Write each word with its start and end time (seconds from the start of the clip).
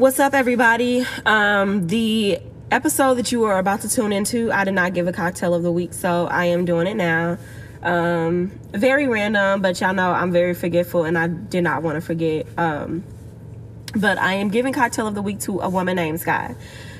What's 0.00 0.18
up, 0.18 0.32
everybody? 0.32 1.04
Um, 1.26 1.86
the 1.86 2.38
episode 2.70 3.16
that 3.16 3.32
you 3.32 3.44
are 3.44 3.58
about 3.58 3.82
to 3.82 3.88
tune 3.90 4.14
into, 4.14 4.50
I 4.50 4.64
did 4.64 4.72
not 4.72 4.94
give 4.94 5.06
a 5.06 5.12
cocktail 5.12 5.52
of 5.52 5.62
the 5.62 5.70
week, 5.70 5.92
so 5.92 6.26
I 6.26 6.46
am 6.46 6.64
doing 6.64 6.86
it 6.86 6.94
now. 6.94 7.36
Um, 7.82 8.50
very 8.72 9.08
random, 9.08 9.60
but 9.60 9.78
y'all 9.78 9.92
know 9.92 10.10
I'm 10.10 10.32
very 10.32 10.54
forgetful 10.54 11.04
and 11.04 11.18
I 11.18 11.26
did 11.26 11.64
not 11.64 11.82
want 11.82 11.96
to 11.96 12.00
forget. 12.00 12.46
Um, 12.56 13.04
but 13.94 14.16
I 14.16 14.32
am 14.32 14.48
giving 14.48 14.72
cocktail 14.72 15.06
of 15.06 15.14
the 15.14 15.20
week 15.20 15.38
to 15.40 15.60
a 15.60 15.68
woman 15.68 15.96
named 15.96 16.18
Sky. 16.18 16.54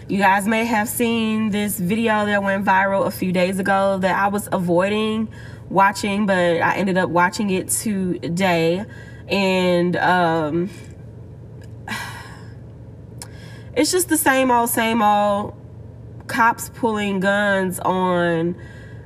You 0.07 0.19
guys 0.19 0.47
may 0.47 0.67
have 0.67 0.87
seen 0.87 1.49
this 1.49 1.81
video 1.81 2.27
that 2.27 2.43
went 2.43 2.67
viral 2.67 3.07
a 3.07 3.11
few 3.11 3.33
days 3.33 3.59
ago 3.59 3.97
that 3.97 4.15
I 4.15 4.29
was 4.29 4.47
avoiding 4.53 5.33
watching, 5.71 6.27
but 6.27 6.37
I 6.37 6.77
ended 6.77 6.99
up 6.99 7.09
watching 7.09 7.49
it 7.49 7.71
today. 7.71 8.85
And 9.27 9.97
um, 9.97 10.69
it's 13.77 13.91
just 13.91 14.09
the 14.09 14.17
same 14.17 14.51
old, 14.51 14.71
same 14.71 15.03
old 15.03 15.55
cops 16.27 16.71
pulling 16.71 17.21
guns 17.21 17.81
on 17.81 18.57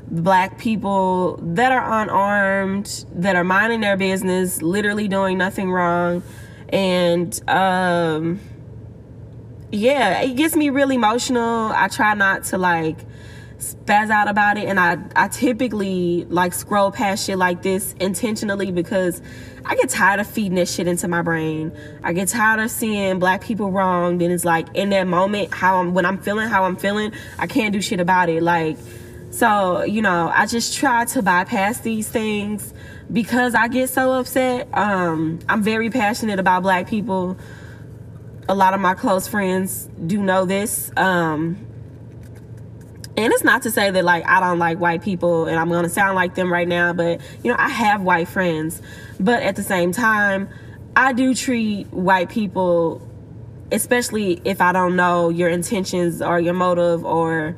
black 0.08 0.58
people 0.58 1.38
that 1.42 1.72
are 1.72 2.02
unarmed, 2.02 3.06
that 3.14 3.36
are 3.36 3.44
minding 3.44 3.80
their 3.80 3.96
business, 3.96 4.62
literally 4.62 5.08
doing 5.08 5.38
nothing 5.38 5.70
wrong. 5.70 6.22
And 6.68 7.40
um, 7.48 8.40
yeah, 9.70 10.20
it 10.20 10.36
gets 10.36 10.54
me 10.54 10.70
really 10.70 10.96
emotional. 10.96 11.72
I 11.72 11.88
try 11.88 12.14
not 12.14 12.44
to 12.44 12.58
like 12.58 12.98
spaz 13.58 14.10
out 14.10 14.28
about 14.28 14.58
it 14.58 14.68
and 14.68 14.78
I, 14.78 14.98
I 15.16 15.28
typically 15.28 16.24
like 16.28 16.52
scroll 16.52 16.90
past 16.90 17.26
shit 17.26 17.38
like 17.38 17.62
this 17.62 17.94
intentionally 18.00 18.72
because 18.72 19.22
I 19.64 19.76
get 19.76 19.88
tired 19.88 20.20
of 20.20 20.26
feeding 20.26 20.56
this 20.56 20.74
shit 20.74 20.86
into 20.86 21.08
my 21.08 21.22
brain. 21.22 21.72
I 22.02 22.12
get 22.12 22.28
tired 22.28 22.60
of 22.60 22.70
seeing 22.70 23.18
black 23.18 23.42
people 23.42 23.70
wrong. 23.70 24.18
Then 24.18 24.30
it's 24.30 24.44
like 24.44 24.66
in 24.74 24.90
that 24.90 25.06
moment, 25.06 25.54
how 25.54 25.80
I'm 25.80 25.94
when 25.94 26.04
I'm 26.04 26.18
feeling 26.18 26.48
how 26.48 26.64
I'm 26.64 26.76
feeling, 26.76 27.12
I 27.38 27.46
can't 27.46 27.72
do 27.72 27.80
shit 27.80 28.00
about 28.00 28.28
it. 28.28 28.42
Like 28.42 28.76
so, 29.30 29.82
you 29.82 30.02
know, 30.02 30.30
I 30.32 30.46
just 30.46 30.76
try 30.76 31.06
to 31.06 31.22
bypass 31.22 31.80
these 31.80 32.08
things 32.08 32.74
because 33.12 33.54
I 33.54 33.68
get 33.68 33.88
so 33.88 34.12
upset. 34.12 34.68
Um, 34.72 35.40
I'm 35.48 35.62
very 35.62 35.90
passionate 35.90 36.38
about 36.38 36.62
black 36.62 36.86
people. 36.88 37.36
A 38.48 38.54
lot 38.54 38.74
of 38.74 38.80
my 38.80 38.94
close 38.94 39.26
friends 39.26 39.88
do 40.06 40.22
know 40.22 40.44
this. 40.44 40.92
Um, 40.96 41.66
and 43.16 43.32
it's 43.32 43.44
not 43.44 43.62
to 43.62 43.70
say 43.70 43.90
that 43.90 44.04
like 44.04 44.24
I 44.26 44.40
don't 44.40 44.58
like 44.58 44.78
white 44.78 45.02
people 45.02 45.46
and 45.46 45.58
I'm 45.58 45.68
gonna 45.68 45.88
sound 45.88 46.16
like 46.16 46.34
them 46.34 46.52
right 46.52 46.66
now, 46.66 46.92
but 46.92 47.20
you 47.42 47.50
know, 47.50 47.56
I 47.58 47.68
have 47.68 48.02
white 48.02 48.28
friends. 48.28 48.82
But 49.20 49.42
at 49.42 49.56
the 49.56 49.62
same 49.62 49.92
time, 49.92 50.48
I 50.96 51.12
do 51.12 51.34
treat 51.34 51.92
white 51.92 52.28
people, 52.28 53.06
especially 53.70 54.40
if 54.44 54.60
I 54.60 54.72
don't 54.72 54.96
know 54.96 55.28
your 55.28 55.48
intentions 55.48 56.20
or 56.20 56.40
your 56.40 56.54
motive 56.54 57.04
or 57.04 57.56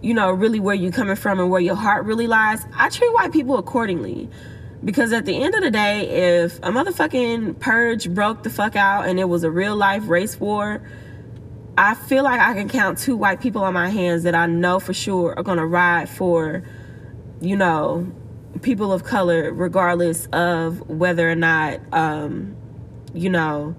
you 0.00 0.14
know, 0.14 0.30
really 0.30 0.60
where 0.60 0.74
you're 0.74 0.92
coming 0.92 1.16
from 1.16 1.40
and 1.40 1.50
where 1.50 1.60
your 1.60 1.74
heart 1.74 2.04
really 2.04 2.26
lies, 2.26 2.64
I 2.74 2.88
treat 2.88 3.12
white 3.12 3.32
people 3.32 3.58
accordingly. 3.58 4.28
Because 4.84 5.12
at 5.12 5.24
the 5.24 5.42
end 5.42 5.56
of 5.56 5.62
the 5.62 5.72
day, 5.72 6.08
if 6.08 6.58
a 6.58 6.70
motherfucking 6.70 7.58
purge 7.58 8.08
broke 8.10 8.44
the 8.44 8.50
fuck 8.50 8.76
out 8.76 9.08
and 9.08 9.18
it 9.18 9.28
was 9.28 9.42
a 9.42 9.50
real 9.50 9.74
life 9.74 10.08
race 10.08 10.38
war, 10.38 10.80
I 11.78 11.94
feel 11.94 12.24
like 12.24 12.40
I 12.40 12.54
can 12.54 12.68
count 12.68 12.98
two 12.98 13.16
white 13.16 13.40
people 13.40 13.62
on 13.62 13.72
my 13.72 13.88
hands 13.88 14.24
that 14.24 14.34
I 14.34 14.46
know 14.46 14.80
for 14.80 14.92
sure 14.92 15.32
are 15.38 15.44
gonna 15.44 15.64
ride 15.64 16.08
for, 16.08 16.64
you 17.40 17.56
know, 17.56 18.12
people 18.62 18.92
of 18.92 19.04
color, 19.04 19.52
regardless 19.52 20.26
of 20.32 20.88
whether 20.90 21.30
or 21.30 21.36
not, 21.36 21.78
um, 21.92 22.56
you 23.14 23.30
know, 23.30 23.76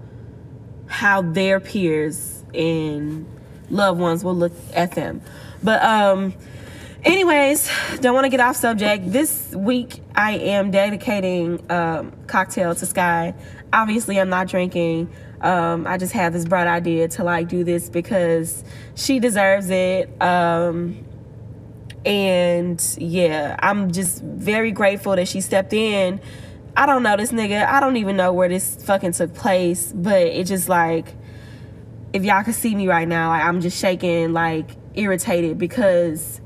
how 0.86 1.20
their 1.20 1.60
peers 1.60 2.42
and 2.54 3.26
loved 3.68 4.00
ones 4.00 4.24
will 4.24 4.34
look 4.34 4.54
at 4.74 4.92
them. 4.92 5.20
But 5.62 5.82
um 5.82 6.32
anyways, 7.04 7.70
don't 8.00 8.14
want 8.14 8.24
to 8.24 8.30
get 8.30 8.40
off 8.40 8.56
subject. 8.56 9.12
This 9.12 9.54
week 9.54 10.02
I 10.14 10.38
am 10.38 10.70
dedicating 10.70 11.70
um 11.70 12.12
cocktail 12.26 12.74
to 12.74 12.86
Sky. 12.86 13.34
Obviously 13.74 14.18
I'm 14.18 14.30
not 14.30 14.48
drinking. 14.48 15.10
Um 15.40 15.86
I 15.86 15.96
just 15.96 16.12
had 16.12 16.32
this 16.32 16.44
bright 16.44 16.66
idea 16.66 17.08
to 17.08 17.24
like 17.24 17.48
do 17.48 17.64
this 17.64 17.88
because 17.88 18.64
she 18.94 19.20
deserves 19.20 19.70
it. 19.70 20.10
Um 20.20 21.04
and 22.04 22.96
yeah, 22.98 23.56
I'm 23.60 23.92
just 23.92 24.22
very 24.22 24.72
grateful 24.72 25.16
that 25.16 25.28
she 25.28 25.40
stepped 25.40 25.72
in. 25.72 26.20
I 26.76 26.86
don't 26.86 27.02
know 27.02 27.16
this 27.16 27.32
nigga. 27.32 27.66
I 27.66 27.80
don't 27.80 27.96
even 27.96 28.16
know 28.16 28.32
where 28.32 28.48
this 28.48 28.82
fucking 28.84 29.12
took 29.12 29.34
place, 29.34 29.92
but 29.92 30.22
it 30.22 30.44
just 30.44 30.68
like 30.68 31.14
if 32.12 32.24
y'all 32.24 32.42
could 32.42 32.54
see 32.54 32.74
me 32.74 32.88
right 32.88 33.06
now, 33.06 33.28
like 33.28 33.44
I'm 33.44 33.60
just 33.60 33.78
shaking 33.78 34.32
like 34.32 34.70
irritated 34.94 35.58
because 35.58 36.40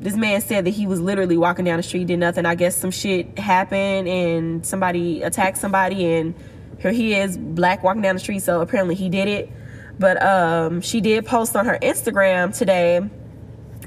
this 0.00 0.16
man 0.16 0.40
said 0.40 0.64
that 0.64 0.70
he 0.70 0.86
was 0.86 1.00
literally 1.00 1.36
walking 1.36 1.64
down 1.64 1.76
the 1.76 1.82
street, 1.82 2.06
did 2.06 2.18
nothing. 2.18 2.44
I 2.44 2.56
guess 2.56 2.76
some 2.76 2.90
shit 2.90 3.38
happened 3.38 4.08
and 4.08 4.66
somebody 4.66 5.22
attacked 5.22 5.58
somebody, 5.58 6.06
and 6.06 6.34
here 6.82 6.90
he 6.90 7.14
is, 7.14 7.38
black, 7.38 7.84
walking 7.84 8.02
down 8.02 8.16
the 8.16 8.20
street. 8.20 8.40
So 8.40 8.60
apparently 8.60 8.96
he 8.96 9.08
did 9.08 9.28
it. 9.28 9.50
But 9.98 10.20
um, 10.20 10.80
she 10.80 11.00
did 11.00 11.24
post 11.24 11.54
on 11.54 11.64
her 11.66 11.78
Instagram 11.80 12.56
today 12.56 13.08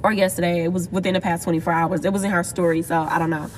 or 0.01 0.13
yesterday. 0.13 0.63
It 0.63 0.71
was 0.71 0.89
within 0.89 1.13
the 1.13 1.21
past 1.21 1.43
24 1.43 1.73
hours. 1.73 2.05
It 2.05 2.13
was 2.13 2.23
in 2.23 2.31
her 2.31 2.43
story, 2.43 2.81
so 2.81 3.01
I 3.01 3.19
don't 3.19 3.29
know. 3.29 3.49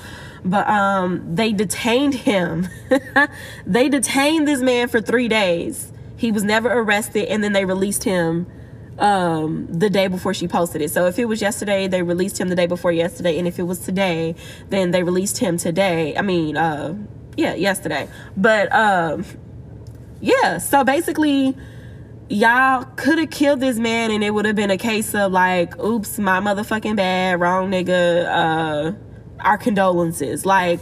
But 0.44 0.68
um, 0.68 1.36
they 1.36 1.52
detained 1.52 2.14
him. 2.14 2.68
they 3.66 3.88
detained 3.88 4.48
this 4.48 4.60
man 4.60 4.88
for 4.88 5.00
three 5.00 5.28
days. 5.28 5.92
He 6.16 6.32
was 6.32 6.42
never 6.42 6.68
arrested, 6.72 7.26
and 7.26 7.44
then 7.44 7.52
they 7.52 7.64
released 7.64 8.02
him 8.02 8.46
um, 8.98 9.68
the 9.70 9.88
day 9.88 10.08
before 10.08 10.34
she 10.34 10.48
posted 10.48 10.82
it. 10.82 10.90
So 10.90 11.06
if 11.06 11.18
it 11.18 11.26
was 11.26 11.40
yesterday, 11.40 11.86
they 11.86 12.02
released 12.02 12.40
him 12.40 12.48
the 12.48 12.56
day 12.56 12.66
before 12.66 12.90
yesterday, 12.90 13.38
and 13.38 13.46
if 13.46 13.58
it 13.58 13.64
was 13.64 13.78
today, 13.78 14.34
then 14.70 14.90
they 14.90 15.04
released 15.04 15.38
him 15.38 15.58
today. 15.58 16.16
I 16.16 16.22
mean, 16.22 16.56
uh, 16.56 16.96
yeah, 17.38 17.54
yesterday. 17.54 18.08
But 18.36 18.70
um, 18.74 19.24
yeah, 20.20 20.58
so 20.58 20.82
basically, 20.82 21.56
y'all 22.28 22.84
could 22.96 23.18
have 23.18 23.30
killed 23.30 23.60
this 23.60 23.78
man, 23.78 24.10
and 24.10 24.24
it 24.24 24.34
would 24.34 24.44
have 24.44 24.56
been 24.56 24.72
a 24.72 24.76
case 24.76 25.14
of 25.14 25.30
like, 25.30 25.78
oops, 25.78 26.18
my 26.18 26.40
motherfucking 26.40 26.96
bad, 26.96 27.40
wrong 27.40 27.70
nigga. 27.70 28.26
Uh, 28.26 28.92
our 29.40 29.56
condolences, 29.56 30.44
like 30.44 30.80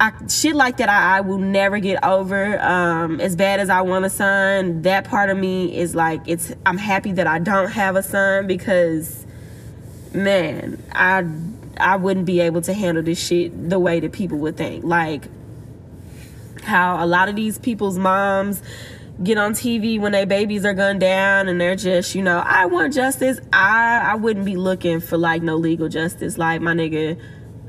I, 0.00 0.12
shit 0.26 0.56
like 0.56 0.78
that 0.78 0.88
I, 0.88 1.18
I, 1.18 1.20
will 1.20 1.38
never 1.38 1.78
get 1.78 2.02
over 2.04 2.60
um, 2.60 3.20
as 3.20 3.34
bad 3.36 3.60
as 3.60 3.70
i 3.70 3.80
want 3.80 4.04
a 4.04 4.10
son 4.10 4.82
that 4.82 5.04
part 5.04 5.30
of 5.30 5.38
me 5.38 5.74
is 5.74 5.94
like 5.94 6.20
it's 6.26 6.52
i'm 6.66 6.76
happy 6.76 7.12
that 7.12 7.26
i 7.26 7.38
don't 7.38 7.70
have 7.70 7.96
a 7.96 8.02
son 8.02 8.46
because 8.46 9.24
man 10.12 10.82
i 10.92 11.22
i 11.78 11.96
wouldn't 11.96 12.26
be 12.26 12.40
able 12.40 12.60
to 12.60 12.72
handle 12.72 13.02
this 13.02 13.24
shit 13.24 13.68
the 13.70 13.78
way 13.78 14.00
that 14.00 14.12
people 14.12 14.38
would 14.38 14.56
think 14.56 14.84
like 14.84 15.28
how 16.62 17.02
a 17.02 17.06
lot 17.06 17.28
of 17.28 17.36
these 17.36 17.58
people's 17.58 17.98
moms 17.98 18.62
get 19.22 19.38
on 19.38 19.52
tv 19.52 19.98
when 20.00 20.12
their 20.12 20.26
babies 20.26 20.64
are 20.64 20.74
gunned 20.74 21.00
down 21.00 21.48
and 21.48 21.60
they're 21.60 21.76
just 21.76 22.14
you 22.14 22.22
know 22.22 22.38
i 22.44 22.66
want 22.66 22.92
justice 22.92 23.40
i 23.52 24.00
i 24.04 24.14
wouldn't 24.14 24.44
be 24.44 24.56
looking 24.56 25.00
for 25.00 25.16
like 25.16 25.42
no 25.42 25.56
legal 25.56 25.88
justice 25.88 26.36
like 26.36 26.60
my 26.60 26.74
nigga 26.74 27.18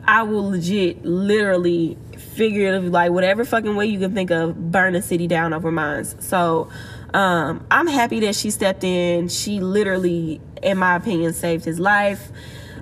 I 0.08 0.24
will 0.24 0.52
legit, 0.52 1.04
literally 1.04 1.98
figuratively, 2.18 2.90
like 2.90 3.12
whatever 3.12 3.44
fucking 3.44 3.76
way 3.76 3.88
you 3.88 4.00
can 4.00 4.14
think 4.14 4.32
of, 4.32 4.72
burn 4.72 4.96
a 4.96 5.02
city 5.02 5.28
down 5.28 5.54
over 5.54 5.70
mines. 5.70 6.16
So 6.20 6.70
um, 7.14 7.66
I'm 7.70 7.88
happy 7.88 8.22
that 8.22 8.36
she 8.36 8.50
stepped 8.50 8.86
in. 8.86 9.28
She 9.28 9.60
literally, 9.60 10.40
in 10.64 10.78
my 10.78 10.96
opinion, 10.96 11.34
saved 11.34 11.66
his 11.66 11.78
life. 11.78 12.32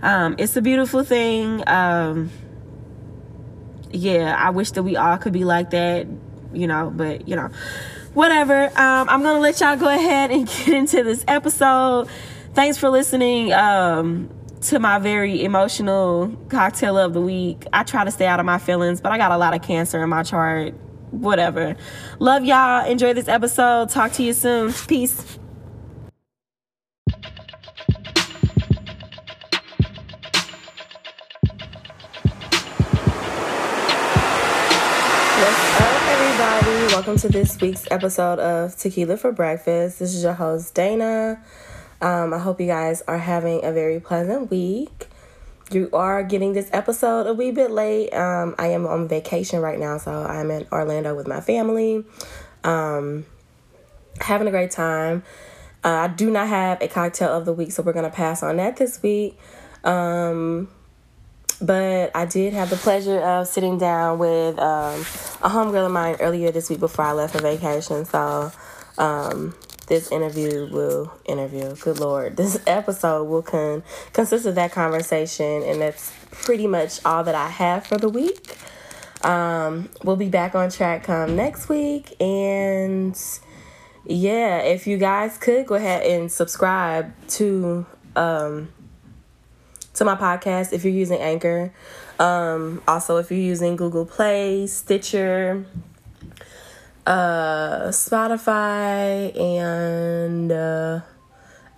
Um, 0.05 0.35
it's 0.37 0.55
a 0.55 0.61
beautiful 0.61 1.03
thing. 1.03 1.67
Um, 1.67 2.29
yeah, 3.91 4.35
I 4.37 4.51
wish 4.51 4.71
that 4.71 4.83
we 4.83 4.95
all 4.95 5.17
could 5.17 5.33
be 5.33 5.45
like 5.45 5.71
that, 5.71 6.05
you 6.53 6.67
know, 6.67 6.93
but 6.95 7.27
you 7.27 7.35
know, 7.35 7.49
whatever. 8.13 8.65
Um, 8.65 9.09
I'm 9.09 9.23
gonna 9.23 9.39
let 9.39 9.59
y'all 9.59 9.75
go 9.77 9.89
ahead 9.89 10.29
and 10.29 10.47
get 10.47 10.67
into 10.69 11.03
this 11.03 11.25
episode. 11.27 12.07
Thanks 12.53 12.77
for 12.77 12.89
listening. 12.89 13.51
Um, 13.51 14.29
to 14.61 14.79
my 14.79 14.99
very 14.99 15.43
emotional 15.43 16.35
cocktail 16.49 16.97
of 16.97 17.13
the 17.13 17.21
week. 17.21 17.65
I 17.73 17.83
try 17.83 18.03
to 18.03 18.11
stay 18.11 18.25
out 18.25 18.39
of 18.39 18.45
my 18.45 18.57
feelings, 18.57 19.01
but 19.01 19.11
I 19.11 19.17
got 19.17 19.31
a 19.31 19.37
lot 19.37 19.55
of 19.55 19.61
cancer 19.61 20.03
in 20.03 20.09
my 20.09 20.23
chart. 20.23 20.73
Whatever. 21.11 21.75
Love 22.19 22.45
y'all. 22.45 22.85
Enjoy 22.85 23.13
this 23.13 23.27
episode. 23.27 23.89
Talk 23.89 24.11
to 24.13 24.23
you 24.23 24.33
soon. 24.33 24.73
Peace. 24.87 25.39
Welcome 36.95 37.17
to 37.17 37.27
this 37.27 37.59
week's 37.59 37.85
episode 37.91 38.39
of 38.39 38.73
Tequila 38.77 39.17
for 39.17 39.33
Breakfast. 39.33 39.99
This 39.99 40.15
is 40.15 40.23
your 40.23 40.31
host, 40.31 40.73
Dana. 40.73 41.43
Um, 41.99 42.33
I 42.33 42.39
hope 42.39 42.61
you 42.61 42.67
guys 42.67 43.01
are 43.05 43.17
having 43.17 43.65
a 43.65 43.73
very 43.73 43.99
pleasant 43.99 44.49
week. 44.49 45.07
You 45.71 45.89
are 45.91 46.23
getting 46.23 46.53
this 46.53 46.69
episode 46.71 47.27
a 47.27 47.33
wee 47.33 47.51
bit 47.51 47.69
late. 47.69 48.11
Um, 48.11 48.55
I 48.57 48.67
am 48.67 48.87
on 48.87 49.09
vacation 49.09 49.59
right 49.59 49.77
now, 49.77 49.97
so 49.97 50.09
I'm 50.09 50.49
in 50.49 50.67
Orlando 50.71 51.13
with 51.13 51.27
my 51.27 51.41
family. 51.41 52.05
Um, 52.63 53.25
having 54.21 54.47
a 54.47 54.51
great 54.51 54.71
time. 54.71 55.23
Uh, 55.83 55.89
I 55.89 56.07
do 56.07 56.31
not 56.31 56.47
have 56.47 56.81
a 56.81 56.87
cocktail 56.87 57.27
of 57.27 57.43
the 57.43 57.51
week, 57.51 57.73
so 57.73 57.83
we're 57.83 57.91
gonna 57.91 58.09
pass 58.09 58.41
on 58.41 58.55
that 58.55 58.77
this 58.77 59.03
week. 59.03 59.37
Um, 59.83 60.69
but 61.61 62.11
I 62.15 62.25
did 62.25 62.53
have 62.53 62.69
the 62.69 62.75
pleasure 62.75 63.19
of 63.19 63.47
sitting 63.47 63.77
down 63.77 64.19
with 64.19 64.59
um, 64.59 64.99
a 65.41 65.49
homegirl 65.49 65.85
of 65.85 65.91
mine 65.91 66.15
earlier 66.19 66.51
this 66.51 66.69
week 66.69 66.79
before 66.79 67.05
I 67.05 67.11
left 67.13 67.33
for 67.33 67.41
vacation. 67.41 68.05
So 68.05 68.51
um, 68.97 69.55
this 69.87 70.11
interview 70.11 70.67
will 70.71 71.13
interview. 71.25 71.75
Good 71.75 71.99
lord, 71.99 72.37
this 72.37 72.59
episode 72.67 73.25
will 73.25 73.41
con- 73.41 73.83
consist 74.13 74.45
of 74.45 74.55
that 74.55 74.71
conversation, 74.71 75.63
and 75.63 75.81
that's 75.81 76.11
pretty 76.31 76.67
much 76.67 77.03
all 77.05 77.23
that 77.23 77.35
I 77.35 77.47
have 77.47 77.85
for 77.85 77.97
the 77.97 78.09
week. 78.09 78.57
Um, 79.23 79.89
we'll 80.03 80.17
be 80.17 80.29
back 80.29 80.53
on 80.55 80.69
track 80.69 81.03
come 81.03 81.35
next 81.35 81.69
week, 81.69 82.15
and 82.21 83.19
yeah, 84.05 84.59
if 84.59 84.85
you 84.85 84.97
guys 84.97 85.37
could 85.37 85.65
go 85.65 85.75
ahead 85.75 86.05
and 86.05 86.31
subscribe 86.31 87.13
to 87.29 87.85
um 88.15 88.69
to 89.95 90.05
my 90.05 90.15
podcast 90.15 90.73
if 90.73 90.83
you're 90.83 90.93
using 90.93 91.19
Anchor. 91.19 91.73
Um, 92.19 92.81
also, 92.87 93.17
if 93.17 93.31
you're 93.31 93.39
using 93.39 93.75
Google 93.75 94.05
Play, 94.05 94.67
Stitcher, 94.67 95.65
uh, 97.05 97.87
Spotify, 97.87 99.37
and 99.37 100.51
uh, 100.51 101.01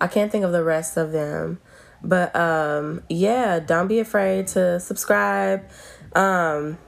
I 0.00 0.06
can't 0.06 0.30
think 0.30 0.44
of 0.44 0.52
the 0.52 0.62
rest 0.62 0.96
of 0.96 1.12
them. 1.12 1.60
But 2.02 2.34
um, 2.36 3.02
yeah, 3.08 3.58
don't 3.58 3.88
be 3.88 3.98
afraid 3.98 4.46
to 4.48 4.78
subscribe. 4.78 5.68
Um, 6.14 6.78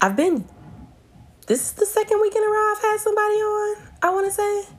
I've 0.00 0.16
been. 0.16 0.48
This 1.46 1.60
is 1.60 1.72
the 1.72 1.86
second 1.86 2.20
week 2.20 2.34
in 2.34 2.42
a 2.42 2.46
row 2.46 2.72
I've 2.72 2.82
had 2.82 3.00
somebody 3.00 3.34
on. 3.34 3.76
I 4.02 4.10
want 4.10 4.26
to 4.26 4.32
say. 4.32 4.73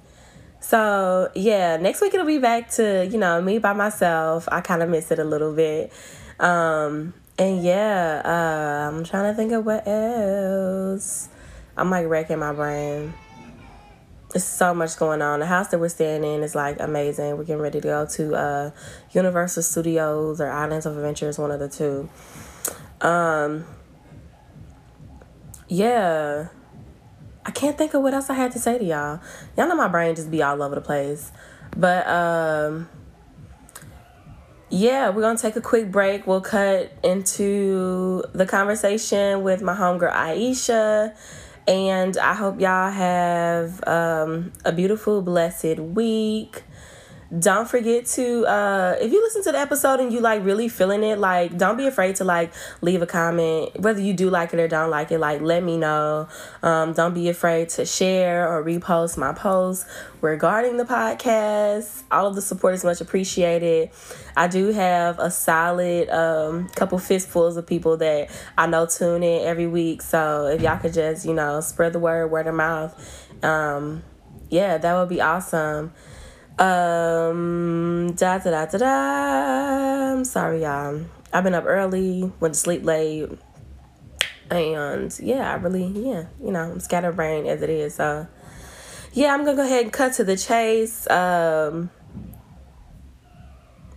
So 0.67 1.29
yeah, 1.35 1.77
next 1.77 2.01
week 2.01 2.15
it'll 2.15 2.25
be 2.25 2.39
back 2.39 2.71
to 2.71 3.05
you 3.05 3.19
know 3.19 3.39
me 3.39 3.59
by 3.59 3.73
myself. 3.73 4.49
I 4.51 4.61
kind 4.61 4.81
of 4.81 4.89
miss 4.89 5.11
it 5.11 5.19
a 5.19 5.23
little 5.23 5.53
bit, 5.53 5.93
um, 6.39 7.13
and 7.37 7.63
yeah, 7.63 8.23
uh, 8.25 8.89
I'm 8.89 9.03
trying 9.03 9.31
to 9.31 9.37
think 9.37 9.51
of 9.51 9.63
what 9.63 9.87
else. 9.87 11.29
I'm 11.77 11.91
like 11.91 12.07
wrecking 12.07 12.39
my 12.39 12.51
brain. 12.51 13.13
There's 14.31 14.43
so 14.43 14.73
much 14.73 14.97
going 14.97 15.21
on. 15.21 15.39
The 15.39 15.45
house 15.45 15.67
that 15.67 15.79
we're 15.79 15.87
staying 15.87 16.23
in 16.23 16.41
is 16.41 16.55
like 16.55 16.79
amazing. 16.79 17.37
We're 17.37 17.43
getting 17.43 17.61
ready 17.61 17.79
to 17.79 17.87
go 17.87 18.07
to 18.07 18.35
uh, 18.35 18.71
Universal 19.11 19.61
Studios 19.61 20.41
or 20.41 20.49
Islands 20.49 20.87
of 20.87 20.97
Adventure 20.97 21.27
Adventures, 21.27 21.37
one 21.37 21.51
of 21.51 21.59
the 21.59 21.69
two. 21.69 22.09
Um, 23.07 23.65
yeah. 25.67 26.47
I 27.45 27.51
can't 27.51 27.77
think 27.77 27.93
of 27.93 28.01
what 28.01 28.13
else 28.13 28.29
I 28.29 28.33
had 28.33 28.51
to 28.53 28.59
say 28.59 28.77
to 28.77 28.83
y'all. 28.83 29.19
Y'all 29.57 29.67
know 29.67 29.75
my 29.75 29.87
brain 29.87 30.15
just 30.15 30.31
be 30.31 30.41
all 30.41 30.61
over 30.61 30.75
the 30.75 30.81
place. 30.81 31.31
But 31.77 32.07
um 32.07 32.89
yeah, 34.69 35.09
we're 35.09 35.21
gonna 35.21 35.37
take 35.37 35.55
a 35.55 35.61
quick 35.61 35.91
break. 35.91 36.25
We'll 36.25 36.41
cut 36.41 36.91
into 37.03 38.23
the 38.33 38.45
conversation 38.45 39.43
with 39.43 39.61
my 39.61 39.75
homegirl 39.75 40.11
Aisha. 40.11 41.15
And 41.67 42.17
I 42.17 42.33
hope 42.33 42.59
y'all 42.59 42.91
have 42.91 43.83
um, 43.87 44.51
a 44.63 44.71
beautiful, 44.71 45.21
blessed 45.21 45.79
week 45.79 46.63
don't 47.39 47.67
forget 47.67 48.05
to 48.05 48.45
uh 48.45 48.95
if 49.01 49.11
you 49.11 49.21
listen 49.21 49.43
to 49.43 49.51
the 49.51 49.57
episode 49.57 49.99
and 49.99 50.13
you 50.13 50.21
like 50.21 50.45
really 50.45 50.69
feeling 50.69 51.03
it 51.03 51.17
like 51.17 51.57
don't 51.57 51.75
be 51.75 51.87
afraid 51.87 52.15
to 52.15 52.23
like 52.23 52.53
leave 52.81 53.01
a 53.01 53.07
comment. 53.07 53.79
Whether 53.79 54.01
you 54.01 54.13
do 54.13 54.29
like 54.29 54.53
it 54.53 54.59
or 54.59 54.67
don't 54.67 54.91
like 54.91 55.11
it 55.11 55.19
like 55.19 55.41
let 55.41 55.63
me 55.63 55.77
know. 55.77 56.27
Um 56.61 56.93
don't 56.93 57.15
be 57.15 57.27
afraid 57.29 57.69
to 57.69 57.85
share 57.85 58.47
or 58.47 58.63
repost 58.63 59.17
my 59.17 59.33
posts 59.33 59.85
regarding 60.21 60.77
the 60.77 60.83
podcast. 60.83 62.03
All 62.11 62.27
of 62.27 62.35
the 62.35 62.41
support 62.43 62.75
is 62.75 62.83
much 62.83 63.01
appreciated. 63.01 63.89
I 64.37 64.47
do 64.47 64.71
have 64.71 65.17
a 65.17 65.31
solid 65.31 66.09
um 66.09 66.69
couple 66.69 66.99
fistfuls 66.99 67.57
of 67.57 67.65
people 67.65 67.97
that 67.97 68.29
i 68.57 68.67
know 68.67 68.85
tune 68.85 69.23
in 69.23 69.47
every 69.47 69.67
week. 69.67 70.03
So 70.03 70.45
if 70.45 70.61
y'all 70.61 70.77
could 70.77 70.93
just 70.93 71.25
you 71.25 71.33
know 71.33 71.59
spread 71.61 71.93
the 71.93 71.99
word 71.99 72.27
word 72.27 72.45
of 72.45 72.53
mouth 72.53 72.93
um 73.43 74.03
yeah 74.49 74.77
that 74.77 74.93
would 74.93 75.09
be 75.09 75.21
awesome 75.21 75.91
um, 76.57 78.13
da 78.15 78.37
da 78.37 78.51
da 78.51 78.65
da 78.65 78.77
da. 78.77 80.13
I'm 80.13 80.25
sorry, 80.25 80.61
y'all. 80.61 81.01
I've 81.33 81.43
been 81.43 81.53
up 81.53 81.65
early, 81.67 82.31
went 82.39 82.53
to 82.53 82.59
sleep 82.59 82.83
late, 82.83 83.29
and 84.49 85.17
yeah, 85.19 85.51
I 85.51 85.55
really, 85.55 85.85
yeah, 85.85 86.25
you 86.41 86.51
know, 86.51 86.71
I'm 86.71 86.79
scatterbrained 86.79 87.47
as 87.47 87.61
it 87.61 87.69
is. 87.69 87.95
So, 87.95 88.27
yeah, 89.13 89.33
I'm 89.33 89.43
gonna 89.43 89.57
go 89.57 89.65
ahead 89.65 89.83
and 89.83 89.93
cut 89.93 90.13
to 90.13 90.23
the 90.23 90.37
chase. 90.37 91.09
Um, 91.09 91.89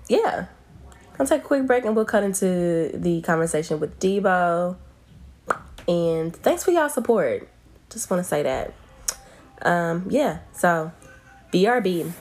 yeah, 0.08 0.46
I'll 1.18 1.26
take 1.26 1.42
a 1.42 1.44
quick 1.44 1.66
break 1.66 1.84
and 1.84 1.94
we'll 1.94 2.04
cut 2.04 2.24
into 2.24 2.90
the 2.94 3.20
conversation 3.22 3.78
with 3.78 4.00
Debo. 4.00 4.76
And 5.86 6.34
thanks 6.34 6.64
for 6.64 6.70
y'all 6.70 6.88
support. 6.88 7.48
Just 7.90 8.10
want 8.10 8.22
to 8.22 8.28
say 8.28 8.42
that. 8.42 8.74
Um, 9.62 10.06
yeah, 10.10 10.38
so 10.52 10.92
BRB. 11.52 12.12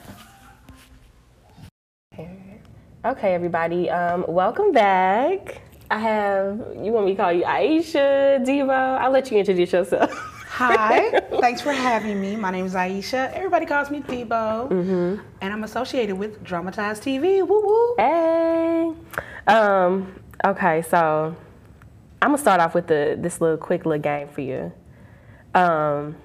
Okay, 3.07 3.33
everybody, 3.33 3.89
um, 3.89 4.25
welcome 4.27 4.73
back. 4.73 5.61
I 5.89 5.97
have, 5.97 6.59
you 6.75 6.91
want 6.91 7.05
me 7.05 7.15
to 7.15 7.21
call 7.21 7.31
you 7.31 7.43
Aisha, 7.43 8.45
Debo? 8.45 8.99
I'll 8.99 9.11
let 9.11 9.31
you 9.31 9.37
introduce 9.37 9.71
yourself. 9.71 10.11
Hi, 10.49 11.17
thanks 11.39 11.61
for 11.61 11.71
having 11.71 12.19
me. 12.19 12.35
My 12.35 12.51
name 12.51 12.65
is 12.65 12.73
Aisha. 12.73 13.31
Everybody 13.31 13.65
calls 13.65 13.89
me 13.89 14.01
Debo, 14.01 14.69
mm-hmm. 14.69 15.21
and 15.39 15.53
I'm 15.53 15.63
associated 15.63 16.17
with 16.17 16.43
Dramatized 16.43 17.01
TV. 17.01 17.47
Woo 17.47 17.65
woo. 17.65 17.95
Hey. 17.95 18.91
Um, 19.47 20.13
okay, 20.43 20.81
so 20.81 21.33
I'm 22.21 22.31
gonna 22.31 22.37
start 22.37 22.59
off 22.59 22.75
with 22.75 22.87
the 22.87 23.17
this 23.17 23.39
little 23.39 23.55
quick 23.55 23.85
little 23.85 24.01
game 24.01 24.27
for 24.27 24.41
you. 24.41 24.73
Um, 25.55 26.17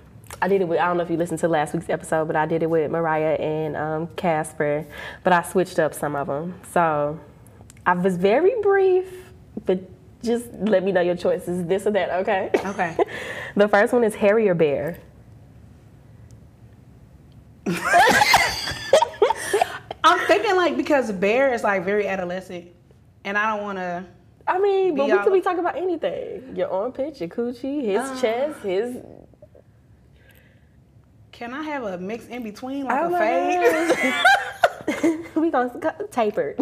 I 0.42 0.48
did 0.48 0.60
it 0.60 0.66
with, 0.66 0.80
I 0.80 0.86
don't 0.86 0.96
know 0.96 1.04
if 1.04 1.10
you 1.10 1.16
listened 1.16 1.38
to 1.38 1.48
last 1.48 1.72
week's 1.72 1.88
episode, 1.88 2.26
but 2.26 2.34
I 2.34 2.46
did 2.46 2.64
it 2.64 2.66
with 2.68 2.90
Mariah 2.90 3.34
and 3.34 3.76
um, 3.76 4.08
Casper, 4.16 4.84
but 5.22 5.32
I 5.32 5.42
switched 5.42 5.78
up 5.78 5.94
some 5.94 6.16
of 6.16 6.26
them. 6.26 6.60
So 6.72 7.20
I 7.86 7.94
was 7.94 8.16
very 8.16 8.60
brief, 8.60 9.06
but 9.64 9.78
just 10.20 10.52
let 10.54 10.82
me 10.82 10.90
know 10.90 11.00
your 11.00 11.14
choices, 11.14 11.64
this 11.66 11.86
or 11.86 11.92
that, 11.92 12.10
okay? 12.22 12.50
Okay. 12.56 12.96
the 13.56 13.68
first 13.68 13.92
one 13.92 14.02
is 14.02 14.16
Harrier 14.16 14.54
Bare. 14.54 14.98
I'm 20.04 20.26
thinking 20.26 20.56
like 20.56 20.76
because 20.76 21.12
Bare 21.12 21.54
is 21.54 21.62
like 21.62 21.84
very 21.84 22.08
adolescent, 22.08 22.66
and 23.24 23.38
I 23.38 23.54
don't 23.54 23.62
want 23.62 23.78
to. 23.78 24.04
I 24.48 24.58
mean, 24.58 24.96
but 24.96 25.08
we 25.08 25.16
could 25.18 25.32
be 25.32 25.40
talking 25.40 25.60
about 25.60 25.76
anything. 25.76 26.56
Your 26.56 26.68
armpit, 26.68 27.20
your 27.20 27.28
coochie, 27.28 27.84
his 27.84 28.00
uh, 28.00 28.20
chest, 28.20 28.58
his 28.64 28.96
can 31.32 31.54
I 31.54 31.62
have 31.62 31.84
a 31.84 31.98
mix 31.98 32.26
in 32.26 32.42
between, 32.42 32.84
like 32.84 33.00
oh 33.02 33.14
a 33.14 33.18
fade? 33.18 34.14
we 35.34 35.50
gonna 35.50 35.70
tapered. 36.10 36.58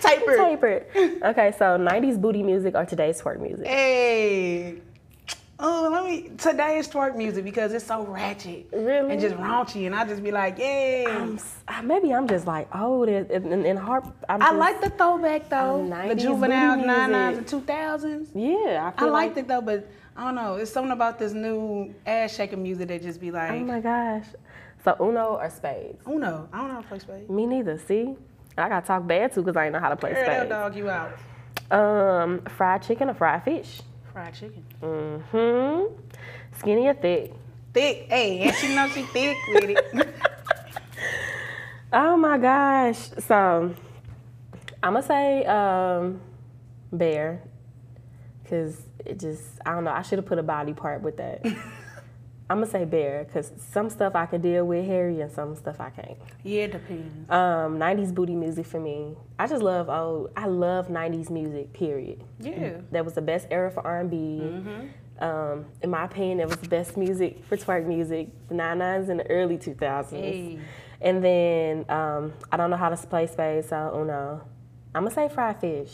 tapered. 0.00 0.86
Okay, 1.22 1.52
so 1.58 1.78
'90s 1.78 2.20
booty 2.20 2.42
music 2.42 2.74
or 2.74 2.84
today's 2.84 3.20
twerk 3.20 3.40
music? 3.40 3.66
Hey. 3.66 4.76
Oh, 5.60 5.88
let 5.92 6.04
me. 6.04 6.30
Today's 6.36 6.88
twerk 6.88 7.16
music 7.16 7.44
because 7.44 7.72
it's 7.72 7.86
so 7.86 8.04
ratchet, 8.04 8.66
really, 8.72 9.12
and 9.12 9.20
just 9.20 9.36
raunchy, 9.36 9.86
and 9.86 9.94
I 9.94 10.04
just 10.04 10.20
be 10.22 10.32
like, 10.32 10.58
yay. 10.58 11.06
I'm, 11.06 11.38
maybe 11.84 12.12
I'm 12.12 12.26
just 12.26 12.46
like 12.46 12.74
old 12.74 13.08
and, 13.08 13.30
and, 13.30 13.64
and 13.64 13.78
heart. 13.78 14.04
I'm 14.28 14.42
I 14.42 14.50
like 14.50 14.80
the 14.80 14.90
throwback 14.90 15.48
though, 15.48 15.86
the 16.08 16.16
juvenile 16.16 16.78
'99s 16.78 17.38
and 17.38 17.46
2000s. 17.46 18.28
Yeah, 18.34 18.92
I, 18.98 19.04
I 19.04 19.08
liked 19.08 19.36
like, 19.36 19.44
it 19.44 19.48
though, 19.48 19.60
but 19.60 19.88
I 20.16 20.24
don't 20.24 20.34
know. 20.36 20.56
It's 20.56 20.70
something 20.70 20.92
about 20.92 21.18
this 21.18 21.32
new 21.32 21.94
ass 22.06 22.34
shaking 22.34 22.62
music 22.62 22.88
that 22.88 23.02
just 23.02 23.20
be 23.20 23.30
like. 23.30 23.50
Oh 23.50 23.58
my 23.60 23.80
gosh. 23.80 24.26
So 24.84 24.96
Uno 25.00 25.38
or 25.40 25.50
spades? 25.50 26.06
Uno. 26.06 26.48
I 26.52 26.58
don't 26.58 26.68
know 26.68 26.74
how 26.74 26.80
to 26.82 26.88
play 26.88 26.98
spades. 26.98 27.30
Me 27.30 27.46
neither. 27.46 27.78
See, 27.78 28.14
I 28.56 28.68
gotta 28.68 28.86
talk 28.86 29.06
bad 29.06 29.32
too 29.32 29.42
because 29.42 29.56
I 29.56 29.64
ain't 29.64 29.72
know 29.72 29.80
how 29.80 29.88
to 29.88 29.96
play 29.96 30.12
Girl, 30.12 30.24
spades. 30.24 30.48
Dog 30.48 30.76
you 30.76 30.90
out. 30.90 31.12
Um, 31.70 32.40
fried 32.56 32.82
chicken 32.82 33.10
or 33.10 33.14
fried 33.14 33.42
fish? 33.44 33.80
Fried 34.12 34.34
chicken. 34.34 34.64
Mm-hmm. 34.82 35.94
Skinny 36.58 36.86
or 36.86 36.94
thick? 36.94 37.32
Thick. 37.72 38.06
Hey, 38.08 38.42
and 38.42 38.54
she 38.56 38.74
knows 38.74 38.92
she 38.92 39.02
thick 39.02 39.36
with 39.48 39.70
it. 39.70 40.14
oh 41.92 42.16
my 42.16 42.38
gosh. 42.38 43.08
So 43.26 43.74
I'm 44.82 44.92
gonna 44.92 45.02
say 45.02 45.44
um, 45.46 46.20
bare 46.92 47.42
because 48.42 48.82
it 49.04 49.20
just 49.20 49.42
I 49.64 49.72
don't 49.72 49.84
know. 49.84 49.92
I 49.92 50.02
should 50.02 50.18
have 50.18 50.26
put 50.26 50.38
a 50.38 50.42
body 50.42 50.72
part 50.72 51.02
with 51.02 51.16
that. 51.18 51.44
I'm 52.50 52.58
gonna 52.58 52.70
say 52.70 52.84
bare 52.84 53.24
because 53.24 53.50
some 53.72 53.88
stuff 53.88 54.14
I 54.14 54.26
can 54.26 54.42
deal 54.42 54.66
with 54.66 54.84
hairy 54.84 55.22
and 55.22 55.32
some 55.32 55.56
stuff 55.56 55.80
I 55.80 55.88
can't. 55.88 56.18
Yeah, 56.42 56.64
it 56.64 56.72
depends. 56.72 57.30
Um, 57.30 57.78
'90s 57.78 58.14
booty 58.14 58.34
music 58.34 58.66
for 58.66 58.78
me. 58.78 59.16
I 59.38 59.46
just 59.46 59.62
love 59.62 59.88
oh 59.88 60.30
I 60.36 60.46
love 60.46 60.88
'90s 60.88 61.30
music. 61.30 61.72
Period. 61.72 62.22
Yeah. 62.38 62.80
That 62.90 63.04
was 63.04 63.14
the 63.14 63.22
best 63.22 63.46
era 63.50 63.70
for 63.70 63.84
R&B. 63.86 64.16
Mm-hmm. 64.16 65.24
Um, 65.24 65.66
in 65.80 65.90
my 65.90 66.04
opinion, 66.04 66.40
it 66.40 66.48
was 66.48 66.56
the 66.56 66.68
best 66.68 66.96
music 66.96 67.44
for 67.44 67.56
twerk 67.56 67.86
music, 67.86 68.28
the 68.48 68.54
99s 68.54 69.08
and 69.08 69.20
the 69.20 69.30
early 69.30 69.56
2000s. 69.56 70.10
Hey. 70.10 70.58
And 71.00 71.24
then 71.24 71.84
um, 71.88 72.32
I 72.50 72.56
don't 72.56 72.70
know 72.70 72.76
how 72.76 72.88
to 72.88 72.96
play 73.06 73.26
spades, 73.26 73.68
so 73.68 73.92
Uno. 73.94 74.46
I'm 74.94 75.04
gonna 75.04 75.14
say 75.14 75.28
fried 75.28 75.60
fish. 75.60 75.92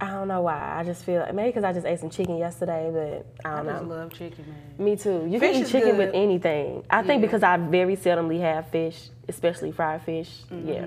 I 0.00 0.10
don't 0.12 0.28
know 0.28 0.42
why. 0.42 0.76
I 0.78 0.84
just 0.84 1.04
feel 1.04 1.26
maybe 1.32 1.48
because 1.48 1.64
I 1.64 1.72
just 1.72 1.84
ate 1.86 1.98
some 1.98 2.10
chicken 2.10 2.36
yesterday, 2.38 2.88
but 2.92 3.26
I 3.44 3.52
I 3.52 3.56
don't 3.56 3.66
just 3.66 3.82
know. 3.82 3.88
love 3.88 4.12
chicken, 4.12 4.44
man. 4.46 4.84
Me 4.86 4.96
too. 4.96 5.26
You 5.28 5.40
Fish 5.40 5.56
can 5.56 5.62
eat 5.66 5.68
chicken 5.70 5.96
with 5.98 6.14
anything. 6.14 6.84
I 6.88 7.02
think 7.02 7.20
because 7.20 7.42
I 7.42 7.56
very 7.56 7.96
seldomly 7.96 8.40
have 8.40 8.68
fish, 8.68 9.08
especially 9.28 9.72
fried 9.72 10.02
fish. 10.02 10.42
Mm-hmm. 10.52 10.68
Yeah. 10.68 10.84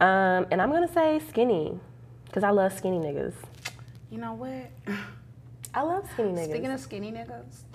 Um, 0.00 0.46
and 0.50 0.60
I'm 0.60 0.70
gonna 0.72 0.92
say 0.92 1.20
skinny, 1.28 1.78
because 2.26 2.42
I 2.42 2.50
love 2.50 2.72
skinny 2.76 2.98
niggas. 2.98 3.34
You 4.10 4.18
know 4.18 4.32
what? 4.34 4.70
I 5.74 5.82
love 5.82 6.08
skinny 6.12 6.32
niggas. 6.32 6.50
Speaking 6.50 6.70
of 6.72 6.80
skinny 6.80 7.12
niggas, 7.12 7.62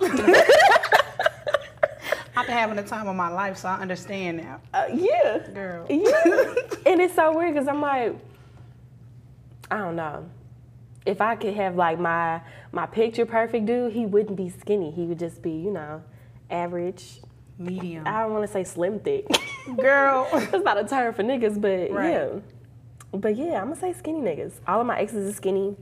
I've 2.36 2.46
been 2.46 2.56
having 2.56 2.76
the 2.76 2.82
time 2.82 3.08
of 3.08 3.16
my 3.16 3.28
life, 3.28 3.56
so 3.56 3.68
I 3.68 3.80
understand 3.80 4.36
now. 4.36 4.60
uh, 4.74 4.84
yeah. 4.92 5.38
Girl. 5.52 5.86
Yeah. 5.88 6.54
and 6.86 7.00
it's 7.00 7.14
so 7.14 7.34
weird 7.36 7.54
because 7.54 7.66
I'm 7.68 7.80
like, 7.80 8.14
I 9.70 9.78
don't 9.78 9.96
know. 9.96 10.28
If 11.08 11.20
I 11.20 11.36
could 11.36 11.54
have 11.54 11.74
like 11.76 11.98
my 11.98 12.40
my 12.72 12.86
picture 12.86 13.24
perfect 13.26 13.66
dude, 13.66 13.92
he 13.92 14.04
wouldn't 14.06 14.36
be 14.36 14.48
skinny. 14.50 14.90
He 14.90 15.02
would 15.06 15.18
just 15.18 15.40
be, 15.42 15.50
you 15.52 15.70
know, 15.70 16.02
average. 16.50 17.20
Medium. 17.60 18.06
I 18.06 18.20
don't 18.22 18.32
want 18.32 18.46
to 18.46 18.52
say 18.52 18.62
slim 18.62 19.00
thick. 19.00 19.26
Girl. 19.80 20.28
That's 20.32 20.62
not 20.64 20.78
a 20.78 20.84
term 20.84 21.12
for 21.14 21.24
niggas, 21.24 21.60
but 21.60 21.90
Right. 21.90 22.10
yeah. 22.10 22.28
But 23.10 23.36
yeah, 23.36 23.60
I'm 23.60 23.68
gonna 23.70 23.76
say 23.76 23.92
skinny 23.94 24.20
niggas. 24.20 24.52
All 24.68 24.80
of 24.80 24.86
my 24.86 24.98
exes 25.00 25.28
are 25.28 25.34
skinny. 25.34 25.74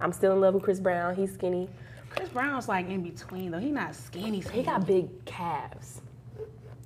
I'm 0.00 0.12
still 0.12 0.32
in 0.32 0.40
love 0.40 0.54
with 0.54 0.62
Chris 0.62 0.78
Brown. 0.80 1.16
He's 1.16 1.32
skinny. 1.32 1.68
Chris 2.10 2.28
Brown's 2.28 2.68
like 2.68 2.88
in 2.88 3.02
between 3.02 3.50
though. 3.50 3.58
He's 3.58 3.72
not 3.72 3.94
skinny. 3.96 4.40
He 4.40 4.62
got 4.62 4.86
big 4.86 5.24
calves, 5.24 6.02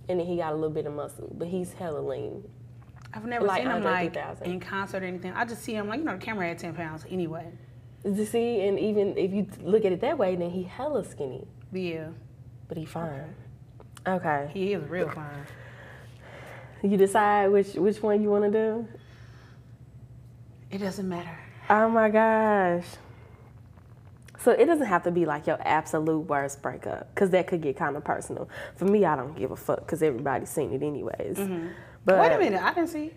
and 0.08 0.20
then 0.20 0.26
he 0.26 0.36
got 0.36 0.52
a 0.52 0.54
little 0.54 0.70
bit 0.70 0.86
of 0.86 0.94
muscle, 0.94 1.30
but 1.36 1.48
he's 1.48 1.72
hella 1.74 1.98
lean. 1.98 2.42
I've 3.12 3.24
never 3.26 3.44
like 3.44 3.62
seen 3.62 3.70
him 3.70 3.82
like 3.82 4.12
3000. 4.14 4.46
in 4.46 4.60
concert 4.60 5.02
or 5.02 5.06
anything. 5.06 5.32
I 5.32 5.44
just 5.44 5.62
see 5.62 5.74
him 5.74 5.88
like 5.88 5.98
you 5.98 6.04
know 6.04 6.12
the 6.16 6.24
camera 6.24 6.46
had 6.48 6.58
ten 6.58 6.74
pounds 6.74 7.04
anyway. 7.10 7.50
You 8.04 8.24
see, 8.24 8.66
and 8.66 8.78
even 8.78 9.16
if 9.18 9.32
you 9.32 9.46
look 9.62 9.84
at 9.84 9.92
it 9.92 10.00
that 10.00 10.18
way, 10.18 10.36
then 10.36 10.50
he 10.50 10.62
hella 10.62 11.04
skinny, 11.04 11.46
yeah, 11.72 12.08
but 12.68 12.78
he 12.78 12.84
fine. 12.84 13.34
Okay, 14.06 14.50
he 14.52 14.72
is 14.72 14.88
real 14.88 15.08
fine. 15.10 15.46
you 16.82 16.96
decide 16.96 17.48
which 17.48 17.74
which 17.74 18.02
one 18.02 18.22
you 18.22 18.30
want 18.30 18.44
to 18.44 18.50
do. 18.50 18.88
It 20.70 20.78
doesn't 20.78 21.08
matter. 21.08 21.38
Oh 21.70 21.88
my 21.88 22.08
gosh. 22.08 22.84
So 24.38 24.52
it 24.52 24.66
doesn't 24.66 24.86
have 24.86 25.02
to 25.02 25.10
be 25.10 25.26
like 25.26 25.46
your 25.46 25.58
absolute 25.60 26.20
worst 26.20 26.62
breakup, 26.62 27.12
because 27.12 27.30
that 27.30 27.48
could 27.48 27.60
get 27.60 27.76
kind 27.76 27.96
of 27.96 28.04
personal. 28.04 28.48
For 28.76 28.84
me, 28.84 29.04
I 29.04 29.16
don't 29.16 29.36
give 29.36 29.50
a 29.50 29.56
fuck, 29.56 29.80
because 29.80 30.02
everybody's 30.02 30.48
seen 30.48 30.72
it 30.72 30.82
anyways. 30.82 31.36
Mm-hmm. 31.36 31.68
But 32.04 32.20
Wait 32.20 32.32
a 32.32 32.38
minute, 32.38 32.62
I 32.62 32.72
didn't 32.72 32.90
see. 32.90 33.12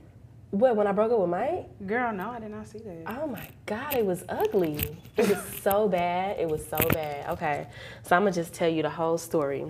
What 0.51 0.75
when 0.75 0.85
I 0.85 0.91
broke 0.91 1.11
up 1.13 1.19
with 1.19 1.29
Mike? 1.29 1.65
Girl, 1.87 2.11
no, 2.13 2.29
I 2.31 2.39
did 2.39 2.51
not 2.51 2.67
see 2.67 2.79
that. 2.79 3.03
Oh 3.07 3.25
my 3.27 3.47
god, 3.65 3.95
it 3.95 4.05
was 4.05 4.25
ugly. 4.27 4.97
It 5.15 5.29
was 5.29 5.41
so 5.61 5.87
bad. 5.99 6.37
It 6.39 6.49
was 6.49 6.65
so 6.67 6.77
bad. 6.89 7.29
Okay, 7.29 7.67
so 8.03 8.15
I'm 8.17 8.23
gonna 8.23 8.33
just 8.33 8.53
tell 8.53 8.67
you 8.69 8.81
the 8.83 8.89
whole 8.89 9.17
story, 9.17 9.65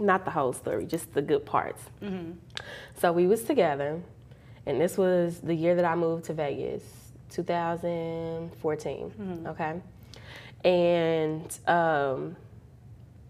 not 0.00 0.24
the 0.24 0.30
whole 0.30 0.54
story, 0.54 0.86
just 0.86 1.12
the 1.12 1.20
good 1.22 1.44
parts. 1.44 1.82
So 2.96 3.12
we 3.12 3.26
was 3.26 3.44
together, 3.44 4.00
and 4.64 4.80
this 4.80 4.96
was 4.96 5.40
the 5.40 5.54
year 5.54 5.74
that 5.74 5.84
I 5.84 5.94
moved 5.94 6.24
to 6.26 6.32
Vegas, 6.32 6.82
2014. 7.30 9.44
Okay, 9.46 9.80
and 10.64 11.58
um, 11.68 12.34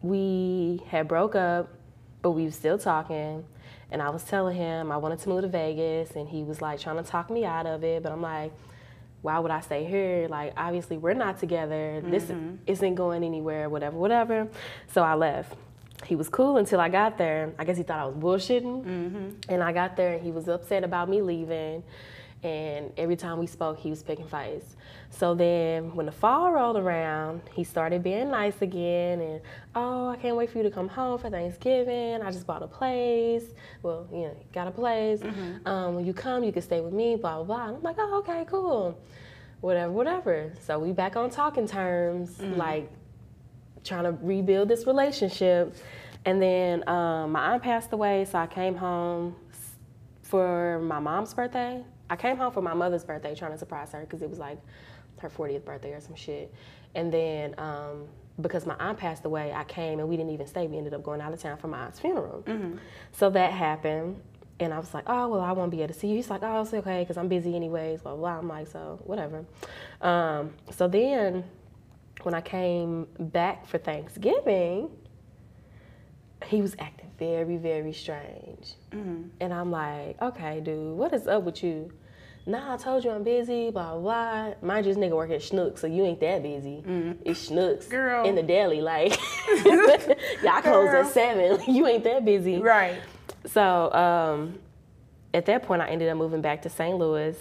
we 0.03 0.81
had 0.89 1.09
broke 1.09 1.35
up, 1.35 1.71
but 2.23 2.31
we 2.33 2.45
were 2.45 2.51
still 2.53 2.79
talking. 2.79 3.45
And 3.95 4.03
I 4.03 4.11
was 4.11 4.25
telling 4.25 4.57
him 4.57 4.91
I 4.91 4.97
wanted 4.97 5.21
to 5.21 5.29
move 5.29 5.43
to 5.43 5.49
Vegas, 5.49 6.11
and 6.17 6.29
he 6.29 6.43
was 6.43 6.61
like 6.61 6.81
trying 6.81 6.97
to 6.97 7.05
talk 7.05 7.31
me 7.31 7.45
out 7.45 7.65
of 7.65 7.85
it. 7.85 8.03
But 8.03 8.11
I'm 8.11 8.21
like, 8.21 8.53
why 9.23 9.39
would 9.39 9.53
I 9.53 9.61
stay 9.61 9.85
here? 9.85 10.27
Like, 10.29 10.53
obviously, 10.57 10.97
we're 10.97 11.15
not 11.15 11.39
together. 11.39 12.03
This 12.05 12.25
mm-hmm. 12.25 12.57
isn't 12.67 12.97
going 12.97 13.23
anywhere, 13.23 13.69
whatever, 13.69 13.97
whatever. 13.97 14.49
So 14.93 15.05
I 15.05 15.15
left. 15.15 15.57
He 16.05 16.17
was 16.17 16.29
cool 16.29 16.57
until 16.57 16.81
I 16.81 16.89
got 16.89 17.19
there. 17.19 17.53
I 17.57 17.65
guess 17.65 17.77
he 17.77 17.85
thought 17.85 18.01
I 18.01 18.07
was 18.07 18.17
bullshitting. 18.17 18.85
Mm-hmm. 18.85 19.29
And 19.49 19.63
I 19.63 19.73
got 19.73 19.97
there, 19.97 20.15
and 20.15 20.23
he 20.25 20.33
was 20.33 20.49
upset 20.49 20.83
about 20.83 21.09
me 21.09 21.23
leaving. 21.23 21.85
And 22.45 22.93
every 22.99 23.17
time 23.17 23.39
we 23.39 23.47
spoke, 23.47 23.79
he 23.79 23.89
was 23.89 24.03
picking 24.03 24.29
fights. 24.29 24.77
So 25.09 25.35
then, 25.35 25.95
when 25.95 26.05
the 26.05 26.13
fall 26.13 26.53
rolled 26.53 26.77
around, 26.77 27.41
he 27.55 27.65
started 27.65 28.03
being 28.03 28.31
nice 28.31 28.61
again. 28.61 29.21
And 29.21 29.41
oh, 29.75 30.09
I 30.11 30.17
can't 30.17 30.37
wait 30.37 30.51
for 30.51 30.59
you 30.59 30.65
to 30.65 30.71
come 30.71 30.89
home 30.89 31.19
for 31.19 31.31
Thanksgiving. 31.31 32.21
I 32.21 32.31
just 32.31 32.47
bought 32.47 32.63
a 32.63 32.67
place. 32.67 33.45
Well, 33.83 34.07
you 34.13 34.23
know, 34.23 34.37
got 34.53 34.69
a 34.69 34.71
place. 34.71 35.23
Um, 35.65 35.95
when 35.95 36.05
you 36.05 36.13
come, 36.13 36.45
you 36.45 36.53
can 36.53 36.61
stay 36.61 36.83
with 36.83 36.93
me. 36.93 37.17
Blah 37.17 37.37
blah 37.37 37.45
blah. 37.45 37.69
And 37.69 37.77
I'm 37.79 37.83
like, 37.83 37.97
oh, 37.99 38.19
okay, 38.19 38.45
cool. 38.47 39.01
Whatever, 39.63 39.93
whatever. 39.93 40.53
So 40.67 40.79
we 40.79 40.93
back 40.93 41.17
on 41.17 41.31
talking 41.31 41.67
terms, 41.67 42.39
like 42.59 42.91
trying 43.85 44.05
to 44.05 44.13
rebuild 44.23 44.69
this 44.69 44.87
relationship. 44.87 45.75
And 46.27 46.43
then 46.43 46.87
um, 46.89 47.33
my 47.33 47.53
aunt 47.55 47.63
passed 47.63 47.93
away, 47.93 48.27
so 48.27 48.39
I 48.39 48.47
came 48.47 48.75
home 48.77 49.37
for 50.23 50.79
my 50.81 50.99
mom's 50.99 51.33
birthday. 51.33 51.83
I 52.11 52.17
came 52.17 52.37
home 52.37 52.53
for 52.53 52.63
my 52.63 52.75
mother's 52.75 53.05
birthday, 53.05 53.35
trying 53.35 53.53
to 53.53 53.59
surprise 53.59 53.93
her 53.93 54.01
because 54.01 54.23
it 54.23 54.29
was 54.31 54.39
like 54.39 54.59
her 55.21 55.29
40th 55.31 55.65
birthday 55.65 55.93
or 55.93 56.01
some 56.01 56.15
shit. 56.15 56.53
And 56.95 57.13
then 57.13 57.55
um, 57.59 58.07
because 58.41 58.67
my 58.67 58.75
aunt 58.79 58.99
passed 58.99 59.25
away, 59.25 59.53
I 59.53 59.65
came 59.65 60.01
and 60.01 60.09
we 60.09 60.17
didn't 60.17 60.33
even 60.33 60.47
stay. 60.47 60.67
We 60.67 60.77
ended 60.77 60.95
up 60.95 61.03
going 61.03 61.21
out 61.21 61.33
of 61.33 61.41
town 61.41 61.57
for 61.59 61.69
my 61.69 61.87
aunt's 61.87 62.01
funeral. 62.01 62.43
So 63.13 63.31
that 63.31 63.53
happened. 63.53 64.21
And 64.61 64.73
I 64.73 64.79
was 64.79 64.95
like, 64.95 65.05
oh, 65.09 65.29
well, 65.29 65.41
I 65.41 65.53
won't 65.53 65.71
be 65.73 65.83
able 65.83 65.93
to 65.93 65.99
see 65.99 66.09
you. 66.09 66.17
He's 66.17 66.31
like, 66.31 66.43
oh, 66.45 66.63
it's 66.63 66.73
okay, 66.73 67.01
because 67.01 67.17
I'm 67.17 67.27
busy 67.27 67.57
anyways, 67.57 68.03
blah, 68.03 68.13
blah, 68.15 68.21
blah. 68.21 68.39
I'm 68.39 68.49
like, 68.49 68.69
so, 68.69 69.01
whatever. 69.05 69.45
Um, 70.01 70.53
so 70.71 70.87
then 70.87 71.43
when 72.23 72.35
I 72.35 72.41
came 72.41 73.09
back 73.19 73.67
for 73.67 73.79
Thanksgiving, 73.79 74.91
he 76.47 76.63
was 76.63 76.77
acting 76.79 77.04
very, 77.19 77.57
very 77.57 77.93
strange. 77.93 78.75
And 79.41 79.53
I'm 79.53 79.71
like, 79.71 80.21
okay, 80.21 80.61
dude, 80.61 80.97
what 80.97 81.13
is 81.13 81.27
up 81.27 81.45
with 81.45 81.63
you? 81.63 81.93
Nah, 82.47 82.75
I 82.75 82.77
told 82.77 83.05
you 83.05 83.11
I'm 83.11 83.23
busy, 83.23 83.71
blah, 83.71 83.97
blah. 83.97 84.53
Mind 84.61 84.85
you, 84.85 84.93
this 84.93 85.03
nigga 85.03 85.17
work 85.17 85.31
at 85.31 85.41
Schnucks, 85.41 85.79
so 85.79 85.87
you 85.87 86.05
ain't 86.05 86.21
that 86.21 86.43
busy. 86.43 86.83
It's 87.25 87.49
Schnucks. 87.49 87.89
Girl. 87.89 88.27
In 88.27 88.35
the 88.35 88.43
deli, 88.43 88.83
like, 88.83 89.19
y'all 90.43 90.61
close 90.61 90.89
at 90.95 91.07
7. 91.07 91.63
you 91.75 91.87
ain't 91.87 92.05
that 92.05 92.25
busy. 92.25 92.59
Right. 92.59 92.99
So 93.47 93.93
um, 93.93 94.59
at 95.33 95.47
that 95.47 95.63
point, 95.63 95.81
I 95.81 95.89
ended 95.89 96.11
up 96.11 96.19
moving 96.19 96.43
back 96.43 96.63
to 96.63 96.69
St. 96.69 96.97
Louis, 96.99 97.37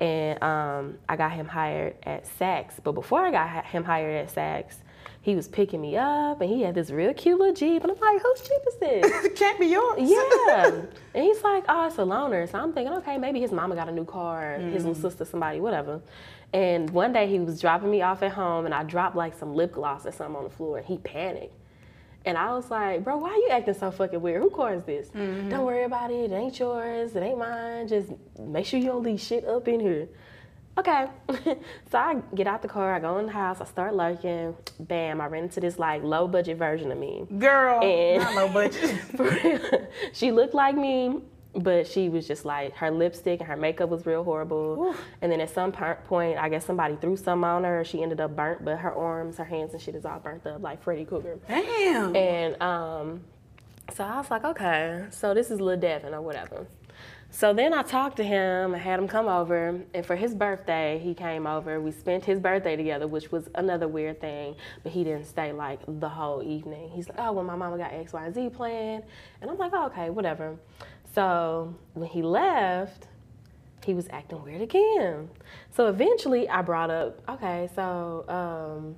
and 0.00 0.42
um, 0.42 0.98
I 1.08 1.16
got 1.16 1.32
him 1.32 1.46
hired 1.46 1.96
at 2.04 2.26
Saks. 2.38 2.74
But 2.82 2.92
before 2.92 3.20
I 3.20 3.30
got 3.30 3.66
him 3.66 3.84
hired 3.84 4.28
at 4.28 4.34
Saks, 4.34 4.76
he 5.20 5.34
was 5.34 5.48
picking 5.48 5.80
me 5.80 5.96
up, 5.96 6.40
and 6.40 6.48
he 6.50 6.62
had 6.62 6.74
this 6.74 6.90
real 6.90 7.12
cute 7.12 7.38
little 7.38 7.54
Jeep, 7.54 7.82
and 7.82 7.92
I'm 7.92 7.98
like, 8.00 8.22
whose 8.22 8.40
Jeep 8.40 8.62
is 8.68 8.76
this? 8.76 9.24
It 9.26 9.36
can't 9.36 9.58
be 9.60 9.66
yours. 9.66 9.98
yeah. 10.00 10.70
And 11.14 11.24
he's 11.24 11.42
like, 11.42 11.64
oh, 11.68 11.86
it's 11.86 11.96
a 11.98 12.02
loaner. 12.02 12.48
So 12.50 12.58
I'm 12.58 12.72
thinking, 12.72 12.94
okay, 12.98 13.18
maybe 13.18 13.40
his 13.40 13.50
mama 13.52 13.74
got 13.74 13.88
a 13.88 13.92
new 13.92 14.04
car, 14.04 14.54
or 14.54 14.58
his 14.58 14.84
Mm. 14.84 14.88
little 14.88 14.94
sister, 15.10 15.24
somebody, 15.24 15.60
whatever. 15.60 16.00
And 16.52 16.88
one 16.90 17.12
day 17.12 17.26
he 17.26 17.38
was 17.40 17.60
dropping 17.60 17.90
me 17.90 18.00
off 18.02 18.22
at 18.22 18.32
home, 18.32 18.64
and 18.64 18.72
I 18.74 18.84
dropped 18.84 19.16
like 19.16 19.34
some 19.36 19.54
lip 19.54 19.72
gloss 19.72 20.06
or 20.06 20.12
something 20.12 20.36
on 20.36 20.44
the 20.44 20.50
floor, 20.50 20.78
and 20.78 20.86
he 20.86 20.98
panicked. 20.98 21.54
And 22.24 22.36
I 22.38 22.52
was 22.54 22.70
like, 22.70 23.04
bro, 23.04 23.16
why 23.16 23.30
are 23.30 23.36
you 23.36 23.48
acting 23.50 23.74
so 23.74 23.90
fucking 23.90 24.20
weird? 24.20 24.42
Who 24.42 24.50
car 24.50 24.74
is 24.74 24.84
this? 24.84 25.08
Mm-hmm. 25.10 25.48
Don't 25.50 25.64
worry 25.64 25.84
about 25.84 26.10
it. 26.10 26.30
It 26.30 26.34
ain't 26.34 26.58
yours. 26.58 27.14
It 27.16 27.22
ain't 27.22 27.38
mine. 27.38 27.88
Just 27.88 28.10
make 28.38 28.66
sure 28.66 28.78
you 28.78 28.86
don't 28.86 29.02
leave 29.02 29.20
shit 29.20 29.46
up 29.46 29.66
in 29.68 29.80
here. 29.80 30.08
Okay. 30.78 31.06
so 31.90 31.98
I 31.98 32.22
get 32.34 32.46
out 32.46 32.62
the 32.62 32.68
car. 32.68 32.94
I 32.94 33.00
go 33.00 33.18
in 33.18 33.26
the 33.26 33.32
house. 33.32 33.60
I 33.60 33.64
start 33.64 33.94
lurking. 33.94 34.54
Bam. 34.78 35.20
I 35.20 35.26
ran 35.26 35.44
into 35.44 35.58
this 35.60 35.78
like 35.78 36.02
low 36.04 36.28
budget 36.28 36.56
version 36.56 36.92
of 36.92 36.98
me. 36.98 37.26
Girl, 37.38 37.80
And- 37.82 38.22
not 38.22 38.34
low 38.34 38.48
budget. 38.48 39.90
She 40.12 40.30
looked 40.32 40.54
like 40.54 40.76
me, 40.76 41.20
but 41.54 41.86
she 41.86 42.08
was 42.08 42.26
just 42.28 42.44
like 42.44 42.74
her 42.76 42.90
lipstick 42.90 43.40
and 43.40 43.48
her 43.48 43.56
makeup 43.56 43.88
was 43.88 44.06
real 44.06 44.22
horrible. 44.22 44.94
And 45.20 45.30
then 45.32 45.40
at 45.40 45.50
some 45.50 45.72
point, 45.72 46.38
I 46.38 46.48
guess 46.48 46.64
somebody 46.64 46.96
threw 46.96 47.16
some 47.16 47.42
on 47.44 47.64
her. 47.64 47.84
She 47.84 48.02
ended 48.02 48.20
up 48.20 48.36
burnt, 48.36 48.64
but 48.64 48.76
her 48.78 48.94
arms, 48.94 49.36
her 49.38 49.44
hands, 49.44 49.72
and 49.72 49.82
shit 49.82 49.94
is 49.96 50.04
all 50.04 50.18
burnt 50.20 50.46
up 50.46 50.62
like 50.62 50.82
Freddy 50.82 51.04
Krueger. 51.04 51.38
Damn. 51.48 52.14
And 52.14 52.62
um, 52.62 53.20
so 53.94 54.04
I 54.04 54.18
was 54.18 54.30
like, 54.30 54.44
okay, 54.44 55.06
so 55.10 55.34
this 55.34 55.50
is 55.50 55.60
Lil 55.60 55.78
Devin 55.78 56.14
or 56.14 56.20
whatever. 56.22 56.66
So 57.30 57.52
then 57.52 57.74
I 57.74 57.82
talked 57.82 58.16
to 58.16 58.24
him, 58.24 58.74
I 58.74 58.78
had 58.78 58.98
him 58.98 59.06
come 59.06 59.28
over, 59.28 59.80
and 59.92 60.06
for 60.06 60.16
his 60.16 60.34
birthday, 60.34 60.98
he 61.02 61.14
came 61.14 61.46
over. 61.46 61.80
We 61.80 61.92
spent 61.92 62.24
his 62.24 62.40
birthday 62.40 62.74
together, 62.74 63.06
which 63.06 63.30
was 63.30 63.48
another 63.54 63.86
weird 63.86 64.20
thing, 64.20 64.56
but 64.82 64.92
he 64.92 65.04
didn't 65.04 65.26
stay 65.26 65.52
like 65.52 65.80
the 65.86 66.08
whole 66.08 66.42
evening. 66.42 66.90
He's 66.90 67.08
like, 67.08 67.18
oh, 67.20 67.32
well, 67.32 67.44
my 67.44 67.54
mama 67.54 67.76
got 67.76 67.92
X, 67.92 68.12
Y, 68.12 68.24
and 68.24 68.34
Z 68.34 68.48
planned. 68.50 69.04
And 69.40 69.50
I'm 69.50 69.58
like, 69.58 69.72
oh, 69.74 69.86
okay, 69.86 70.10
whatever. 70.10 70.56
So 71.14 71.74
when 71.94 72.08
he 72.08 72.22
left, 72.22 73.08
he 73.84 73.94
was 73.94 74.08
acting 74.10 74.42
weird 74.42 74.62
again. 74.62 75.28
So 75.70 75.88
eventually 75.88 76.48
I 76.48 76.62
brought 76.62 76.90
up, 76.90 77.20
okay, 77.28 77.68
so 77.74 78.24
um, 78.28 78.96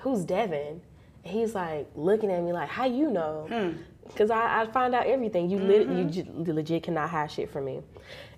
who's 0.00 0.24
Devin? 0.24 0.80
And 1.24 1.32
he's 1.32 1.54
like 1.54 1.88
looking 1.94 2.30
at 2.30 2.42
me 2.42 2.52
like, 2.52 2.68
how 2.68 2.86
you 2.86 3.10
know? 3.10 3.46
Hmm. 3.48 3.82
Because 4.12 4.30
I, 4.30 4.62
I 4.62 4.66
find 4.66 4.94
out 4.94 5.06
everything. 5.06 5.50
You, 5.50 5.58
lit, 5.58 5.88
Mm-hmm. 5.88 5.98
you 5.98 6.04
j- 6.44 6.52
legit 6.52 6.82
cannot 6.84 7.10
hide 7.10 7.30
shit 7.30 7.50
from 7.50 7.64
me. 7.64 7.80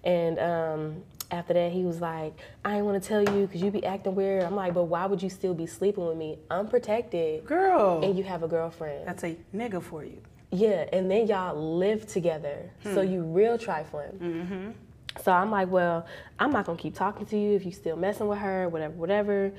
And 0.05 0.39
um, 0.39 1.03
after 1.31 1.55
that, 1.55 1.73
he 1.73 1.83
was 1.85 2.01
like, 2.01 2.35
I 2.65 2.77
ain't 2.77 2.85
want 2.85 3.03
to 3.03 3.09
tell 3.09 3.21
you 3.23 3.47
because 3.47 3.63
you 3.63 3.71
be 3.71 3.85
acting 3.85 4.15
weird. 4.15 4.45
I'm 4.45 4.55
like, 4.55 4.75
but 4.75 4.85
why 4.85 5.07
would 5.07 5.23
you 5.23 5.31
still 5.31 5.55
be 5.55 5.67
sleeping 5.67 6.07
with 6.07 6.17
me 6.17 6.39
unprotected 6.51 7.45
Girl, 7.47 8.03
and 8.05 8.17
you 8.17 8.25
have 8.25 8.43
a 8.43 8.49
girlfriend? 8.49 9.07
that's 9.09 9.25
a 9.25 9.37
nigga 9.55 9.83
for 9.83 10.05
you. 10.05 10.19
Yeah, 10.53 10.87
and 10.93 11.11
then 11.11 11.27
y'all 11.27 11.77
live 11.79 12.07
together. 12.07 12.71
So 12.95 13.01
you 13.01 13.23
real 13.23 13.59
trifling. 13.59 14.75
So 15.23 15.33
I'm 15.33 15.51
like, 15.51 15.69
well, 15.71 16.07
I'm 16.39 16.51
not 16.53 16.67
gonna 16.67 16.79
keep 16.79 16.95
talking 16.95 17.25
to 17.27 17.39
you 17.39 17.55
if 17.55 17.65
you 17.65 17.73
still 17.73 17.97
messing 17.97 18.27
with 18.29 18.39
her, 18.39 18.69
whatever, 18.69 18.95
whatever. 18.95 19.53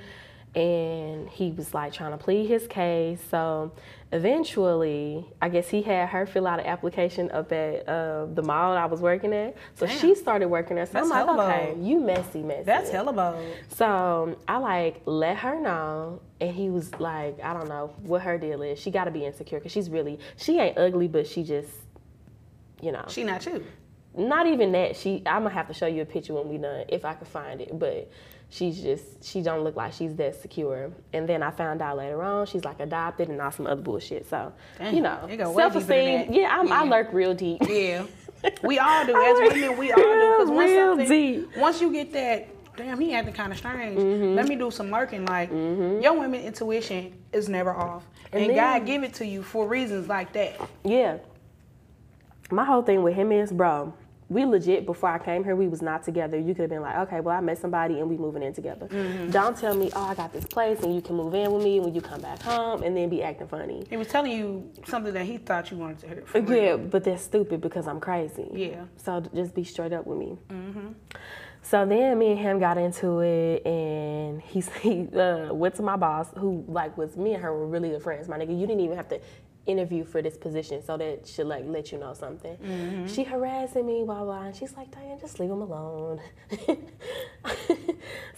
And 0.55 1.29
he 1.29 1.51
was 1.51 1.73
like 1.73 1.91
trying 1.91 2.11
to 2.11 2.17
plead 2.17 2.47
his 2.47 2.65
case. 2.67 3.19
So 3.29 3.73
eventually, 4.13 5.25
I 5.41 5.49
guess 5.49 5.67
he 5.69 5.81
had 5.81 6.09
her 6.09 6.25
fill 6.25 6.47
out 6.47 6.59
an 6.59 6.65
application 6.65 7.29
up 7.31 7.51
at 7.51 7.87
uh, 7.87 8.25
the 8.33 8.41
mall 8.41 8.75
I 8.77 8.85
was 8.85 9.01
working 9.01 9.33
at. 9.33 9.55
So 9.75 9.85
Damn. 9.85 9.99
she 9.99 10.15
started 10.15 10.47
working 10.47 10.75
there. 10.77 10.85
So 10.85 10.93
That's 10.93 11.11
I'm 11.11 11.27
like, 11.27 11.39
okay, 11.39 11.73
bold. 11.73 11.85
you 11.85 11.99
messy, 11.99 12.41
messy. 12.41 12.63
That's 12.63 12.89
hella 12.89 13.13
bold. 13.13 13.53
So 13.69 14.37
I 14.47 14.57
like 14.57 15.01
let 15.05 15.37
her 15.37 15.59
know, 15.59 16.21
and 16.39 16.55
he 16.55 16.69
was 16.69 16.93
like, 16.99 17.37
I 17.43 17.53
don't 17.53 17.67
know 17.69 17.93
what 18.03 18.21
her 18.21 18.37
deal 18.37 18.61
is. 18.61 18.79
She 18.79 18.91
got 18.91 19.05
to 19.05 19.11
be 19.11 19.25
insecure 19.25 19.59
because 19.59 19.71
she's 19.71 19.89
really 19.89 20.19
she 20.37 20.59
ain't 20.59 20.77
ugly, 20.77 21.07
but 21.07 21.27
she 21.27 21.43
just, 21.43 21.69
you 22.81 22.91
know, 22.91 23.03
She 23.09 23.23
not 23.23 23.45
you. 23.45 23.63
not 24.17 24.47
even 24.47 24.71
that. 24.73 24.95
She 24.95 25.21
I'm 25.25 25.43
gonna 25.43 25.49
have 25.53 25.67
to 25.67 25.73
show 25.73 25.87
you 25.87 26.01
a 26.01 26.05
picture 26.05 26.33
when 26.33 26.47
we 26.47 26.57
done 26.57 26.85
if 26.89 27.03
I 27.05 27.13
could 27.13 27.27
find 27.27 27.59
it, 27.61 27.77
but 27.77 28.09
she's 28.49 28.81
just 28.81 29.23
she 29.23 29.41
don't 29.41 29.63
look 29.63 29.75
like 29.75 29.93
she's 29.93 30.15
that 30.15 30.41
secure. 30.41 30.91
And 31.13 31.27
then 31.27 31.43
I 31.43 31.51
found 31.51 31.81
out 31.81 31.97
later 31.97 32.21
on 32.23 32.45
she's 32.45 32.63
like 32.63 32.79
adopted 32.79 33.29
and 33.29 33.41
all 33.41 33.51
some 33.51 33.67
other 33.67 33.81
bullshit. 33.81 34.29
So 34.29 34.53
Damn, 34.77 34.95
you 34.95 35.01
know, 35.01 35.27
it 35.29 35.37
go 35.37 35.51
way 35.51 35.63
self 35.63 35.75
esteem. 35.75 36.33
Yeah, 36.33 36.57
I'm, 36.59 36.71
I 36.71 36.83
lurk 36.83 37.11
real 37.13 37.33
deep. 37.33 37.61
Yeah. 37.67 38.05
We 38.61 38.77
all 38.77 39.03
do. 39.07 39.15
As 39.15 39.53
women, 39.53 39.75
we 39.79 39.91
all 39.91 39.97
do. 39.97 40.35
Because 40.37 40.49
once 40.51 40.69
Real 40.69 40.91
something, 40.91 41.07
deep. 41.09 41.57
once 41.57 41.81
you 41.81 41.91
get 41.91 42.13
that, 42.13 42.47
damn, 42.77 42.99
he 42.99 43.11
acting 43.15 43.33
kind 43.33 43.51
of 43.51 43.57
strange. 43.57 43.97
Mm-hmm. 43.97 44.35
Let 44.35 44.47
me 44.47 44.55
do 44.55 44.69
some 44.69 44.91
lurking. 44.91 45.25
Like 45.25 45.49
your 45.49 46.13
women 46.13 46.41
intuition 46.41 47.17
is 47.33 47.49
never 47.49 47.73
off, 47.75 48.03
and, 48.31 48.41
And 48.43 48.49
then- 48.51 48.57
God 48.57 48.85
give 48.85 49.01
it 49.03 49.15
to 49.15 49.25
you 49.25 49.41
for 49.41 49.67
reasons 49.67 50.07
like 50.07 50.31
that. 50.33 50.59
Yeah. 50.83 51.17
My 52.51 52.63
whole 52.65 52.83
thing 52.83 53.01
with 53.01 53.15
him 53.15 53.31
is, 53.31 53.51
bro, 53.51 53.91
we 54.29 54.43
legit 54.45 54.85
before 54.85 55.09
I 55.09 55.19
came 55.19 55.43
here, 55.43 55.55
we 55.55 55.67
was 55.67 55.81
not 55.81 56.03
together. 56.03 56.37
You 56.39 56.55
could 56.55 56.61
have 56.63 56.69
been 56.69 56.81
like, 56.81 56.97
okay, 57.07 57.19
well, 57.19 57.37
I 57.37 57.41
met 57.41 57.59
somebody 57.59 57.99
and 57.99 58.09
we 58.09 58.17
moving 58.17 58.41
in 58.41 58.53
together. 58.53 58.87
Mm-hmm. 58.87 59.29
Don't 59.29 59.55
tell 59.55 59.75
me, 59.75 59.91
oh, 59.95 60.03
I 60.03 60.15
got 60.15 60.33
this 60.33 60.45
place 60.45 60.79
and 60.81 60.95
you 60.95 61.01
can 61.01 61.15
move 61.15 61.33
in 61.35 61.51
with 61.51 61.63
me 61.63 61.79
when 61.79 61.93
you 61.93 62.01
come 62.01 62.21
back 62.21 62.41
home 62.41 62.81
and 62.83 62.97
then 62.97 63.09
be 63.09 63.21
acting 63.21 63.47
funny. 63.47 63.85
He 63.89 63.97
was 63.97 64.07
telling 64.07 64.31
you 64.31 64.71
something 64.87 65.13
that 65.13 65.25
he 65.25 65.37
thought 65.37 65.69
you 65.69 65.77
wanted 65.77 65.99
to 65.99 66.07
hear. 66.07 66.23
For 66.25 66.41
real. 66.41 66.63
Yeah, 66.63 66.75
but 66.77 67.03
that's 67.03 67.23
stupid 67.23 67.61
because 67.61 67.87
I'm 67.87 67.99
crazy. 67.99 68.47
Yeah. 68.51 68.85
So 68.97 69.21
just 69.33 69.53
be 69.53 69.63
straight 69.63 69.93
up 69.93 70.07
with 70.07 70.17
me. 70.17 70.37
So 71.65 71.83
then 71.83 72.19
me 72.19 72.31
and 72.31 72.39
him 72.39 72.59
got 72.59 72.77
into 72.77 73.21
it, 73.21 73.65
and 73.65 74.39
he 74.39 74.61
he 74.81 75.07
uh, 75.17 75.51
went 75.51 75.73
to 75.75 75.81
my 75.81 75.95
boss, 75.95 76.27
who 76.37 76.63
like 76.67 76.95
was 76.95 77.17
me 77.17 77.33
and 77.33 77.41
her 77.41 77.51
were 77.51 77.65
really 77.65 77.89
good 77.89 78.03
friends. 78.03 78.27
My 78.27 78.37
nigga, 78.37 78.51
you 78.57 78.67
didn't 78.67 78.81
even 78.81 78.95
have 78.95 79.09
to 79.09 79.19
interview 79.65 80.03
for 80.03 80.21
this 80.21 80.37
position, 80.37 80.83
so 80.83 80.97
that 80.97 81.27
should 81.27 81.47
like 81.47 81.63
let 81.65 81.91
you 81.91 81.97
know 81.97 82.13
something. 82.13 82.55
Mm-hmm. 82.57 83.07
She 83.07 83.23
harassing 83.23 83.85
me, 83.85 84.03
blah 84.03 84.23
blah, 84.23 84.43
and 84.43 84.55
she's 84.55 84.75
like, 84.75 84.91
Diane, 84.91 85.19
just 85.19 85.39
leave 85.39 85.49
him 85.49 85.61
alone. 85.61 86.21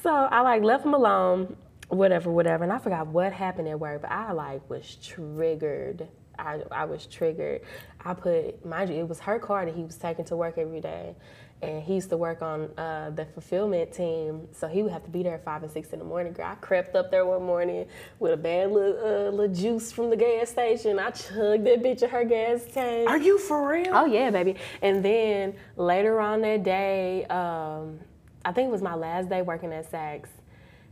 so 0.04 0.10
I 0.10 0.42
like 0.42 0.64
left 0.64 0.86
him 0.86 0.94
alone, 0.94 1.56
whatever, 1.90 2.32
whatever, 2.32 2.64
and 2.64 2.74
I 2.74 2.80
forgot 2.80 3.08
what 3.08 3.34
happened 3.34 3.68
at 3.68 3.80
work, 3.80 4.02
but 4.02 4.12
I 4.12 4.32
like 4.32 4.70
was 4.70 4.96
triggered. 5.02 6.08
I, 6.40 6.62
I 6.72 6.86
was 6.86 7.08
triggered. 7.08 7.62
I 8.04 8.14
put, 8.14 8.64
mind 8.64 8.92
you, 8.92 8.98
it 8.98 9.10
was 9.10 9.20
her 9.22 9.40
car 9.40 9.66
that 9.66 9.74
he 9.74 9.84
was 9.84 9.98
taking 9.98 10.26
to 10.26 10.36
work 10.36 10.58
every 10.58 10.82
day. 10.82 11.16
And 11.60 11.82
he 11.82 11.96
used 11.96 12.10
to 12.12 12.18
work 12.18 12.44
on 12.44 12.70
uh, 12.78 13.10
the 13.16 13.26
fulfillment 13.26 13.92
team, 13.92 14.48
so 14.52 14.68
he 14.68 14.84
would 14.84 14.92
have 14.92 15.04
to 15.06 15.10
be 15.10 15.24
there 15.24 15.34
at 15.34 15.44
five 15.44 15.64
and 15.64 15.72
six 15.72 15.90
in 15.90 15.98
the 15.98 16.06
morning. 16.06 16.34
Girl, 16.34 16.46
I 16.46 16.56
crept 16.56 16.96
up 16.96 17.10
there 17.10 17.26
one 17.26 17.44
morning 17.44 17.88
with 18.20 18.34
a 18.34 18.38
bad 18.38 18.72
little, 18.72 19.00
uh, 19.04 19.32
little 19.32 19.56
juice 19.56 19.92
from 19.92 20.12
the 20.12 20.16
gas 20.16 20.50
station. 20.50 21.00
I 21.00 21.10
chugged 21.10 21.66
that 21.66 21.82
bitch 21.82 22.04
in 22.04 22.10
her 22.10 22.24
gas 22.26 22.64
tank. 22.72 23.10
Are 23.10 23.18
you 23.18 23.40
for 23.40 23.68
real? 23.68 23.90
Oh 23.92 24.06
yeah, 24.06 24.30
baby. 24.30 24.56
And 24.84 25.04
then 25.04 25.56
later 25.78 26.20
on 26.20 26.42
that 26.42 26.62
day, 26.62 27.26
um, 27.26 28.02
I 28.46 28.52
think 28.52 28.68
it 28.68 28.72
was 28.72 28.84
my 28.84 28.94
last 28.96 29.28
day 29.28 29.42
working 29.42 29.74
at 29.74 29.92
Saks. 29.92 30.30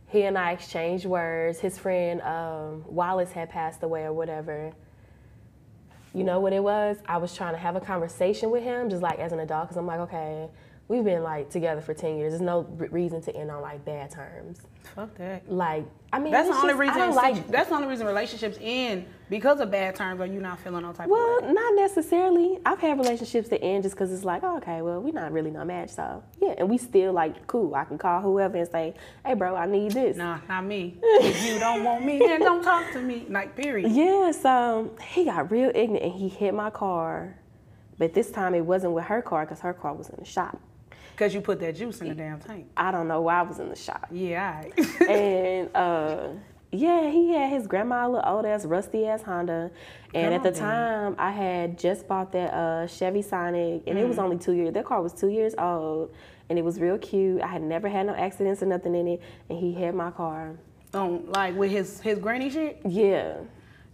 He 0.08 0.22
and 0.22 0.36
I 0.36 0.52
exchanged 0.52 1.06
words. 1.06 1.60
His 1.60 1.78
friend 1.78 2.20
um, 2.22 2.84
Wallace 2.86 3.30
had 3.30 3.50
passed 3.50 3.82
away 3.84 4.02
or 4.02 4.12
whatever. 4.12 4.72
You 6.16 6.24
know 6.24 6.40
what 6.40 6.54
it 6.54 6.62
was? 6.62 6.96
I 7.04 7.18
was 7.18 7.34
trying 7.34 7.52
to 7.52 7.58
have 7.58 7.76
a 7.76 7.80
conversation 7.80 8.50
with 8.50 8.62
him, 8.62 8.88
just 8.88 9.02
like 9.02 9.18
as 9.18 9.32
an 9.32 9.40
adult, 9.40 9.64
because 9.64 9.76
I'm 9.76 9.86
like, 9.86 10.00
okay, 10.00 10.48
we've 10.88 11.04
been 11.04 11.22
like 11.22 11.50
together 11.50 11.80
for 11.80 11.94
ten 11.94 12.16
years. 12.16 12.32
There's 12.32 12.42
no 12.42 12.62
reason 12.90 13.20
to 13.22 13.34
end 13.36 13.50
on 13.50 13.62
like 13.62 13.84
bad 13.84 14.10
terms. 14.10 14.60
Fuck 14.94 15.14
that. 15.18 15.50
Like, 15.50 15.84
I 16.12 16.18
mean, 16.20 16.32
That's 16.32 16.48
the 16.48 16.54
only 16.54 16.68
just- 16.68 16.78
reason. 16.80 16.94
I 16.94 16.98
don't 16.98 17.12
situ- 17.14 17.26
like 17.40 17.48
that's 17.48 17.68
the 17.68 17.74
only 17.74 17.88
reason 17.88 18.06
relationships 18.06 18.56
end 18.60 19.06
because 19.28 19.58
of 19.60 19.70
bad 19.72 19.96
terms, 19.96 20.20
or 20.20 20.26
you 20.26 20.40
not 20.40 20.60
feeling 20.60 20.82
no 20.82 20.92
type 20.92 21.06
of 21.06 21.10
Well, 21.10 21.52
not 21.52 21.74
necessarily. 21.74 22.58
I've 22.64 22.78
had 22.78 22.96
relationships 22.96 23.48
that 23.48 23.62
end 23.62 23.82
just 23.82 23.96
because 23.96 24.12
it's 24.12 24.24
like, 24.24 24.44
oh, 24.44 24.58
okay, 24.58 24.82
well, 24.82 25.00
we're 25.00 25.12
not 25.12 25.32
really 25.32 25.50
no 25.50 25.64
match, 25.64 25.90
so 25.90 26.22
yeah, 26.40 26.54
and 26.58 26.70
we 26.70 26.78
still 26.78 27.12
like 27.12 27.46
cool. 27.48 27.74
I 27.74 27.84
can 27.84 27.98
call 27.98 28.20
whoever 28.20 28.56
and 28.56 28.68
say, 28.68 28.94
hey, 29.26 29.34
bro, 29.34 29.56
I 29.56 29.66
need 29.66 29.90
this. 29.92 30.16
Nah, 30.16 30.38
not 30.48 30.64
me. 30.64 30.96
if 31.02 31.44
you 31.44 31.58
don't 31.58 31.82
want 31.82 32.04
me, 32.04 32.18
then 32.20 32.40
don't 32.40 32.62
talk 32.62 32.92
to 32.92 33.02
me. 33.02 33.26
Like, 33.28 33.56
period. 33.56 33.90
Yeah, 33.90 34.30
so 34.30 34.94
he 35.02 35.24
got 35.24 35.50
real 35.50 35.72
ignorant 35.74 36.04
and 36.04 36.12
he 36.12 36.28
hit 36.28 36.54
my 36.54 36.70
car, 36.70 37.36
but 37.98 38.14
this 38.14 38.30
time 38.30 38.54
it 38.54 38.64
wasn't 38.64 38.92
with 38.92 39.04
her 39.06 39.20
car 39.20 39.44
because 39.44 39.58
her 39.60 39.74
car 39.74 39.92
was 39.94 40.08
in 40.08 40.16
the 40.20 40.24
shop. 40.24 40.60
Because 41.12 41.34
you 41.34 41.40
put 41.40 41.60
that 41.60 41.76
juice 41.76 42.00
in 42.00 42.08
the 42.08 42.14
damn 42.14 42.38
tank. 42.40 42.66
I 42.76 42.90
don't 42.90 43.08
know 43.08 43.22
why 43.22 43.38
I 43.38 43.42
was 43.42 43.58
in 43.58 43.68
the 43.70 43.76
shop. 43.76 44.06
Yeah, 44.10 44.62
right. 44.62 45.00
and 45.08 45.74
uh, 45.74 46.28
yeah, 46.72 47.08
he 47.10 47.32
had 47.32 47.50
his 47.50 47.66
grandma, 47.66 48.06
little 48.06 48.28
old 48.28 48.44
ass, 48.44 48.66
rusty 48.66 49.06
ass 49.06 49.22
Honda. 49.22 49.70
And 50.14 50.34
at 50.34 50.42
the 50.42 50.52
time, 50.52 51.14
I 51.18 51.30
had 51.30 51.78
just 51.78 52.06
bought 52.06 52.32
that 52.32 52.52
uh, 52.52 52.86
Chevy 52.86 53.22
Sonic, 53.22 53.82
and 53.86 53.98
it 53.98 54.06
was 54.06 54.18
only 54.18 54.36
two 54.38 54.52
years. 54.52 54.74
That 54.74 54.84
car 54.84 55.00
was 55.02 55.12
two 55.14 55.28
years 55.28 55.54
old, 55.58 56.14
and 56.50 56.58
it 56.58 56.62
was 56.62 56.80
real 56.80 56.98
cute. 56.98 57.40
I 57.40 57.46
had 57.46 57.62
never 57.62 57.88
had 57.88 58.06
no 58.06 58.14
accidents 58.14 58.62
or 58.62 58.66
nothing 58.66 58.94
in 58.94 59.08
it, 59.08 59.22
and 59.48 59.58
he 59.58 59.72
had 59.74 59.94
my 59.94 60.10
car. 60.10 60.56
um, 60.94 61.30
like 61.30 61.54
with 61.56 61.70
his 61.70 62.00
his 62.00 62.18
granny 62.18 62.50
shit. 62.50 62.80
Yeah. 62.86 63.38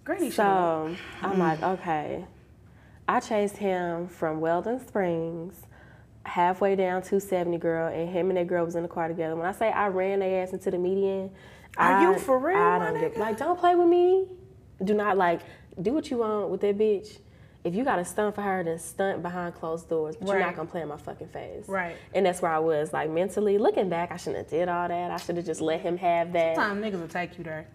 Granny 0.04 0.26
shit. 0.26 0.34
So 0.34 0.96
I'm 1.22 1.38
like, 1.38 1.62
okay. 1.62 2.24
I 3.08 3.20
chased 3.20 3.56
him 3.56 4.08
from 4.08 4.40
Weldon 4.40 4.84
Springs, 4.86 5.62
halfway 6.24 6.76
down 6.76 7.02
270 7.02 7.58
girl, 7.58 7.88
and 7.92 8.08
him 8.08 8.28
and 8.30 8.37
that 8.37 8.46
girl 8.46 8.64
was 8.64 8.76
in 8.76 8.82
the 8.82 8.88
car 8.88 9.08
together. 9.08 9.37
When 9.37 9.46
I 9.46 9.52
say 9.52 9.70
I 9.70 9.88
ran 9.88 10.20
their 10.20 10.42
ass 10.42 10.52
into 10.52 10.70
the 10.70 10.78
median, 10.78 11.30
Are 11.76 11.94
I, 11.94 12.02
you 12.02 12.18
for 12.18 12.38
real, 12.38 12.56
I 12.56 12.78
don't 12.78 13.00
get, 13.00 13.16
like, 13.16 13.38
don't 13.38 13.58
play 13.58 13.74
with 13.74 13.88
me. 13.88 14.26
Do 14.82 14.94
not 14.94 15.16
like 15.16 15.40
do 15.80 15.92
what 15.92 16.11
you 16.11 16.18
want 16.18 16.50
with 16.50 16.61
that 16.62 16.76
bitch. 16.76 17.18
If 17.64 17.76
you 17.76 17.85
got 17.85 17.96
to 17.96 18.04
stunt 18.04 18.35
for 18.35 18.42
her, 18.42 18.64
then 18.64 18.78
stunt 18.78 19.22
behind 19.22 19.54
closed 19.54 19.88
doors. 19.88 20.16
But 20.16 20.28
you're 20.28 20.40
not 20.40 20.56
gonna 20.56 20.68
play 20.68 20.82
in 20.82 20.88
my 20.88 20.96
fucking 20.96 21.28
face. 21.28 21.68
Right. 21.68 21.96
And 22.12 22.26
that's 22.26 22.42
where 22.42 22.50
I 22.50 22.58
was 22.58 22.92
like 22.92 23.08
mentally 23.08 23.56
looking 23.58 23.88
back. 23.88 24.11
I 24.11 24.16
shouldn't 24.16 24.38
have 24.38 24.50
did 24.50 24.68
all 24.68 24.88
that. 24.88 25.11
I 25.12 25.16
should 25.18 25.37
have 25.37 25.46
just 25.46 25.61
let 25.61 25.80
him 25.80 25.96
have 25.98 26.32
that. 26.32 26.56
Sometimes 26.56 26.85
niggas 26.85 27.00
will 27.00 27.08
take 27.08 27.38
you 27.38 27.44
there. 27.44 27.68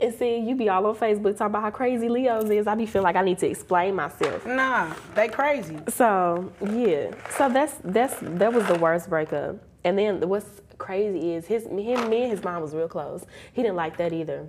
And 0.00 0.14
see, 0.14 0.38
you 0.38 0.54
be 0.54 0.68
all 0.68 0.86
on 0.86 0.94
Facebook 0.94 1.32
talking 1.36 1.46
about 1.46 1.62
how 1.62 1.70
crazy 1.70 2.08
Leo's 2.08 2.50
is. 2.50 2.66
I 2.66 2.74
be 2.74 2.86
feel 2.86 3.02
like 3.02 3.16
I 3.16 3.22
need 3.22 3.38
to 3.38 3.48
explain 3.48 3.96
myself. 3.96 4.46
Nah, 4.46 4.94
they 5.14 5.28
crazy. 5.28 5.78
So 5.88 6.52
yeah, 6.64 7.10
so 7.30 7.48
that's 7.48 7.74
that's 7.82 8.14
that 8.20 8.52
was 8.52 8.66
the 8.66 8.76
worst 8.76 9.08
breakup. 9.08 9.56
And 9.84 9.98
then 9.98 10.28
what's 10.28 10.60
crazy 10.78 11.32
is 11.34 11.46
his 11.46 11.64
him 11.64 12.08
me 12.08 12.22
and 12.22 12.30
his 12.30 12.44
mom 12.44 12.62
was 12.62 12.74
real 12.74 12.88
close. 12.88 13.24
He 13.52 13.62
didn't 13.62 13.76
like 13.76 13.96
that 13.96 14.12
either. 14.12 14.46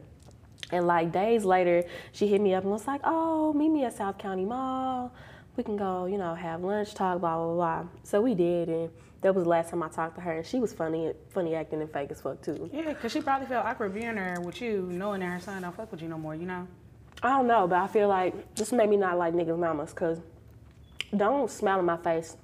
And 0.71 0.85
like 0.85 1.11
days 1.11 1.45
later, 1.45 1.83
she 2.11 2.27
hit 2.27 2.41
me 2.41 2.53
up 2.53 2.63
and 2.63 2.71
was 2.71 2.85
like, 2.85 3.01
"Oh, 3.03 3.53
meet 3.53 3.69
me 3.69 3.85
at 3.85 3.95
South 3.97 4.17
County 4.17 4.45
Mall. 4.45 5.11
We 5.57 5.63
can 5.63 5.77
go, 5.77 6.05
you 6.05 6.17
know, 6.17 6.35
have 6.35 6.63
lunch, 6.63 6.93
talk, 6.93 7.21
blah 7.21 7.37
blah 7.37 7.53
blah." 7.53 7.85
So 8.03 8.21
we 8.21 8.35
did, 8.35 8.69
and 8.69 8.89
that 9.21 9.35
was 9.35 9.43
the 9.43 9.49
last 9.49 9.69
time 9.69 9.83
I 9.83 9.89
talked 9.89 10.15
to 10.15 10.21
her. 10.21 10.37
And 10.37 10.45
she 10.45 10.59
was 10.59 10.73
funny, 10.73 11.13
funny 11.29 11.55
acting 11.55 11.81
and 11.81 11.91
fake 11.91 12.11
as 12.11 12.21
fuck 12.21 12.41
too. 12.41 12.69
Yeah, 12.71 12.93
because 12.93 13.11
she 13.11 13.21
probably 13.21 13.47
felt 13.47 13.65
awkward 13.65 13.93
being 13.93 14.15
there 14.15 14.39
with 14.41 14.61
you, 14.61 14.87
knowing 14.91 15.19
that 15.21 15.27
her 15.27 15.39
son 15.39 15.61
don't 15.61 15.75
fuck 15.75 15.91
with 15.91 16.01
you 16.01 16.07
no 16.07 16.17
more, 16.17 16.35
you 16.35 16.45
know? 16.45 16.67
I 17.21 17.29
don't 17.29 17.47
know, 17.47 17.67
but 17.67 17.79
I 17.79 17.87
feel 17.87 18.07
like 18.07 18.55
this 18.55 18.71
made 18.71 18.89
me 18.89 18.95
not 18.95 19.17
like 19.17 19.33
niggas' 19.33 19.59
mamas, 19.59 19.91
cause 19.91 20.21
don't 21.15 21.49
smile 21.51 21.79
in 21.79 21.85
my 21.85 21.97
face 21.97 22.37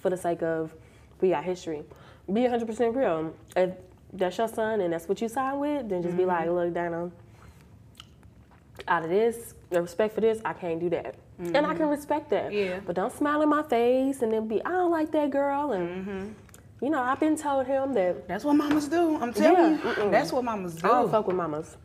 for 0.00 0.10
the 0.10 0.16
sake 0.16 0.42
of 0.42 0.74
we 1.20 1.30
got 1.30 1.44
history. 1.44 1.82
Be 2.32 2.42
100% 2.42 2.94
real. 2.94 3.34
If 3.56 3.70
that's 4.12 4.38
your 4.38 4.48
son 4.48 4.80
and 4.80 4.92
that's 4.92 5.08
what 5.08 5.20
you 5.20 5.28
signed 5.28 5.60
with, 5.60 5.88
then 5.88 6.02
just 6.02 6.16
be 6.16 6.22
mm-hmm. 6.22 6.30
like, 6.30 6.48
look, 6.48 6.72
Dana, 6.72 7.10
out 8.88 9.04
of 9.04 9.10
this, 9.10 9.54
the 9.68 9.82
respect 9.82 10.14
for 10.14 10.20
this, 10.20 10.40
I 10.44 10.52
can't 10.54 10.80
do 10.80 10.88
that. 10.90 11.16
And 11.40 11.56
I 11.56 11.60
mm-hmm. 11.60 11.78
can 11.78 11.88
respect 11.88 12.30
that. 12.30 12.52
Yeah. 12.52 12.80
But 12.84 12.96
don't 12.96 13.12
smile 13.12 13.42
in 13.42 13.48
my 13.48 13.62
face 13.62 14.22
and 14.22 14.32
then 14.32 14.46
be, 14.46 14.62
I 14.64 14.70
don't 14.70 14.90
like 14.90 15.10
that 15.12 15.30
girl. 15.30 15.72
And, 15.72 16.06
mm-hmm. 16.06 16.84
you 16.84 16.90
know, 16.90 17.00
I've 17.00 17.18
been 17.18 17.36
told 17.36 17.66
him 17.66 17.94
that 17.94 18.28
That's 18.28 18.44
what 18.44 18.54
mamas 18.54 18.88
do. 18.88 19.16
I'm 19.16 19.32
telling 19.32 19.78
Yeah, 19.78 20.04
you. 20.04 20.10
That's 20.10 20.32
what 20.32 20.44
mamas 20.44 20.74
do. 20.74 20.86
I 20.86 20.90
don't 20.90 21.10
fuck 21.10 21.26
with 21.26 21.36
mamas. 21.36 21.76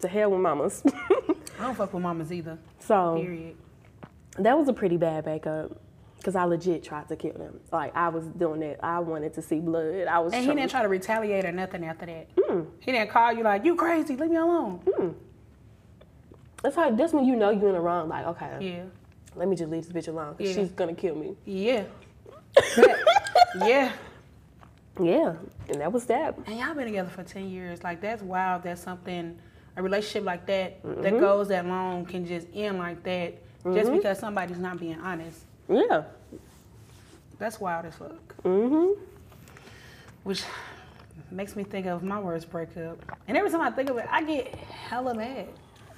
to 0.00 0.08
hell 0.08 0.30
with 0.30 0.40
mamas. 0.40 0.82
I 1.58 1.64
don't 1.64 1.74
fuck 1.74 1.92
with 1.92 2.02
mamas 2.02 2.32
either. 2.32 2.58
so 2.78 3.18
Period. 3.20 3.56
that 4.38 4.56
was 4.56 4.68
a 4.68 4.72
pretty 4.72 4.96
bad 4.96 5.24
backup. 5.24 5.72
Cause 6.22 6.36
I 6.36 6.44
legit 6.44 6.84
tried 6.84 7.08
to 7.08 7.16
kill 7.16 7.32
them. 7.32 7.60
Like 7.72 7.96
I 7.96 8.10
was 8.10 8.26
doing 8.26 8.62
it. 8.62 8.78
I 8.82 8.98
wanted 8.98 9.32
to 9.34 9.42
see 9.42 9.58
blood. 9.58 10.06
I 10.06 10.18
was. 10.18 10.34
And 10.34 10.44
he 10.44 10.54
didn't 10.54 10.70
try 10.70 10.82
to 10.82 10.88
retaliate 10.88 11.46
or 11.46 11.52
nothing 11.52 11.82
after 11.82 12.04
that. 12.04 12.36
Mm. 12.36 12.66
He 12.78 12.92
didn't 12.92 13.10
call 13.10 13.32
you 13.32 13.42
like, 13.42 13.64
you 13.64 13.74
crazy, 13.74 14.16
leave 14.16 14.30
me 14.30 14.36
alone. 14.36 14.80
Mm. 14.84 15.14
That's 16.62 16.76
how. 16.76 16.90
That's 16.90 17.12
when 17.12 17.24
you 17.24 17.36
know 17.36 17.50
you're 17.50 17.68
in 17.68 17.74
the 17.74 17.80
wrong. 17.80 18.08
Like, 18.08 18.26
okay, 18.26 18.56
Yeah. 18.60 18.82
let 19.34 19.48
me 19.48 19.56
just 19.56 19.70
leave 19.70 19.86
this 19.86 19.92
bitch 20.06 20.08
alone. 20.12 20.34
Yeah. 20.38 20.52
she's 20.52 20.70
gonna 20.70 20.94
kill 20.94 21.14
me. 21.14 21.36
Yeah. 21.44 21.84
yeah. 23.64 23.92
Yeah, 25.00 25.34
and 25.68 25.80
that 25.80 25.90
was 25.92 26.04
that. 26.06 26.36
And 26.46 26.58
y'all 26.58 26.74
been 26.74 26.84
together 26.84 27.08
for 27.08 27.22
10 27.22 27.48
years. 27.48 27.82
Like, 27.82 28.02
that's 28.02 28.22
wild. 28.22 28.64
That's 28.64 28.82
something, 28.82 29.38
a 29.76 29.82
relationship 29.82 30.24
like 30.24 30.44
that, 30.46 30.82
Mm-hmm. 30.82 31.00
that 31.02 31.18
goes 31.20 31.48
that 31.48 31.64
long, 31.64 32.04
can 32.04 32.26
just 32.26 32.46
end 32.54 32.78
like 32.78 33.02
that 33.04 33.34
just 33.72 33.90
because 33.92 34.18
somebody's 34.18 34.58
not 34.58 34.78
being 34.78 35.00
honest. 35.00 35.38
Yeah. 35.70 36.02
That's 37.38 37.58
wild 37.60 37.86
as 37.86 37.94
fuck. 37.94 38.42
Mhm. 38.42 38.98
Which 40.24 40.42
makes 41.30 41.56
me 41.56 41.62
think 41.62 41.86
of 41.86 42.02
my 42.02 42.18
worst 42.20 42.50
breakup. 42.50 42.98
And 43.26 43.38
every 43.38 43.50
time 43.50 43.62
I 43.62 43.70
think 43.70 43.88
of 43.88 43.96
it, 43.96 44.06
I 44.10 44.22
get 44.22 44.48
hella 44.54 45.14
mad. 45.14 45.46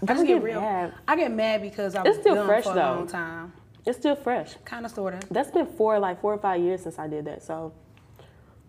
I 0.03 0.07
Don't 0.07 0.17
just 0.17 0.27
get 0.27 0.35
get 0.35 0.43
real. 0.43 0.61
mad. 0.61 0.95
I 1.07 1.17
get 1.17 1.31
mad 1.33 1.63
because 1.63 1.95
I 1.95 2.01
It's 2.01 2.09
was 2.11 2.19
still 2.19 2.35
done 2.35 2.47
fresh, 2.47 2.65
for 2.65 2.73
a 2.73 2.75
though. 2.75 2.81
long 2.81 3.07
time. 3.07 3.53
It's 3.87 3.99
still 3.99 4.17
fresh. 4.17 4.55
Kind 4.65 4.85
of, 4.85 4.93
sort 4.93 5.15
of. 5.15 5.29
That's 5.31 5.51
been 5.51 5.67
four, 5.67 5.99
like 5.99 6.21
four 6.21 6.35
or 6.35 6.39
five 6.39 6.61
years 6.61 6.83
since 6.83 6.99
I 6.99 7.07
did 7.09 7.25
that. 7.27 7.43
So, 7.43 7.73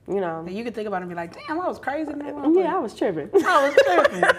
you 0.07 0.19
know. 0.21 0.45
You 0.47 0.63
can 0.63 0.73
think 0.73 0.87
about 0.87 0.97
it 0.97 1.01
and 1.05 1.09
be 1.09 1.15
like, 1.15 1.33
damn, 1.47 1.59
I 1.59 1.67
was 1.67 1.79
crazy. 1.79 2.11
in 2.11 2.19
that 2.19 2.35
motherfucker. 2.35 2.63
Yeah, 2.63 2.75
I 2.75 2.79
was 2.79 2.93
tripping. 2.95 3.29
I 3.45 3.67
was 3.67 3.75
tripping. 3.83 4.29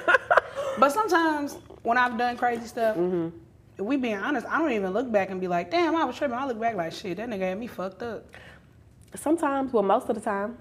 but 0.78 0.92
sometimes 0.92 1.58
when 1.82 1.98
I've 1.98 2.16
done 2.16 2.36
crazy 2.36 2.66
stuff, 2.66 2.96
mm-hmm. 2.96 3.36
if 3.76 3.84
we 3.84 3.96
being 3.96 4.16
honest, 4.16 4.46
I 4.48 4.58
don't 4.58 4.72
even 4.72 4.92
look 4.92 5.10
back 5.10 5.30
and 5.30 5.40
be 5.40 5.48
like, 5.48 5.70
damn, 5.70 5.96
I 5.96 6.04
was 6.04 6.16
tripping. 6.16 6.36
I 6.36 6.46
look 6.46 6.60
back 6.60 6.76
like, 6.76 6.92
shit, 6.92 7.16
that 7.16 7.28
nigga 7.28 7.40
had 7.40 7.58
me 7.58 7.66
fucked 7.66 8.02
up. 8.02 8.24
Sometimes, 9.16 9.72
well, 9.72 9.82
most 9.82 10.08
of 10.08 10.14
the 10.16 10.20
time, 10.20 10.58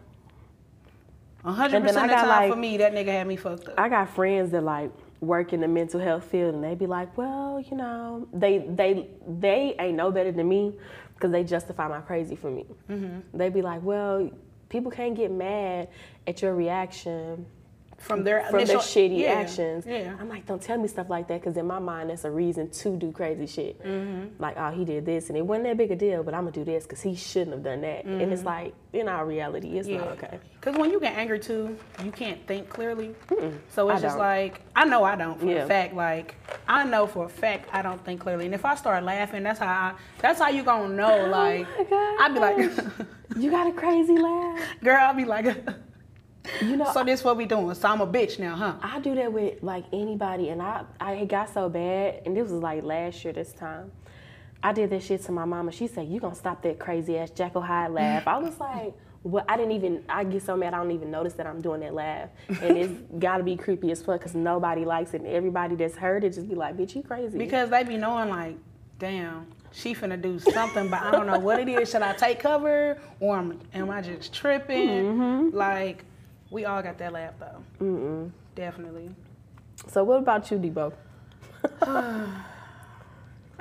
A 1.43 1.51
100% 1.51 1.73
of 1.75 1.83
the 1.85 1.91
time 1.91 2.27
like- 2.27 2.51
for 2.51 2.55
me, 2.57 2.77
that 2.77 2.93
nigga 2.93 3.07
had 3.07 3.27
me 3.27 3.35
fucked 3.35 3.67
up. 3.69 3.79
I 3.79 3.89
got 3.89 4.09
friends 4.09 4.51
that 4.51 4.63
like 4.63 4.91
work 5.23 5.53
in 5.53 5.61
the 5.61 5.67
mental 5.67 5.99
health 5.99 6.25
field, 6.25 6.55
and 6.55 6.63
they 6.63 6.75
be 6.75 6.85
like, 6.85 7.17
well, 7.17 7.59
you 7.59 7.77
know, 7.77 8.27
they 8.33 8.59
they 8.69 9.09
they 9.27 9.75
ain't 9.79 9.95
no 9.95 10.11
better 10.11 10.31
than 10.31 10.47
me 10.47 10.77
because 11.13 11.31
they 11.31 11.43
justify 11.43 11.87
my 11.87 12.01
crazy 12.01 12.35
for 12.35 12.51
me. 12.51 12.65
Mm-hmm. 12.89 13.37
They 13.37 13.49
be 13.49 13.61
like, 13.61 13.81
well, 13.83 14.29
people 14.69 14.91
can't 14.91 15.15
get 15.15 15.31
mad 15.31 15.89
at 16.27 16.41
your 16.41 16.55
reaction 16.55 17.45
From 18.03 18.23
their 18.23 18.43
from 18.45 18.59
initial, 18.59 18.75
their 18.75 18.81
shitty 18.81 19.19
yeah, 19.21 19.31
actions. 19.33 19.85
Yeah. 19.87 20.13
I'm 20.19 20.27
like, 20.27 20.45
don't 20.45 20.61
tell 20.61 20.77
me 20.77 20.87
stuff 20.87 21.09
like 21.09 21.27
that 21.29 21.39
because 21.41 21.55
in 21.57 21.65
my 21.65 21.79
mind, 21.79 22.09
that's 22.09 22.25
a 22.25 22.31
reason 22.31 22.69
to 22.69 22.97
do 22.97 23.11
crazy 23.11 23.47
shit. 23.47 23.81
Mm-hmm. 23.81 24.41
Like, 24.43 24.55
oh, 24.57 24.71
he 24.71 24.83
did 24.83 25.05
this 25.05 25.29
and 25.29 25.37
it 25.37 25.41
wasn't 25.45 25.65
that 25.67 25.77
big 25.77 25.91
a 25.91 25.95
deal, 25.95 26.21
but 26.21 26.33
I'm 26.33 26.41
gonna 26.41 26.51
do 26.51 26.63
this 26.65 26.83
because 26.83 27.01
he 27.01 27.15
shouldn't 27.15 27.51
have 27.53 27.63
done 27.63 27.81
that. 27.81 28.03
And 28.05 28.33
it's 28.33 28.43
like, 28.43 28.73
in 28.91 29.07
our 29.07 29.25
reality, 29.25 29.77
it's 29.77 29.87
Mm-hmm. 29.87 29.95
Yeah. 29.99 30.05
not 30.05 30.23
okay. 30.23 30.39
Because 30.59 30.77
when 30.77 30.91
you 30.91 30.99
get 30.99 31.17
angry 31.17 31.39
too, 31.39 31.77
you 32.03 32.11
can't 32.11 32.45
think 32.47 32.69
clearly. 32.69 33.15
So 33.69 33.89
it's 33.89 33.99
I 33.99 34.01
just 34.01 34.15
don't. 34.15 34.19
like, 34.19 34.61
I 34.75 34.85
know 34.85 35.03
I 35.03 35.15
don't 35.15 35.39
for 35.39 35.45
Yeah. 35.45 35.63
a 35.63 35.67
fact. 35.67 35.93
Like, 35.93 36.35
I 36.67 36.83
know 36.85 37.07
for 37.07 37.25
a 37.25 37.29
fact 37.29 37.69
I 37.73 37.81
don't 37.81 38.03
think 38.05 38.19
clearly. 38.21 38.45
And 38.45 38.53
if 38.53 38.65
I 38.65 38.75
start 38.75 39.03
laughing, 39.03 39.43
that's 39.43 39.59
how 39.59 39.67
I, 39.67 39.93
that's 40.19 40.39
how 40.39 40.49
you 40.49 40.63
gonna 40.63 40.93
know. 40.93 41.27
Like, 41.29 41.67
Oh. 41.91 42.17
I'd 42.21 42.33
be 42.33 42.39
like, 42.39 42.57
You 43.37 43.49
got 43.49 43.67
a 43.67 43.71
crazy 43.71 44.17
laugh. 44.17 44.59
girl, 44.83 44.97
I'd 44.99 45.17
be 45.17 45.25
like, 45.25 45.45
You 46.61 46.77
know, 46.77 46.91
so 46.93 47.03
this 47.03 47.23
what 47.23 47.37
we 47.37 47.45
doing? 47.45 47.73
So 47.75 47.87
I'm 47.87 48.01
a 48.01 48.07
bitch 48.07 48.39
now, 48.39 48.55
huh? 48.55 48.75
I 48.81 48.99
do 48.99 49.15
that 49.15 49.31
with 49.31 49.63
like 49.63 49.85
anybody, 49.93 50.49
and 50.49 50.61
I 50.61 50.83
I 50.99 51.13
it 51.13 51.27
got 51.27 51.53
so 51.53 51.69
bad, 51.69 52.21
and 52.25 52.35
this 52.35 52.49
was 52.49 52.61
like 52.61 52.83
last 52.83 53.23
year 53.23 53.33
this 53.33 53.53
time. 53.53 53.91
I 54.61 54.71
did 54.71 54.89
that 54.91 55.03
shit 55.03 55.21
to 55.23 55.31
my 55.31 55.45
mama. 55.45 55.71
She 55.71 55.87
said, 55.87 56.07
"You 56.07 56.19
gonna 56.19 56.35
stop 56.35 56.61
that 56.63 56.79
crazy 56.79 57.17
ass 57.17 57.31
Jekyll 57.31 57.61
Hyde 57.61 57.91
laugh?" 57.91 58.27
I 58.27 58.37
was 58.37 58.59
like, 58.59 58.93
"Well, 59.23 59.45
I 59.47 59.57
didn't 59.57 59.73
even. 59.73 60.03
I 60.09 60.23
get 60.23 60.43
so 60.43 60.55
mad 60.55 60.73
I 60.73 60.77
don't 60.77 60.91
even 60.91 61.11
notice 61.11 61.33
that 61.33 61.47
I'm 61.47 61.61
doing 61.61 61.81
that 61.81 61.93
laugh, 61.93 62.29
and 62.47 62.77
it's 62.77 62.93
gotta 63.19 63.43
be 63.43 63.55
creepy 63.55 63.91
as 63.91 64.01
fuck 64.01 64.19
because 64.19 64.35
nobody 64.35 64.85
likes 64.85 65.13
it, 65.13 65.21
and 65.21 65.29
everybody 65.29 65.75
that's 65.75 65.95
heard 65.95 66.23
it 66.23 66.33
just 66.33 66.49
be 66.49 66.55
like, 66.55 66.77
"Bitch, 66.77 66.95
you 66.95 67.03
crazy." 67.03 67.37
Because 67.37 67.69
they 67.69 67.83
be 67.83 67.97
knowing 67.97 68.29
like, 68.29 68.57
damn, 68.99 69.47
she 69.71 69.93
finna 69.93 70.21
do 70.21 70.39
something, 70.39 70.89
but 70.89 71.01
I 71.01 71.11
don't 71.11 71.27
know 71.27 71.39
what 71.39 71.59
it 71.59 71.67
is. 71.67 71.89
Should 71.89 72.01
I 72.01 72.13
take 72.13 72.39
cover 72.39 72.97
or 73.19 73.37
am, 73.37 73.59
am 73.73 73.89
I 73.89 74.01
just 74.01 74.33
tripping? 74.33 74.87
Mm-hmm. 74.87 75.57
Like, 75.57 76.05
we 76.53 76.65
all 76.65 76.81
got 76.83 76.97
that 76.99 77.11
laugh 77.11 77.33
though. 77.39 77.63
Mm-mm. 77.83 78.31
Definitely. 78.55 79.09
So 79.87 80.03
what 80.03 80.19
about 80.19 80.49
you, 80.51 80.57
Debo? 80.59 80.93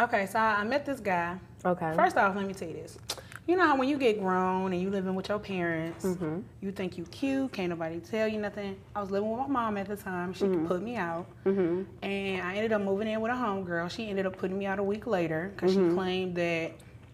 Okay, 0.00 0.26
so 0.26 0.38
I 0.38 0.64
met 0.64 0.86
this 0.86 1.00
guy. 1.00 1.36
Okay. 1.64 1.92
First 1.94 2.16
off, 2.16 2.34
let 2.34 2.46
me 2.46 2.54
tell 2.54 2.66
you 2.66 2.74
this. 2.74 2.98
You 3.46 3.56
know 3.56 3.66
how 3.66 3.76
when 3.76 3.88
you 3.88 3.98
get 3.98 4.20
grown 4.20 4.72
and 4.72 4.80
you 4.80 4.88
living 4.88 5.14
with 5.14 5.28
your 5.28 5.38
parents, 5.38 6.04
Mm-hmm. 6.04 6.40
you 6.60 6.72
think 6.72 6.96
you 6.96 7.04
cute, 7.04 7.52
can't 7.52 7.68
nobody 7.70 8.00
tell 8.00 8.26
you 8.26 8.38
nothing. 8.40 8.76
I 8.96 9.00
was 9.00 9.10
living 9.10 9.30
with 9.30 9.40
my 9.40 9.46
mom 9.46 9.76
at 9.76 9.86
the 9.88 9.96
time. 9.96 10.32
She 10.32 10.44
Mm-hmm. 10.44 10.60
could 10.60 10.68
put 10.68 10.82
me 10.82 10.96
out. 10.96 11.26
Mm-hmm. 11.44 11.82
And 12.04 12.42
I 12.42 12.54
ended 12.54 12.72
up 12.72 12.80
moving 12.82 13.06
in 13.06 13.20
with 13.20 13.30
a 13.32 13.34
homegirl. 13.34 13.90
She 13.90 14.08
ended 14.08 14.24
up 14.26 14.36
putting 14.38 14.58
me 14.58 14.64
out 14.66 14.78
a 14.78 14.82
week 14.82 15.06
later 15.06 15.52
because 15.54 15.76
Mm-hmm. 15.76 15.90
she 15.90 15.94
claimed 15.94 16.34
that 16.36 16.72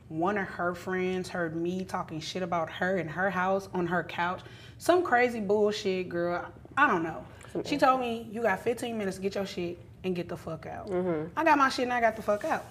one 0.08 0.38
of 0.38 0.46
her 0.46 0.74
friends 0.74 1.28
heard 1.28 1.56
me 1.56 1.84
talking 1.84 2.20
shit 2.20 2.42
about 2.42 2.70
her 2.70 2.96
in 2.98 3.08
her 3.08 3.28
house 3.28 3.68
on 3.74 3.86
her 3.88 4.04
couch. 4.04 4.40
Some 4.78 5.02
crazy 5.02 5.40
bullshit, 5.40 6.08
girl. 6.08 6.46
I 6.76 6.86
don't 6.86 7.02
know. 7.02 7.24
She 7.64 7.76
told 7.76 8.00
me, 8.00 8.28
you 8.30 8.42
got 8.42 8.60
15 8.60 8.96
minutes 8.96 9.16
to 9.16 9.22
get 9.22 9.34
your 9.34 9.46
shit 9.46 9.78
and 10.04 10.14
get 10.14 10.28
the 10.28 10.36
fuck 10.36 10.66
out. 10.66 10.88
Mm-hmm. 10.88 11.28
I 11.36 11.44
got 11.44 11.58
my 11.58 11.68
shit 11.68 11.84
and 11.84 11.92
I 11.92 12.00
got 12.00 12.14
the 12.14 12.22
fuck 12.22 12.44
out. 12.44 12.64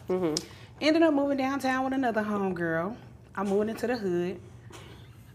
Ended 0.80 1.02
up 1.02 1.13
moving 1.13 1.38
downtown 1.38 1.84
with 1.84 1.93
another 1.93 2.22
homegirl. 2.24 2.96
I 3.36 3.43
moved 3.43 3.70
into 3.70 3.88
the 3.88 3.98
hood. 3.98 4.39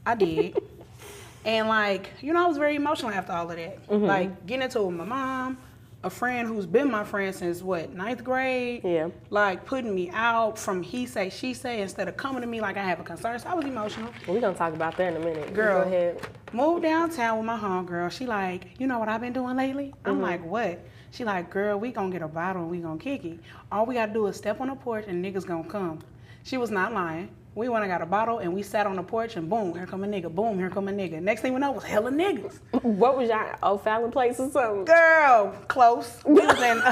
I 0.06 0.14
did. 0.14 0.56
and 1.44 1.68
like, 1.68 2.10
you 2.20 2.32
know, 2.32 2.44
I 2.44 2.48
was 2.48 2.56
very 2.56 2.76
emotional 2.76 3.10
after 3.10 3.32
all 3.32 3.50
of 3.50 3.56
that. 3.56 3.86
Mm-hmm. 3.88 4.04
Like 4.04 4.46
getting 4.46 4.62
into 4.62 4.78
it 4.78 4.86
with 4.86 4.96
my 4.96 5.04
mom, 5.04 5.58
a 6.04 6.10
friend 6.10 6.48
who's 6.48 6.66
been 6.66 6.90
my 6.90 7.04
friend 7.04 7.34
since 7.34 7.62
what, 7.62 7.92
ninth 7.94 8.24
grade? 8.24 8.80
Yeah. 8.84 9.08
Like 9.30 9.64
putting 9.64 9.94
me 9.94 10.10
out 10.12 10.58
from 10.58 10.82
he 10.82 11.06
say, 11.06 11.30
she 11.30 11.54
say, 11.54 11.80
instead 11.80 12.08
of 12.08 12.16
coming 12.16 12.40
to 12.40 12.46
me 12.46 12.60
like 12.60 12.76
I 12.76 12.82
have 12.82 12.98
a 13.00 13.04
concern. 13.04 13.38
So 13.38 13.48
I 13.48 13.54
was 13.54 13.64
emotional. 13.64 14.10
We're 14.26 14.40
gonna 14.40 14.56
talk 14.56 14.74
about 14.74 14.96
that 14.96 15.14
in 15.14 15.22
a 15.22 15.24
minute. 15.24 15.54
Girl. 15.54 15.82
go 15.82 15.86
ahead. 15.88 16.20
Moved 16.52 16.82
downtown 16.82 17.38
with 17.38 17.46
my 17.46 17.58
homegirl. 17.58 18.10
She 18.10 18.26
like, 18.26 18.66
you 18.78 18.86
know 18.86 18.98
what 18.98 19.08
I've 19.08 19.20
been 19.20 19.32
doing 19.32 19.56
lately? 19.56 19.94
I'm 20.04 20.14
Mm-hmm. 20.14 20.22
like, 20.22 20.44
what? 20.44 20.80
She 21.12 21.24
like, 21.24 21.50
girl, 21.50 21.78
we 21.78 21.92
gonna 21.92 22.10
get 22.10 22.22
a 22.22 22.28
bottle 22.28 22.62
and 22.62 22.70
we 22.70 22.78
gonna 22.78 22.98
kick 22.98 23.24
it. 23.24 23.38
All 23.70 23.86
we 23.86 23.94
gotta 23.94 24.12
do 24.12 24.26
is 24.26 24.36
step 24.36 24.60
on 24.60 24.68
the 24.68 24.74
porch 24.74 25.04
and 25.06 25.24
niggas 25.24 25.46
gonna 25.46 25.68
come. 25.68 26.00
She 26.42 26.56
was 26.56 26.70
not 26.70 26.92
lying. 26.92 27.28
We 27.54 27.68
went 27.68 27.84
and 27.84 27.92
got 27.92 28.00
a 28.00 28.06
bottle 28.06 28.38
and 28.38 28.54
we 28.54 28.62
sat 28.62 28.86
on 28.86 28.96
the 28.96 29.02
porch 29.02 29.36
and 29.36 29.48
boom, 29.48 29.74
here 29.74 29.86
come 29.86 30.04
a 30.04 30.06
nigga. 30.06 30.34
Boom, 30.34 30.58
here 30.58 30.70
come 30.70 30.88
a 30.88 30.92
nigga. 30.92 31.20
Next 31.20 31.42
thing 31.42 31.52
we 31.52 31.60
know 31.60 31.72
was 31.72 31.84
hella 31.84 32.10
niggas. 32.10 32.58
What 32.82 33.18
was 33.18 33.28
y'all 33.28 33.74
O'Fallon 33.74 34.10
place 34.10 34.40
or 34.40 34.50
something? 34.50 34.86
Girl, 34.86 35.52
close. 35.68 36.22
We 36.24 36.40
was 36.40 36.60
in 36.62 36.82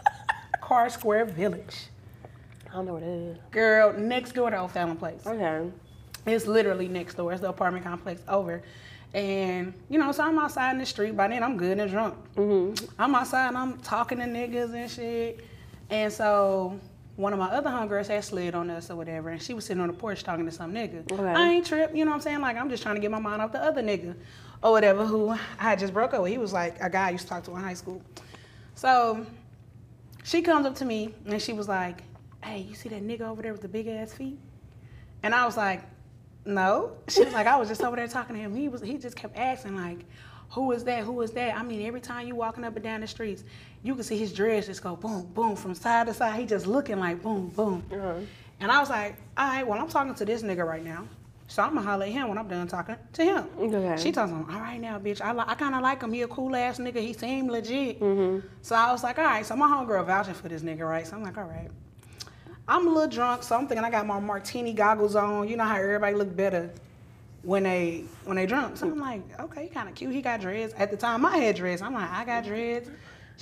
Carr 0.60 0.90
Square 0.90 1.26
Village. 1.26 1.86
I 2.70 2.74
don't 2.74 2.86
know 2.86 2.94
what 2.94 3.02
it 3.02 3.06
is. 3.06 3.38
Girl, 3.50 3.92
next 3.94 4.32
door 4.32 4.50
to 4.50 4.60
O'Fallon 4.60 4.96
Place. 4.96 5.26
Okay. 5.26 5.70
It's 6.26 6.46
literally 6.46 6.88
next 6.88 7.14
door. 7.14 7.32
It's 7.32 7.40
the 7.40 7.48
apartment 7.48 7.84
complex 7.84 8.22
over. 8.28 8.62
And, 9.14 9.74
you 9.90 9.98
know, 9.98 10.12
so 10.12 10.24
I'm 10.24 10.38
outside 10.38 10.72
in 10.72 10.78
the 10.78 10.86
street. 10.86 11.16
By 11.16 11.28
then, 11.28 11.42
I'm 11.42 11.56
good 11.56 11.78
and 11.78 11.90
drunk. 11.90 12.14
Mm-hmm. 12.36 12.86
I'm 12.98 13.14
outside 13.14 13.48
and 13.48 13.58
I'm 13.58 13.78
talking 13.78 14.18
to 14.18 14.24
niggas 14.24 14.72
and 14.74 14.90
shit. 14.90 15.44
And 15.90 16.10
so 16.12 16.80
one 17.16 17.32
of 17.32 17.38
my 17.38 17.46
other 17.46 17.70
homegirls 17.70 18.08
had 18.08 18.24
slid 18.24 18.54
on 18.54 18.70
us 18.70 18.90
or 18.90 18.96
whatever. 18.96 19.28
And 19.30 19.42
she 19.42 19.54
was 19.54 19.66
sitting 19.66 19.80
on 19.80 19.88
the 19.88 19.94
porch 19.94 20.22
talking 20.22 20.46
to 20.46 20.50
some 20.50 20.72
nigga. 20.72 21.10
Okay. 21.10 21.22
I 21.22 21.50
ain't 21.50 21.66
tripped, 21.66 21.94
you 21.94 22.04
know 22.04 22.10
what 22.10 22.16
I'm 22.16 22.22
saying? 22.22 22.40
Like, 22.40 22.56
I'm 22.56 22.70
just 22.70 22.82
trying 22.82 22.94
to 22.94 23.00
get 23.00 23.10
my 23.10 23.18
mind 23.18 23.42
off 23.42 23.52
the 23.52 23.62
other 23.62 23.82
nigga 23.82 24.14
or 24.62 24.72
whatever 24.72 25.04
who 25.04 25.36
I 25.58 25.76
just 25.76 25.92
broke 25.92 26.14
up 26.14 26.22
with. 26.22 26.32
He 26.32 26.38
was 26.38 26.52
like 26.52 26.80
a 26.80 26.88
guy 26.88 27.08
I 27.08 27.10
used 27.10 27.24
to 27.24 27.28
talk 27.30 27.44
to 27.44 27.50
in 27.50 27.62
high 27.62 27.74
school. 27.74 28.02
So 28.74 29.26
she 30.24 30.40
comes 30.40 30.66
up 30.66 30.74
to 30.76 30.84
me 30.84 31.14
and 31.26 31.40
she 31.40 31.52
was 31.52 31.68
like, 31.68 32.02
hey, 32.42 32.60
you 32.60 32.74
see 32.74 32.88
that 32.88 33.02
nigga 33.02 33.22
over 33.22 33.42
there 33.42 33.52
with 33.52 33.62
the 33.62 33.68
big 33.68 33.88
ass 33.88 34.14
feet? 34.14 34.38
And 35.22 35.34
I 35.34 35.44
was 35.44 35.56
like, 35.56 35.82
no. 36.44 36.92
She 37.08 37.22
was 37.24 37.32
like, 37.32 37.46
I 37.46 37.56
was 37.56 37.68
just 37.68 37.82
over 37.82 37.96
there 37.96 38.08
talking 38.08 38.36
to 38.36 38.40
him. 38.42 38.54
He 38.54 38.68
was 38.68 38.80
he 38.80 38.96
just 38.98 39.16
kept 39.16 39.36
asking 39.36 39.76
like, 39.76 40.04
who 40.50 40.72
is 40.72 40.84
that? 40.84 41.04
Who 41.04 41.20
is 41.22 41.30
that? 41.32 41.56
I 41.56 41.62
mean, 41.62 41.86
every 41.86 42.00
time 42.00 42.26
you 42.26 42.34
walking 42.34 42.64
up 42.64 42.74
and 42.74 42.84
down 42.84 43.00
the 43.00 43.06
streets, 43.06 43.44
you 43.82 43.94
can 43.94 44.04
see 44.04 44.16
his 44.16 44.32
dress 44.32 44.66
just 44.66 44.82
go 44.82 44.96
boom, 44.96 45.26
boom 45.34 45.56
from 45.56 45.74
side 45.74 46.06
to 46.06 46.14
side. 46.14 46.38
He 46.38 46.46
just 46.46 46.66
looking 46.66 46.98
like 46.98 47.22
boom, 47.22 47.48
boom. 47.48 47.84
Uh-huh. 47.92 48.14
And 48.60 48.70
I 48.70 48.78
was 48.78 48.90
like, 48.90 49.16
all 49.36 49.46
right, 49.48 49.66
well, 49.66 49.80
I'm 49.80 49.88
talking 49.88 50.14
to 50.14 50.24
this 50.24 50.42
nigga 50.42 50.64
right 50.66 50.84
now. 50.84 51.06
So 51.48 51.62
I'm 51.62 51.74
gonna 51.74 51.86
holler 51.86 52.06
at 52.06 52.12
him 52.12 52.28
when 52.28 52.38
I'm 52.38 52.48
done 52.48 52.66
talking 52.66 52.96
to 53.12 53.24
him. 53.24 53.46
Okay. 53.58 54.02
She 54.02 54.12
tells 54.12 54.30
him, 54.30 54.46
all 54.50 54.60
right 54.60 54.80
now, 54.80 54.98
bitch, 54.98 55.20
I, 55.20 55.32
li- 55.32 55.44
I 55.46 55.54
kind 55.54 55.74
of 55.74 55.82
like 55.82 56.02
him. 56.02 56.12
He 56.12 56.22
a 56.22 56.28
cool 56.28 56.56
ass 56.56 56.78
nigga. 56.78 56.96
He 56.96 57.12
seemed 57.12 57.50
legit. 57.50 58.00
Mm-hmm. 58.00 58.46
So 58.62 58.74
I 58.74 58.90
was 58.92 59.02
like, 59.02 59.18
all 59.18 59.24
right. 59.24 59.44
So 59.44 59.54
my 59.56 59.66
homegirl 59.68 60.06
vouching 60.06 60.34
for 60.34 60.48
this 60.48 60.62
nigga, 60.62 60.88
right? 60.88 61.06
So 61.06 61.16
I'm 61.16 61.22
like, 61.22 61.36
all 61.36 61.44
right. 61.44 61.68
I'm 62.68 62.86
a 62.86 62.90
little 62.90 63.08
drunk, 63.08 63.42
so 63.42 63.56
I'm 63.56 63.66
thinking 63.66 63.84
I 63.84 63.90
got 63.90 64.06
my 64.06 64.20
martini 64.20 64.72
goggles 64.72 65.16
on. 65.16 65.48
You 65.48 65.56
know 65.56 65.64
how 65.64 65.76
everybody 65.76 66.14
look 66.14 66.34
better 66.34 66.70
when 67.42 67.64
they 67.64 68.04
when 68.24 68.36
they 68.36 68.46
drunk. 68.46 68.76
So 68.76 68.86
I'm 68.86 69.00
like, 69.00 69.20
okay, 69.40 69.66
kind 69.68 69.88
of 69.88 69.94
cute. 69.94 70.12
He 70.12 70.22
got 70.22 70.40
dreads. 70.40 70.72
At 70.74 70.90
the 70.90 70.96
time, 70.96 71.26
I 71.26 71.36
had 71.38 71.56
dreads. 71.56 71.82
I'm 71.82 71.92
like, 71.92 72.10
I 72.10 72.24
got 72.24 72.44
dreads. 72.44 72.88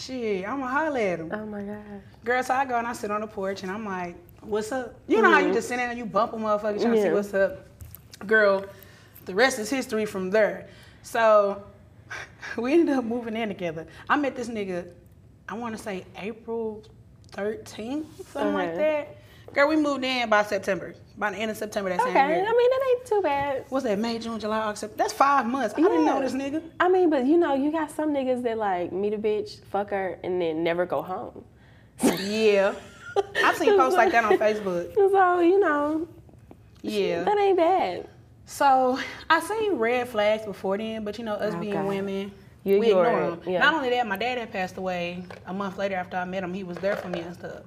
Shit, 0.00 0.48
I'ma 0.48 0.66
holler 0.66 0.98
at 0.98 1.18
him. 1.20 1.30
Oh 1.30 1.44
my 1.44 1.62
god. 1.62 2.02
Girl, 2.24 2.42
so 2.42 2.54
I 2.54 2.64
go 2.64 2.78
and 2.78 2.86
I 2.86 2.94
sit 2.94 3.10
on 3.10 3.20
the 3.20 3.26
porch 3.26 3.62
and 3.62 3.70
I'm 3.70 3.84
like, 3.84 4.16
what's 4.40 4.72
up? 4.72 4.94
You 5.06 5.20
know 5.20 5.30
how 5.30 5.40
you 5.40 5.52
just 5.52 5.68
sit 5.68 5.76
there 5.76 5.90
and 5.90 5.98
you 5.98 6.06
bump 6.06 6.32
a 6.32 6.36
motherfucker 6.36 6.80
trying 6.80 6.94
to 6.94 7.02
see 7.02 7.10
what's 7.10 7.34
up? 7.34 7.66
Girl, 8.26 8.64
the 9.26 9.34
rest 9.34 9.58
is 9.58 9.68
history 9.68 10.06
from 10.06 10.30
there. 10.30 10.68
So 11.02 11.62
we 12.56 12.72
ended 12.72 12.96
up 12.96 13.04
moving 13.04 13.36
in 13.36 13.48
together. 13.48 13.86
I 14.08 14.16
met 14.16 14.36
this 14.36 14.48
nigga, 14.48 14.88
I 15.46 15.54
wanna 15.54 15.76
say 15.76 16.06
April 16.16 16.82
13th, 17.32 18.06
something 18.32 18.54
like 18.54 18.70
uh-huh. 18.70 18.78
that. 18.78 19.16
Girl, 19.52 19.68
we 19.68 19.76
moved 19.76 20.04
in 20.04 20.30
by 20.30 20.44
September, 20.44 20.94
by 21.20 21.30
the 21.30 21.37
end 21.37 21.50
of 21.50 21.56
September 21.56 21.90
that 21.90 22.00
Okay, 22.00 22.12
same 22.12 22.18
I 22.18 22.33
mean 22.33 22.70
that 22.70 22.80
ain't 22.90 23.06
too 23.06 23.20
bad. 23.22 23.64
What's 23.68 23.85
that, 23.85 23.98
May, 23.98 24.18
June, 24.18 24.40
July, 24.40 24.59
August? 24.61 24.96
That's 24.96 25.12
five 25.12 25.46
months. 25.46 25.74
I 25.76 25.83
didn't 25.83 26.06
know 26.06 26.20
this 26.20 26.33
nigga. 26.33 26.62
I 26.80 26.88
mean, 26.88 27.11
but 27.11 27.26
you 27.26 27.37
know, 27.37 27.54
you 27.54 27.70
got 27.70 27.90
some 27.90 28.12
niggas 28.12 28.42
that 28.42 28.59
like 28.59 28.90
meet 28.90 29.12
a 29.12 29.18
bitch, 29.18 29.62
fuck 29.66 29.90
her, 29.90 30.18
and 30.24 30.40
then 30.40 30.64
never 30.64 30.87
go 30.87 31.02
home. 31.02 31.44
Yeah. 32.24 32.74
I've 33.44 33.56
seen 33.56 33.76
posts 33.76 33.96
like 33.96 34.11
that 34.12 34.24
on 34.24 34.38
Facebook. 34.38 34.94
So 35.11 35.40
you 35.40 35.61
know, 35.61 36.09
Yeah. 36.83 37.24
that 37.24 37.38
ain't 37.38 37.56
bad. 37.56 38.09
So 38.46 38.98
I 39.28 39.40
seen 39.40 39.74
red 39.74 40.09
flags 40.09 40.44
before 40.44 40.78
then, 40.78 41.04
but 41.04 41.18
you 41.18 41.24
know, 41.24 41.35
us 41.35 41.54
being 41.54 41.85
women, 41.87 42.33
You 42.64 42.80
we 42.80 42.88
ignore 42.88 43.06
ignore 43.06 43.30
them. 43.37 43.40
yeah. 43.46 43.59
Not 43.61 43.74
only 43.74 43.90
that, 43.90 44.06
my 44.09 44.16
dad 44.16 44.38
had 44.38 44.50
passed 44.52 44.76
away 44.78 45.22
a 45.46 45.52
month 45.52 45.76
later 45.78 45.94
after 45.96 46.16
I 46.16 46.24
met 46.24 46.42
him. 46.42 46.54
He 46.54 46.64
was 46.64 46.78
there 46.78 46.96
for 46.96 47.09
me 47.09 47.20
and 47.20 47.35
stuff, 47.35 47.62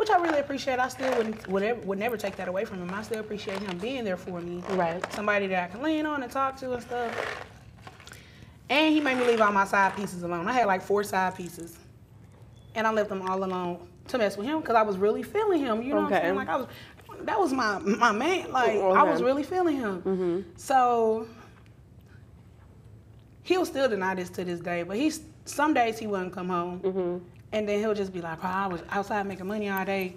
which 0.00 0.08
I 0.08 0.16
really 0.16 0.38
appreciate. 0.40 0.78
I 0.78 0.88
still 0.88 1.14
wouldn't 1.18 1.46
would, 1.46 1.62
ever, 1.62 1.78
would 1.82 1.98
never 1.98 2.16
take 2.16 2.34
that 2.36 2.48
away 2.48 2.64
from 2.64 2.78
him. 2.80 2.90
I 2.94 3.02
still 3.02 3.20
appreciate 3.20 3.58
him 3.58 3.76
being 3.76 4.02
there 4.02 4.16
for 4.16 4.40
me. 4.40 4.62
Right. 4.70 5.00
Somebody 5.12 5.46
that 5.48 5.64
I 5.64 5.66
can 5.70 5.82
lean 5.82 6.06
on 6.06 6.22
and 6.22 6.32
talk 6.32 6.56
to 6.60 6.72
and 6.72 6.82
stuff. 6.82 7.44
And 8.70 8.94
he 8.94 9.00
made 9.02 9.18
me 9.18 9.26
leave 9.26 9.42
all 9.42 9.52
my 9.52 9.66
side 9.66 9.94
pieces 9.94 10.22
alone. 10.22 10.48
I 10.48 10.54
had 10.54 10.66
like 10.66 10.80
four 10.80 11.04
side 11.04 11.34
pieces, 11.36 11.76
and 12.74 12.86
I 12.86 12.92
left 12.92 13.10
them 13.10 13.20
all 13.28 13.44
alone 13.44 13.86
to 14.08 14.16
mess 14.16 14.38
with 14.38 14.46
him 14.46 14.60
because 14.60 14.74
I 14.74 14.80
was 14.82 14.96
really 14.96 15.22
feeling 15.22 15.60
him. 15.60 15.82
You 15.82 15.90
know 15.94 16.00
what 16.02 16.12
I'm 16.14 16.22
saying? 16.22 16.34
Like 16.34 16.48
I 16.48 16.56
was, 16.56 16.66
that 17.24 17.38
was 17.38 17.52
my 17.52 17.78
my 17.80 18.12
man. 18.12 18.50
Like 18.50 18.76
I 18.78 19.02
was 19.02 19.18
Mm-hmm. 19.18 19.24
really 19.26 19.42
feeling 19.42 19.76
him. 19.76 20.46
So 20.56 21.26
he'll 23.42 23.66
still 23.66 23.88
deny 23.90 24.14
this 24.14 24.30
to 24.30 24.44
this 24.46 24.60
day, 24.60 24.82
but 24.82 24.96
he's 24.96 25.20
some 25.44 25.74
days 25.74 25.98
he 25.98 26.06
wouldn't 26.06 26.32
come 26.32 26.48
home, 26.48 26.80
Mm-hmm. 26.80 27.24
And 27.52 27.68
then 27.68 27.78
he'll 27.80 27.94
just 27.94 28.12
be 28.12 28.20
like, 28.20 28.40
"Bro, 28.40 28.50
I 28.50 28.66
was 28.66 28.82
outside 28.90 29.26
making 29.26 29.46
money 29.46 29.68
all 29.68 29.84
day." 29.84 30.14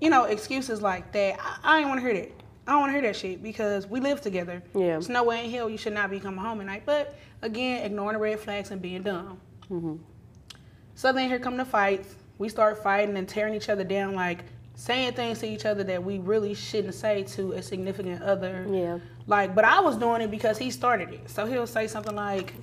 You 0.00 0.10
know, 0.10 0.24
excuses 0.24 0.82
like 0.82 1.12
that. 1.12 1.38
I, 1.40 1.58
I 1.62 1.78
ain't 1.78 1.88
want 1.88 2.00
to 2.00 2.06
hear 2.06 2.14
that. 2.14 2.30
I 2.66 2.72
don't 2.72 2.80
want 2.80 2.90
to 2.90 2.92
hear 2.94 3.02
that 3.02 3.16
shit 3.16 3.42
because 3.42 3.86
we 3.86 4.00
live 4.00 4.20
together. 4.20 4.62
Yeah. 4.74 4.80
There's 4.88 5.08
no 5.08 5.24
way 5.24 5.44
in 5.44 5.50
hell 5.50 5.68
you 5.68 5.76
should 5.76 5.94
not 5.94 6.10
be 6.10 6.20
coming 6.20 6.40
home 6.40 6.60
at 6.60 6.66
night. 6.66 6.82
But 6.86 7.16
again, 7.42 7.84
ignoring 7.84 8.14
the 8.14 8.20
red 8.20 8.38
flags 8.38 8.70
and 8.70 8.80
being 8.80 9.02
dumb. 9.02 9.40
Mm-hmm. 9.70 9.96
So 10.94 11.12
then 11.12 11.28
here 11.28 11.38
come 11.38 11.56
the 11.56 11.64
fights. 11.64 12.14
We 12.38 12.48
start 12.48 12.82
fighting 12.82 13.16
and 13.16 13.28
tearing 13.28 13.54
each 13.54 13.68
other 13.68 13.84
down, 13.84 14.14
like 14.14 14.44
saying 14.74 15.12
things 15.14 15.40
to 15.40 15.48
each 15.48 15.64
other 15.64 15.84
that 15.84 16.02
we 16.02 16.18
really 16.18 16.54
shouldn't 16.54 16.94
say 16.94 17.22
to 17.22 17.52
a 17.52 17.62
significant 17.62 18.22
other. 18.22 18.66
Yeah. 18.70 18.98
Like, 19.26 19.54
but 19.54 19.64
I 19.64 19.80
was 19.80 19.96
doing 19.96 20.22
it 20.22 20.30
because 20.30 20.58
he 20.58 20.70
started 20.70 21.12
it. 21.12 21.30
So 21.30 21.46
he'll 21.46 21.66
say 21.66 21.86
something 21.86 22.14
like, 22.14 22.54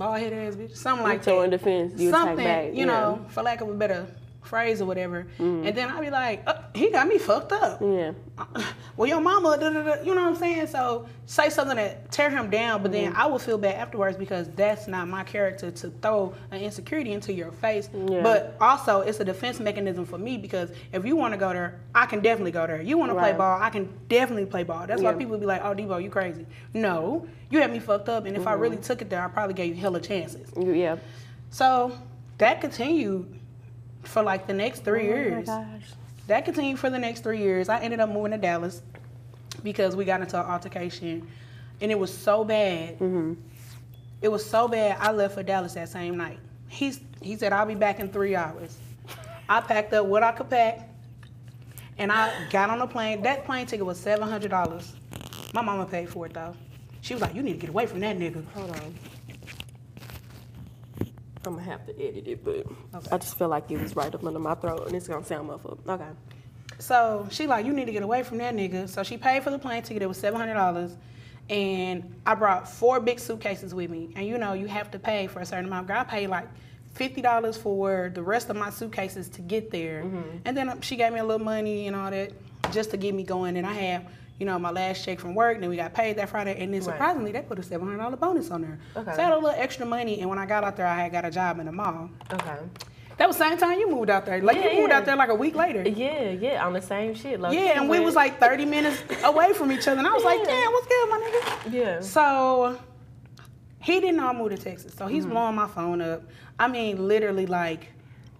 "Bald 0.00 0.18
head 0.18 0.32
ass 0.32 0.56
bitch," 0.56 0.76
something 0.76 1.04
like 1.04 1.22
that. 1.22 1.42
in 1.42 1.50
defense, 1.50 2.00
you 2.00 2.10
something, 2.10 2.36
back. 2.36 2.72
you 2.72 2.78
yeah. 2.78 2.84
know, 2.86 3.26
for 3.28 3.42
lack 3.42 3.60
of 3.60 3.68
a 3.68 3.74
better 3.74 4.06
phrase 4.42 4.80
or 4.80 4.86
whatever. 4.86 5.26
And 5.38 5.66
then 5.76 5.90
I'd 5.90 6.00
be 6.00 6.10
like, 6.10 6.42
oh, 6.46 6.54
"He 6.74 6.90
got 6.90 7.06
me 7.06 7.18
fucked 7.18 7.52
up." 7.52 7.80
Yeah. 7.80 8.12
well, 8.96 9.08
your 9.08 9.20
mama, 9.20 9.56
da, 9.60 9.70
da, 9.70 9.82
da, 9.82 10.02
you 10.02 10.14
know 10.14 10.22
what 10.22 10.30
I'm 10.30 10.36
saying? 10.36 10.66
So 10.68 11.06
say 11.26 11.50
something 11.50 11.76
that 11.76 12.10
tear 12.10 12.30
him 12.30 12.50
down, 12.50 12.82
but 12.82 12.90
Mm-hmm. 12.90 13.04
then 13.04 13.12
I 13.16 13.26
will 13.26 13.38
feel 13.38 13.58
bad 13.58 13.74
afterwards 13.76 14.16
because 14.16 14.48
that's 14.56 14.88
not 14.88 15.06
my 15.08 15.22
character 15.24 15.70
to 15.70 15.90
throw 16.02 16.34
an 16.50 16.60
insecurity 16.60 17.12
into 17.12 17.32
your 17.32 17.52
face. 17.52 17.88
Yeah. 17.94 18.22
But 18.22 18.56
also, 18.60 19.02
it's 19.02 19.20
a 19.20 19.24
defense 19.24 19.60
mechanism 19.60 20.04
for 20.06 20.18
me 20.18 20.38
because 20.38 20.70
if 20.92 21.04
you 21.04 21.16
want 21.16 21.34
to 21.34 21.38
go 21.38 21.52
there, 21.52 21.78
I 21.94 22.06
can 22.06 22.20
definitely 22.20 22.52
go 22.52 22.66
there. 22.66 22.80
You 22.80 22.96
want 22.98 23.10
to 23.12 23.18
play 23.18 23.32
ball, 23.32 23.60
I 23.60 23.70
can 23.70 23.88
definitely 24.08 24.46
play 24.46 24.64
ball. 24.64 24.86
That's 24.86 25.02
why 25.02 25.10
Yeah. 25.12 25.18
people 25.18 25.36
be 25.38 25.46
like, 25.46 25.62
"Oh, 25.64 25.74
Debo, 25.74 26.02
you 26.02 26.10
crazy?" 26.10 26.46
No, 26.74 27.26
you 27.50 27.60
had 27.60 27.70
me 27.70 27.78
fucked 27.78 28.08
up, 28.08 28.24
and 28.24 28.36
if 28.36 28.46
I 28.46 28.52
Mm-hmm. 28.52 28.62
really 28.62 28.76
took 28.78 29.02
it 29.02 29.10
there, 29.10 29.22
I 29.22 29.28
probably 29.28 29.54
gave 29.54 29.74
you 29.74 29.80
hella 29.80 30.00
chances. 30.00 30.50
Yeah. 30.56 30.96
So 31.50 31.92
that 32.38 32.60
continued 32.60 33.26
for 34.02 34.22
like 34.22 34.46
the 34.46 34.52
next 34.54 34.84
three 34.84 35.08
Oh 35.08 35.10
my 35.12 35.16
years 35.16 35.46
gosh. 35.46 35.82
that 36.26 36.44
continued 36.44 36.78
for 36.78 36.90
the 36.90 36.98
next 36.98 37.22
three 37.22 37.38
years. 37.38 37.68
I 37.68 37.80
ended 37.80 38.00
up 38.00 38.08
moving 38.10 38.32
to 38.32 38.38
Dallas 38.38 38.82
because 39.62 39.94
we 39.96 40.04
got 40.04 40.20
into 40.20 40.38
an 40.40 40.46
altercation, 40.50 41.26
and 41.80 41.90
it 41.90 41.98
was 41.98 42.16
so 42.16 42.44
bad. 42.44 42.94
Mm-hmm. 42.98 43.34
It 44.22 44.28
was 44.28 44.44
so 44.44 44.68
bad. 44.68 44.96
I 45.00 45.12
left 45.12 45.34
for 45.34 45.42
Dallas 45.42 45.74
that 45.74 45.88
same 45.88 46.16
night. 46.16 46.38
He's 46.68 47.00
he 47.20 47.36
said 47.36 47.52
I'll 47.52 47.66
be 47.66 47.74
back 47.74 48.00
in 48.00 48.08
three 48.08 48.34
hours. 48.36 48.76
I 49.48 49.60
packed 49.60 49.92
up 49.92 50.06
what 50.06 50.22
I 50.22 50.32
could 50.32 50.48
pack, 50.48 50.88
and 51.98 52.12
I 52.12 52.32
got 52.50 52.70
on 52.70 52.80
a 52.80 52.86
plane. 52.86 53.22
That 53.22 53.44
plane 53.44 53.66
ticket 53.66 53.84
was 53.86 53.98
seven 53.98 54.28
hundred 54.28 54.50
dollars. 54.50 54.92
My 55.52 55.62
mama 55.62 55.84
paid 55.86 56.08
for 56.08 56.26
it 56.26 56.34
though. 56.34 56.54
She 57.02 57.14
was 57.14 57.20
like, 57.22 57.34
"You 57.34 57.42
need 57.42 57.54
to 57.54 57.58
get 57.58 57.70
away 57.70 57.86
from 57.86 58.00
that 58.00 58.18
nigga." 58.18 58.44
Hold 58.52 58.70
on. 58.70 58.94
I'm 61.46 61.54
gonna 61.54 61.64
have 61.64 61.86
to 61.86 61.92
edit 61.98 62.28
it, 62.28 62.44
but 62.44 62.66
I 63.10 63.18
just 63.18 63.38
feel 63.38 63.48
like 63.48 63.70
it 63.70 63.80
was 63.80 63.96
right 63.96 64.14
up 64.14 64.24
under 64.24 64.38
my 64.38 64.54
throat, 64.54 64.86
and 64.86 64.94
it's 64.94 65.08
gonna 65.08 65.24
sound 65.24 65.48
muffled. 65.48 65.80
Okay. 65.88 66.08
So 66.78 67.26
she 67.30 67.46
like, 67.46 67.64
you 67.66 67.72
need 67.72 67.86
to 67.86 67.92
get 67.92 68.02
away 68.02 68.22
from 68.22 68.38
that 68.38 68.54
nigga. 68.54 68.88
So 68.88 69.02
she 69.02 69.16
paid 69.16 69.42
for 69.42 69.50
the 69.50 69.58
plane 69.58 69.82
ticket. 69.82 70.02
It 70.02 70.06
was 70.06 70.18
seven 70.18 70.38
hundred 70.38 70.54
dollars, 70.54 70.96
and 71.48 72.14
I 72.26 72.34
brought 72.34 72.68
four 72.68 73.00
big 73.00 73.18
suitcases 73.18 73.74
with 73.74 73.90
me. 73.90 74.12
And 74.16 74.26
you 74.26 74.38
know, 74.38 74.52
you 74.52 74.66
have 74.66 74.90
to 74.90 74.98
pay 74.98 75.26
for 75.26 75.40
a 75.40 75.46
certain 75.46 75.66
amount. 75.66 75.86
Girl, 75.86 75.98
I 75.98 76.04
paid 76.04 76.28
like 76.28 76.48
fifty 76.92 77.22
dollars 77.22 77.56
for 77.56 78.10
the 78.14 78.22
rest 78.22 78.50
of 78.50 78.56
my 78.56 78.70
suitcases 78.70 79.28
to 79.30 79.42
get 79.42 79.70
there, 79.70 80.00
and 80.44 80.56
then 80.56 80.68
um, 80.68 80.80
she 80.82 80.96
gave 80.96 81.12
me 81.12 81.20
a 81.20 81.24
little 81.24 81.44
money 81.44 81.86
and 81.86 81.96
all 81.96 82.10
that 82.10 82.32
just 82.70 82.90
to 82.90 82.96
get 82.96 83.14
me 83.14 83.22
going. 83.22 83.56
And 83.56 83.66
I 83.66 83.72
had. 83.72 84.06
You 84.40 84.46
know, 84.46 84.58
my 84.58 84.70
last 84.70 85.04
check 85.04 85.20
from 85.20 85.34
work, 85.34 85.60
then 85.60 85.68
we 85.68 85.76
got 85.76 85.92
paid 85.92 86.16
that 86.16 86.30
Friday, 86.30 86.52
and 86.52 86.72
then 86.72 86.80
Right. 86.80 86.82
surprisingly, 86.82 87.30
they 87.30 87.42
put 87.42 87.58
a 87.58 87.62
seven 87.62 87.86
hundred 87.86 88.02
dollar 88.02 88.16
bonus 88.16 88.50
on 88.50 88.62
there. 88.62 88.78
Okay. 88.96 89.12
So 89.14 89.20
I 89.20 89.24
had 89.24 89.32
a 89.34 89.36
little 89.36 89.50
extra 89.50 89.84
money, 89.84 90.20
and 90.22 90.30
when 90.30 90.38
I 90.38 90.46
got 90.46 90.64
out 90.64 90.76
there, 90.78 90.86
I 90.86 90.94
had 91.02 91.12
got 91.12 91.26
a 91.26 91.30
job 91.30 91.60
in 91.60 91.66
the 91.66 91.72
mall. 91.72 92.08
Okay. 92.32 92.56
That 93.18 93.28
was 93.28 93.36
the 93.36 93.44
same 93.46 93.58
time 93.58 93.78
you 93.78 93.90
moved 93.90 94.08
out 94.08 94.24
there. 94.24 94.40
Like 94.40 94.56
Yeah, 94.56 94.70
you 94.70 94.78
moved 94.78 94.92
yeah. 94.92 94.96
out 94.96 95.04
there 95.04 95.14
like 95.14 95.28
a 95.28 95.34
week 95.34 95.54
later. 95.54 95.86
Yeah, 95.86 96.30
yeah, 96.30 96.66
on 96.66 96.72
the 96.72 96.80
same 96.80 97.14
shit. 97.14 97.38
Yeah, 97.38 97.78
and 97.78 97.86
we 97.86 98.00
was 98.00 98.14
like 98.14 98.40
30 98.40 98.64
minutes 98.64 99.02
away 99.24 99.52
from 99.52 99.70
each 99.72 99.86
other. 99.86 99.98
And 99.98 100.08
I 100.08 100.12
was 100.14 100.24
like, 100.24 100.42
damn, 100.42 100.72
what's 100.72 100.86
good, 100.86 101.08
my 101.10 101.18
nigga? 101.18 101.72
yeah. 101.74 102.00
So 102.00 102.78
he 103.82 104.00
didn't 104.00 104.16
know 104.16 104.26
I 104.28 104.32
moved 104.32 104.56
to 104.56 104.62
Texas. 104.62 104.94
So 104.94 105.04
Mm-hmm. 105.04 105.14
he's 105.14 105.26
blowing 105.26 105.54
my 105.54 105.66
phone 105.68 106.00
up. 106.00 106.22
I 106.58 106.66
mean, 106.68 107.06
literally 107.06 107.44
like 107.44 107.88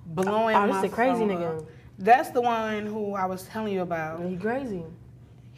blowing 0.06 0.56
Oh, 0.56 0.66
this 0.66 0.76
my 0.76 0.80
the 0.82 0.88
crazy 0.88 1.20
phone 1.20 1.28
nigga. 1.28 1.58
up. 1.58 1.64
That's 1.98 2.30
the 2.30 2.40
one 2.40 2.86
who 2.86 3.12
I 3.14 3.26
was 3.26 3.42
telling 3.42 3.74
you 3.74 3.82
about. 3.82 4.22
He 4.24 4.34
crazy. 4.38 4.82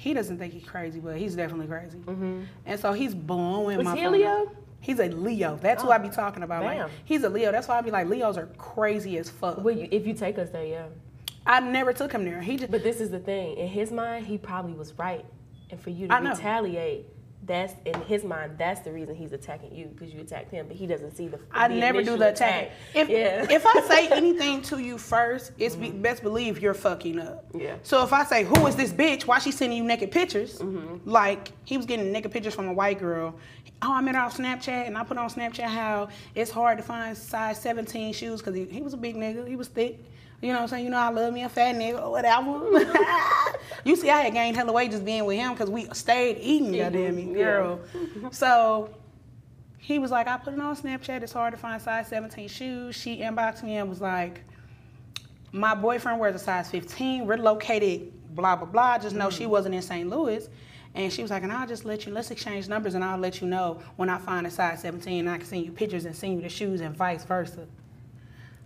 He 0.03 0.15
doesn't 0.15 0.37
think 0.37 0.53
he's 0.53 0.65
crazy, 0.65 0.99
but 0.99 1.17
he's 1.17 1.37
definitely 1.37 1.69
crazy. 1.69 1.99
Mm-hmm. 1.99 2.43
And 2.67 2.81
so 2.81 2.93
he's 2.93 3.15
blowing 3.15 3.79
Was 3.79 3.85
my 3.85 3.95
he 3.95 4.03
phone 4.03 4.13
Leo? 4.15 4.43
up. 4.43 4.49
He's 4.81 4.99
a 4.99 5.07
Leo. 5.07 5.57
That's 5.63 5.81
who 5.81 5.93
I 5.93 5.99
be 5.99 6.09
talking 6.09 6.43
about. 6.43 6.65
Like, 6.65 6.79
Damn. 6.79 6.91
he's 7.05 7.23
a 7.23 7.29
Leo. 7.29 7.53
That's 7.53 7.69
why 7.69 7.79
I 7.79 7.83
be 7.83 7.93
like, 7.93 8.09
Leos 8.09 8.37
are 8.37 8.47
crazy 8.59 9.17
as 9.19 9.31
fuck. 9.31 9.63
Well, 9.63 9.77
you, 9.77 9.87
if 9.93 10.05
you 10.05 10.13
take 10.13 10.39
us 10.41 10.51
there, 10.51 10.65
yeah. 10.65 10.87
I 11.47 11.61
never 11.61 11.93
took 11.93 12.11
him 12.11 12.25
there. 12.25 12.41
He 12.41 12.57
just 12.57 12.73
But 12.73 12.83
this 12.83 13.01
is 13.01 13.11
the 13.11 13.21
thing. 13.21 13.57
In 13.59 13.69
his 13.69 13.93
mind, 13.93 14.27
he 14.27 14.39
probably 14.39 14.73
was 14.73 14.93
right, 14.99 15.25
and 15.71 15.81
for 15.81 15.91
you 15.91 16.09
to 16.09 16.15
retaliate, 16.17 17.07
that's 17.45 17.75
in 17.85 18.01
his 18.03 18.23
mind. 18.25 18.55
That's 18.57 18.81
the 18.81 18.93
reason 18.93 19.15
he's 19.15 19.33
attacking 19.33 19.75
you 19.75 19.87
because 19.87 20.15
you 20.15 20.21
attacked 20.21 20.51
him, 20.51 20.67
but 20.69 20.77
he 20.77 20.87
doesn't 20.87 21.17
see 21.17 21.29
the. 21.29 21.41
I 21.51 21.69
the 21.69 21.75
never 21.75 22.03
do 22.03 22.17
the 22.17 22.31
attack. 22.31 22.71
If 22.95 23.09
yeah. 23.09 23.47
if 23.51 23.67
I 23.67 23.81
say 23.83 24.09
anything 24.13 24.63
to 24.63 24.79
you 24.79 24.97
first, 24.97 25.53
it's 25.59 25.75
be, 25.75 25.91
best 25.91 26.23
believe 26.23 26.61
you're 26.61 26.75
fucking 26.75 27.19
up. 27.19 27.45
Yeah. 27.55 27.77
So 27.83 28.05
if 28.05 28.13
I 28.13 28.25
say, 28.25 28.45
"Who 28.45 28.67
is 28.67 28.77
this 28.77 28.93
bitch? 28.93 29.27
Why 29.27 29.39
she 29.41 29.51
sending 29.51 29.79
you 29.79 29.85
naked 29.85 30.13
pictures?" 30.13 30.59
Mm-hmm. 30.59 31.09
Like 31.11 31.51
he 31.65 31.77
was 31.77 31.87
getting 31.87 32.13
naked 32.13 32.31
pictures 32.31 32.55
from 32.55 32.69
a 32.69 32.73
white 32.73 33.01
girl. 33.01 33.35
Oh, 33.85 33.93
I 33.93 34.01
met 34.01 34.15
her 34.15 34.21
off 34.21 34.37
Snapchat, 34.37 34.87
and 34.87 34.97
I 34.97 35.03
put 35.03 35.19
on 35.19 35.29
Snapchat 35.29 35.65
how 35.65 36.09
it's 36.37 36.53
hard 36.53 36.79
to 36.79 36.85
find 36.85 37.19
size 37.19 37.61
17 37.61 38.13
shoes 38.13 38.41
because 38.41 38.55
he, 38.55 38.65
he 38.67 38.81
was 38.81 38.95
a 38.95 38.97
big 38.97 39.17
nigga. 39.17 39.49
He 39.49 39.57
was 39.57 39.67
thick. 39.67 39.99
You 40.43 40.49
know 40.49 40.55
what 40.55 40.63
I'm 40.63 40.69
saying? 40.69 40.85
You 40.85 40.91
know 40.91 40.99
I 40.99 41.11
love 41.11 41.33
me 41.33 41.45
a 41.45 41.49
fat 41.49 41.77
nigga 41.77 42.05
or 42.05 42.11
whatever. 42.11 42.51
you 43.85 43.95
see, 43.95 44.11
I 44.11 44.23
had 44.23 44.33
gained 44.33 44.57
hella 44.57 44.73
weight 44.73 44.91
just 44.91 45.05
being 45.05 45.25
with 45.25 45.39
him 45.39 45.53
because 45.53 45.71
we 45.71 45.87
stayed 45.93 46.39
eating, 46.41 46.77
goddamn 46.77 47.15
me, 47.15 47.27
yeah. 47.29 47.45
girl. 47.45 47.81
so 48.33 48.91
he 49.79 50.01
was 50.01 50.11
like, 50.11 50.27
I 50.27 50.37
put 50.37 50.55
it 50.55 50.61
on 50.61 50.77
Snapchat. 50.77 51.23
It's 51.23 51.33
hard 51.33 51.53
to 51.53 51.59
find 51.59 51.81
size 51.81 52.09
17 52.09 52.49
shoes. 52.49 52.97
She 52.97 53.19
inboxed 53.19 53.63
me 53.63 53.77
and 53.77 53.89
was 53.89 54.01
like, 54.01 54.43
my 55.53 55.75
boyfriend 55.75 56.19
wears 56.19 56.35
a 56.35 56.39
size 56.41 56.69
15. 56.71 57.25
We're 57.25 57.37
located, 57.37 58.13
blah, 58.35 58.57
blah, 58.57 58.67
blah. 58.67 58.99
Just 58.99 59.15
know 59.15 59.31
she 59.31 59.45
mm. 59.45 59.49
wasn't 59.49 59.77
in 59.77 59.83
St. 59.83 60.09
Louis. 60.09 60.49
And 60.95 61.13
she 61.13 61.23
was 61.23 61.31
like, 61.31 61.43
and 61.43 61.53
I'll 61.53 61.67
just 61.67 61.85
let 61.85 62.05
you, 62.05 62.13
let's 62.13 62.31
exchange 62.31 62.69
numbers 62.69 62.95
and 62.95 63.05
I'll 63.05 63.19
let 63.19 63.41
you 63.41 63.47
know 63.47 63.81
when 63.97 64.09
I 64.09 64.19
find 64.19 64.47
a 64.47 64.51
size 64.51 64.83
17 64.83 65.21
and 65.21 65.31
I 65.31 65.39
can 65.39 65.47
send 65.47 65.65
you 65.65 65.73
pictures 65.73 66.05
and 66.05 66.15
send 66.15 66.35
you 66.35 66.43
the 66.43 66.49
shoes 66.49 66.81
and 66.81 66.97
vice 66.97 67.25
versa. 67.25 67.67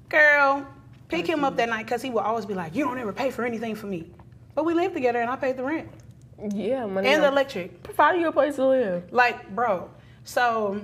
Girl, 0.09 0.67
pick 1.09 1.27
him 1.27 1.45
up 1.45 1.57
that 1.57 1.69
night 1.69 1.87
because 1.87 2.03
he 2.03 2.11
would 2.11 2.23
always 2.23 2.47
be 2.47 2.55
like, 2.55 2.75
you 2.75 2.85
don't 2.85 2.99
ever 2.99 3.13
pay 3.13 3.31
for 3.31 3.45
anything 3.45 3.75
for 3.75 3.87
me. 3.87 4.11
But 4.55 4.65
we 4.65 4.75
lived 4.75 4.95
together 4.95 5.21
and 5.21 5.31
I 5.31 5.37
paid 5.37 5.57
the 5.57 5.65
rent 5.65 5.89
yeah, 6.53 6.87
money. 6.87 7.09
and 7.09 7.23
the 7.23 7.29
electric. 7.29 7.83
Provide 7.83 8.21
you 8.21 8.29
a 8.29 8.33
place 8.33 8.57
to 8.57 8.67
live. 8.67 9.13
Like, 9.13 9.55
bro. 9.55 9.91
So, 10.25 10.81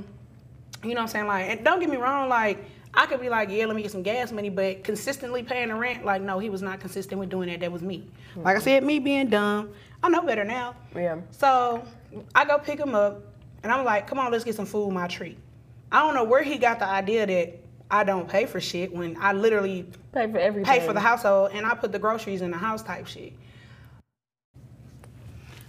you 0.82 0.90
know 0.90 0.94
what 0.94 1.00
I'm 1.02 1.08
saying? 1.08 1.26
Like, 1.26 1.50
and 1.50 1.64
don't 1.64 1.80
get 1.80 1.90
me 1.90 1.96
wrong, 1.96 2.28
like, 2.28 2.64
I 2.94 3.06
could 3.06 3.20
be 3.20 3.28
like, 3.28 3.50
yeah, 3.50 3.64
let 3.66 3.74
me 3.74 3.82
get 3.82 3.90
some 3.90 4.02
gas 4.02 4.32
money, 4.32 4.50
but 4.50 4.84
consistently 4.84 5.42
paying 5.42 5.68
the 5.68 5.74
rent, 5.74 6.04
like, 6.04 6.20
no, 6.20 6.38
he 6.38 6.50
was 6.50 6.60
not 6.60 6.80
consistent 6.80 7.18
with 7.18 7.30
doing 7.30 7.48
that. 7.48 7.60
That 7.60 7.72
was 7.72 7.82
me. 7.82 8.06
Like 8.36 8.56
I 8.56 8.58
mm-hmm. 8.58 8.64
said, 8.64 8.84
me 8.84 8.98
being 8.98 9.28
dumb. 9.28 9.70
I 10.02 10.08
know 10.08 10.22
better 10.22 10.44
now. 10.44 10.74
Yeah. 10.94 11.20
So 11.30 11.82
I 12.34 12.44
go 12.44 12.58
pick 12.58 12.78
him 12.78 12.94
up, 12.94 13.22
and 13.62 13.72
I'm 13.72 13.84
like, 13.84 14.06
come 14.06 14.18
on, 14.18 14.30
let's 14.30 14.44
get 14.44 14.54
some 14.54 14.66
food, 14.66 14.92
my 14.92 15.06
treat. 15.06 15.38
I 15.90 16.00
don't 16.00 16.14
know 16.14 16.24
where 16.24 16.42
he 16.42 16.58
got 16.58 16.78
the 16.78 16.86
idea 16.86 17.26
that 17.26 17.61
I 17.92 18.04
don't 18.04 18.26
pay 18.28 18.46
for 18.46 18.60
shit 18.60 18.92
when 18.92 19.16
I 19.20 19.32
literally 19.34 19.86
Pay 20.12 20.32
for 20.32 20.38
everything. 20.38 20.64
pay 20.64 20.84
for 20.84 20.94
the 20.94 21.00
household 21.00 21.50
and 21.52 21.66
I 21.66 21.74
put 21.74 21.92
the 21.92 21.98
groceries 21.98 22.40
in 22.40 22.50
the 22.50 22.56
house 22.56 22.82
type 22.82 23.06
shit. 23.06 23.34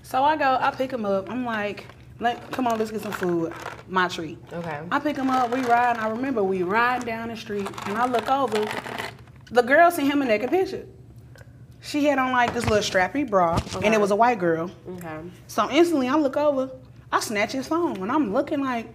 So 0.03 0.23
I 0.23 0.37
go, 0.37 0.57
I 0.59 0.71
pick 0.71 0.91
him 0.91 1.05
up. 1.05 1.29
I'm 1.29 1.45
like, 1.45 1.85
Let, 2.19 2.49
come 2.51 2.65
on, 2.67 2.79
let's 2.79 2.91
get 2.91 3.01
some 3.01 3.11
food. 3.11 3.51
My 3.89 4.07
treat. 4.07 4.37
Okay. 4.53 4.79
I 4.89 4.99
pick 4.99 5.17
him 5.17 5.29
up. 5.29 5.51
We 5.51 5.61
ride. 5.61 5.97
And 5.97 5.99
I 6.05 6.09
remember 6.09 6.43
we 6.43 6.63
riding 6.63 7.05
down 7.05 7.27
the 7.27 7.35
street, 7.35 7.67
and 7.87 7.97
I 7.97 8.05
look 8.05 8.29
over. 8.29 8.65
The 9.51 9.61
girl 9.61 9.91
sent 9.91 10.09
him 10.09 10.21
a 10.21 10.25
naked 10.25 10.49
picture. 10.49 10.85
She 11.81 12.05
had 12.05 12.17
on 12.17 12.31
like 12.31 12.53
this 12.53 12.65
little 12.65 12.77
strappy 12.79 13.29
bra, 13.29 13.59
and 13.83 13.93
it 13.93 13.99
was 13.99 14.11
a 14.11 14.15
white 14.15 14.39
girl. 14.39 14.71
Okay. 14.87 15.19
So 15.47 15.69
instantly, 15.69 16.07
I 16.07 16.15
look 16.15 16.37
over. 16.37 16.71
I 17.11 17.19
snatch 17.19 17.51
his 17.51 17.67
phone, 17.67 17.97
and 18.01 18.09
I'm 18.09 18.31
looking 18.31 18.61
like, 18.61 18.87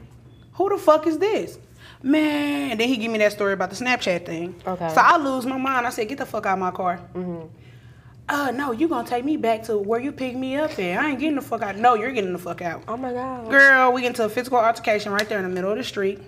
who 0.54 0.70
the 0.70 0.78
fuck 0.78 1.06
is 1.06 1.18
this? 1.18 1.58
Man, 2.02 2.70
and 2.72 2.80
then 2.80 2.88
he 2.88 2.96
give 2.96 3.10
me 3.10 3.18
that 3.18 3.32
story 3.32 3.52
about 3.52 3.70
the 3.70 3.76
Snapchat 3.76 4.24
thing. 4.24 4.54
Okay. 4.66 4.88
So 4.90 5.00
I 5.00 5.16
lose 5.16 5.44
my 5.46 5.58
mind. 5.58 5.86
I 5.86 5.90
said, 5.90 6.08
get 6.08 6.18
the 6.18 6.26
fuck 6.26 6.46
out 6.46 6.54
of 6.54 6.58
my 6.60 6.70
car. 6.70 7.00
Mm-hmm. 7.14 7.46
Uh, 8.28 8.50
no, 8.50 8.72
you 8.72 8.88
gonna 8.88 9.08
take 9.08 9.24
me 9.24 9.38
back 9.38 9.62
to 9.64 9.78
where 9.78 9.98
you 9.98 10.12
picked 10.12 10.36
me 10.36 10.56
up 10.56 10.78
at. 10.78 11.00
I 11.00 11.10
ain't 11.10 11.18
getting 11.18 11.36
the 11.36 11.42
fuck 11.42 11.62
out. 11.62 11.76
No, 11.76 11.94
you're 11.94 12.12
getting 12.12 12.34
the 12.34 12.38
fuck 12.38 12.60
out. 12.60 12.82
Oh 12.86 12.96
my 12.96 13.12
god. 13.12 13.48
Girl, 13.50 13.92
we 13.92 14.02
get 14.02 14.08
into 14.08 14.24
a 14.24 14.28
physical 14.28 14.58
altercation 14.58 15.12
right 15.12 15.26
there 15.28 15.38
in 15.38 15.44
the 15.44 15.50
middle 15.50 15.70
of 15.70 15.78
the 15.78 15.84
street. 15.84 16.20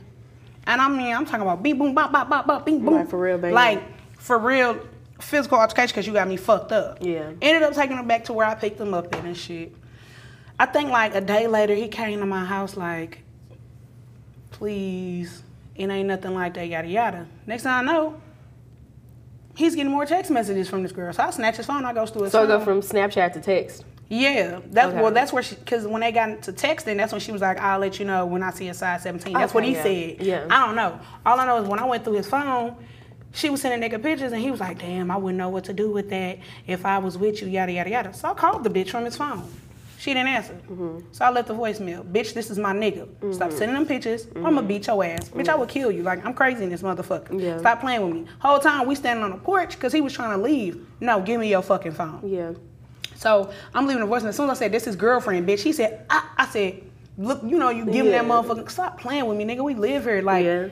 And 0.67 0.81
I 0.81 0.89
mean, 0.89 1.15
I'm 1.15 1.27
talking 1.27 1.43
about 1.43 1.63
beep 1.63 1.77
boom 1.77 1.95
bop 1.95 2.11
bop 2.11 2.31
bop 2.31 2.47
bop 2.47 2.65
beep 2.65 2.81
boom. 2.81 2.95
Like, 2.95 3.11
for 3.11 3.19
real, 3.19 3.37
baby. 3.37 3.53
Like 3.53 3.83
for 4.19 4.39
real 4.39 4.81
physical 5.21 5.59
altercation 5.59 5.93
because 5.93 6.07
you 6.07 6.15
got 6.15 6.27
me 6.27 6.39
fucked 6.39 6.73
up. 6.73 6.99
Yeah. 7.03 7.33
Ended 7.43 7.63
up 7.63 7.75
taking 7.75 7.99
him 7.99 8.09
back 8.09 8.25
to 8.25 8.33
where 8.33 8.47
I 8.47 8.55
picked 8.55 8.81
him 8.81 8.95
up 8.95 9.15
at 9.15 9.25
and 9.25 9.37
shit. 9.37 9.75
I 10.59 10.67
think 10.67 10.91
like 10.91 11.15
a 11.15 11.21
day 11.21 11.47
later 11.47 11.75
he 11.75 11.89
came 11.89 12.21
to 12.21 12.27
my 12.27 12.45
house 12.47 12.79
like, 12.79 13.23
please, 14.51 15.43
it 15.81 15.89
ain't 15.91 16.09
nothing 16.09 16.35
like 16.35 16.55
that, 16.55 16.69
yada 16.69 16.89
yada. 16.89 17.27
Next 17.47 17.63
thing 17.63 17.73
I 17.73 17.83
know, 17.83 18.21
he's 19.57 19.75
getting 19.75 19.91
more 19.93 20.05
text 20.05 20.31
messages 20.31 20.69
from 20.69 20.83
this 20.83 20.93
girl. 20.93 21.13
So 21.13 21.23
I 21.23 21.31
snatch 21.31 21.57
his 21.57 21.67
phone, 21.67 21.85
I 21.85 21.93
goes 21.93 22.11
through 22.11 22.25
his 22.25 22.33
So 22.33 22.41
phone. 22.47 22.49
go 22.59 22.65
from 22.65 22.81
Snapchat 22.81 23.33
to 23.35 23.41
text. 23.41 23.85
Yeah, 24.13 24.59
that's 24.67 24.89
Okay. 24.93 25.01
well. 25.03 25.13
That's 25.13 25.33
where 25.33 25.43
she 25.43 25.55
because 25.55 25.87
when 25.87 26.01
they 26.01 26.11
got 26.11 26.31
into 26.31 26.53
texting, 26.53 26.97
that's 26.97 27.13
when 27.13 27.21
she 27.21 27.31
was 27.31 27.41
like, 27.41 27.61
"I'll 27.61 27.79
let 27.79 28.01
you 28.01 28.05
know 28.05 28.27
when 28.27 28.43
I 28.43 28.51
see 28.51 28.69
a 28.69 28.75
size 28.75 29.03
17." 29.05 29.33
That's 29.35 29.55
what 29.55 29.63
he 29.65 29.73
yeah. 29.75 29.83
said. 29.85 30.17
Yeah. 30.21 30.47
I 30.51 30.67
don't 30.67 30.75
know. 30.75 30.99
All 31.25 31.39
I 31.39 31.47
know 31.47 31.63
is 31.63 31.69
when 31.69 31.79
I 31.79 31.85
went 31.85 32.03
through 32.05 32.15
his 32.15 32.27
phone, 32.29 32.75
she 33.33 33.51
was 33.51 33.61
sending 33.61 33.79
naked 33.79 34.03
pictures, 34.03 34.33
and 34.33 34.41
he 34.43 34.51
was 34.51 34.59
like, 34.59 34.81
"Damn, 34.81 35.13
I 35.13 35.17
wouldn't 35.17 35.39
know 35.39 35.49
what 35.49 35.63
to 35.67 35.73
do 35.73 35.93
with 35.93 36.11
that 36.11 36.39
if 36.67 36.85
I 36.85 36.99
was 36.99 37.17
with 37.17 37.41
you." 37.41 37.47
Yada 37.47 37.71
yada 37.71 37.89
yada. 37.91 38.13
So 38.13 38.29
I 38.31 38.35
called 38.35 38.65
the 38.65 38.71
bitch 38.71 38.91
from 38.91 39.05
his 39.05 39.15
phone. 39.17 39.45
She 40.01 40.15
didn't 40.15 40.29
answer. 40.29 40.55
Mm-hmm. 40.55 41.01
So 41.13 41.27
I 41.27 41.31
left 41.31 41.49
the 41.49 41.55
voicemail. 41.55 42.03
Bitch, 42.11 42.33
this 42.33 42.49
is 42.51 42.59
my 42.59 42.73
nigga. 42.73 43.07
Stop 43.35 43.53
sending 43.53 43.75
them 43.75 43.85
pictures. 43.87 44.29
I'ma 44.35 44.63
beat 44.63 44.87
your 44.87 45.05
ass. 45.05 45.29
Bitch, 45.29 45.47
I 45.47 45.55
will 45.55 45.67
kill 45.67 45.91
you. 45.93 46.03
Like 46.03 46.25
I'm 46.25 46.33
crazy 46.33 46.65
in 46.65 46.71
this 46.71 46.81
motherfucker. 46.81 47.25
Mm-hmm. 47.29 47.39
Yeah. 47.41 47.59
Stop 47.59 47.81
playing 47.83 48.01
with 48.01 48.15
me. 48.15 48.25
Whole 48.39 48.59
time 48.59 48.87
we 48.87 48.95
standing 48.95 49.23
on 49.23 49.31
the 49.31 49.37
porch 49.37 49.75
because 49.75 49.93
he 49.93 50.01
was 50.01 50.15
trying 50.15 50.35
to 50.39 50.43
leave. 50.43 50.87
No, 51.01 51.21
give 51.21 51.39
me 51.39 51.51
your 51.51 51.61
fucking 51.61 51.93
phone. 51.93 52.27
Yeah. 52.27 52.53
So 53.15 53.53
I'm 53.75 53.87
leaving 53.87 54.03
a 54.03 54.07
voicemail. 54.07 54.29
as 54.29 54.37
soon 54.37 54.49
as 54.49 54.57
I 54.57 54.61
said, 54.65 54.73
"This 54.73 54.87
is 54.87 54.97
girlfriend, 54.97 55.47
bitch," 55.47 55.61
he 55.61 55.73
said, 55.73 56.07
"I, 56.09 56.27
I 56.39 56.47
said, 56.47 56.83
look, 57.19 57.43
you 57.45 57.59
know, 57.59 57.69
you 57.69 57.85
giving 57.85 58.13
that 58.13 58.25
motherfucker, 58.25 58.71
stop 58.71 58.99
playing 58.99 59.27
with 59.27 59.37
me, 59.37 59.45
nigga. 59.45 59.63
We 59.63 59.75
live 59.75 60.05
here, 60.05 60.23
like, 60.23 60.47
Yeah. 60.47 60.69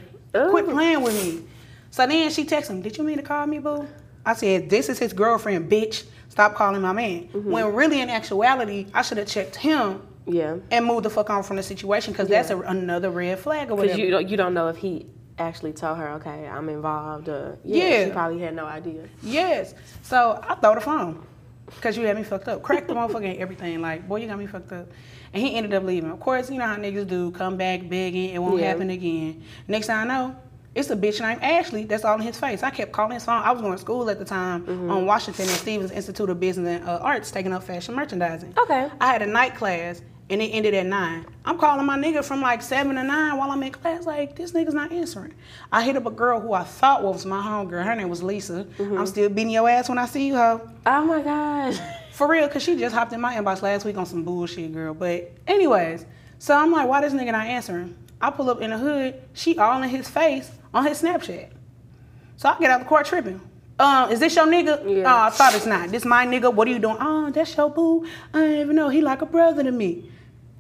quit 0.49 0.64
playing 0.71 1.03
with 1.03 1.23
me." 1.23 1.43
So 1.91 2.07
then 2.07 2.31
she 2.31 2.47
texted 2.47 2.71
him, 2.71 2.81
"Did 2.81 2.97
you 2.97 3.05
mean 3.05 3.19
to 3.19 3.23
call 3.23 3.47
me, 3.47 3.59
boo?" 3.59 3.87
I 4.25 4.33
said, 4.33 4.71
"This 4.71 4.88
is 4.88 4.99
his 4.99 5.12
girlfriend, 5.12 5.71
bitch. 5.71 6.05
Stop 6.38 6.55
calling 6.55 6.81
my 6.81 6.92
man." 6.92 7.29
Mm-hmm. 7.33 7.51
When 7.51 7.74
really, 7.74 8.01
in 8.01 8.09
actuality, 8.11 8.87
I 8.94 9.03
should 9.03 9.18
have 9.18 9.27
checked 9.27 9.57
him 9.57 10.03
Yeah. 10.24 10.59
and 10.70 10.85
moved 10.87 11.05
the 11.05 11.11
fuck 11.11 11.31
on 11.31 11.42
from 11.42 11.57
the 11.57 11.64
situation 11.64 12.12
because 12.12 12.29
that's 12.29 12.51
a, 12.51 12.59
another 12.61 13.11
red 13.11 13.40
flag 13.40 13.72
or 13.72 13.77
Because 13.83 13.98
you 13.98 14.11
don't 14.12 14.29
you 14.29 14.37
don't 14.37 14.55
know 14.55 14.68
if 14.68 14.77
he 14.77 15.07
actually 15.38 15.72
told 15.72 15.98
her, 15.98 16.11
okay, 16.11 16.46
I'm 16.46 16.68
involved. 16.68 17.29
Or, 17.29 17.59
yeah, 17.64 17.85
Yeah. 17.88 18.05
She 18.07 18.11
probably 18.12 18.38
had 18.40 18.55
no 18.55 18.66
idea. 18.66 19.09
Yes. 19.22 19.74
So 20.03 20.38
I 20.46 20.55
throw 20.57 20.74
the 20.77 20.81
phone 20.81 21.24
because 21.66 21.96
you 21.96 22.05
had 22.07 22.16
me 22.16 22.22
fucked 22.22 22.46
up. 22.48 22.62
Cracked 22.62 22.87
the 22.88 22.94
motherfucker 22.94 23.31
and 23.33 23.38
everything. 23.38 23.81
Like, 23.81 24.07
boy, 24.09 24.20
you 24.20 24.29
got 24.29 24.38
me 24.38 24.46
fucked 24.46 24.72
up. 24.72 24.87
And 25.33 25.42
he 25.42 25.55
ended 25.57 25.74
up 25.74 25.83
leaving. 25.85 26.11
Of 26.11 26.20
course, 26.20 26.51
you 26.51 26.59
know 26.59 26.66
how 26.66 26.77
niggas 26.77 27.07
do. 27.09 27.31
Come 27.33 27.57
back 27.57 27.88
begging. 27.88 28.31
It 28.31 28.38
won't 28.38 28.61
Yeah. 28.61 28.68
happen 28.68 28.90
again. 28.90 29.42
Next 29.66 29.87
thing 29.88 29.96
I 29.96 30.05
know, 30.05 30.37
it's 30.74 30.90
a 30.90 30.96
bitch 30.96 31.20
named 31.20 31.42
Ashley 31.42 31.85
that's 31.85 32.04
all 32.04 32.14
in 32.16 32.20
his 32.20 32.38
face. 32.38 32.62
I 32.62 32.70
kept 32.70 32.92
calling 32.92 33.12
his 33.12 33.24
phone. 33.24 33.42
I 33.42 33.50
was 33.52 33.61
going 33.61 33.72
to 33.72 33.78
school 33.78 34.09
at 34.11 34.18
the 34.18 34.24
time 34.24 34.64
Mm-hmm. 34.66 34.90
on 34.90 35.07
Washington 35.07 35.46
and 35.48 35.57
Stevens 35.57 35.90
Institute 35.90 36.28
of 36.31 36.38
Business 36.38 36.81
and 36.81 36.88
uh, 36.88 36.98
Arts, 37.02 37.31
taking 37.31 37.52
up 37.52 37.62
fashion 37.64 37.94
merchandising. 37.94 38.54
Okay. 38.59 38.88
I 39.00 39.07
had 39.07 39.22
a 39.22 39.26
night 39.26 39.54
class 39.57 40.02
and 40.31 40.42
it 40.42 40.48
ended 40.50 40.74
at 40.74 40.85
nine. 40.87 41.24
I'm 41.46 41.57
calling 41.59 41.87
my 41.87 41.96
nigga 41.98 42.22
from 42.22 42.42
like 42.42 42.61
seven 42.61 42.96
to 42.96 43.02
nine 43.02 43.38
while 43.38 43.50
I'm 43.50 43.62
in 43.62 43.72
class. 43.72 44.04
Like 44.04 44.37
this 44.37 44.52
nigga's 44.52 44.74
not 44.74 44.92
answering. 44.92 45.33
I 45.72 45.83
hit 45.83 45.96
up 45.96 46.04
a 46.07 46.11
girl 46.11 46.38
who 46.38 46.52
I 46.52 46.64
thought 46.64 47.02
was 47.02 47.24
my 47.24 47.40
homegirl. 47.42 47.83
Her 47.83 47.94
name 47.96 48.11
was 48.11 48.22
Lisa. 48.22 48.66
I'm 48.78 49.07
still 49.07 49.31
beating 49.31 49.50
your 49.50 49.68
ass 49.68 49.88
when 49.88 49.96
I 49.98 50.04
see 50.07 50.26
you, 50.26 50.37
hoe. 50.37 50.61
Oh 50.87 51.04
my 51.07 51.22
gosh. 51.22 51.78
For 52.12 52.28
real, 52.28 52.48
cause 52.48 52.62
she 52.62 52.76
just 52.76 52.94
hopped 52.94 53.12
in 53.12 53.20
my 53.20 53.35
inbox 53.37 53.62
last 53.62 53.85
week 53.87 53.96
on 53.96 54.04
some 54.04 54.22
bullshit, 54.24 54.72
girl. 54.74 54.92
But 54.92 55.33
anyways, 55.46 56.04
so 56.40 56.54
I'm 56.54 56.72
like, 56.72 56.88
why 56.88 57.00
this 57.00 57.12
nigga 57.14 57.33
not 57.33 57.46
answering? 57.46 57.96
I 58.20 58.31
pull 58.31 58.50
up 58.50 58.61
in 58.61 58.70
the 58.70 58.76
hood. 58.78 59.22
She 59.35 59.57
all 59.57 59.81
in 59.83 59.88
his 59.88 60.09
face 60.11 60.50
on 60.74 60.87
his 60.87 61.02
Snapchat. 61.02 61.48
So 62.37 62.48
I 62.48 62.59
get 62.59 62.70
out 62.70 62.81
the 62.81 62.87
car 62.87 63.02
tripping. 63.02 63.40
Uh, 63.78 64.09
is 64.11 64.18
this 64.20 64.35
your 64.35 64.46
nigga? 64.46 64.83
Yeah. 64.96 65.04
Oh, 65.07 65.26
I 65.26 65.31
thought 65.31 65.54
it's 65.54 65.66
not. 65.66 65.90
This 65.90 66.04
my 66.04 66.26
nigga. 66.26 66.52
What 66.52 66.66
are 66.66 66.70
you 66.70 66.78
doing? 66.78 66.96
Oh, 67.00 67.31
that's 67.31 67.57
your 67.57 67.70
boo. 67.70 68.04
I 68.35 68.38
don't 68.40 68.52
even 68.61 68.76
know. 68.76 68.88
He 68.88 69.00
like 69.00 69.22
a 69.22 69.26
brother 69.26 69.62
to 69.62 69.70
me. 69.70 70.11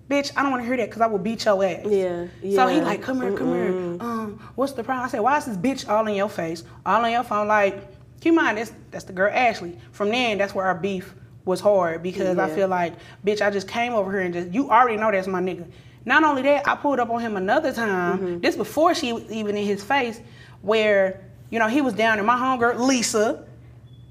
Bitch, 0.08 0.32
I 0.36 0.42
don't 0.42 0.52
want 0.52 0.62
to 0.62 0.66
hear 0.66 0.76
that 0.78 0.86
because 0.88 1.02
I 1.02 1.06
will 1.06 1.18
beat 1.18 1.44
your 1.44 1.62
ass. 1.62 1.84
Yeah, 1.84 2.26
So 2.54 2.66
he 2.66 2.80
like, 2.80 3.02
come 3.02 3.20
here, 3.20 3.36
come 3.36 3.52
here. 3.52 3.68
Um, 4.00 4.40
what's 4.54 4.72
the 4.72 4.82
problem? 4.82 5.04
I 5.04 5.08
said, 5.10 5.20
why 5.20 5.36
is 5.36 5.44
this 5.44 5.56
bitch 5.56 5.86
all 5.88 6.06
in 6.06 6.14
your 6.14 6.30
face, 6.30 6.64
all 6.86 7.04
on 7.04 7.10
your 7.10 7.24
phone? 7.24 7.46
Like, 7.46 7.74
keep 8.20 8.30
in 8.30 8.36
mind, 8.36 8.56
that's, 8.56 8.72
that's 8.90 9.04
the 9.04 9.12
girl 9.12 9.30
Ashley. 9.34 9.76
From 9.92 10.08
then, 10.08 10.38
that's 10.38 10.54
where 10.54 10.64
our 10.64 10.74
beef 10.74 11.14
was 11.44 11.60
hard 11.60 12.02
because 12.02 12.38
I 12.38 12.48
feel 12.54 12.68
like, 12.68 12.94
bitch, 13.24 13.42
I 13.44 13.50
just 13.50 13.68
came 13.68 13.92
over 13.92 14.10
here 14.10 14.20
and 14.22 14.32
just, 14.32 14.48
you 14.50 14.70
already 14.70 14.96
know 14.96 15.10
that's 15.10 15.26
my 15.28 15.42
nigga. 15.42 15.66
Not 16.04 16.24
only 16.24 16.42
that, 16.42 16.66
I 16.66 16.74
pulled 16.76 17.00
up 17.00 17.10
on 17.10 17.20
him 17.20 17.36
another 17.36 17.72
time, 17.72 18.18
Mm-hmm. 18.18 18.40
this 18.40 18.56
before 18.56 18.94
she 18.94 19.12
was 19.12 19.30
even 19.30 19.56
in 19.56 19.64
his 19.66 19.82
face, 19.84 20.20
where, 20.62 21.20
you 21.50 21.58
know, 21.58 21.68
he 21.68 21.80
was 21.80 21.92
down 21.94 22.18
in 22.18 22.24
my 22.26 22.36
homegirl, 22.36 22.78
Lisa. 22.78 23.44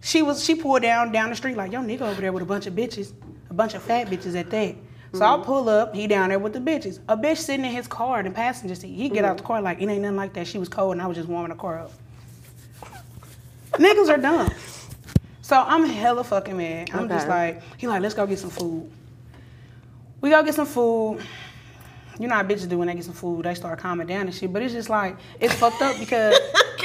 She 0.02 0.22
was, 0.22 0.44
she 0.44 0.56
pulled 0.56 0.84
down 0.84 1.12
down 1.12 1.30
the 1.30 1.36
street 1.36 1.58
like, 1.58 1.72
yo, 1.72 1.82
nigga 1.82 2.02
over 2.02 2.22
there 2.22 2.32
with 2.32 2.44
a 2.44 2.46
bunch 2.46 2.68
of 2.68 2.74
bitches, 2.74 3.14
a 3.50 3.54
bunch 3.54 3.74
of 3.74 3.82
fat 3.82 4.08
bitches 4.08 4.36
at 4.40 4.50
that. 4.52 4.76
So 5.14 5.26
I'll 5.26 5.40
pull 5.42 5.70
up, 5.70 5.96
he 5.96 6.06
down 6.06 6.30
there 6.30 6.38
with 6.38 6.54
the 6.54 6.60
bitches. 6.60 7.00
A 7.08 7.18
bitch 7.18 7.38
sitting 7.38 7.66
in 7.66 7.72
his 7.72 7.88
car 7.88 8.20
in 8.20 8.26
the 8.26 8.32
passenger 8.32 8.76
seat. 8.76 8.94
He 8.94 9.10
get 9.10 9.26
out 9.26 9.38
the 9.38 9.44
car 9.44 9.62
like, 9.62 9.82
it 9.82 9.88
ain't 9.88 10.02
nothing 10.02 10.18
like 10.18 10.34
that. 10.34 10.46
She 10.46 10.60
was 10.60 10.70
cold 10.70 10.92
and 10.92 11.02
I 11.02 11.08
was 11.08 11.18
just 11.18 11.28
warming 11.30 11.50
the 11.50 11.56
car 11.56 11.80
up. 11.80 11.92
Niggas 13.74 14.10
are 14.10 14.18
dumb. 14.18 14.52
So 15.42 15.56
I'm 15.66 15.86
hella 15.86 16.24
fucking 16.24 16.58
mad. 16.58 16.90
I'm 16.94 17.08
just 17.08 17.28
like, 17.28 17.62
he 17.78 17.88
like, 17.88 18.02
let's 18.02 18.14
go 18.16 18.28
get 18.28 18.38
some 18.40 18.50
food. 18.50 18.92
We 20.22 20.30
go 20.30 20.44
get 20.44 20.56
some 20.56 20.66
food. 20.68 21.22
You 22.20 22.28
know 22.28 22.36
how 22.36 22.44
bitches 22.44 22.68
do 22.68 22.78
when 22.78 22.88
they 22.88 22.96
get 22.96 23.04
some 23.06 23.14
food, 23.14 23.46
they 23.46 23.54
start 23.54 23.80
calming 23.80 24.08
down 24.08 24.22
and 24.22 24.34
shit. 24.34 24.52
But 24.52 24.62
it's 24.64 24.74
just 24.74 24.90
like, 24.90 25.18
it's 25.40 25.54
fucked 25.54 25.82
up 25.82 25.98
because 26.00 26.36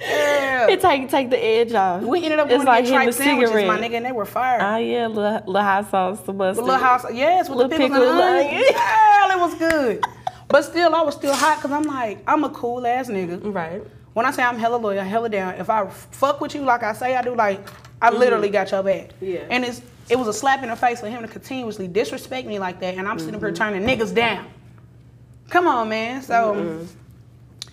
Yeah. 0.00 0.68
It 0.68 0.80
take 0.80 1.08
take 1.08 1.30
the 1.30 1.42
edge 1.42 1.72
off. 1.72 2.02
we 2.02 2.22
ended 2.24 2.38
up 2.38 2.46
It's 2.46 2.56
going 2.56 2.66
like 2.66 2.84
to 2.84 2.90
get 2.90 2.96
tripe 2.96 3.06
the 3.06 3.12
sandwiches, 3.12 3.54
my 3.54 3.78
nigga, 3.78 3.94
and 3.94 4.06
they 4.06 4.12
were 4.12 4.26
fire. 4.26 4.58
Oh 4.60 4.76
yeah, 4.76 5.06
little, 5.06 5.32
little 5.46 5.62
hot 5.62 5.90
sauce, 5.90 6.20
the 6.20 6.32
mustard. 6.32 6.64
The 6.64 6.66
little 6.66 6.84
house, 6.84 7.04
yes, 7.12 7.48
with 7.48 7.58
Little 7.58 7.70
the 7.70 7.76
pickles 7.76 7.98
pickle, 7.98 8.08
and 8.10 8.18
little 8.18 8.34
onions. 8.34 8.66
onion. 8.68 8.74
Girl, 8.74 9.30
it 9.30 9.40
was 9.40 9.54
good. 9.54 10.04
But 10.48 10.62
still, 10.62 10.94
I 10.94 11.02
was 11.02 11.14
still 11.14 11.34
hot 11.34 11.56
because 11.58 11.72
I'm 11.72 11.84
like, 11.84 12.22
I'm 12.26 12.44
a 12.44 12.50
cool 12.50 12.86
ass 12.86 13.08
nigga. 13.08 13.40
Right. 13.52 13.82
When 14.12 14.26
I 14.26 14.30
say 14.30 14.42
I'm 14.42 14.58
hella 14.58 14.76
loyal, 14.76 15.02
hella 15.02 15.28
down, 15.28 15.54
if 15.54 15.68
I 15.70 15.88
fuck 15.88 16.40
with 16.40 16.54
you 16.54 16.62
like 16.62 16.82
I 16.82 16.92
say 16.92 17.16
I 17.16 17.22
do, 17.22 17.34
like, 17.34 17.66
I 18.00 18.10
literally 18.10 18.50
got 18.50 18.70
your 18.70 18.82
back. 18.82 19.08
Mm-hmm. 19.14 19.24
Yeah. 19.24 19.46
And 19.50 19.64
it's 19.64 19.80
it 20.10 20.18
was 20.18 20.28
a 20.28 20.32
slap 20.32 20.62
in 20.62 20.68
the 20.68 20.76
face 20.76 21.00
for 21.00 21.08
him 21.08 21.22
to 21.22 21.28
continuously 21.28 21.88
disrespect 21.88 22.46
me 22.46 22.58
like 22.58 22.80
that, 22.80 22.94
and 22.96 23.08
I'm 23.08 23.18
sitting 23.18 23.40
here 23.40 23.50
Mm-hmm. 23.50 23.54
turning 23.54 23.82
niggas 23.86 24.14
down. 24.14 24.46
Come 25.50 25.66
on, 25.66 25.88
man. 25.88 26.22
So, 26.22 26.54
Mm-hmm. 26.54 26.84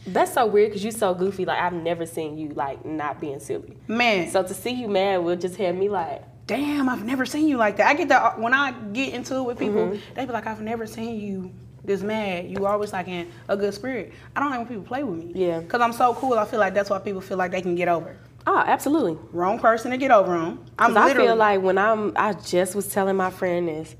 That's 0.07 0.33
so 0.33 0.47
weird 0.47 0.69
because 0.71 0.83
you're 0.83 0.91
so 0.91 1.13
goofy. 1.13 1.45
Like 1.45 1.59
I've 1.59 1.73
never 1.73 2.07
seen 2.07 2.35
you 2.35 2.49
like 2.49 2.83
not 2.83 3.21
being 3.21 3.39
silly. 3.39 3.77
man, 3.87 4.31
So 4.31 4.41
to 4.41 4.51
see 4.53 4.71
you 4.71 4.87
mad 4.87 5.17
will 5.23 5.35
just 5.35 5.57
have 5.57 5.75
me 5.75 5.89
like, 5.89 6.23
damn, 6.47 6.89
I've 6.89 7.05
never 7.05 7.23
seen 7.23 7.47
you 7.47 7.57
like 7.57 7.77
that. 7.77 7.85
I 7.85 7.93
get 7.93 8.09
that 8.09 8.39
when 8.39 8.51
I 8.51 8.71
get 8.93 9.13
into 9.13 9.35
it 9.35 9.43
with 9.43 9.59
people, 9.59 9.81
Mm-hmm. 9.89 10.13
they 10.15 10.25
be 10.25 10.31
like, 10.33 10.47
I've 10.47 10.59
never 10.61 10.87
seen 10.87 11.19
you 11.21 11.51
this 11.85 12.01
mad. 12.01 12.49
You 12.49 12.65
always 12.65 12.91
like 12.93 13.07
in 13.07 13.31
a 13.47 13.55
good 13.55 13.75
spirit. 13.75 14.11
I 14.35 14.39
don't 14.39 14.49
like 14.49 14.57
when 14.59 14.67
people 14.69 14.83
play 14.83 15.03
with 15.03 15.19
me. 15.23 15.33
Yeah. 15.35 15.61
Cause 15.61 15.81
I'm 15.81 15.93
so 15.93 16.15
cool. 16.15 16.33
I 16.33 16.45
feel 16.45 16.59
like 16.59 16.73
that's 16.73 16.89
why 16.89 16.97
people 16.97 17.21
feel 17.21 17.37
like 17.37 17.51
they 17.51 17.61
can 17.61 17.75
get 17.75 17.87
over. 17.87 18.17
Oh, 18.47 18.63
absolutely. 18.65 19.17
Wrong 19.31 19.59
person 19.59 19.91
to 19.91 19.97
get 19.97 20.11
over 20.11 20.33
on. 20.33 20.65
I'm 20.77 20.93
Because 20.93 21.11
I 21.11 21.13
feel 21.15 21.35
like 21.35 21.61
when 21.61 21.77
I'm, 21.77 22.13
I 22.15 22.33
just 22.33 22.75
was 22.75 22.87
telling 22.87 23.15
my 23.15 23.29
friend 23.29 23.67
this. 23.67 23.95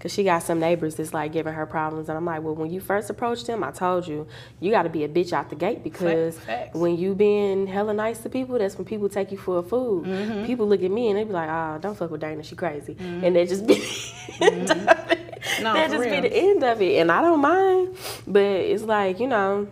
Cause 0.00 0.14
she 0.14 0.24
got 0.24 0.42
some 0.42 0.58
neighbors 0.58 0.94
that's 0.94 1.12
like 1.12 1.30
giving 1.30 1.52
her 1.52 1.66
problems, 1.66 2.08
and 2.08 2.16
I'm 2.16 2.24
like, 2.24 2.42
well, 2.42 2.54
when 2.54 2.70
you 2.70 2.80
first 2.80 3.10
approached 3.10 3.46
them, 3.46 3.62
I 3.62 3.70
told 3.70 4.08
you 4.08 4.26
you 4.58 4.70
got 4.70 4.84
to 4.84 4.88
be 4.88 5.04
a 5.04 5.08
bitch 5.10 5.34
out 5.34 5.50
the 5.50 5.56
gate 5.56 5.84
because 5.84 6.38
Facts. 6.38 6.74
when 6.74 6.96
you 6.96 7.14
being 7.14 7.66
hella 7.66 7.92
nice 7.92 8.20
to 8.20 8.30
people, 8.30 8.58
that's 8.58 8.78
when 8.78 8.86
people 8.86 9.10
take 9.10 9.30
you 9.30 9.36
for 9.36 9.58
a 9.58 9.62
fool. 9.62 10.00
Mm-hmm. 10.00 10.46
People 10.46 10.66
look 10.66 10.82
at 10.82 10.90
me 10.90 11.10
and 11.10 11.18
they 11.18 11.24
be 11.24 11.32
like, 11.32 11.50
oh, 11.50 11.78
don't 11.82 11.98
fuck 11.98 12.10
with 12.10 12.22
Dana, 12.22 12.42
she 12.42 12.56
crazy, 12.56 12.96
and 12.98 13.36
they 13.36 13.44
just 13.44 13.66
be 13.66 13.74
the 14.38 14.44
end 14.46 14.70
of 14.70 14.78
it. 14.78 14.88
Mm-hmm. 14.88 15.62
No, 15.64 15.74
that 15.74 15.90
just 15.90 16.04
be 16.04 16.20
the 16.20 16.32
end 16.32 16.64
of 16.64 16.80
it, 16.80 16.98
and 16.98 17.12
I 17.12 17.20
don't 17.20 17.40
mind, 17.40 17.94
but 18.26 18.40
it's 18.40 18.84
like 18.84 19.20
you 19.20 19.26
know, 19.26 19.68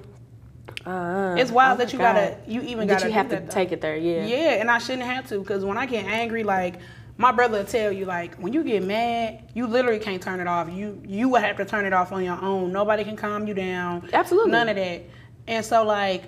uh, 0.89 1.37
It's 1.37 1.51
wild 1.51 1.81
oh 1.81 1.85
that 1.85 1.93
you 1.93 1.99
God. 1.99 2.15
gotta, 2.15 2.37
you 2.47 2.63
even 2.63 2.87
that 2.89 2.95
gotta 2.99 3.09
you 3.09 3.13
have 3.15 3.29
to 3.31 3.37
though. 3.37 3.47
take 3.47 3.73
it 3.73 3.81
there, 3.81 3.97
yeah. 3.97 4.25
Yeah, 4.27 4.37
and 4.61 4.71
I 4.71 4.79
shouldn't 4.79 5.05
have 5.07 5.29
to 5.29 5.39
because 5.41 5.65
when 5.65 5.77
I 5.77 5.87
get 5.87 6.05
angry, 6.07 6.43
like 6.45 6.77
my 7.17 7.33
brother 7.33 7.59
will 7.59 7.65
tell 7.65 7.91
you, 7.93 8.05
like 8.07 8.37
when 8.37 8.53
you 8.53 8.63
get 8.63 8.83
mad, 8.83 9.45
you 9.55 9.67
literally 9.67 9.99
can't 9.99 10.23
turn 10.23 10.41
it 10.41 10.47
off. 10.47 10.71
You 10.71 11.01
you 11.07 11.29
will 11.29 11.41
have 11.41 11.57
to 11.57 11.65
turn 11.65 11.85
it 11.85 11.93
off 11.93 12.13
on 12.13 12.25
your 12.25 12.41
own. 12.41 12.73
Nobody 12.73 13.05
can 13.05 13.17
calm 13.17 13.47
you 13.47 13.55
down. 13.55 14.09
Absolutely. 14.13 14.53
none 14.53 14.69
of 14.69 14.77
that. 14.77 15.03
And 15.47 15.65
so 15.65 15.85
like 15.85 16.25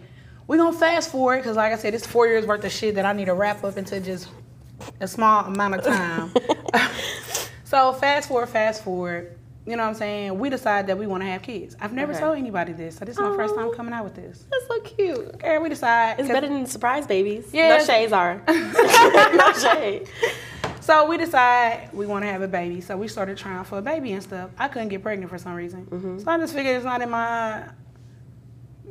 we're 0.47 0.57
gonna 0.59 0.77
fast 0.77 1.11
forward 1.13 1.39
because 1.39 1.57
like 1.57 1.73
I 1.73 1.77
said, 1.77 1.95
it's 1.95 2.07
four 2.07 2.27
years 2.27 2.45
worth 2.45 2.65
of 2.65 2.73
shit 2.73 2.97
that 2.97 3.05
I 3.05 3.13
need 3.13 3.27
to 3.27 3.35
wrap 3.35 3.63
up 3.65 3.77
into 3.77 4.01
just 4.01 4.29
a 5.01 5.07
small 5.07 5.45
amount 5.45 5.75
of 5.77 5.85
time. 5.85 6.33
so 7.65 7.93
fast 7.93 8.29
forward, 8.29 8.49
fast 8.49 8.83
forward. 8.85 9.37
You 9.67 9.77
know 9.77 9.83
what 9.83 9.91
I'm 9.91 9.95
saying? 9.95 10.39
We 10.39 10.49
decide 10.49 10.87
that 10.87 10.97
we 10.99 11.07
want 11.07 11.23
to 11.23 11.29
have 11.29 11.43
kids. 11.43 11.77
I've 11.81 11.93
never 11.93 12.13
Okay. 12.13 12.21
told 12.21 12.39
anybody 12.39 12.73
this, 12.73 12.97
so 12.97 13.05
this 13.05 13.15
is 13.17 13.21
my 13.21 13.37
first 13.37 13.55
time 13.55 13.71
coming 13.75 13.93
out 13.93 14.05
with 14.05 14.15
this. 14.15 14.45
That's 14.51 14.67
so 14.67 14.81
cute. 14.81 15.19
Okay, 15.35 15.59
we 15.59 15.69
decide. 15.69 16.19
It's 16.19 16.29
better 16.29 16.49
than 16.49 16.65
surprise 16.67 17.07
babies. 17.07 17.47
Yeah. 17.53 17.77
No 17.77 17.85
shades 17.85 18.13
are. 18.13 18.43
no 18.49 19.53
shade. 19.53 20.09
So 20.81 21.07
we 21.07 21.19
decide 21.19 21.91
we 21.93 22.07
want 22.07 22.25
to 22.25 22.31
have 22.33 22.41
a 22.43 22.49
baby. 22.49 22.81
So 22.81 22.97
we 22.97 23.07
started 23.07 23.37
trying 23.37 23.63
for 23.65 23.79
a 23.79 23.83
baby 23.83 24.13
and 24.13 24.23
stuff. 24.23 24.51
I 24.59 24.67
couldn't 24.69 24.89
get 24.89 25.03
pregnant 25.03 25.31
for 25.31 25.39
some 25.39 25.55
reason. 25.55 25.85
Mm-hmm. 25.87 26.19
So 26.21 26.31
I 26.31 26.39
just 26.39 26.55
figured 26.55 26.75
it's 26.77 26.85
not 26.85 27.03
in 27.03 27.11
my. 27.11 27.63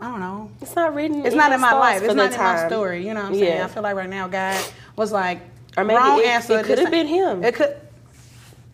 I 0.01 0.07
don't 0.11 0.19
know. 0.21 0.51
It's 0.61 0.75
not 0.75 0.93
written. 0.95 1.25
It's 1.25 1.35
not 1.35 1.51
in 1.51 1.59
my 1.59 1.73
life. 1.73 2.03
It's 2.03 2.13
not 2.13 2.31
in 2.31 2.37
my 2.37 2.67
story. 2.67 3.05
You 3.05 3.13
know 3.15 3.21
what 3.23 3.29
I'm 3.29 3.35
saying? 3.35 3.57
Yeah. 3.57 3.65
I 3.65 3.67
feel 3.67 3.83
like 3.83 3.95
right 3.95 4.09
now 4.09 4.27
God 4.29 4.63
was 4.95 5.11
like, 5.11 5.41
Or 5.75 5.83
maybe 5.83 5.97
wrong 5.97 6.19
it- 6.19 6.25
answer. 6.27 6.59
it 6.59 6.65
could 6.67 6.77
have 6.77 6.91
been 6.91 7.07
him. 7.07 7.43
It 7.43 7.55
could. 7.55 7.75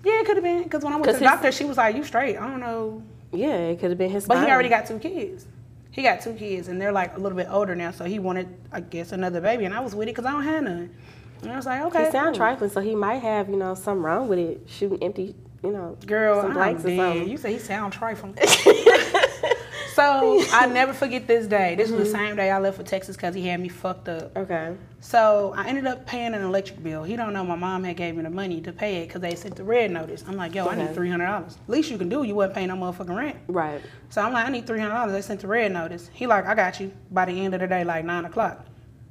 Yeah, 0.06 0.22
it 0.22 0.26
could 0.28 0.38
have 0.38 0.44
been. 0.44 0.64
Because 0.64 0.84
when 0.84 0.94
I 0.94 0.98
went 0.98 1.06
to 1.06 1.12
the 1.14 1.20
his- 1.20 1.28
doctor, 1.28 1.52
she 1.52 1.66
was 1.66 1.78
like, 1.78 1.96
"You 1.96 2.04
straight." 2.04 2.38
I 2.38 2.48
don't 2.48 2.60
know. 2.60 3.02
Yeah, 3.34 3.56
it 3.56 3.80
could 3.80 3.90
have 3.90 3.98
been 3.98 4.12
his. 4.12 4.28
But 4.28 4.46
he 4.46 4.52
already 4.52 4.70
got 4.70 4.86
two 4.86 5.00
kids. 5.00 5.48
He 5.92 6.04
got 6.04 6.22
two 6.22 6.34
kids, 6.34 6.68
and 6.68 6.80
they're 6.80 6.92
like 6.92 7.18
a 7.18 7.20
little 7.20 7.38
bit 7.38 7.48
older 7.50 7.76
now. 7.76 7.92
So 7.92 8.06
he 8.06 8.20
wanted, 8.20 8.48
I 8.72 8.82
guess, 8.82 9.12
another 9.12 9.42
baby, 9.42 9.66
and 9.66 9.74
I 9.74 9.80
was 9.80 9.96
with 9.96 10.08
it 10.08 10.12
because 10.12 10.26
I 10.26 10.32
don't 10.32 10.44
have 10.44 10.64
none. 10.64 10.96
And 11.42 11.52
I 11.52 11.56
was 11.56 11.66
like, 11.66 11.82
okay. 11.84 12.06
He 12.06 12.12
sound 12.12 12.36
cool. 12.36 12.36
trifling, 12.36 12.70
so 12.70 12.82
he 12.82 12.96
might 12.96 13.22
have 13.22 13.50
you 13.50 13.58
know 13.58 13.76
something 13.76 14.04
wrong 14.04 14.28
with 14.28 14.40
it, 14.40 14.62
shooting 14.68 15.02
empty, 15.02 15.36
you 15.64 15.72
know, 15.72 15.98
Girl, 16.06 16.42
some 16.42 16.54
blanks 16.54 16.86
or 16.86 16.96
something. 16.96 17.28
You 17.28 17.38
say 17.38 17.54
he 17.54 17.60
sound 17.60 17.94
trifling. 17.94 18.36
so 19.96 20.44
I 20.52 20.70
never 20.72 20.94
forget 20.94 21.28
this 21.28 21.48
day. 21.48 21.76
This 21.76 21.90
was 21.90 22.12
the 22.12 22.18
mm-hmm. 22.18 22.26
same 22.28 22.36
day 22.36 22.52
I 22.52 22.60
left 22.60 22.78
for 22.78 22.84
Texas 22.84 23.16
because 23.16 23.34
he 23.34 23.48
had 23.48 23.60
me 23.60 23.70
fucked 23.70 24.10
up. 24.10 24.36
Okay. 24.38 24.76
So 25.06 25.54
I 25.56 25.68
ended 25.68 25.86
up 25.86 26.08
paying 26.08 26.34
an 26.34 26.42
electric 26.42 26.82
bill. 26.82 27.04
He 27.04 27.16
don't 27.16 27.32
know 27.32 27.44
my 27.44 27.56
mom 27.56 27.84
had 27.84 27.96
gave 27.96 28.16
me 28.16 28.24
the 28.24 28.30
money 28.32 28.60
to 28.62 28.74
pay 28.74 29.04
it 29.04 29.08
because 29.08 29.22
they 29.22 29.36
sent 29.36 29.56
the 29.56 29.64
red 29.64 29.92
notice. 29.92 30.26
I'm 30.28 30.36
like, 30.36 30.56
yo, 30.56 30.66
I 30.68 30.74
need 30.74 30.96
three 30.96 31.12
hundred 31.12 31.28
dollars. 31.28 31.60
Least 31.68 31.92
you 31.92 32.00
can 32.00 32.10
do, 32.10 32.24
you 32.24 32.34
wasn't 32.34 32.56
paying 32.56 32.70
no 32.70 32.76
motherfucking 32.76 33.16
rent. 33.16 33.38
Right. 33.48 33.82
So 34.10 34.24
I'm 34.24 34.34
like, 34.34 34.48
I 34.48 34.50
need 34.50 34.66
three 34.66 34.80
hundred 34.80 34.96
dollars. 34.96 35.14
They 35.14 35.22
sent 35.22 35.42
the 35.42 35.48
red 35.48 35.72
notice. 35.72 36.10
He 36.12 36.26
like, 36.26 36.48
I 36.48 36.56
got 36.56 36.80
you. 36.80 36.92
By 37.12 37.26
the 37.26 37.40
end 37.40 37.54
of 37.54 37.60
the 37.60 37.68
day, 37.68 37.84
like 37.84 38.04
nine 38.04 38.26
o'clock. 38.26 38.66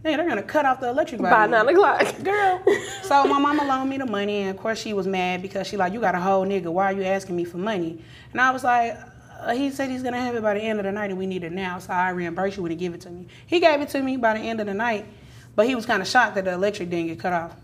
Nigga, 0.04 0.16
they're 0.16 0.28
gonna 0.28 0.42
cut 0.42 0.66
off 0.66 0.80
the 0.80 0.88
electric 0.88 1.22
By 1.22 1.30
then. 1.30 1.52
nine 1.52 1.68
o'clock. 1.68 2.22
Girl. 2.24 2.60
So 3.04 3.24
my 3.26 3.38
mama 3.38 3.62
loaned 3.64 3.88
me 3.88 3.98
the 3.98 4.06
money, 4.06 4.40
and 4.40 4.50
of 4.50 4.56
course 4.56 4.80
she 4.80 4.94
was 4.94 5.06
mad 5.06 5.42
because 5.42 5.68
she 5.68 5.76
like, 5.76 5.92
you 5.92 6.00
got 6.00 6.16
a 6.16 6.20
whole 6.20 6.44
nigga. 6.44 6.72
Why 6.72 6.86
are 6.86 6.92
you 6.92 7.04
asking 7.04 7.36
me 7.36 7.44
for 7.44 7.58
money? 7.58 8.02
And 8.32 8.40
I 8.40 8.50
was 8.50 8.64
like, 8.64 8.98
uh, 9.38 9.54
he 9.54 9.70
said 9.70 9.90
he's 9.90 10.02
gonna 10.02 10.20
have 10.20 10.34
it 10.34 10.42
by 10.42 10.54
the 10.54 10.60
end 10.60 10.80
of 10.80 10.86
the 10.86 10.90
night, 10.90 11.10
and 11.10 11.18
we 11.20 11.26
need 11.26 11.44
it 11.44 11.52
now. 11.52 11.78
So 11.78 11.92
I 11.92 12.10
reimburse 12.10 12.56
you 12.56 12.62
when 12.62 12.72
he 12.72 12.76
give 12.76 12.94
it 12.94 13.00
to 13.02 13.10
me. 13.10 13.28
He 13.46 13.60
gave 13.60 13.80
it 13.80 13.90
to 13.90 14.02
me 14.02 14.16
by 14.16 14.34
the 14.36 14.40
end 14.40 14.58
of 14.60 14.66
the 14.66 14.74
night, 14.74 15.06
but 15.56 15.66
he 15.66 15.74
was 15.74 15.86
kind 15.86 16.00
of 16.02 16.08
shocked 16.08 16.34
that 16.36 16.44
the 16.44 16.52
electric 16.52 16.90
didn't 16.90 17.08
get 17.08 17.18
cut 17.20 17.32
off. 17.32 17.56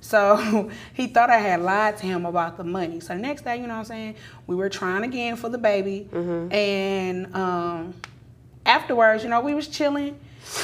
So 0.00 0.70
he 0.94 1.06
thought 1.06 1.30
I 1.30 1.38
had 1.38 1.60
lied 1.62 1.96
to 1.98 2.06
him 2.06 2.26
about 2.26 2.56
the 2.56 2.64
money. 2.64 2.98
So 3.00 3.14
the 3.14 3.20
next 3.20 3.42
day, 3.42 3.56
you 3.56 3.62
know 3.66 3.74
what 3.74 3.80
I'm 3.80 3.84
saying, 3.84 4.14
we 4.46 4.56
were 4.56 4.68
trying 4.68 5.04
again 5.04 5.36
for 5.36 5.48
the 5.48 5.58
baby, 5.58 6.08
and 6.50 7.34
um, 7.34 7.94
afterwards, 8.64 9.22
you 9.22 9.30
know, 9.30 9.40
we 9.40 9.54
was 9.54 9.68
chilling. 9.68 10.18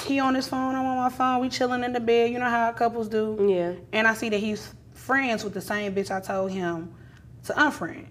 He 0.05 0.20
on 0.20 0.34
his 0.34 0.46
phone, 0.48 0.74
I'm 0.74 0.84
on 0.84 0.96
my 0.96 1.11
phone. 1.11 1.40
We 1.40 1.48
chilling 1.48 1.82
in 1.84 1.92
the 1.92 2.00
bed. 2.00 2.30
You 2.30 2.38
know 2.38 2.48
how 2.50 2.70
couples 2.72 3.09
do. 3.09 3.36
Yeah. 3.48 3.72
And 3.92 4.07
I 4.07 4.14
see 4.14 4.28
that 4.28 4.38
he's 4.38 4.72
friends 4.94 5.42
with 5.44 5.55
the 5.55 5.61
same 5.61 5.94
bitch 5.94 6.11
I 6.14 6.20
told 6.20 6.50
him 6.53 6.94
to 7.44 7.53
unfriend. 7.55 8.07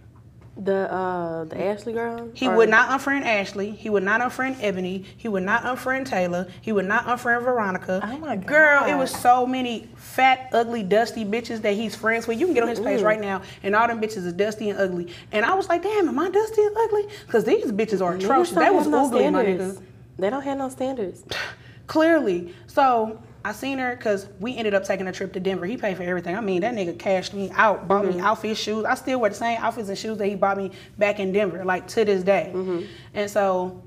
The 0.57 0.91
uh 0.93 1.45
the 1.45 1.63
Ashley 1.63 1.93
girl. 1.93 2.29
He 2.33 2.47
Or- 2.47 2.55
would 2.57 2.69
not 2.69 2.89
unfriend 2.89 3.23
Ashley. 3.25 3.71
He 3.71 3.89
would 3.89 4.03
not 4.03 4.19
unfriend 4.19 4.57
Ebony. 4.61 5.05
He 5.15 5.29
would 5.29 5.43
not 5.43 5.63
unfriend 5.63 6.05
Taylor. 6.07 6.45
He 6.59 6.73
would 6.73 6.85
not 6.85 7.05
unfriend 7.05 7.43
Veronica. 7.43 8.01
Oh 8.03 8.17
my 8.17 8.35
Girl, 8.35 8.83
it 8.83 8.95
was 8.95 9.11
so 9.11 9.45
many 9.45 9.87
fat, 9.95 10.49
ugly, 10.51 10.83
dusty 10.83 11.23
bitches 11.23 11.61
that 11.61 11.73
he's 11.75 11.95
friends 11.95 12.27
with. 12.27 12.37
You 12.37 12.45
can 12.47 12.53
get 12.53 12.63
on 12.63 12.69
his 12.69 12.81
page 12.81 13.01
right 13.01 13.19
now, 13.21 13.41
and 13.63 13.73
all 13.75 13.87
them 13.87 14.01
bitches 14.01 14.27
are 14.27 14.31
dusty 14.33 14.69
and 14.69 14.77
ugly. 14.77 15.07
And 15.31 15.45
I 15.45 15.53
was 15.53 15.69
like, 15.69 15.83
damn, 15.83 16.09
am 16.09 16.19
I 16.19 16.29
dusty 16.29 16.61
and 16.61 16.75
ugly? 16.77 17.07
Because 17.25 17.45
these 17.45 17.71
bitches 17.71 18.01
are 18.01 18.13
atrocious. 18.15 18.53
That 18.55 18.73
was 18.73 18.87
no 18.87 19.05
ugly, 19.05 19.29
my 19.29 19.43
standards. 19.43 19.79
nigga. 19.79 19.83
They 20.19 20.29
don't 20.29 20.43
have 20.43 20.57
no 20.57 20.67
standards. 20.69 21.23
Clearly. 21.87 22.53
So 22.67 23.21
I 23.43 23.53
seen 23.53 23.79
her 23.79 23.95
because 23.95 24.27
we 24.39 24.55
ended 24.55 24.73
up 24.73 24.83
taking 24.83 25.07
a 25.07 25.11
trip 25.11 25.33
to 25.33 25.39
Denver. 25.39 25.65
He 25.65 25.77
paid 25.77 25.97
for 25.97 26.03
everything. 26.03 26.35
I 26.35 26.41
mean, 26.41 26.61
that 26.61 26.75
nigga 26.75 26.97
cashed 26.97 27.33
me 27.33 27.49
out, 27.55 27.87
bought 27.87 28.05
me 28.05 28.13
mm-hmm. 28.13 28.25
outfits, 28.25 28.59
shoes. 28.59 28.85
I 28.85 28.95
still 28.95 29.19
wear 29.19 29.29
the 29.31 29.35
same 29.35 29.57
outfits 29.59 29.89
and 29.89 29.97
shoes 29.97 30.17
that 30.19 30.27
he 30.27 30.35
bought 30.35 30.57
me 30.57 30.71
back 30.97 31.19
in 31.19 31.31
Denver, 31.31 31.65
like 31.65 31.87
to 31.89 32.05
this 32.05 32.23
day. 32.23 32.51
Mm-hmm. 32.53 32.85
And 33.15 33.29
so 33.29 33.81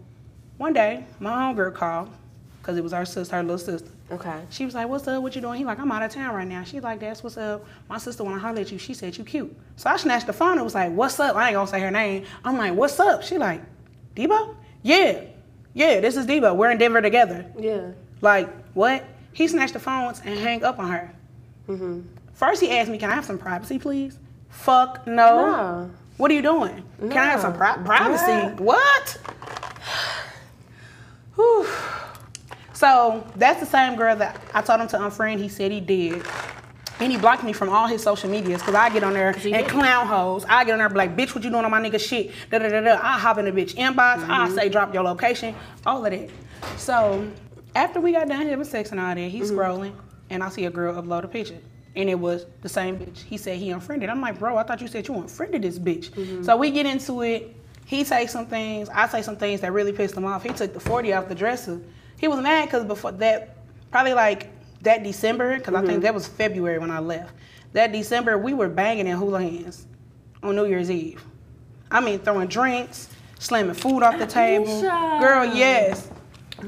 one 0.56 0.72
day, 0.72 1.06
my 1.20 1.30
homegirl 1.30 1.74
called 1.74 2.10
because 2.60 2.76
it 2.78 2.82
was 2.82 2.92
our 2.92 3.04
sister, 3.04 3.36
her 3.36 3.42
little 3.42 3.58
sister. 3.58 3.90
Okay. 4.10 4.40
She 4.50 4.64
was 4.64 4.74
like, 4.74 4.88
"What's 4.88 5.06
up? 5.06 5.22
What 5.22 5.34
you 5.34 5.40
doing?" 5.40 5.58
He 5.58 5.64
like, 5.64 5.78
"I'm 5.78 5.90
out 5.92 6.02
of 6.02 6.10
town 6.10 6.34
right 6.34 6.46
now." 6.46 6.64
She 6.64 6.80
like, 6.80 7.00
"That's 7.00 7.22
what's 7.22 7.36
up." 7.36 7.64
My 7.88 7.98
sister 7.98 8.24
wanna 8.24 8.38
holler 8.38 8.60
at 8.60 8.72
you. 8.72 8.78
She 8.78 8.94
said 8.94 9.16
you 9.16 9.24
cute. 9.24 9.54
So 9.76 9.90
I 9.90 9.96
snatched 9.96 10.26
the 10.26 10.32
phone 10.32 10.52
and 10.52 10.64
was 10.64 10.74
like, 10.74 10.92
"What's 10.92 11.18
up?" 11.20 11.36
I 11.36 11.48
ain't 11.48 11.54
gonna 11.54 11.66
say 11.66 11.80
her 11.80 11.90
name. 11.90 12.24
I'm 12.44 12.56
like, 12.56 12.74
"What's 12.74 12.98
up?" 13.00 13.22
She 13.22 13.38
like, 13.38 13.62
"Debo? 14.16 14.56
Yeah, 14.82 15.22
yeah. 15.72 16.00
This 16.00 16.16
is 16.16 16.26
Debo. 16.26 16.56
We're 16.56 16.70
in 16.70 16.78
Denver 16.78 17.00
together." 17.00 17.46
Yeah. 17.58 17.92
Like, 18.20 18.48
what? 18.74 19.04
He 19.34 19.48
snatched 19.48 19.74
the 19.74 19.80
phones 19.80 20.22
and 20.24 20.38
hang 20.38 20.64
up 20.64 20.78
on 20.78 20.90
her. 20.90 21.12
Mm-hmm. 21.68 22.00
First, 22.32 22.62
he 22.62 22.70
asked 22.70 22.90
me, 22.90 22.98
Can 22.98 23.10
I 23.10 23.14
have 23.14 23.24
some 23.24 23.36
privacy, 23.38 23.78
please? 23.78 24.18
Fuck 24.48 25.06
no. 25.06 25.12
No. 25.46 25.90
What 26.16 26.30
are 26.30 26.34
you 26.34 26.42
doing? 26.42 26.84
Can 27.00 27.18
I 27.18 27.26
have 27.26 27.40
some 27.40 27.54
pri- 27.54 27.76
privacy? 27.84 28.24
Yeah. 28.26 28.54
What? 28.54 29.18
Whew. 31.34 31.66
So 32.72 33.26
that's 33.36 33.58
the 33.60 33.66
same 33.66 33.96
girl 33.96 34.14
that 34.16 34.40
I 34.54 34.62
told 34.62 34.80
him 34.80 34.88
to 34.88 34.98
unfriend. 34.98 35.38
He 35.38 35.48
said 35.48 35.72
he 35.72 35.80
did. 35.80 36.24
And 37.00 37.10
he 37.10 37.18
blocked 37.18 37.42
me 37.42 37.52
from 37.52 37.70
all 37.70 37.88
his 37.88 38.02
social 38.04 38.30
medias 38.30 38.60
because 38.60 38.76
I 38.76 38.88
get 38.88 39.02
on 39.02 39.14
there 39.14 39.30
and 39.30 39.66
clown 39.66 40.06
hoes. 40.06 40.44
I 40.48 40.64
get 40.64 40.72
on 40.72 40.78
there 40.78 40.86
and 40.86 40.94
be 40.94 40.98
like, 40.98 41.16
bitch, 41.16 41.34
what 41.34 41.42
you 41.42 41.50
doing 41.50 41.64
on 41.64 41.70
my 41.72 41.80
nigga 41.80 41.98
shit? 41.98 42.30
Da 42.50 42.58
da 42.60 42.68
da 42.68 42.80
da. 42.80 43.00
I 43.02 43.18
hop 43.18 43.38
in 43.38 43.46
the 43.46 43.50
bitch 43.52 43.74
inbox. 43.74 44.28
I 44.28 44.48
say 44.50 44.68
drop 44.68 44.94
your 44.94 45.02
location. 45.02 45.56
All 45.84 46.04
of 46.06 46.12
that. 46.12 46.30
So 46.76 47.28
after 47.74 48.00
we 48.00 48.12
got 48.12 48.28
done 48.28 48.46
having 48.46 48.64
sex 48.64 48.90
and 48.90 49.00
all 49.00 49.14
that, 49.14 49.18
he's 49.18 49.50
mm-hmm. 49.50 49.58
scrolling 49.58 49.94
and 50.30 50.42
I 50.42 50.48
see 50.48 50.64
a 50.64 50.70
girl 50.70 51.00
upload 51.00 51.24
a 51.24 51.28
picture. 51.28 51.58
And 51.96 52.10
it 52.10 52.18
was 52.18 52.46
the 52.62 52.68
same 52.68 52.98
bitch. 52.98 53.22
He 53.22 53.36
said 53.36 53.58
he 53.58 53.70
unfriended. 53.70 54.08
I'm 54.08 54.20
like, 54.20 54.38
bro, 54.38 54.56
I 54.56 54.64
thought 54.64 54.80
you 54.80 54.88
said 54.88 55.06
you 55.06 55.14
unfriended 55.14 55.62
this 55.62 55.78
bitch. 55.78 56.10
Mm-hmm. 56.10 56.42
So 56.42 56.56
we 56.56 56.70
get 56.70 56.86
into 56.86 57.22
it. 57.22 57.54
He 57.86 58.02
takes 58.02 58.32
some 58.32 58.46
things. 58.46 58.88
I 58.88 59.06
say 59.08 59.22
some 59.22 59.36
things 59.36 59.60
that 59.60 59.72
really 59.72 59.92
pissed 59.92 60.16
him 60.16 60.24
off. 60.24 60.42
He 60.42 60.48
took 60.50 60.72
the 60.72 60.80
40 60.80 61.12
off 61.12 61.28
the 61.28 61.34
dresser. 61.34 61.80
He 62.18 62.26
was 62.26 62.40
mad 62.40 62.66
because 62.66 62.84
before 62.84 63.12
that, 63.12 63.56
probably 63.92 64.14
like 64.14 64.50
that 64.82 65.04
December, 65.04 65.58
because 65.58 65.74
I 65.74 65.80
think 65.80 65.92
mm-hmm. 65.92 66.00
that 66.00 66.14
was 66.14 66.26
February 66.26 66.78
when 66.78 66.90
I 66.90 66.98
left. 66.98 67.32
That 67.74 67.92
December, 67.92 68.38
we 68.38 68.54
were 68.54 68.68
banging 68.68 69.06
in 69.06 69.16
hula 69.16 69.42
hands 69.42 69.86
on 70.42 70.56
New 70.56 70.66
Year's 70.66 70.90
Eve. 70.90 71.24
I 71.90 72.00
mean, 72.00 72.18
throwing 72.18 72.48
drinks, 72.48 73.08
slamming 73.38 73.74
food 73.74 74.02
off 74.02 74.18
the 74.18 74.26
table. 74.26 74.80
Girl, 74.80 75.44
yes. 75.44 76.08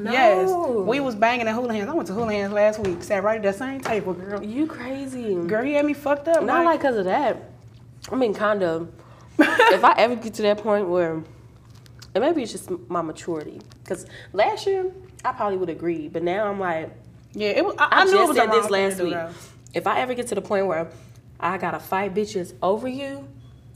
Yes. 0.05 0.51
We 0.51 1.01
was 1.01 1.14
banging 1.14 1.49
at 1.49 1.55
hula 1.55 1.74
hands. 1.74 1.88
I 1.88 1.94
went 1.94 2.07
to 2.09 2.14
hula 2.14 2.32
hands 2.32 2.53
last 2.53 2.78
week. 2.78 3.03
Sat 3.03 3.22
right 3.22 3.36
at 3.36 3.42
that 3.42 3.57
same 3.57 3.80
table, 3.80 4.14
girl. 4.14 4.42
You 4.42 4.66
crazy. 4.66 5.34
Girl, 5.34 5.64
he 5.64 5.72
had 5.72 5.84
me 5.84 5.94
fucked 5.94 6.28
up. 6.28 6.42
Not 6.42 6.64
like 6.64 6.80
because 6.80 6.97
of 6.97 7.05
that. 7.07 7.51
I 8.11 8.16
mean, 8.16 8.34
kind 8.34 8.62
of. 8.62 8.92
if 9.38 9.84
I 9.84 9.94
ever 9.99 10.16
get 10.16 10.34
to 10.34 10.42
that 10.42 10.59
point 10.59 10.88
where, 10.88 11.12
and 11.12 11.24
maybe 12.14 12.42
it's 12.42 12.53
just 12.53 12.70
my 12.88 13.03
maturity. 13.03 13.61
Because 13.82 14.07
last 14.32 14.66
year, 14.66 14.90
I 15.24 15.32
probably 15.32 15.59
would 15.59 15.68
agree. 15.68 16.09
But 16.09 16.22
now 16.22 16.49
I'm 16.49 16.59
like, 16.59 16.90
yeah, 17.32 17.51
it 17.51 17.64
was. 17.64 17.74
I, 17.78 17.84
I, 17.84 18.01
I 18.01 18.05
knew 18.05 18.12
just 18.12 18.22
it 18.22 18.28
was 18.28 18.36
said 18.36 18.53
this 18.53 18.70
last 18.70 19.01
week. 19.01 19.16
If 19.74 19.86
I 19.86 20.01
ever 20.01 20.14
get 20.14 20.28
to 20.28 20.34
the 20.34 20.40
point 20.40 20.66
where 20.66 20.88
I 21.38 21.59
gotta 21.59 21.78
fight 21.78 22.14
bitches 22.14 22.55
over 22.62 22.88
you, 22.88 23.28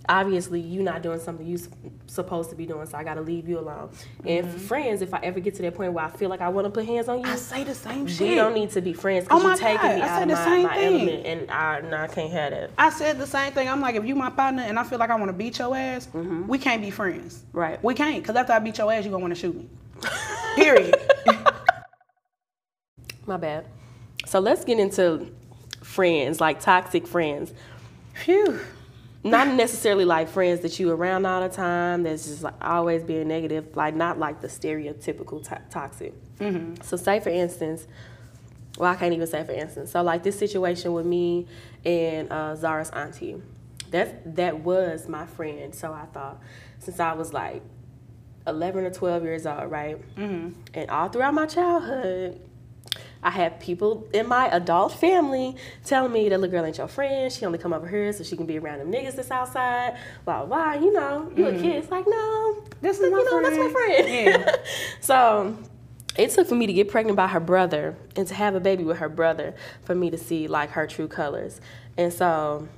obviously 0.09 0.61
you're 0.61 0.83
not 0.83 1.03
doing 1.03 1.21
something 1.21 1.47
you're 1.47 1.61
supposed 2.07 2.51
to 2.51 2.57
be 2.57 2.67
doing, 2.67 2.87
so 2.87 2.99
I 2.99 3.05
gotta 3.05 3.21
leave 3.21 3.49
you 3.49 3.59
alone. 3.59 3.91
And 4.25 4.47
Mm-hmm. 4.47 4.53
for 4.53 4.59
friends, 4.59 5.03
if 5.03 5.13
I 5.15 5.19
ever 5.23 5.41
get 5.41 5.55
to 5.57 5.63
that 5.63 5.75
point 5.77 5.93
where 5.93 6.05
I 6.05 6.11
feel 6.11 6.29
like 6.31 6.41
I 6.41 6.49
want 6.49 6.67
to 6.67 6.71
put 6.71 6.87
hands 6.87 7.09
on 7.09 7.21
you, 7.21 7.27
I 7.27 7.37
say 7.37 7.65
the 7.65 7.75
same 7.75 8.05
we 8.05 8.11
shit. 8.11 8.37
don't 8.37 8.55
need 8.55 8.71
to 8.71 8.81
be 8.81 8.93
friends 8.93 9.27
Oh 9.31 9.39
because 9.39 9.61
my 9.61 9.71
you're 9.71 9.79
taking 9.79 9.91
God, 9.91 9.97
me 9.97 10.03
I 10.03 10.09
out 10.09 10.19
said 10.19 10.23
of 10.23 10.29
the 10.29 10.35
my, 10.35 10.45
same 10.45 10.63
my 10.67 10.75
thing. 10.75 10.95
element, 11.09 11.27
and 11.27 11.51
I, 11.51 11.81
no, 11.83 11.97
I 11.99 12.07
can't 12.09 12.33
have 12.33 12.51
that. 12.53 12.71
I 12.79 12.91
said 12.91 13.19
the 13.19 13.27
same 13.27 13.53
thing. 13.53 13.69
I'm 13.69 13.81
like, 13.81 13.95
if 13.95 14.05
you 14.05 14.15
my 14.15 14.31
partner 14.31 14.63
and 14.63 14.79
I 14.79 14.85
feel 14.85 14.99
like 14.99 15.11
I 15.11 15.15
want 15.17 15.29
to 15.29 15.33
beat 15.35 15.59
your 15.59 15.77
ass, 15.77 16.09
we 16.15 16.59
can't 16.59 16.83
be 16.83 16.91
friends. 16.91 17.39
Mm-hmm. 17.49 17.59
Right. 17.59 17.85
We 17.85 17.95
can't, 17.95 18.23
because 18.23 18.37
after 18.37 18.53
I 18.53 18.59
beat 18.59 18.79
your 18.79 18.91
ass, 18.93 19.05
you 19.05 19.11
gonna 19.11 19.23
want 19.23 19.35
to 19.35 19.41
shoot 19.41 19.55
me. 19.55 19.69
Period. 20.57 20.95
My 23.27 23.37
bad. 23.37 23.67
So 24.27 24.41
let's 24.41 24.65
get 24.65 24.79
into 24.79 25.31
friends, 25.83 26.41
like 26.41 26.61
toxic 26.61 27.07
friends. 27.07 27.53
Phew. 28.15 28.61
Not 29.23 29.49
necessarily 29.49 30.05
like 30.07 30.29
friends 30.29 30.61
that 30.61 30.79
you 30.79 30.91
around 30.91 31.27
all 31.27 31.43
the 31.43 31.55
time. 31.55 32.05
That's 32.05 32.27
just 32.27 32.43
like 32.43 32.55
always 32.63 33.03
being 33.03 33.29
negative. 33.29 33.77
Like 33.77 33.95
not 33.95 34.19
like 34.19 34.41
the 34.41 34.49
stereotypical 34.49 35.43
to- 35.49 35.61
toxic. 35.71 36.15
So 36.83 36.97
say 36.97 37.21
for 37.21 37.29
instance, 37.29 37.87
well 38.79 38.91
I 38.91 38.97
can't 38.97 39.13
even 39.13 39.27
say 39.27 39.45
for 39.45 39.53
instance. 39.53 39.91
So 39.91 40.03
like 40.03 40.23
this 40.23 40.39
situation 40.39 40.93
with 40.95 41.05
me 41.05 41.47
and 41.85 42.33
uh, 42.33 42.57
Zara's 42.57 42.91
auntie. 42.91 43.43
That 43.91 44.37
that 44.37 44.61
was 44.61 45.09
my 45.09 45.27
friend. 45.27 45.75
So 45.75 45.93
I 45.93 46.07
thought 46.07 46.41
since 46.79 46.99
I 46.99 47.13
was 47.13 47.33
like 47.35 47.63
11 48.47 48.85
or 48.85 48.91
12 48.91 49.23
years 49.23 49.47
old, 49.47 49.71
right? 49.71 49.99
Mm-hmm. 50.17 50.61
And 50.73 50.91
all 50.91 51.09
throughout 51.11 51.35
my 51.35 51.47
childhood, 51.47 52.41
I 53.23 53.31
had 53.31 53.61
people 53.61 54.09
in 54.13 54.27
my 54.27 54.49
adult 54.49 54.93
family 54.93 55.57
telling 55.85 56.13
me 56.13 56.29
that 56.29 56.41
little 56.41 56.51
girl 56.51 56.65
ain't 56.65 56.79
your 56.79 56.89
friend. 56.89 57.31
She 57.31 57.45
only 57.45 57.59
come 57.59 57.73
over 57.73 57.87
here 57.87 58.13
so 58.13 58.25
she 58.25 58.37
can 58.37 58.47
be 58.47 58.59
around 58.59 58.79
them 58.79 58.91
niggas 58.91 59.17
that's 59.17 59.31
outside. 59.31 59.97
Blah 60.25 60.47
blah. 60.47 60.75
blah. 60.75 60.83
You 60.83 60.93
know, 60.93 61.31
you 61.37 61.47
a 61.47 61.53
mm. 61.53 61.61
kid. 61.61 61.77
It's 61.77 61.91
like 61.91 62.07
no, 62.09 62.63
This 62.81 62.99
is 62.99 63.05
you 63.05 63.11
my 63.11 63.23
know, 63.23 63.43
that's 63.43 63.59
my 63.59 63.71
friend. 63.71 64.07
friend. 64.07 64.45
Yeah. 64.47 64.57
so 65.01 65.57
it 66.17 66.31
took 66.31 66.49
for 66.49 66.55
me 66.55 66.67
to 66.67 66.73
get 66.73 66.89
pregnant 66.89 67.17
by 67.17 67.29
her 67.29 67.41
brother 67.41 67.97
and 68.17 68.27
to 68.27 68.35
have 68.35 68.55
a 68.55 68.61
baby 68.61 68.85
with 68.85 68.99
her 68.99 69.09
brother 69.09 69.55
for 69.85 69.95
me 69.95 70.11
to 70.11 70.19
see 70.19 70.49
like 70.49 70.71
her 70.71 70.87
true 70.87 71.09
colors. 71.09 71.61
And 71.97 72.13
so 72.13 72.69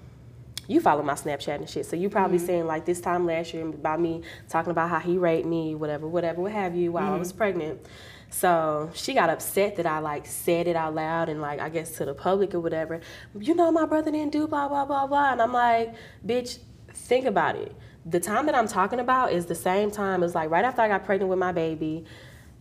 you 0.69 0.81
follow 0.81 1.03
my 1.03 1.15
Snapchat 1.15 1.57
and 1.57 1.69
shit, 1.69 1.87
so 1.87 1.97
you 1.97 2.09
probably 2.09 2.39
mm-hmm. 2.39 2.47
seen 2.47 2.67
like 2.67 2.85
this 2.85 3.01
time 3.01 3.27
last 3.27 3.53
year 3.53 3.67
about 3.67 4.01
me 4.01 4.23
talking 4.49 4.71
about 4.71 4.91
how 4.91 4.99
he 4.99 5.19
raped 5.19 5.47
me, 5.47 5.75
whatever, 5.75 6.07
whatever, 6.07 6.41
what 6.41 6.53
have 6.53 6.77
you, 6.77 6.93
while 6.93 7.13
I 7.13 7.17
was 7.17 7.29
mm-hmm. 7.29 7.39
pregnant. 7.39 7.87
So 8.33 8.91
she 8.95 9.13
got 9.13 9.29
upset 9.29 9.77
that 9.77 9.87
I 9.87 9.99
like 9.99 10.27
said 10.27 10.67
it 10.67 10.75
out 10.75 10.95
loud 10.95 11.29
and 11.29 11.41
like 11.41 11.61
I 11.61 11.69
guess 11.69 11.93
to 11.99 12.07
the 12.07 12.15
public 12.15 12.55
or 12.55 12.61
whatever. 12.61 13.01
You 13.39 13.55
know 13.55 13.71
my 13.71 13.85
brother 13.85 14.11
didn't 14.11 14.33
do 14.33 14.49
blah 14.49 14.69
blah 14.69 14.87
blah 14.87 15.07
blah, 15.07 15.33
and 15.33 15.43
I'm 15.43 15.53
like, 15.53 15.95
bitch, 16.27 16.59
think 16.93 17.27
about 17.27 17.57
it. 17.57 17.77
The 18.07 18.19
time 18.19 18.47
that 18.47 18.55
I'm 18.55 18.67
talking 18.67 19.01
about 19.01 19.33
is 19.33 19.47
the 19.47 19.55
same 19.55 19.91
time 19.91 20.23
as 20.23 20.35
like 20.35 20.51
right 20.51 20.65
after 20.65 20.81
I 20.81 20.89
got 20.89 21.05
pregnant 21.05 21.29
with 21.29 21.39
my 21.39 21.53
baby. 21.53 22.05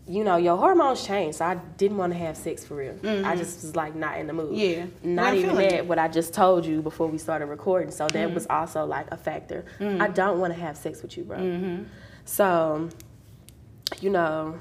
You 0.08 0.26
know, 0.26 0.36
your 0.36 0.58
hormones 0.58 1.06
change. 1.06 1.36
so 1.36 1.46
I 1.46 1.56
didn't 1.56 1.96
want 1.96 2.12
to 2.12 2.20
have 2.20 2.36
sex 2.36 2.66
for 2.66 2.76
real. 2.76 2.98
I 3.02 3.06
mm-hmm. 3.06 3.38
just 3.38 3.62
was 3.62 3.76
like 3.76 3.96
not 3.96 4.18
in 4.18 4.28
the 4.28 4.34
mood. 4.34 4.58
Yeah. 4.58 4.88
Not 5.04 5.36
even 5.36 5.56
that, 5.56 5.74
it. 5.74 5.88
what 5.88 6.00
I 6.00 6.10
just 6.10 6.34
told 6.34 6.66
you 6.66 6.82
before 6.82 7.08
we 7.08 7.18
started 7.18 7.46
recording. 7.46 7.92
So 7.92 8.08
that 8.08 8.30
mm. 8.30 8.34
was 8.34 8.46
also 8.50 8.84
like 8.84 9.10
a 9.12 9.16
factor. 9.16 9.64
I 9.80 9.84
mm. 9.84 10.14
don't 10.14 10.40
want 10.40 10.54
to 10.54 10.60
have 10.60 10.76
sex 10.76 11.02
with 11.02 11.16
you, 11.16 11.24
bro. 11.24 11.38
Mm-hmm. 11.38 11.84
So, 12.26 12.90
you 14.02 14.10
know, 14.10 14.60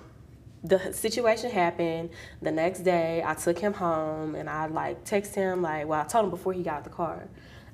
the 0.63 0.93
situation 0.93 1.51
happened. 1.51 2.11
The 2.43 2.51
next 2.51 2.81
day, 2.81 3.23
I 3.25 3.35
took 3.35 3.59
him 3.59 3.73
home 3.73 4.35
and 4.35 4.49
I 4.49 4.67
like 4.67 5.05
text 5.05 5.35
him 5.35 5.63
like, 5.63 5.87
well, 5.87 6.01
I 6.01 6.05
told 6.05 6.25
him 6.25 6.31
before 6.31 6.53
he 6.53 6.63
got 6.63 6.79
out 6.79 6.85
the 6.85 6.91
car. 6.91 7.29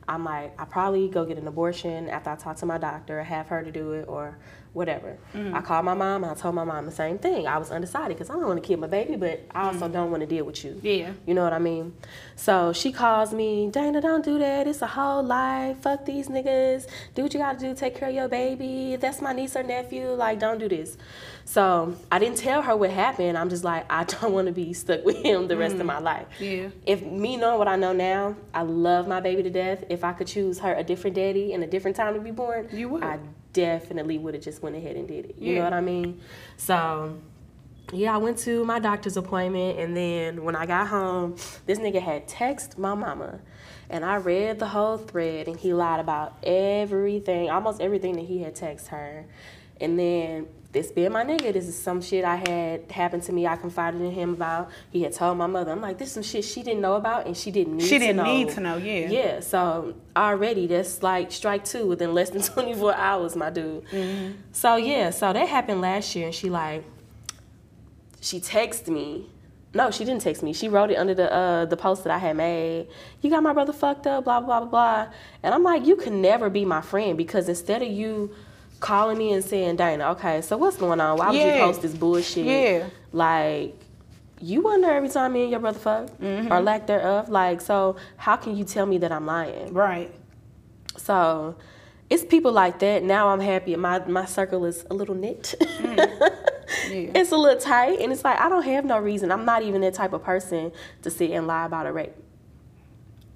I'm 0.09 0.24
like, 0.24 0.59
I 0.61 0.64
probably 0.64 1.09
go 1.09 1.24
get 1.24 1.37
an 1.37 1.49
abortion 1.49 2.09
after 2.09 2.30
I 2.30 2.37
talk 2.37 2.57
to 2.59 2.66
my 2.66 2.78
doctor, 2.78 3.22
have 3.24 3.49
her 3.49 3.64
to 3.64 3.72
do 3.72 3.93
it, 3.93 4.05
or 4.07 4.39
whatever. 4.77 5.16
Mm. 5.35 5.55
I 5.55 5.62
called 5.62 5.87
my 5.87 5.95
mom 5.95 6.22
I 6.22 6.35
told 6.35 6.55
my 6.55 6.64
mom 6.64 6.85
the 6.85 6.93
same 6.93 7.18
thing. 7.18 7.47
I 7.47 7.57
was 7.57 7.70
undecided 7.70 8.16
because 8.16 8.29
I 8.29 8.35
don't 8.35 8.47
want 8.47 8.62
to 8.62 8.66
kill 8.66 8.79
my 8.79 8.87
baby, 8.87 9.16
but 9.16 9.41
I 9.51 9.68
also 9.68 9.89
mm. 9.89 9.93
don't 9.93 10.11
want 10.11 10.20
to 10.20 10.27
deal 10.27 10.45
with 10.45 10.62
you. 10.64 10.79
Yeah. 10.83 11.12
You 11.27 11.33
know 11.33 11.43
what 11.43 11.55
I 11.55 11.59
mean? 11.59 11.95
So 12.37 12.74
she 12.74 12.93
calls 12.93 13.33
me, 13.33 13.70
Dana, 13.70 14.03
don't 14.03 14.22
do 14.22 14.39
that. 14.39 14.66
It's 14.66 14.83
a 14.83 14.87
whole 14.87 15.22
life. 15.22 15.79
Fuck 15.81 16.05
these 16.05 16.29
niggas. 16.29 16.87
Do 17.14 17.22
what 17.22 17.33
you 17.33 17.41
gotta 17.41 17.59
do. 17.59 17.74
Take 17.74 17.97
care 17.97 18.11
of 18.11 18.14
your 18.14 18.29
baby. 18.29 18.93
If 18.93 19.01
that's 19.01 19.22
my 19.22 19.33
niece 19.33 19.57
or 19.57 19.62
nephew, 19.62 20.11
like, 20.11 20.39
don't 20.39 20.59
do 20.59 20.68
this. 20.68 20.99
So 21.47 21.97
I 22.12 22.18
didn't 22.18 22.37
tell 22.37 22.61
her 22.61 22.77
what 22.77 22.91
happened. 22.91 23.39
I'm 23.39 23.49
just 23.49 23.64
like, 23.64 23.91
I 23.91 24.05
don't 24.05 24.33
want 24.33 24.47
to 24.49 24.53
be 24.53 24.74
stuck 24.74 25.05
with 25.05 25.16
him 25.16 25.49
the 25.49 25.57
rest 25.57 25.77
of 25.77 25.83
mm. 25.83 25.87
my 25.87 26.01
life. 26.01 26.27
Yeah. 26.39 26.68
If 26.85 27.03
me 27.03 27.39
knowing 27.39 27.59
what 27.59 27.68
I 27.68 27.77
know 27.77 27.95
now, 27.95 28.37
I 28.53 28.62
love 28.62 29.09
my 29.09 29.20
baby 29.20 29.43
to 29.43 29.51
death. 29.51 29.85
If 29.89 30.05
I 30.05 30.12
could 30.12 30.27
choose 30.27 30.59
her 30.59 30.74
a 30.74 30.85
different 30.85 31.16
daddy 31.16 31.55
and 31.55 31.64
a 31.64 31.66
different 31.66 31.97
time 31.97 32.12
to 32.12 32.20
be 32.20 32.31
born, 32.31 32.68
You 32.72 32.91
would. 32.91 33.03
I 33.03 33.18
definitely 33.57 34.18
would 34.18 34.34
have 34.34 34.42
just 34.42 34.62
went 34.62 34.76
ahead 34.76 34.96
and 34.96 35.09
did 35.09 35.24
it. 35.24 35.36
You 35.38 35.57
know 35.57 35.64
what 35.64 35.72
I 35.72 35.80
mean? 35.80 36.20
So 36.57 37.16
yeah, 37.92 38.14
I 38.14 38.18
went 38.18 38.38
to 38.38 38.64
my 38.64 38.78
doctor's 38.78 39.16
appointment, 39.16 39.78
and 39.78 39.96
then 39.96 40.44
when 40.44 40.54
I 40.57 40.66
got 40.66 40.88
home, 40.88 41.36
this 41.66 41.78
nigga 41.78 42.02
had 42.02 42.28
text 42.28 42.78
my 42.78 42.94
mama, 42.94 43.40
and 43.88 44.04
I 44.04 44.16
read 44.16 44.59
the 44.59 44.66
whole 44.66 44.98
thread, 44.98 45.46
and 45.48 45.57
he 45.57 45.72
lied 45.72 46.00
about 46.00 46.36
everything, 46.42 47.48
almost 47.48 47.80
everything 47.80 48.16
that 48.16 48.26
he 48.26 48.42
had 48.42 48.54
texted 48.54 48.88
her, 48.88 49.26
and 49.80 49.98
then 49.98 50.48
this 50.77 50.93
being 50.93 51.11
my 51.11 51.24
nigga, 51.24 51.55
this 51.55 51.66
is 51.66 51.79
some 51.79 52.03
shit 52.03 52.22
I 52.22 52.37
had 52.37 52.91
happened 52.93 53.22
to 53.24 53.33
me. 53.33 53.47
I 53.47 53.57
confided 53.57 54.03
in 54.03 54.11
him 54.12 54.35
about. 54.35 54.70
He 54.91 55.03
had 55.03 55.14
told 55.14 55.39
my 55.39 55.47
mother. 55.47 55.72
I'm 55.72 55.81
like, 55.81 55.97
this 55.97 56.09
is 56.09 56.14
some 56.14 56.22
shit 56.22 56.45
she 56.45 56.62
didn't 56.62 56.83
know 56.83 56.97
about, 56.97 57.27
and 57.27 57.35
she 57.35 57.51
didn't 57.51 57.79
need 57.79 57.83
to 57.83 57.87
know. 57.87 57.89
She 57.89 57.99
didn't 57.99 58.16
know. 58.16 58.24
need 58.24 58.49
to 58.51 58.61
know, 58.61 58.77
yeah. 58.77 59.09
Yeah. 59.09 59.41
So 59.41 59.95
already 60.14 60.66
that's 60.66 61.03
like 61.03 61.33
strike 61.33 61.64
two 61.64 61.87
within 61.87 62.12
less 62.12 62.29
than 62.29 62.43
24 62.55 62.95
hours, 62.95 63.35
my 63.35 63.49
dude. 63.49 63.87
Mm-hmm. 63.87 64.33
So 64.53 64.77
yeah, 64.77 65.09
so 65.11 65.33
that 65.33 65.49
happened 65.49 65.81
last 65.81 66.14
year, 66.14 66.27
and 66.27 66.35
she 66.35 66.51
like 66.51 66.85
she 68.20 68.39
texted 68.39 68.89
me. 68.89 69.31
No, 69.72 69.91
she 69.91 70.05
didn't 70.05 70.22
text 70.22 70.43
me. 70.43 70.53
She 70.53 70.68
wrote 70.68 70.91
it 70.91 70.97
under 70.97 71.14
the 71.14 71.33
uh, 71.33 71.64
the 71.64 71.77
post 71.77 72.05
that 72.05 72.12
I 72.12 72.18
had 72.18 72.37
made. 72.37 72.89
You 73.22 73.31
got 73.31 73.43
my 73.43 73.55
brother 73.55 73.72
fucked 73.72 74.07
up, 74.07 74.24
blah 74.24 74.41
blah 74.41 74.61
blah 74.61 74.68
blah. 74.68 75.12
And 75.43 75.55
I'm 75.55 75.62
like, 75.62 75.87
you 75.87 75.97
can 75.97 76.20
never 76.20 76.51
be 76.51 76.66
my 76.66 76.83
friend 76.83 77.16
because 77.16 77.49
instead 77.49 77.81
of 77.81 77.89
you 77.89 78.35
calling 78.81 79.18
me 79.18 79.33
and 79.33 79.45
saying, 79.45 79.77
Dana, 79.77 80.11
okay, 80.12 80.41
so 80.43 80.57
what's 80.57 80.77
going 80.77 81.01
on? 81.01 81.18
Why 81.18 81.31
would 81.31 81.37
you 81.37 81.61
post 81.62 81.83
this 81.83 81.95
bullshit? 81.95 82.47
Yeah. 82.47 82.87
Like, 83.12 83.74
you 84.41 84.61
wonder 84.62 84.91
every 84.91 85.09
time 85.09 85.33
me 85.33 85.43
and 85.43 85.51
your 85.51 85.61
brother 85.61 85.79
fuck 85.79 86.09
Mm-hmm. 86.18 86.53
or 86.53 86.61
lack 86.61 86.87
thereof. 86.87 87.29
Like, 87.29 87.61
so 87.61 87.97
how 88.16 88.37
can 88.37 88.57
you 88.57 88.64
tell 88.64 88.87
me 88.87 88.99
that 88.99 89.11
I'm 89.12 89.27
lying? 89.27 89.72
Right. 89.72 90.14
So 90.97 91.57
it's 92.11 92.24
people 92.24 92.53
like 92.53 92.79
that. 92.81 93.03
Now 93.03 93.29
I'm 93.29 93.41
happy. 93.41 93.74
My 93.77 93.99
my 94.07 94.24
circle 94.27 94.64
is 94.64 94.85
a 94.91 94.95
little 94.95 95.14
knit. 95.14 95.55
Yeah. 96.91 97.11
It's 97.14 97.31
a 97.33 97.37
little 97.37 97.61
tight, 97.61 98.01
and 98.01 98.12
it's 98.12 98.24
like 98.24 98.39
I 98.41 98.49
don't 98.49 98.64
have 98.64 98.85
no 98.85 98.99
reason. 98.99 99.31
I'm 99.31 99.45
not 99.45 99.62
even 99.62 99.81
that 99.83 99.95
type 99.95 100.12
of 100.12 100.22
person 100.24 100.72
to 101.03 101.11
sit 101.11 101.31
and 101.31 101.47
lie 101.47 101.64
about 101.64 101.87
a 101.87 101.93
rape. 101.93 102.12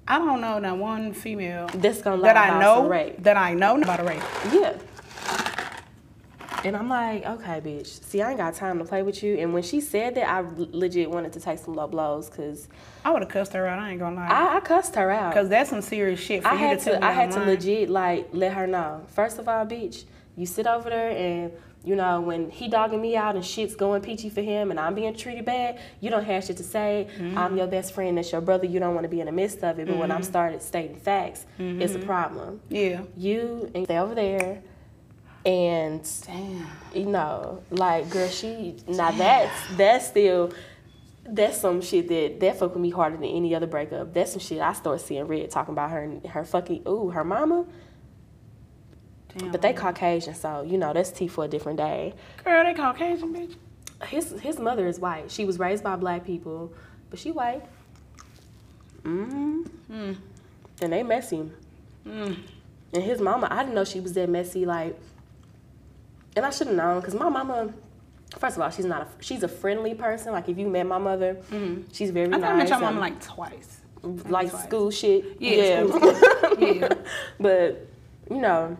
I 0.07 0.17
don't 0.17 0.41
know 0.41 0.59
that 0.59 0.77
one 0.77 1.13
female 1.13 1.67
That's 1.73 2.01
gonna 2.01 2.17
lie 2.17 2.33
that 2.33 2.49
about 2.49 2.57
I 2.57 2.59
know 2.61 2.87
rape. 2.89 3.23
that 3.23 3.37
I 3.37 3.53
know 3.53 3.81
about 3.81 3.99
a 4.01 4.03
rape. 4.03 4.21
Yeah. 4.51 4.73
And 6.63 6.75
I'm 6.77 6.87
like, 6.89 7.25
okay, 7.25 7.59
bitch. 7.59 8.03
See, 8.03 8.21
I 8.21 8.29
ain't 8.29 8.37
got 8.37 8.53
time 8.53 8.77
to 8.79 8.85
play 8.85 9.01
with 9.01 9.23
you. 9.23 9.35
And 9.37 9.53
when 9.53 9.63
she 9.63 9.81
said 9.81 10.15
that, 10.15 10.29
I 10.29 10.43
legit 10.57 11.09
wanted 11.09 11.33
to 11.33 11.39
take 11.39 11.59
some 11.59 11.73
low 11.73 11.87
blows 11.87 12.29
because 12.29 12.67
I 13.03 13.11
would 13.11 13.23
have 13.23 13.29
cussed 13.31 13.53
her 13.53 13.65
out. 13.67 13.79
I 13.79 13.91
ain't 13.91 13.99
gonna 13.99 14.15
lie. 14.15 14.27
I, 14.27 14.57
I 14.57 14.59
cussed 14.59 14.95
her 14.95 15.09
out. 15.09 15.33
Because 15.33 15.49
that's 15.49 15.69
some 15.71 15.81
serious 15.81 16.19
shit 16.19 16.43
for 16.43 16.49
I 16.49 16.53
you 16.53 16.57
had 16.59 16.79
to 16.81 16.91
to, 16.91 17.03
I 17.05 17.11
had 17.11 17.31
to 17.31 17.39
legit 17.39 17.89
like 17.89 18.29
let 18.31 18.53
her 18.53 18.67
know. 18.67 19.03
First 19.07 19.39
of 19.39 19.47
all, 19.47 19.65
bitch, 19.65 20.03
you 20.37 20.45
sit 20.45 20.67
over 20.67 20.89
there 20.89 21.09
and 21.11 21.51
you 21.83 21.95
know 21.95 22.21
when 22.21 22.51
he 22.51 22.67
dogging 22.67 23.01
me 23.01 23.15
out 23.15 23.35
and 23.35 23.43
shit's 23.43 23.75
going 23.75 24.03
peachy 24.03 24.29
for 24.29 24.41
him 24.43 24.69
and 24.69 24.79
I'm 24.79 24.93
being 24.93 25.15
treated 25.15 25.45
bad, 25.45 25.79
you 25.99 26.11
don't 26.11 26.23
have 26.25 26.43
shit 26.43 26.57
to 26.57 26.63
say. 26.63 27.07
Mm-hmm. 27.17 27.37
I'm 27.39 27.57
your 27.57 27.65
best 27.65 27.91
friend. 27.93 28.17
That's 28.19 28.31
your 28.31 28.41
brother. 28.41 28.67
You 28.67 28.79
don't 28.79 28.93
want 28.93 29.05
to 29.05 29.09
be 29.09 29.19
in 29.19 29.25
the 29.25 29.31
midst 29.31 29.63
of 29.63 29.79
it. 29.79 29.87
But 29.87 29.97
when 29.97 30.11
I'm 30.11 30.21
started 30.21 30.61
stating 30.61 30.97
facts, 30.97 31.45
it's 31.57 31.93
a 31.93 31.97
Mm-hmm. 31.97 32.05
problem. 32.05 32.61
Yeah. 32.69 33.01
You 33.17 33.71
and 33.73 33.85
stay 33.85 33.97
over 33.97 34.13
there. 34.13 34.61
And 35.45 36.07
Damn. 36.25 36.67
you 36.93 37.05
know, 37.05 37.63
like 37.71 38.09
girl, 38.09 38.29
she 38.29 38.75
now 38.87 39.11
that's 39.11 39.75
that's 39.75 40.07
still 40.07 40.53
that's 41.23 41.59
some 41.59 41.81
shit 41.81 42.07
that 42.09 42.39
that 42.39 42.59
fuck 42.59 42.73
with 42.73 42.81
me 42.81 42.91
harder 42.91 43.17
than 43.17 43.25
any 43.25 43.55
other 43.55 43.67
breakup. 43.67 44.13
That's 44.13 44.33
some 44.33 44.39
shit 44.39 44.59
I 44.59 44.73
start 44.73 45.01
seeing 45.01 45.25
red 45.25 45.49
talking 45.49 45.73
about 45.73 45.91
her 45.91 46.03
and 46.03 46.25
her 46.27 46.43
fucking 46.43 46.83
ooh 46.87 47.09
her 47.09 47.23
mama. 47.23 47.65
Damn. 49.37 49.51
But 49.51 49.61
they 49.61 49.73
Caucasian, 49.73 50.35
so 50.35 50.61
you 50.61 50.77
know 50.77 50.93
that's 50.93 51.11
tea 51.11 51.27
for 51.27 51.45
a 51.45 51.47
different 51.47 51.77
day. 51.77 52.13
Girl, 52.43 52.63
they 52.63 52.73
Caucasian, 52.73 53.33
bitch. 53.33 53.55
His 54.07 54.39
his 54.41 54.59
mother 54.59 54.87
is 54.87 54.99
white. 54.99 55.31
She 55.31 55.45
was 55.45 55.57
raised 55.57 55.83
by 55.83 55.95
black 55.95 56.25
people, 56.25 56.73
but 57.09 57.17
she 57.17 57.31
white. 57.31 57.63
Mm-hmm. 59.03 60.13
And 60.81 60.93
they 60.93 61.03
messy. 61.03 61.49
And 62.05 63.03
his 63.03 63.21
mama, 63.21 63.47
I 63.49 63.63
didn't 63.63 63.75
know 63.75 63.85
she 63.85 63.99
was 63.99 64.13
that 64.13 64.29
messy. 64.29 64.65
Like, 64.65 64.99
and 66.35 66.45
I 66.45 66.49
should 66.49 66.67
have 66.67 66.75
known 66.75 66.99
because 66.99 67.13
my 67.15 67.29
mama. 67.29 67.73
First 68.39 68.55
of 68.55 68.61
all, 68.63 68.69
she's 68.69 68.85
not 68.85 69.01
a 69.01 69.07
she's 69.23 69.43
a 69.43 69.47
friendly 69.49 69.93
person. 69.93 70.31
Like 70.31 70.47
if 70.47 70.57
you 70.57 70.67
met 70.67 70.85
my 70.85 70.97
mother, 70.97 71.37
she's 71.91 72.11
very 72.11 72.27
I 72.27 72.31
think 72.31 72.43
I 72.45 72.55
nice. 72.55 72.69
met 72.69 72.69
your 72.69 72.79
mom 72.79 72.99
like 72.99 73.21
twice. 73.21 73.81
like 74.03 74.49
twice. 74.49 74.63
school 74.63 74.89
shit. 74.91 75.35
Yeah, 75.39 75.85
school 75.87 76.57
Yeah. 76.59 76.93
but 77.39 77.87
you 78.29 78.37
know, 78.39 78.77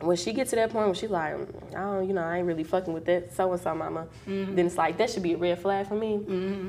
when 0.00 0.16
she 0.16 0.32
gets 0.32 0.50
to 0.50 0.56
that 0.56 0.70
point 0.70 0.86
when 0.86 0.94
she 0.94 1.06
like, 1.06 1.34
I 1.76 1.80
don't, 1.80 2.08
you 2.08 2.14
know, 2.14 2.22
I 2.22 2.38
ain't 2.38 2.46
really 2.46 2.64
fucking 2.64 2.92
with 2.94 3.04
that 3.04 3.34
so 3.34 3.52
and 3.52 3.60
so 3.60 3.74
mama, 3.74 4.06
Mm-hmm. 4.26 4.54
then 4.56 4.66
it's 4.66 4.78
like 4.78 4.96
that 4.96 5.10
should 5.10 5.22
be 5.22 5.34
a 5.34 5.36
red 5.36 5.58
flag 5.60 5.86
for 5.86 5.94
me. 5.94 6.14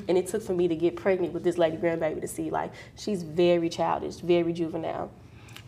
And 0.10 0.18
it 0.18 0.28
took 0.28 0.42
for 0.44 0.54
me 0.54 0.68
to 0.68 0.76
get 0.76 0.98
pregnant 0.98 1.34
with 1.34 1.44
this 1.46 1.58
lady 1.58 1.78
grandbaby 1.78 2.20
to 2.20 2.28
see 2.28 2.50
like 2.50 2.72
she's 2.98 3.24
very 3.24 3.70
childish, 3.70 4.16
very 4.18 4.52
juvenile. 4.52 5.10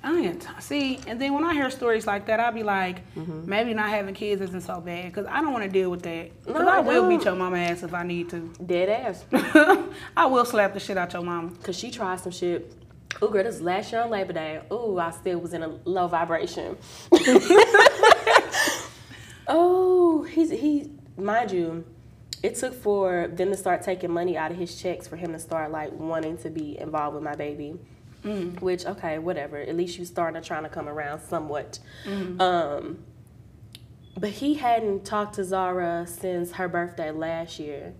I 0.04 0.16
ain't 0.20 0.42
t- 0.42 0.48
see, 0.60 1.00
and 1.08 1.20
then 1.20 1.34
when 1.34 1.44
I 1.44 1.54
hear 1.54 1.70
stories 1.70 2.06
like 2.08 2.28
that, 2.28 2.40
I'll 2.40 2.52
be 2.54 2.64
like, 2.64 3.02
Mm-hmm. 3.16 3.50
maybe 3.50 3.74
not 3.74 3.90
having 3.90 4.14
kids 4.14 4.42
isn't 4.42 4.62
so 4.62 4.80
bad 4.80 5.06
because 5.06 5.26
I 5.26 5.42
don't 5.42 5.52
want 5.52 5.64
to 5.66 5.70
deal 5.70 5.90
with 5.90 6.04
that. 6.04 6.32
Because 6.46 6.62
No, 6.62 6.70
I 6.70 6.78
I 6.78 6.80
will 6.82 7.10
beat 7.10 7.26
your 7.26 7.36
mama 7.36 7.58
ass 7.58 7.84
if 7.84 7.94
I 7.94 8.04
need 8.04 8.30
to. 8.30 8.40
Dead 8.66 8.90
ass. 8.90 9.26
I 10.16 10.26
will 10.28 10.46
slap 10.46 10.74
the 10.74 10.80
shit 10.80 10.98
out 10.98 11.12
your 11.14 11.24
mama. 11.24 11.52
Cause 11.64 11.78
she 11.78 11.92
tried 11.92 12.20
some 12.20 12.32
shit. 12.32 12.74
Ooh, 13.24 13.30
girl, 13.30 13.44
this 13.44 13.60
last 13.62 13.92
year 13.92 14.02
on 14.02 14.10
Labor 14.12 14.34
Day. 14.34 14.62
Ooh, 14.72 15.00
I 15.00 15.10
still 15.12 15.40
was 15.40 15.54
in 15.54 15.64
a 15.64 15.68
low 15.86 16.08
vibration. 16.08 16.78
oh, 19.48 20.24
he's 20.24 20.52
he, 20.52 20.92
mind 21.18 21.52
you, 21.52 21.86
it 22.44 22.56
took 22.56 22.74
for 22.74 23.28
them 23.28 23.50
to 23.50 23.58
start 23.58 23.82
taking 23.82 24.12
money 24.12 24.38
out 24.38 24.52
of 24.52 24.58
his 24.58 24.80
checks 24.80 25.08
for 25.08 25.16
him 25.16 25.32
to 25.34 25.40
start 25.40 25.72
like 25.72 25.92
wanting 25.94 26.38
to 26.40 26.50
be 26.50 26.80
involved 26.80 27.16
with 27.16 27.24
my 27.24 27.36
baby. 27.36 27.80
Which 28.60 28.86
okay, 28.86 29.20
whatever. 29.20 29.58
At 29.58 29.76
least 29.76 29.98
you 29.98 30.06
starting 30.06 30.42
to 30.42 30.48
trying 30.48 30.64
to 30.64 30.70
come 30.70 30.88
around 30.88 31.22
somewhat. 31.22 31.80
Um, 32.40 33.00
but 34.18 34.32
he 34.32 34.56
hadn't 34.56 35.06
talked 35.06 35.36
to 35.36 35.44
Zara 35.44 36.06
since 36.08 36.54
her 36.54 36.68
birthday 36.68 37.12
last 37.12 37.60
year. 37.60 37.94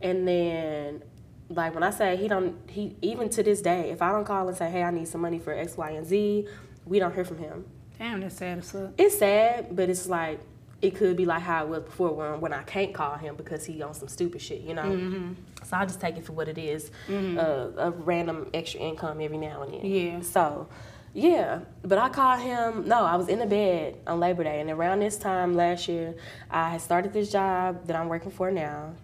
And 0.00 0.26
then 0.26 1.02
like 1.50 1.74
when 1.74 1.82
I 1.82 1.90
say 1.90 2.16
he 2.16 2.28
don't 2.28 2.56
he 2.70 2.96
even 3.02 3.28
to 3.30 3.42
this 3.42 3.60
day, 3.60 3.90
if 3.90 4.00
I 4.02 4.12
don't 4.12 4.24
call 4.24 4.48
and 4.48 4.56
say, 4.56 4.70
Hey, 4.70 4.82
I 4.82 4.90
need 4.90 5.08
some 5.08 5.20
money 5.20 5.38
for 5.38 5.52
X, 5.52 5.76
Y, 5.76 5.90
and 5.90 6.06
Z, 6.06 6.46
we 6.86 6.98
don't 6.98 7.14
hear 7.14 7.24
from 7.24 7.38
him. 7.38 7.64
Damn, 7.98 8.20
that's 8.20 8.36
sad 8.36 8.58
as 8.58 8.70
fuck. 8.70 8.92
It's 8.96 9.18
sad, 9.18 9.76
but 9.76 9.90
it's 9.90 10.06
like 10.06 10.40
it 10.82 10.96
could 10.96 11.16
be 11.16 11.26
like 11.26 11.42
how 11.42 11.64
it 11.64 11.68
was 11.68 11.82
before 11.82 12.12
when, 12.12 12.40
when 12.40 12.52
I 12.52 12.62
can't 12.62 12.94
call 12.94 13.16
him 13.16 13.36
because 13.36 13.64
he 13.64 13.82
on 13.82 13.94
some 13.94 14.08
stupid 14.08 14.40
shit, 14.40 14.62
you 14.62 14.74
know. 14.74 14.82
Mm-hmm. 14.82 15.32
So 15.64 15.76
I 15.76 15.84
just 15.84 16.00
take 16.00 16.16
it 16.16 16.24
for 16.24 16.32
what 16.32 16.48
it 16.48 16.58
is, 16.58 16.90
uh, 17.10 17.70
a 17.76 17.90
random 17.90 18.48
extra 18.54 18.80
income 18.80 19.20
every 19.20 19.38
now 19.38 19.62
and 19.62 19.74
then. 19.74 19.84
Yeah. 19.84 20.20
So, 20.22 20.68
yeah, 21.12 21.60
but 21.82 21.98
I 21.98 22.08
called 22.08 22.40
him. 22.40 22.88
No, 22.88 23.04
I 23.04 23.16
was 23.16 23.28
in 23.28 23.40
the 23.40 23.46
bed 23.46 23.98
on 24.06 24.20
Labor 24.20 24.44
Day, 24.44 24.60
and 24.60 24.70
around 24.70 25.00
this 25.00 25.16
time 25.16 25.54
last 25.54 25.88
year, 25.88 26.14
I 26.50 26.70
had 26.70 26.80
started 26.80 27.12
this 27.12 27.30
job 27.30 27.86
that 27.86 27.96
I'm 27.96 28.08
working 28.08 28.30
for 28.30 28.50
now, 28.50 28.94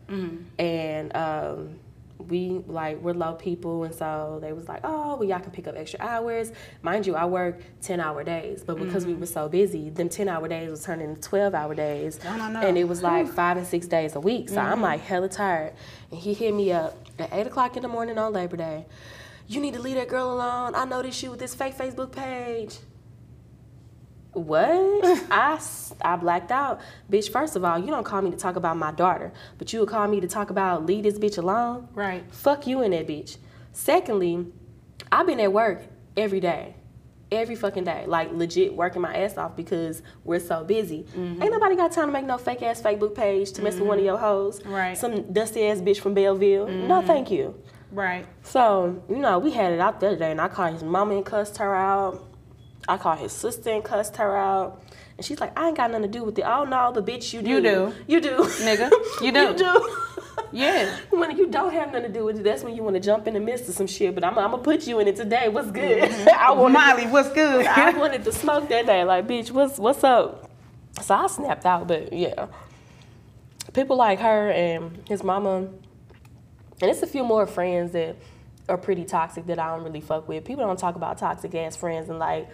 and 0.59 1.15
um, 1.17 1.79
we 2.19 2.63
like 2.67 3.01
we're 3.01 3.13
low 3.13 3.35
people, 3.35 3.85
and 3.85 3.95
so 3.95 4.39
they 4.41 4.53
was 4.53 4.69
like, 4.69 4.81
oh, 4.85 5.17
well, 5.17 5.25
y'all 5.25 5.41
can 5.41 5.51
pick 5.51 5.67
up 5.67 5.77
extra 5.77 6.01
hours. 6.01 6.53
Mind 6.83 7.07
you, 7.07 7.15
I 7.15 7.25
work 7.27 7.61
ten 7.83 8.01
hour 8.01 8.25
days, 8.25 8.63
but 8.65 8.79
because 8.79 9.07
we 9.07 9.13
mm-hmm. 9.13 9.21
were 9.21 9.27
so 9.27 9.49
busy, 9.49 9.91
them 9.91 10.09
ten 10.09 10.29
hour 10.29 10.49
days 10.49 10.71
was 10.71 10.85
turning 10.85 11.11
into 11.11 11.21
twelve 11.21 11.55
hour 11.55 11.75
days, 11.75 12.19
I 12.25 12.39
don't 12.39 12.53
know. 12.53 12.61
and 12.61 12.77
it 12.79 12.85
was 12.89 13.03
like 13.03 13.29
five 13.29 13.57
and 13.57 13.67
six 13.67 13.87
days 13.87 14.15
a 14.15 14.21
week. 14.21 14.49
So 14.49 14.59
I'm 14.59 14.75
mm-hmm. 14.75 14.83
like 14.83 15.01
hella 15.01 15.29
tired, 15.29 15.75
and 16.11 16.21
he 16.21 16.35
hit 16.35 16.55
me 16.55 16.73
up 16.73 16.97
at 17.19 17.33
eight 17.33 17.47
o'clock 17.47 17.77
in 17.77 17.83
the 17.83 17.89
morning 17.89 18.19
on 18.19 18.33
Labor 18.33 18.57
Day. 18.57 18.87
You 19.49 19.61
need 19.61 19.75
to 19.75 19.81
leave 19.81 19.97
that 19.97 20.09
girl 20.09 20.33
alone. 20.33 20.75
I 20.75 20.85
noticed 20.85 21.23
you 21.23 21.31
with 21.31 21.39
this 21.39 21.55
fake 21.55 21.77
Facebook 21.77 22.13
page. 22.13 22.79
What? 24.37 25.25
I, 25.31 25.59
I 26.03 26.17
blacked 26.17 26.51
out. 26.51 26.81
Bitch, 27.11 27.31
first 27.31 27.57
of 27.57 27.65
all, 27.65 27.79
you 27.79 27.87
don't 27.87 28.05
call 28.05 28.21
me 28.21 28.31
to 28.31 28.37
talk 28.37 28.57
about 28.57 28.77
my 28.77 28.93
daughter, 28.93 29.33
but 29.57 29.73
you 29.73 29.81
would 29.81 29.89
call 29.89 30.07
me 30.09 30.21
to 30.21 30.29
talk 30.29 30.51
about 30.51 30.85
leave 30.85 31.05
this 31.05 31.19
bitch 31.19 31.39
alone? 31.39 31.89
Right. 31.95 32.23
Fuck 32.31 32.67
you 32.67 32.83
and 32.83 32.93
that 32.93 33.07
bitch. 33.07 33.39
Secondly, 33.73 34.47
I've 35.11 35.27
been 35.27 35.41
at 35.41 35.53
work 35.53 35.85
every 36.17 36.41
day. 36.41 36.77
Every 37.33 37.57
fucking 37.57 37.85
day. 37.85 38.05
Like 38.07 38.31
legit 38.33 38.75
working 38.75 39.03
my 39.03 39.17
ass 39.17 39.39
off 39.39 39.57
because 39.57 40.03
we're 40.23 40.39
so 40.39 40.65
busy. 40.65 41.05
Mm-hmm. 41.05 41.43
Ain't 41.43 41.53
nobody 41.53 41.75
got 41.75 41.93
time 41.93 42.07
to 42.07 42.13
make 42.13 42.25
no 42.25 42.39
fake 42.39 42.63
ass 42.63 42.81
Facebook 42.81 43.15
page 43.15 43.53
to 43.53 43.63
mess 43.63 43.75
with 43.75 43.89
one 43.89 43.99
of 43.99 44.01
mm-hmm. 44.01 44.07
your 44.07 44.19
hoes. 44.19 44.65
Right. 44.65 44.97
Some 44.97 45.33
dusty 45.33 45.67
ass 45.67 45.79
bitch 45.79 45.99
from 45.99 46.15
Belleville. 46.15 46.69
No 46.69 46.73
mm-hmm. 46.73 47.07
thank 47.07 47.31
you. 47.31 47.61
Right. 47.91 48.27
So, 48.43 49.03
you 49.09 49.17
know, 49.17 49.39
we 49.39 49.53
had 49.53 49.73
it 49.73 49.81
out 49.81 50.01
the 50.01 50.09
other 50.09 50.17
day, 50.17 50.31
and 50.31 50.41
I 50.41 50.49
called 50.49 50.75
his 50.75 50.83
mama 50.83 51.17
and 51.17 51.25
cussed 51.25 51.57
her 51.59 51.75
out. 51.75 52.26
I 52.89 52.97
called 52.97 53.19
his 53.19 53.33
sister 53.33 53.71
and 53.71 53.83
cussed 53.83 54.17
her 54.17 54.37
out. 54.37 54.83
And 55.17 55.25
she's 55.25 55.41
like, 55.41 55.59
I 55.59 55.69
ain't 55.69 55.77
got 55.77 55.91
nothing 55.91 56.11
to 56.11 56.19
do 56.19 56.25
with 56.25 56.39
it. 56.39 56.43
Oh, 56.43 56.65
no, 56.65 56.93
the 56.93 57.03
bitch, 57.03 57.33
you 57.33 57.43
do. 57.43 57.51
You 57.51 57.61
do. 57.61 57.95
You 58.07 58.21
do. 58.21 58.37
Nigga, 58.39 58.91
you 59.23 59.33
do. 59.33 59.41
you 59.41 59.55
do. 59.55 59.97
Yeah. 60.53 60.97
when 61.11 61.37
you 61.37 61.49
don't 61.49 61.73
have 61.73 61.89
nothing 61.93 62.13
to 62.13 62.19
do 62.19 62.25
with 62.25 62.39
it, 62.39 62.45
that's 62.45 62.63
when 62.63 62.77
you 62.77 62.83
want 62.83 62.95
to 62.95 63.01
jump 63.01 63.27
in 63.27 63.35
the 63.35 63.41
midst 63.41 63.69
of 63.69 63.75
some 63.75 63.87
shit. 63.87 64.15
But 64.15 64.23
I'm, 64.25 64.39
I'm 64.39 64.53
to 64.53 64.59
put 64.59 64.87
you 64.87 65.01
in 65.01 65.09
it 65.09 65.17
today. 65.17 65.49
What's 65.49 65.71
good? 65.71 66.03
Mm-hmm. 66.03 66.29
I 66.39 66.53
wanted 66.53 66.73
Molly, 66.75 67.07
what's 67.07 67.31
good? 67.33 67.67
I 67.67 67.91
wanted 67.99 68.25
to 68.25 68.33
smoke 68.33 68.69
that 68.69 68.87
day. 68.87 69.03
Like, 69.05 69.27
bitch, 69.27 69.51
what's 69.51 69.79
what's 69.79 70.05
up? 70.05 70.51
So 71.03 71.15
I 71.15 71.27
snapped 71.27 71.67
out, 71.67 71.89
but 71.89 72.13
yeah. 72.13 72.47
People 73.75 73.97
like 73.97 74.21
her 74.21 74.51
and 74.51 75.03
his 75.09 75.23
mama, 75.23 75.57
and 75.57 75.71
it's 76.83 77.03
a 77.03 77.07
few 77.07 77.25
more 77.25 77.47
friends 77.47 77.93
that 77.93 78.17
are 78.69 78.79
pretty 78.79 79.05
toxic 79.05 79.47
that 79.47 79.59
I 79.59 79.75
don't 79.75 79.85
really 79.85 80.01
fuck 80.01 80.29
with. 80.29 80.45
People 80.45 80.65
don't 80.65 80.79
talk 80.79 80.97
about 80.97 81.19
toxic 81.19 81.55
ass 81.55 81.77
friends 81.77 82.09
and 82.09 82.19
like, 82.19 82.49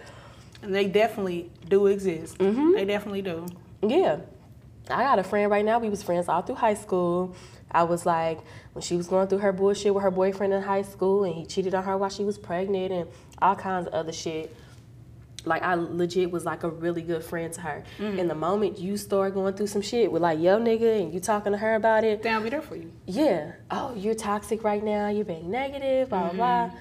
and 0.63 0.73
they 0.73 0.87
definitely 0.87 1.51
do 1.67 1.87
exist. 1.87 2.37
Mm-hmm. 2.39 2.73
They 2.73 2.85
definitely 2.85 3.21
do. 3.21 3.45
yeah. 3.81 4.17
I 4.89 5.03
got 5.03 5.17
a 5.17 5.23
friend 5.23 5.49
right 5.49 5.63
now. 5.63 5.79
We 5.79 5.89
was 5.89 6.03
friends 6.03 6.27
all 6.27 6.41
through 6.41 6.55
high 6.55 6.73
school. 6.73 7.35
I 7.71 7.83
was 7.83 8.05
like, 8.05 8.39
when 8.73 8.81
she 8.83 8.97
was 8.97 9.07
going 9.07 9.27
through 9.29 9.37
her 9.39 9.53
bullshit 9.53 9.93
with 9.93 10.03
her 10.03 10.11
boyfriend 10.11 10.51
in 10.53 10.61
high 10.61 10.81
school, 10.81 11.23
and 11.23 11.33
he 11.33 11.45
cheated 11.45 11.73
on 11.73 11.83
her 11.85 11.97
while 11.97 12.09
she 12.09 12.23
was 12.25 12.37
pregnant, 12.37 12.91
and 12.91 13.07
all 13.41 13.55
kinds 13.55 13.87
of 13.87 13.93
other 13.93 14.11
shit. 14.11 14.53
Like 15.45 15.61
I 15.63 15.73
legit 15.75 16.31
was 16.31 16.45
like 16.45 16.63
a 16.63 16.69
really 16.69 17.01
good 17.01 17.23
friend 17.23 17.51
to 17.53 17.61
her. 17.61 17.83
And 17.99 18.29
the 18.29 18.35
moment 18.35 18.77
you 18.79 18.95
start 18.97 19.33
going 19.33 19.53
through 19.55 19.67
some 19.67 19.81
shit 19.81 20.09
with 20.11 20.21
like 20.21 20.39
yo 20.39 20.59
nigga, 20.59 21.01
and 21.01 21.13
you 21.13 21.19
talking 21.21 21.51
to 21.53 21.57
her 21.57 21.75
about 21.75 22.03
it, 22.03 22.21
They'll 22.21 22.41
be 22.41 22.49
there 22.49 22.61
for 22.61 22.75
you. 22.75 22.91
yeah. 23.05 23.53
Oh, 23.71 23.93
you're 23.95 24.15
toxic 24.15 24.63
right 24.63 24.83
now. 24.83 25.07
You're 25.09 25.25
being 25.25 25.49
negative. 25.49 26.09
Blah 26.09 26.29
blah 26.29 26.67
blah. 26.69 26.79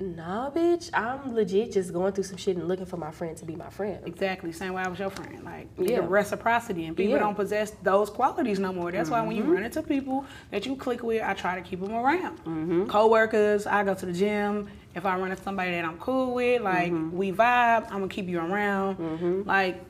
Nah, 0.00 0.50
bitch. 0.50 0.90
I'm 0.94 1.34
legit 1.34 1.72
just 1.72 1.92
going 1.92 2.12
through 2.12 2.24
some 2.24 2.36
shit 2.38 2.56
and 2.56 2.66
looking 2.66 2.86
for 2.86 2.96
my 2.96 3.10
friend 3.10 3.36
to 3.36 3.44
be 3.44 3.54
my 3.54 3.68
friend. 3.68 3.98
Exactly. 4.06 4.50
Same 4.52 4.72
way 4.72 4.82
I 4.82 4.88
was 4.88 4.98
your 4.98 5.10
friend. 5.10 5.44
Like 5.44 5.68
Yeah. 5.78 5.96
the 6.00 6.08
reciprocity, 6.08 6.86
and 6.86 6.96
people 6.96 7.10
Yeah. 7.12 7.18
Mm-hmm. 7.18 7.26
don't 7.26 7.34
possess 7.36 7.72
those 7.82 8.08
qualities 8.10 8.58
no 8.58 8.72
more. 8.72 8.90
That's 8.90 9.10
why 9.10 9.20
when 9.26 9.36
you 9.36 9.44
run 9.44 9.62
into 9.62 9.82
people 9.82 10.24
that 10.50 10.64
you 10.66 10.74
click 10.76 11.02
with, 11.02 11.22
I 11.22 11.34
try 11.34 11.54
to 11.54 11.62
keep 11.62 11.80
them 11.80 11.92
around. 11.92 12.38
Mm-hmm. 12.38 12.86
Coworkers, 12.86 13.66
I 13.66 13.84
go 13.84 13.94
to 13.94 14.06
the 14.06 14.12
gym. 14.12 14.68
If 14.94 15.04
I 15.06 15.16
run 15.18 15.30
into 15.30 15.42
somebody 15.42 15.70
that 15.72 15.84
I'm 15.84 15.98
cool 15.98 16.34
with, 16.34 16.62
like 16.62 16.90
Mm-hmm. 16.92 17.16
we 17.16 17.30
vibe, 17.32 17.84
I'm 17.86 18.00
gonna 18.00 18.08
keep 18.08 18.26
you 18.28 18.40
around. 18.40 19.46
Like 19.46 19.84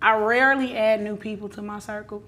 I 0.00 0.14
rarely 0.16 0.76
add 0.76 1.00
new 1.02 1.16
people 1.16 1.48
to 1.50 1.62
my 1.62 1.80
circle. 1.80 2.22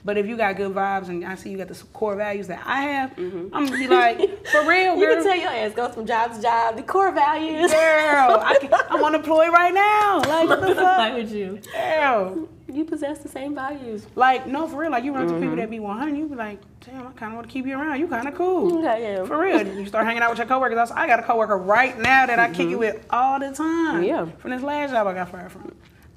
Mm-hmm. 0.00 0.06
But 0.06 0.16
if 0.16 0.26
you 0.26 0.36
got 0.36 0.56
good 0.56 0.72
vibes 0.74 1.08
and 1.08 1.24
I 1.24 1.34
see 1.34 1.50
you 1.50 1.58
got 1.58 1.68
the 1.68 1.74
core 1.92 2.16
values 2.16 2.46
that 2.48 2.62
I 2.64 2.80
have, 2.82 3.12
I'm 3.18 3.50
gonna 3.50 3.70
be 3.70 3.86
like, 3.86 4.18
for 4.46 4.66
real, 4.66 4.92
Mm-hmm. 4.94 5.00
You 5.00 5.06
can 5.08 5.22
tell 5.24 5.36
your 5.36 5.50
ass 5.50 5.74
goes 5.74 5.94
from 5.94 6.06
job 6.06 6.34
to 6.34 6.40
job. 6.42 6.76
The 6.76 6.82
core 6.82 7.12
values. 7.12 7.70
Girl, 7.70 8.40
I 8.42 8.56
can, 8.60 8.70
I'm 8.90 9.04
unemployed 9.04 9.52
right 9.52 9.74
now. 9.74 10.18
Like, 10.20 10.48
what 10.48 10.60
the 10.62 10.74
fuck? 10.74 10.98
Like 10.98 11.14
with 11.14 11.32
you. 11.32 11.60
Girl. 11.72 12.48
You 12.72 12.84
possess 12.84 13.18
the 13.18 13.28
same 13.28 13.54
values. 13.56 14.06
Like, 14.14 14.46
no, 14.46 14.68
for 14.68 14.76
real. 14.76 14.92
Like, 14.92 15.02
you 15.02 15.12
run 15.12 15.22
into 15.24 15.34
Mm-hmm. 15.34 15.42
people 15.42 15.56
that 15.56 15.70
be 15.70 15.80
100, 15.80 16.16
you 16.16 16.28
be 16.28 16.36
like, 16.36 16.60
damn, 16.86 17.04
I 17.04 17.10
kind 17.12 17.32
of 17.32 17.36
want 17.36 17.48
to 17.48 17.52
keep 17.52 17.66
you 17.66 17.76
around. 17.76 17.98
You 17.98 18.06
kind 18.06 18.28
of 18.28 18.34
cool. 18.36 18.78
Okay, 18.78 19.02
yeah. 19.14 19.24
For 19.24 19.38
real. 19.40 19.66
You 19.66 19.86
start 19.86 20.06
hanging 20.06 20.22
out 20.22 20.30
with 20.30 20.38
your 20.38 20.46
coworkers. 20.46 20.78
I 20.78 20.82
was- 20.82 20.90
I 20.92 21.06
got 21.08 21.18
a 21.18 21.22
coworker 21.24 21.58
right 21.58 21.98
now 21.98 22.26
that 22.26 22.38
I 22.38 22.48
kick 22.52 22.68
it 22.68 22.76
with 22.76 23.04
all 23.10 23.40
the 23.40 23.50
time. 23.52 23.96
Mm-hmm. 23.96 24.04
Yeah. 24.04 24.26
From 24.38 24.52
this 24.52 24.62
last 24.62 24.92
job 24.92 25.06
I 25.08 25.14
got 25.14 25.28
fired 25.30 25.50
from. 25.50 25.74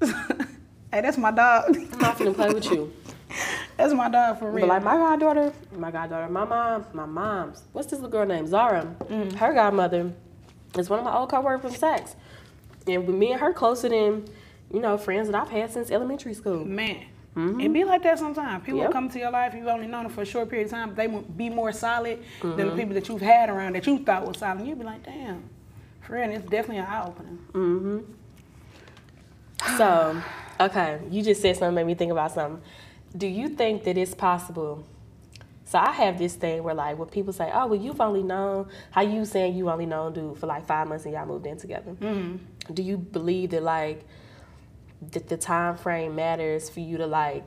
hey, 0.92 1.00
that's 1.00 1.18
my 1.18 1.32
dog. 1.32 1.64
I'm 1.76 1.98
not 1.98 2.16
finna 2.18 2.34
play 2.34 2.50
with 2.50 2.66
you. 2.66 2.92
that's 3.76 3.92
my 3.92 4.08
dog 4.08 4.38
for 4.38 4.50
real. 4.50 4.66
But 4.66 4.74
like 4.74 4.84
my 4.84 4.96
goddaughter, 4.96 5.52
my 5.76 5.90
goddaughter, 5.90 6.28
my 6.32 6.44
mom, 6.44 6.84
my 6.92 7.06
mom's. 7.06 7.62
What's 7.72 7.88
this 7.88 8.00
little 8.00 8.10
girl 8.10 8.26
named 8.26 8.48
Zara? 8.48 8.86
Her 9.38 9.52
godmother 9.52 10.12
is 10.78 10.88
one 10.90 10.98
of 10.98 11.04
my 11.04 11.14
old 11.16 11.30
coworkers 11.30 11.74
from 11.76 11.80
Saks, 11.90 12.14
and 12.86 13.06
with 13.06 13.16
me 13.16 13.32
and 13.32 13.40
her 13.40 13.52
closer 13.52 13.88
than 13.88 14.24
you 14.72 14.80
know 14.80 14.96
friends 14.98 15.28
that 15.28 15.40
I've 15.40 15.50
had 15.50 15.70
since 15.72 15.90
elementary 15.90 16.34
school. 16.34 16.64
Man. 16.64 17.04
It 17.36 17.72
be 17.72 17.82
like 17.82 18.04
that 18.04 18.20
sometimes. 18.20 18.62
People 18.64 18.78
Mm-hmm. 18.78 18.84
Yep. 18.84 18.92
come 18.92 19.08
to 19.08 19.18
your 19.18 19.30
life, 19.32 19.54
you've 19.54 19.66
only 19.66 19.88
known 19.88 20.04
them 20.04 20.12
for 20.12 20.22
a 20.22 20.24
short 20.24 20.48
period 20.48 20.66
of 20.66 20.70
time, 20.70 20.90
but 20.90 20.96
they 20.96 21.08
will 21.08 21.22
be 21.22 21.48
more 21.48 21.72
solid 21.72 22.22
than 22.40 22.52
Mm-hmm. 22.52 22.68
the 22.68 22.76
people 22.76 22.94
that 22.94 23.08
you've 23.08 23.20
had 23.20 23.50
around 23.50 23.72
that 23.74 23.84
you 23.88 23.98
thought 23.98 24.24
was 24.24 24.38
solid. 24.38 24.64
You'd 24.64 24.78
be 24.78 24.84
like, 24.84 25.02
damn. 25.04 25.42
friend, 26.02 26.32
it's 26.32 26.44
definitely 26.48 26.78
an 26.78 26.86
eye 26.86 27.04
opener. 27.04 28.02
So, 29.76 30.22
okay, 30.60 31.00
you 31.10 31.22
just 31.22 31.40
said 31.42 31.56
something 31.56 31.74
made 31.74 31.86
me 31.86 31.94
think 31.94 32.12
about 32.12 32.32
something. 32.32 32.62
Do 33.16 33.26
you 33.26 33.48
think 33.48 33.84
that 33.84 33.96
it's 33.96 34.14
possible? 34.14 34.84
So 35.66 35.78
I 35.78 35.92
have 35.92 36.18
this 36.18 36.34
thing 36.34 36.62
where 36.62 36.74
like 36.74 36.98
when 36.98 37.08
people 37.08 37.32
say, 37.32 37.50
"Oh, 37.52 37.66
well, 37.68 37.80
you've 37.80 38.00
only 38.00 38.22
known 38.22 38.68
how 38.90 39.00
you 39.02 39.24
saying 39.24 39.54
you 39.56 39.70
only 39.70 39.86
known 39.86 40.12
dude 40.12 40.36
for 40.38 40.46
like 40.46 40.66
five 40.66 40.86
months 40.88 41.04
and 41.04 41.14
y'all 41.14 41.26
moved 41.26 41.46
in 41.46 41.56
together." 41.56 41.92
Mm-hmm. 41.92 42.72
Do 42.74 42.82
you 42.82 42.96
believe 42.98 43.50
that 43.50 43.62
like 43.62 44.04
that 45.12 45.28
the 45.28 45.36
time 45.36 45.76
frame 45.76 46.14
matters 46.16 46.68
for 46.70 46.80
you 46.80 46.96
to 46.98 47.06
like 47.06 47.44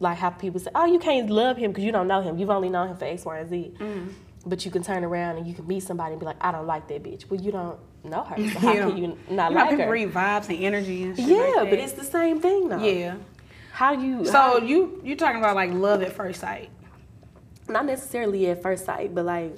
like 0.00 0.18
how 0.18 0.30
people 0.30 0.60
say, 0.60 0.70
"Oh, 0.74 0.84
you 0.86 0.98
can't 0.98 1.30
love 1.30 1.56
him 1.56 1.70
because 1.70 1.84
you 1.84 1.92
don't 1.92 2.08
know 2.08 2.20
him. 2.20 2.38
You've 2.38 2.50
only 2.50 2.68
known 2.68 2.88
him 2.88 2.96
for 2.96 3.04
X, 3.06 3.24
Y, 3.24 3.38
and 3.38 3.48
Z." 3.50 3.72
Mm-hmm. 3.78 4.08
but 4.46 4.64
you 4.64 4.70
can 4.70 4.82
turn 4.82 5.04
around 5.04 5.36
and 5.36 5.46
you 5.46 5.52
can 5.54 5.66
meet 5.66 5.82
somebody 5.82 6.12
and 6.12 6.20
be 6.20 6.24
like, 6.24 6.36
I 6.40 6.50
don't 6.50 6.66
like 6.66 6.88
that 6.88 7.02
bitch. 7.02 7.28
Well, 7.28 7.38
you 7.40 7.52
don't 7.52 7.78
know 8.04 8.22
her. 8.24 8.36
So 8.36 8.58
how 8.60 8.72
Yeah. 8.72 8.88
can 8.88 8.96
you 8.96 9.18
not 9.30 9.50
You 9.50 9.56
know, 9.58 9.62
like 9.62 9.70
people 9.70 9.84
her? 9.84 9.90
read 9.92 10.12
vibes 10.12 10.48
and 10.48 10.64
energy 10.64 11.02
and 11.02 11.14
shit 11.16 11.26
Yeah, 11.28 11.36
like 11.58 11.70
but 11.70 11.78
it's 11.78 11.92
the 11.92 12.04
same 12.04 12.40
thing 12.40 12.70
though. 12.70 12.82
yeah. 12.82 13.16
How 13.80 13.92
you 13.92 14.26
So 14.26 14.32
how- 14.32 14.58
you 14.58 15.00
you 15.02 15.16
talking 15.16 15.38
about 15.38 15.56
like 15.56 15.72
love 15.72 16.02
at 16.02 16.12
first 16.12 16.38
sight? 16.42 16.68
not 17.66 17.86
necessarily 17.86 18.50
at 18.50 18.60
first 18.60 18.84
sight, 18.84 19.14
but 19.14 19.24
like 19.24 19.56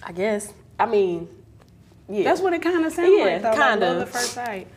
I 0.00 0.12
guess. 0.12 0.52
I 0.78 0.86
mean, 0.86 1.26
yeah. 2.08 2.22
That's 2.22 2.40
what 2.40 2.52
it 2.52 2.62
kind 2.62 2.84
of 2.86 2.92
sounds 2.92 3.10
Yeah, 3.18 3.24
like. 3.24 3.42
Though, 3.42 3.48
like 3.48 3.58
kinda. 3.58 3.86
love 3.94 4.02
at 4.02 4.08
first 4.10 4.32
sight. 4.34 4.68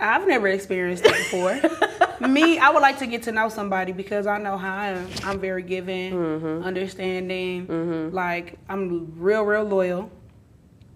I've 0.00 0.26
never 0.26 0.48
experienced 0.48 1.04
that 1.04 1.12
before. 1.12 2.26
Me, 2.28 2.56
I 2.58 2.70
would 2.70 2.80
like 2.80 2.98
to 3.00 3.06
get 3.06 3.24
to 3.24 3.32
know 3.32 3.50
somebody 3.50 3.92
because 3.92 4.26
I 4.26 4.38
know 4.38 4.56
how 4.56 4.74
I 4.74 4.86
am. 4.88 5.08
I'm 5.24 5.38
very 5.38 5.62
giving, 5.62 6.14
Mm-hmm. 6.14 6.64
understanding. 6.64 8.10
Like 8.10 8.58
I'm 8.70 9.12
real, 9.20 9.42
real 9.42 9.64
loyal. 9.64 10.10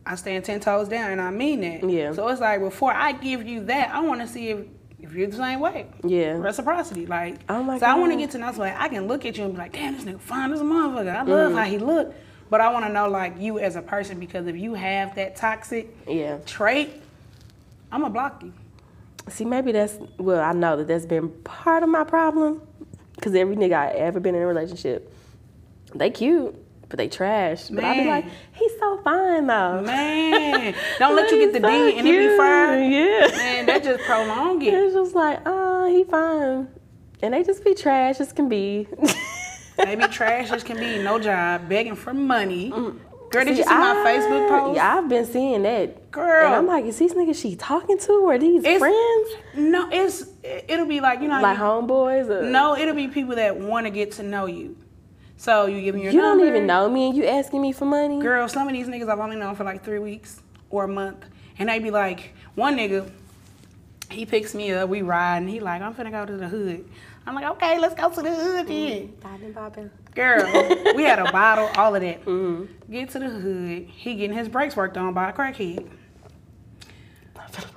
I 0.07 0.15
stand 0.15 0.47
ten 0.47 0.61
toes 0.61 0.89
down, 0.89 1.11
and 1.11 1.21
I 1.21 1.31
mean 1.31 1.61
that. 1.61 1.91
Yeah. 1.91 2.15
So 2.15 2.27
it's 2.29 2.41
like 2.41 2.61
before 2.61 2.95
I 2.95 3.13
give 3.13 3.47
you 3.47 3.65
that, 3.67 3.91
I 3.95 4.01
want 4.01 4.23
to 4.23 4.27
see 4.29 4.49
if 4.49 4.61
if 5.01 5.13
you're 5.13 5.27
the 5.27 5.37
same 5.37 5.61
way. 5.61 5.87
Yeah. 6.05 6.33
Reciprocity, 6.33 7.07
like. 7.07 7.37
Oh 7.49 7.63
my 7.63 7.79
so 7.79 7.87
I 7.87 7.95
want 7.95 8.13
to 8.13 8.19
get 8.19 8.31
to 8.33 8.39
know 8.39 8.49
somebody. 8.49 8.75
I 8.77 8.89
can 8.89 9.07
look 9.07 9.25
at 9.25 9.37
you 9.37 9.45
and 9.45 9.53
be 9.53 9.59
like, 9.59 9.73
damn, 9.73 9.95
this 9.95 10.05
nigga 10.05 10.21
fine 10.21 10.53
as 10.53 10.61
a 10.61 10.65
motherfucker. 10.65 11.15
I 11.15 11.23
love 11.23 11.49
Mm-hmm. 11.51 11.59
how 11.59 11.65
he 11.65 11.79
look. 11.79 12.15
But 12.49 12.61
I 12.61 12.73
want 12.73 12.87
to 12.87 12.93
know 12.93 13.09
like 13.09 13.41
you 13.41 13.59
as 13.59 13.75
a 13.77 13.83
person 13.83 14.21
because 14.21 14.47
if 14.47 14.57
you 14.57 14.75
have 14.75 15.15
that 15.17 15.35
toxic 15.37 15.95
yeah. 16.09 16.39
trait, 16.47 16.91
I'm 17.91 18.03
gonna 18.03 18.13
block 18.13 18.43
you. 18.43 18.53
See, 19.29 19.45
maybe 19.45 19.73
that's 19.73 19.99
well. 20.19 20.41
I 20.41 20.53
know 20.53 20.77
that 20.77 20.87
that's 20.87 21.07
been 21.07 21.29
part 21.43 21.83
of 21.83 21.89
my 21.89 22.05
problem 22.05 22.63
because 23.17 23.35
every 23.35 23.57
nigga 23.57 23.73
I 23.75 23.89
ever 23.89 24.21
been 24.21 24.37
in 24.37 24.43
a 24.43 24.47
relationship, 24.47 25.13
they 25.95 26.11
cute, 26.11 26.55
but 26.89 26.99
they 26.99 27.09
trash. 27.09 27.69
But 27.69 27.85
I 27.85 27.99
be 27.99 28.07
like, 28.09 28.25
he's 28.53 28.73
so 28.79 28.99
fine 29.03 29.47
though. 29.47 29.83
Man, 29.83 30.75
don't 30.99 31.17
let 31.17 31.31
you 31.31 31.39
get 31.39 31.53
the 31.53 31.61
so 31.61 31.69
D 31.69 31.99
and 31.99 32.07
it 32.07 32.13
be 32.31 32.37
fine. 32.37 32.91
Yeah. 32.93 33.37
Man, 33.37 33.67
that 33.67 33.83
just 33.85 34.05
prolong 34.05 34.63
it. 34.63 34.73
It's 34.75 34.95
just 34.95 35.15
like, 35.15 35.41
oh, 35.47 35.87
he 35.89 36.05
fine, 36.05 36.69
and 37.23 37.35
they 37.35 37.43
just 37.43 37.65
be 37.65 37.75
trash 37.75 38.21
as 38.21 38.33
can 38.33 38.49
be. 38.49 38.87
Maybe 39.79 40.05
trash 40.09 40.51
as 40.53 40.65
can 40.65 40.79
be, 40.79 41.03
no 41.03 41.19
job, 41.19 41.69
begging 41.69 41.97
for 41.97 42.15
money. 42.15 42.71
Mm. 42.71 42.99
Girl, 43.31 43.45
did 43.45 43.59
you 43.59 43.65
see 43.65 43.69
I- 43.69 43.93
my 44.05 44.11
Facebook 44.11 44.49
post? 44.49 44.77
Yeah, 44.77 44.97
I've 44.99 45.09
been 45.09 45.27
seeing 45.27 45.63
that. 45.65 46.11
Girl. 46.13 46.47
and 46.47 46.55
I'm 46.55 46.67
like, 46.67 46.87
is 46.87 46.97
these 46.97 47.13
niggas 47.13 47.35
she 47.43 47.57
talking 47.57 47.99
to 47.99 48.13
or 48.25 48.39
these 48.39 48.65
It's- 48.65 48.79
friends? 48.79 49.29
No, 49.55 49.89
it's 49.93 50.27
it'll 50.43 50.87
be 50.87 51.01
like 51.01 51.21
you 51.21 51.29
know, 51.29 51.43
Like 51.43 51.59
you- 51.59 51.63
homeboys? 51.65 52.31
Or, 52.31 52.43
no, 52.49 52.75
it'll 52.77 52.95
be 52.95 53.09
people 53.09 53.35
that 53.35 53.59
want 53.59 53.85
to 53.87 53.91
get 53.91 54.13
to 54.13 54.23
know 54.23 54.47
you. 54.47 54.77
So 55.37 55.67
you 55.67 55.83
give 55.83 55.95
me 55.95 56.03
your 56.05 56.13
you 56.13 56.21
number. 56.21 56.45
don't 56.45 56.49
even 56.55 56.67
know 56.67 56.89
me, 56.89 57.09
and 57.09 57.17
you 57.17 57.25
asking 57.27 57.61
me 57.61 57.73
for 57.73 57.85
money. 57.85 58.21
Girl, 58.21 58.49
some 58.49 58.67
of 58.67 58.73
these 58.73 58.87
niggas 58.89 59.09
I've 59.09 59.19
only 59.19 59.37
known 59.37 59.55
for 59.55 59.65
like 59.65 59.85
three 59.85 59.99
weeks 59.99 60.41
or 60.71 60.85
a 60.85 60.89
month. 60.89 61.25
And 61.59 61.69
they 61.69 61.79
be 61.79 61.91
like, 61.91 62.35
one 62.55 62.77
nigga, 62.77 63.11
he 64.11 64.27
picks 64.27 64.55
me 64.55 64.73
up, 64.73 64.89
we 64.89 65.03
ride, 65.03 65.39
and 65.39 65.49
he 65.49 65.61
like, 65.61 65.83
I'm 65.83 65.95
finna 65.95 66.11
go 66.11 66.25
to 66.27 66.37
the 66.37 66.49
hood. 66.49 66.89
I'm 67.27 67.35
like, 67.35 67.45
okay, 67.53 67.79
let's 67.79 67.95
go 67.95 68.09
to 68.09 68.23
the 68.23 68.35
hood 68.35 68.69
then. 68.69 69.13
Bobbing, 69.21 69.53
bobbing. 69.53 69.91
Girl, 70.15 70.45
we 70.95 71.03
had 71.03 71.19
a 71.19 71.25
bottle, 71.33 71.69
all 71.77 71.95
of 71.95 72.01
that. 72.01 72.25
Mm-hmm. 72.25 72.93
Get 72.93 73.11
to 73.11 73.19
the 73.19 73.29
hood, 73.29 73.87
he 73.89 74.15
getting 74.15 74.37
his 74.37 74.49
brakes 74.49 74.77
worked 74.77 74.97
on 74.97 75.13
by 75.13 75.31
a 75.31 75.33
crackhead. 75.33 75.89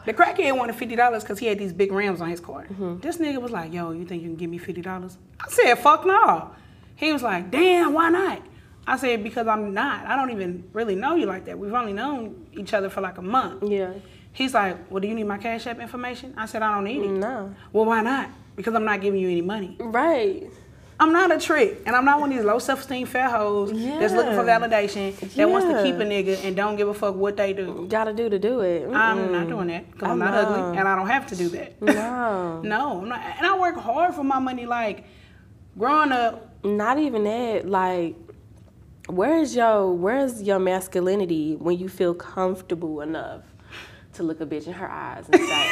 The 0.06 0.14
crackhead 0.14 0.58
wanted 0.58 0.76
fifty 0.76 0.96
dollars 0.96 1.24
because 1.24 1.40
he 1.40 1.48
had 1.48 1.58
these 1.58 1.74
big 1.74 1.92
rims 1.92 2.22
on 2.22 2.30
his 2.30 2.40
car. 2.40 2.64
Mm-hmm. 2.66 3.00
This 3.00 3.18
nigga 3.18 3.42
was 3.42 3.52
like, 3.52 3.74
"Yo, 3.74 3.92
you 3.92 4.06
think 4.06 4.22
you 4.22 4.30
can 4.30 4.36
give 4.36 4.50
me 4.50 4.58
fifty 4.58 4.82
dollars?" 4.82 5.18
I 5.40 5.50
said, 5.50 5.76
"Fuck 5.76 6.06
no." 6.06 6.52
He 7.00 7.14
was 7.14 7.24
like, 7.24 7.50
"Damn, 7.50 7.94
why 7.94 8.10
not?" 8.10 8.42
I 8.86 8.98
said, 8.98 9.24
"Because 9.24 9.48
I'm 9.48 9.74
not. 9.74 10.06
I 10.06 10.16
don't 10.16 10.32
even 10.32 10.70
really 10.74 10.96
know 10.96 11.16
you 11.16 11.26
like 11.26 11.46
that. 11.46 11.58
We've 11.58 11.74
only 11.74 11.94
known 11.94 12.48
each 12.54 12.74
other 12.74 12.90
for 12.90 13.02
like 13.02 13.18
a 13.18 13.22
month." 13.22 13.64
Yeah. 13.64 13.94
He's 14.34 14.54
like, 14.54 14.92
"Well, 14.92 15.00
do 15.00 15.08
you 15.08 15.16
need 15.16 15.24
my 15.24 15.38
cash 15.38 15.66
app 15.68 15.80
information?" 15.80 16.34
I 16.38 16.46
said, 16.46 16.62
"I 16.62 16.76
don't 16.76 16.84
need 16.84 17.04
it." 17.04 17.10
No. 17.10 17.56
Well, 17.72 17.86
why 17.86 18.02
not? 18.02 18.30
Because 18.56 18.76
I'm 18.76 18.84
not 18.84 19.00
giving 19.00 19.22
you 19.22 19.30
any 19.30 19.42
money. 19.42 19.78
Right. 19.80 20.50
I'm 21.02 21.14
not 21.14 21.32
a 21.32 21.40
trick, 21.40 21.82
and 21.86 21.96
I'm 21.96 22.04
not 22.04 22.20
one 22.20 22.30
of 22.30 22.38
these 22.38 22.46
low 22.46 22.60
self-esteem 22.60 23.08
fat 23.08 23.32
hoes 23.32 23.72
that's 23.72 24.14
looking 24.14 24.34
for 24.34 24.44
validation 24.44 25.18
that 25.36 25.50
wants 25.50 25.68
to 25.68 25.82
keep 25.82 25.96
a 25.96 26.04
nigga 26.04 26.44
and 26.44 26.58
don't 26.58 26.76
give 26.76 26.90
a 26.90 26.94
fuck 26.94 27.16
what 27.16 27.38
they 27.38 27.54
do. 27.54 27.88
Gotta 27.90 28.12
do 28.12 28.30
to 28.30 28.38
do 28.38 28.60
it. 28.60 28.86
I'm 28.94 29.32
not 29.32 29.48
doing 29.48 29.68
that 29.68 29.90
because 29.90 30.10
I'm 30.10 30.20
not 30.20 30.34
know. 30.34 30.42
ugly 30.42 30.78
and 30.78 30.86
I 30.86 30.98
don't 30.98 31.08
have 31.08 31.28
to 31.28 31.38
do 31.38 31.48
that. 31.50 31.82
No. 31.82 32.62
no, 32.66 33.02
I'm 33.02 33.08
not, 33.08 33.22
and 33.38 33.48
I 33.48 33.58
work 33.58 33.78
hard 33.78 34.14
for 34.14 34.26
my 34.26 34.40
money. 34.40 34.66
Like 34.66 35.06
growing 35.78 36.12
up, 36.12 36.49
Not 36.64 37.00
even 37.00 37.24
that. 37.24 37.68
Like, 37.70 38.16
where's 39.08 39.56
your 39.56 39.92
where's 39.94 40.42
your 40.42 40.60
masculinity 40.60 41.56
when 41.56 41.78
you 41.80 41.90
feel 41.90 42.14
comfortable 42.14 43.02
enough 43.02 43.44
to 44.14 44.24
look 44.24 44.42
a 44.42 44.46
bitch 44.46 44.68
in 44.68 44.74
her 44.74 44.90
eyes 44.90 45.26
and 45.32 45.42
say, 45.42 45.72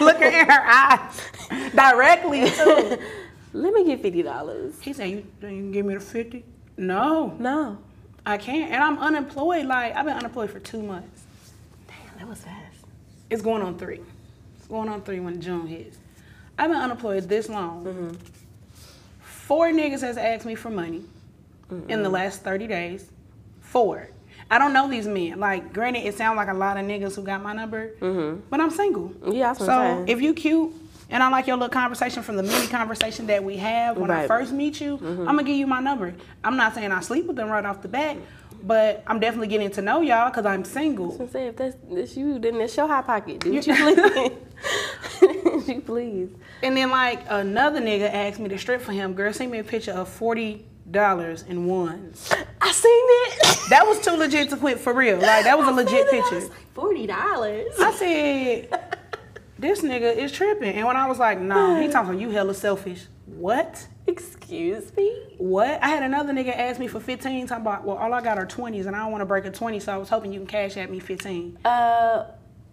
looking 0.00 0.32
in 0.32 0.46
her 0.46 0.66
eyes 0.66 1.20
directly 1.74 2.50
too. 2.50 2.98
"Let 3.52 3.72
me 3.72 3.84
get 3.84 4.02
fifty 4.02 4.22
dollars." 4.22 4.74
He 4.82 4.92
said, 4.92 5.10
"You, 5.10 5.16
you 5.16 5.48
can 5.48 5.72
give 5.72 5.86
me 5.86 5.94
the 5.94 6.00
50? 6.00 6.44
No, 6.76 7.34
No. 7.38 7.78
I 8.26 8.36
can't. 8.36 8.70
And 8.70 8.82
I'm 8.84 8.98
unemployed. 8.98 9.64
Like 9.66 9.96
I've 9.96 10.04
been 10.04 10.16
unemployed 10.16 10.50
for 10.50 10.60
two 10.60 10.82
months. 10.82 11.22
Damn, 11.86 12.18
that 12.18 12.28
was 12.28 12.40
fast. 12.40 12.76
It's 13.30 13.40
going 13.40 13.62
on 13.62 13.78
three. 13.78 14.00
It's 14.58 14.66
going 14.68 14.90
on 14.90 15.00
three 15.00 15.18
when 15.20 15.40
June 15.40 15.66
hits. 15.66 15.96
I've 16.58 16.70
been 16.70 16.78
unemployed 16.80 17.26
this 17.28 17.48
long. 17.48 17.84
Mm-hmm. 17.84 18.37
Four 19.48 19.68
niggas 19.68 20.02
has 20.02 20.18
asked 20.18 20.44
me 20.44 20.54
for 20.54 20.68
money 20.68 21.04
in 21.88 22.02
the 22.02 22.10
last 22.10 22.42
30 22.42 22.66
days. 22.66 23.10
Four. 23.62 24.10
I 24.50 24.58
don't 24.58 24.74
know 24.74 24.88
these 24.90 25.06
men. 25.06 25.40
Like, 25.40 25.72
granted, 25.72 26.00
it 26.06 26.14
sounds 26.16 26.36
like 26.36 26.48
a 26.48 26.54
lot 26.54 26.76
of 26.76 26.84
niggas 26.84 27.16
who 27.16 27.22
got 27.22 27.42
my 27.42 27.54
number, 27.54 27.92
but 28.50 28.60
I'm 28.60 28.70
single. 28.70 29.12
Yeah, 29.30 29.54
So 29.54 29.64
I'm 29.72 30.08
if 30.08 30.20
you 30.20 30.34
cute 30.34 30.72
and 31.08 31.22
I 31.22 31.30
like 31.30 31.46
your 31.46 31.56
little 31.56 31.70
conversation 31.70 32.22
from 32.22 32.36
the 32.36 32.42
mini 32.42 32.66
conversation 32.66 33.26
that 33.28 33.42
we 33.42 33.56
have 33.56 33.96
when 33.96 34.10
I 34.10 34.26
first 34.28 34.52
meet 34.52 34.82
you, 34.82 34.98
I'm 35.02 35.24
gonna 35.24 35.44
give 35.44 35.56
you 35.56 35.66
my 35.66 35.80
number. 35.80 36.12
I'm 36.44 36.58
not 36.58 36.74
saying 36.74 36.92
I 36.92 37.00
sleep 37.00 37.24
with 37.24 37.36
them 37.36 37.48
right 37.48 37.64
off 37.64 37.80
the 37.80 37.88
bat, 37.88 38.18
but 38.62 39.02
I'm 39.06 39.20
definitely 39.20 39.48
getting 39.48 39.70
to 39.72 39.82
know 39.82 40.00
y'all 40.00 40.30
because 40.30 40.46
I'm 40.46 40.64
single. 40.64 41.16
I 41.20 41.26
say 41.26 41.46
if 41.48 41.56
that's, 41.56 41.76
that's 41.90 42.16
you, 42.16 42.38
then 42.38 42.58
that's 42.58 42.76
your 42.76 42.86
hot 42.86 43.06
pocket. 43.06 43.40
Do 43.40 43.52
you 43.52 43.62
please. 43.62 44.32
you 45.68 45.80
please. 45.80 46.28
And 46.62 46.76
then 46.76 46.90
like 46.90 47.24
another 47.28 47.80
nigga 47.80 48.12
asked 48.12 48.40
me 48.40 48.48
to 48.48 48.58
strip 48.58 48.80
for 48.80 48.92
him. 48.92 49.14
Girl, 49.14 49.32
send 49.32 49.50
me 49.50 49.58
a 49.58 49.64
picture 49.64 49.92
of 49.92 50.08
forty 50.08 50.66
dollars 50.90 51.42
in 51.42 51.66
ones. 51.66 52.30
I 52.60 52.72
seen 52.72 52.90
it. 52.92 53.58
That 53.70 53.86
was 53.86 54.00
too 54.00 54.12
legit 54.12 54.50
to 54.50 54.56
quit 54.56 54.78
for 54.78 54.92
real. 54.92 55.16
Like 55.16 55.44
that 55.44 55.58
was 55.58 55.68
a 55.68 55.72
legit 55.72 56.10
picture. 56.10 56.40
Forty 56.74 57.06
dollars. 57.06 57.72
I 57.78 57.92
said, 57.92 58.98
this 59.58 59.82
nigga 59.82 60.16
is 60.16 60.32
tripping. 60.32 60.74
And 60.74 60.86
when 60.86 60.96
I 60.96 61.06
was 61.06 61.18
like, 61.18 61.40
no, 61.40 61.80
he 61.80 61.88
talking 61.88 62.10
about 62.10 62.20
you 62.20 62.30
hella 62.30 62.54
selfish. 62.54 63.06
What? 63.26 63.86
Excuse 64.08 64.96
me. 64.96 65.14
What? 65.36 65.82
I 65.82 65.88
had 65.88 66.02
another 66.02 66.32
nigga 66.32 66.56
ask 66.56 66.80
me 66.80 66.88
for 66.88 66.98
15, 66.98 67.46
talking 67.46 67.60
about, 67.60 67.84
well, 67.84 67.98
all 67.98 68.14
I 68.14 68.22
got 68.22 68.38
are 68.38 68.46
20s 68.46 68.86
and 68.86 68.96
I 68.96 69.00
don't 69.00 69.12
want 69.12 69.20
to 69.20 69.26
break 69.26 69.44
a 69.44 69.50
20, 69.50 69.78
so 69.80 69.92
I 69.92 69.98
was 69.98 70.08
hoping 70.08 70.32
you 70.32 70.40
can 70.40 70.46
cash 70.46 70.78
at 70.78 70.90
me 70.90 70.98
15. 70.98 71.58
Uh, 71.62 72.24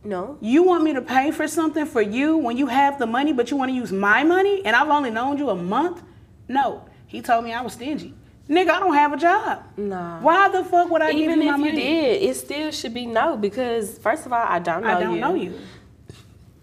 no. 0.06 0.38
You 0.40 0.64
want 0.64 0.86
me 0.86 0.94
to 0.94 1.02
pay 1.02 1.32
for 1.32 1.46
something 1.46 1.86
for 1.86 2.02
you 2.02 2.38
when 2.38 2.56
you 2.56 2.68
have 2.68 2.98
the 3.00 3.06
money, 3.06 3.34
but 3.34 3.52
you 3.52 3.58
want 3.58 3.70
to 3.70 3.76
use 3.76 3.92
my 3.92 4.24
money 4.24 4.66
and 4.66 4.78
I've 4.78 4.88
only 4.88 5.12
known 5.12 5.38
you 5.38 5.50
a 5.50 5.56
month? 5.56 6.04
No. 6.48 6.86
He 7.06 7.22
told 7.22 7.44
me 7.44 7.52
I 7.52 7.62
was 7.62 7.74
stingy. 7.74 8.14
Nigga, 8.48 8.70
I 8.70 8.80
don't 8.80 8.94
have 8.94 9.12
a 9.12 9.18
job. 9.18 9.64
Nah. 9.76 10.22
Why 10.22 10.48
the 10.48 10.64
fuck 10.64 10.90
would 10.90 11.02
I 11.02 11.12
give 11.12 11.22
Even 11.22 11.42
you 11.42 11.54
if 11.54 11.60
you 11.60 11.72
did, 11.72 12.24
it 12.24 12.36
still 12.38 12.72
should 12.72 12.94
be 12.94 13.08
no 13.08 13.36
because 13.36 13.98
first 13.98 14.26
of 14.26 14.32
all, 14.32 14.46
I 14.48 14.60
don't 14.60 14.84
know 14.84 14.90
you. 14.90 14.96
I 14.96 15.00
don't 15.02 15.16
you. 15.16 15.20
know 15.20 15.34
you. 15.34 15.60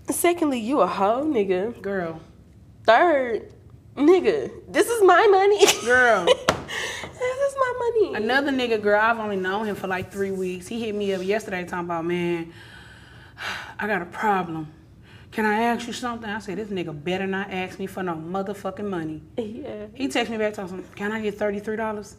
Secondly, 0.09 0.61
you 0.61 0.81
a 0.81 0.87
hoe 0.87 1.25
nigga. 1.25 1.81
Girl. 1.83 2.21
Third, 2.87 3.53
nigga, 3.97 4.51
this 4.69 4.89
is 4.89 5.03
my 5.03 5.27
money. 5.27 5.65
Girl. 5.85 6.25
this 6.27 7.39
is 7.51 7.57
my 7.59 7.73
money. 7.79 8.15
Another 8.25 8.53
nigga, 8.53 8.81
girl, 8.81 9.01
I've 9.01 9.19
only 9.19 9.37
known 9.37 9.67
him 9.67 9.77
for 9.77 9.87
like 9.87 10.11
three 10.13 10.31
weeks. 10.31 10.67
He 10.69 10.81
hit 10.81 10.95
me 10.95 11.13
up 11.15 11.23
yesterday 11.23 11.65
talking 11.65 11.87
about, 11.87 12.05
man, 12.05 12.53
I 13.79 13.87
got 13.87 14.03
a 14.03 14.07
problem. 14.07 14.73
Can 15.31 15.47
I 15.47 15.63
ask 15.63 15.87
you 15.87 15.95
something? 15.95 16.29
I 16.29 16.39
said, 16.41 16.59
this 16.59 16.69
nigga 16.69 16.93
better 17.03 17.27
not 17.27 17.51
ask 17.51 17.79
me 17.79 17.87
for 17.87 18.03
no 18.03 18.15
motherfucking 18.15 18.85
money. 18.85 19.23
Yeah. 19.39 19.87
He 19.95 20.09
texted 20.09 20.31
me 20.31 20.37
back 20.37 20.53
talking, 20.55 20.85
can 20.95 21.11
I 21.11 21.23
get 21.23 21.39
$33? 21.39 22.15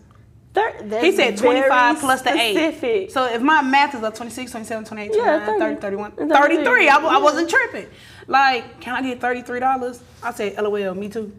Third, 0.54 0.90
that's 0.90 1.04
He 1.04 1.12
said 1.12 1.40
very 1.40 1.62
25 1.62 2.00
plus 2.00 2.22
the 2.22 2.32
8. 2.32 3.12
So 3.12 3.26
if 3.26 3.42
my 3.42 3.62
math 3.64 3.96
is 3.96 4.04
up 4.04 4.16
26, 4.16 4.52
27, 4.52 4.86
28, 4.86 5.12
Yeah, 5.16 5.46
30, 5.46 5.60
30. 5.60 5.82
31, 5.82 6.12
33. 6.12 6.38
33, 6.38 6.90
I, 6.90 6.98
I 6.98 7.18
wasn't 7.18 7.50
tripping. 7.50 7.88
Like, 8.28 8.80
can 8.80 8.94
I 8.94 9.02
get 9.02 9.20
$33? 9.20 10.02
I 10.22 10.32
said, 10.32 10.56
LOL, 10.58 10.94
me 10.94 11.10
too. 11.10 11.36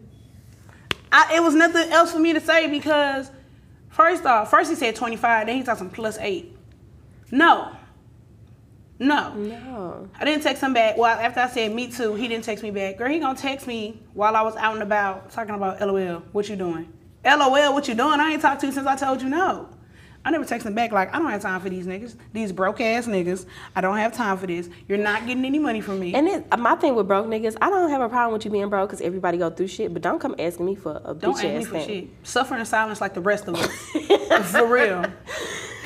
I, 1.15 1.37
it 1.37 1.41
was 1.41 1.55
nothing 1.55 1.93
else 1.93 2.11
for 2.11 2.19
me 2.19 2.33
to 2.33 2.41
say 2.41 2.67
because, 2.67 3.31
first 3.87 4.25
off, 4.25 4.51
first 4.51 4.69
he 4.69 4.75
said 4.75 4.97
25, 4.97 5.47
then 5.47 5.55
he 5.55 5.63
talking 5.63 5.89
plus 5.89 6.17
8. 6.17 6.53
No. 7.31 7.71
No. 8.99 9.33
No. 9.33 10.09
I 10.19 10.25
didn't 10.25 10.43
text 10.43 10.61
him 10.61 10.73
back. 10.73 10.97
Well, 10.97 11.17
after 11.17 11.39
I 11.39 11.47
said 11.47 11.73
me 11.73 11.89
too, 11.89 12.15
he 12.15 12.27
didn't 12.27 12.43
text 12.43 12.65
me 12.65 12.71
back. 12.71 12.97
Girl, 12.97 13.09
he 13.09 13.19
gonna 13.19 13.37
text 13.37 13.65
me 13.65 14.01
while 14.13 14.35
I 14.35 14.41
was 14.41 14.57
out 14.57 14.73
and 14.73 14.83
about 14.83 15.31
talking 15.31 15.55
about 15.55 15.79
LOL. 15.79 16.21
What 16.33 16.49
you 16.49 16.57
doing? 16.57 16.91
LOL, 17.23 17.73
what 17.73 17.87
you 17.87 17.95
doing? 17.95 18.19
I 18.19 18.33
ain't 18.33 18.41
talked 18.41 18.59
to 18.61 18.67
you 18.67 18.73
since 18.73 18.85
I 18.85 18.97
told 18.97 19.21
you 19.21 19.29
no. 19.29 19.69
I 20.25 20.31
never 20.31 20.43
text 20.43 20.65
him 20.65 20.73
back 20.73 20.91
like, 20.91 21.13
I 21.13 21.19
don't 21.19 21.29
have 21.29 21.43
time 21.43 21.61
for 21.61 21.69
these 21.69 21.85
niggas. 21.85 22.15
These 22.33 22.51
broke 22.51 22.81
ass 22.81 23.05
niggas. 23.05 23.45
I 23.75 23.81
don't 23.81 23.97
have 23.97 24.11
time 24.11 24.37
for 24.37 24.47
this. 24.47 24.67
You're 24.87 24.97
not 24.97 25.27
getting 25.27 25.45
any 25.45 25.59
money 25.59 25.81
from 25.81 25.99
me. 25.99 26.15
And 26.15 26.25
then 26.27 26.45
uh, 26.51 26.57
my 26.57 26.75
thing 26.75 26.95
with 26.95 27.07
broke 27.07 27.27
niggas, 27.27 27.55
I 27.61 27.69
don't 27.69 27.91
have 27.91 28.01
a 28.01 28.09
problem 28.09 28.33
with 28.33 28.43
you 28.43 28.49
being 28.49 28.69
broke 28.69 28.89
because 28.89 29.01
everybody 29.01 29.37
go 29.37 29.51
through 29.51 29.67
shit. 29.67 29.93
But 29.93 30.01
don't 30.01 30.19
come 30.19 30.35
asking 30.39 30.65
me 30.65 30.75
for 30.75 30.99
a 31.05 31.13
don't 31.13 31.35
bitch 31.35 31.43
ask 31.43 31.43
me 31.43 31.63
for 31.65 31.71
thing. 31.71 31.87
shit. 31.87 32.09
Suffer 32.23 32.57
in 32.57 32.65
silence 32.65 33.01
like 33.01 33.13
the 33.13 33.21
rest 33.21 33.47
of 33.47 33.55
us. 33.55 33.67
for 34.51 34.65
real. 34.65 35.05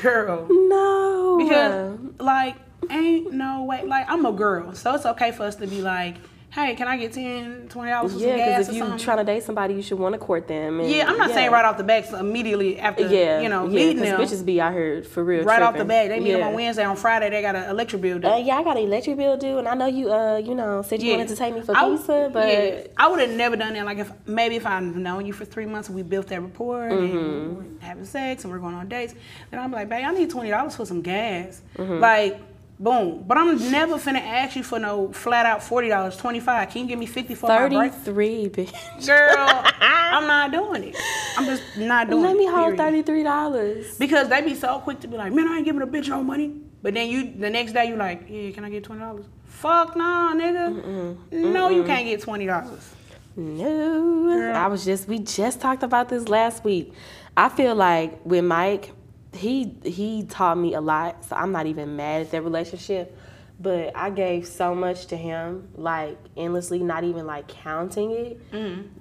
Girl. 0.00 0.46
No. 0.48 1.38
Because 1.38 1.98
like 2.18 2.56
ain't 2.90 3.32
no 3.32 3.64
way 3.64 3.84
like 3.84 4.08
I'm 4.08 4.24
a 4.24 4.32
girl, 4.32 4.74
so 4.74 4.94
it's 4.94 5.04
okay 5.04 5.32
for 5.32 5.42
us 5.42 5.56
to 5.56 5.66
be 5.66 5.82
like, 5.82 6.16
hey, 6.52 6.74
can 6.74 6.88
I 6.88 6.96
get 6.96 7.12
10 7.12 7.68
20 7.68 7.90
dollars 7.90 8.12
for 8.12 8.18
some 8.18 8.28
yeah, 8.28 8.36
gas 8.36 8.48
because 8.48 8.68
if 8.70 8.74
you 8.74 8.80
something? 8.80 8.98
trying 8.98 9.18
to 9.18 9.24
date 9.24 9.42
somebody, 9.44 9.74
you 9.74 9.82
should 9.82 9.98
want 9.98 10.14
to 10.14 10.18
court 10.18 10.48
them. 10.48 10.80
And, 10.80 10.90
yeah, 10.90 11.06
I'm 11.08 11.16
not 11.16 11.30
saying 11.30 11.50
right 11.52 11.64
off 11.64 11.76
the 11.78 11.84
bat 11.84 12.08
so 12.08 12.16
immediately 12.18 12.78
after 12.78 13.06
Yeah, 13.06 13.40
you 13.40 13.48
know 13.48 13.66
yeah, 13.66 13.74
meeting 13.74 14.02
them. 14.02 14.20
bitches 14.20 14.44
be 14.44 14.60
out 14.60 14.72
here 14.72 15.02
for 15.04 15.22
real. 15.22 15.44
right 15.44 15.62
off 15.62 15.74
the 15.74 15.84
tripping. 15.84 15.88
bat, 15.88 16.08
they 16.08 16.18
meet 16.20 16.32
them 16.32 16.42
on 16.48 16.54
Wednesday. 16.54 16.84
On 16.84 16.96
Friday, 16.96 17.30
they 17.30 17.40
got 17.42 17.54
an 17.54 17.70
electric 17.70 18.02
bill. 18.02 18.18
due. 18.18 18.26
Uh, 18.28 18.36
yeah, 18.38 18.56
I 18.58 18.64
got 18.64 18.76
an 18.76 18.82
electric 18.84 19.16
bill 19.16 19.36
due, 19.36 19.58
and 19.58 19.68
I 19.68 19.74
know 19.74 19.86
you, 19.86 20.12
uh, 20.12 20.36
you 20.38 20.54
know, 20.54 20.82
said 20.82 21.00
you 21.02 21.12
wanted 21.12 21.28
to 21.28 21.36
take 21.36 21.54
me 21.54 21.60
for 21.62 21.76
I- 21.76 21.88
pizza, 21.88 22.30
but 22.32 22.48
yeah, 22.48 22.80
I 22.96 23.08
would 23.08 23.20
have 23.20 23.30
never 23.30 23.56
done 23.56 23.74
that. 23.74 23.84
Like 23.84 23.98
if 23.98 24.10
maybe 24.26 24.56
if 24.56 24.66
I'd 24.66 24.82
known 24.82 25.26
you 25.26 25.32
for 25.32 25.44
three 25.44 25.66
months 25.66 25.88
we 25.88 26.02
built 26.02 26.26
that 26.28 26.40
rapport 26.42 26.90
Mm-hmm. 26.90 27.16
and 27.16 27.56
we 27.58 27.64
were 27.64 27.64
having 27.80 28.04
sex 28.04 28.42
and 28.44 28.52
we're 28.52 28.58
going 28.58 28.74
on 28.74 28.88
dates, 28.88 29.14
then 29.50 29.60
I'm 29.60 29.70
like, 29.70 29.88
babe, 29.88 30.04
I 30.04 30.10
need 30.12 30.30
twenty 30.30 30.50
dollars 30.50 30.74
for 30.76 30.84
some 30.84 31.00
gas. 31.02 31.62
Mm-hmm. 31.78 31.98
Like, 32.00 32.40
boom. 32.80 33.24
But 33.26 33.36
I'm 33.38 33.70
never 33.70 33.94
finna 33.94 34.20
ask 34.20 34.56
you 34.56 34.64
for 34.64 34.80
no 34.80 35.12
flat 35.12 35.46
out 35.46 35.62
forty 35.62 35.88
dollars, 35.88 36.16
twenty 36.16 36.40
five. 36.40 36.70
Can 36.70 36.82
you 36.82 36.88
give 36.88 36.98
me 36.98 37.06
fifty 37.06 37.34
for 37.34 37.48
my 37.48 37.68
break? 37.68 37.92
thirty-three, 37.92 38.48
bitch. 38.48 39.06
Girl, 39.06 39.36
I'm 39.80 40.26
not 40.26 40.50
doing 40.50 40.84
it. 40.84 40.96
I'm 41.36 41.44
just 41.44 41.62
not 41.76 42.10
doing 42.10 42.22
Let 42.22 42.30
it. 42.30 42.38
Let 42.38 42.38
me 42.38 42.46
hold 42.46 42.76
thirty-three 42.76 43.22
dollars. 43.22 43.96
Because 43.98 44.28
they 44.28 44.42
be 44.42 44.54
so 44.54 44.80
quick 44.80 45.00
to 45.00 45.08
be 45.08 45.16
like, 45.16 45.32
man, 45.32 45.46
I 45.46 45.58
ain't 45.58 45.64
giving 45.64 45.82
a 45.82 45.86
bitch 45.86 46.08
no 46.08 46.24
money. 46.24 46.60
But 46.82 46.94
then 46.94 47.10
you, 47.10 47.34
the 47.38 47.50
next 47.50 47.72
day, 47.72 47.88
you 47.88 47.96
like, 47.96 48.24
yeah, 48.28 48.50
can 48.52 48.64
I 48.64 48.70
get 48.70 48.84
twenty 48.84 49.02
dollars? 49.02 49.26
Fuck 49.44 49.94
nah, 49.96 50.34
nigga. 50.34 51.16
No, 51.30 51.68
you 51.68 51.84
can't 51.84 52.06
get 52.06 52.22
twenty 52.22 52.46
dollars. 52.46 52.94
No, 53.36 54.52
I 54.54 54.66
was 54.66 54.84
just 54.84 55.06
we 55.06 55.18
just 55.18 55.60
talked 55.60 55.82
about 55.82 56.08
this 56.08 56.28
last 56.28 56.64
week. 56.64 56.92
I 57.36 57.48
feel 57.48 57.74
like 57.74 58.24
with 58.24 58.44
Mike, 58.44 58.92
he 59.32 59.74
he 59.84 60.24
taught 60.24 60.58
me 60.58 60.74
a 60.74 60.80
lot, 60.80 61.24
so 61.24 61.36
I'm 61.36 61.52
not 61.52 61.66
even 61.66 61.96
mad 61.96 62.22
at 62.22 62.30
that 62.32 62.42
relationship. 62.42 63.16
But 63.60 63.94
I 63.94 64.08
gave 64.10 64.46
so 64.46 64.74
much 64.74 65.06
to 65.08 65.16
him, 65.16 65.68
like 65.74 66.16
endlessly, 66.36 66.78
not 66.80 67.04
even 67.04 67.26
like 67.26 67.46
counting 67.46 68.10
it, 68.10 68.40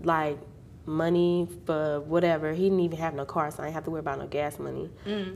like 0.04 0.38
money 0.86 1.48
for 1.66 2.02
whatever. 2.02 2.52
He 2.52 2.64
didn't 2.64 2.82
even 2.82 2.98
have 3.00 3.14
no 3.14 3.24
car, 3.24 3.52
so 3.52 3.64
I 3.64 3.68
didn't 3.68 3.76
have 3.76 3.86
to 3.86 3.92
worry 3.92 4.02
about 4.02 4.20
no 4.20 4.28
gas 4.28 4.60
money. 4.60 4.90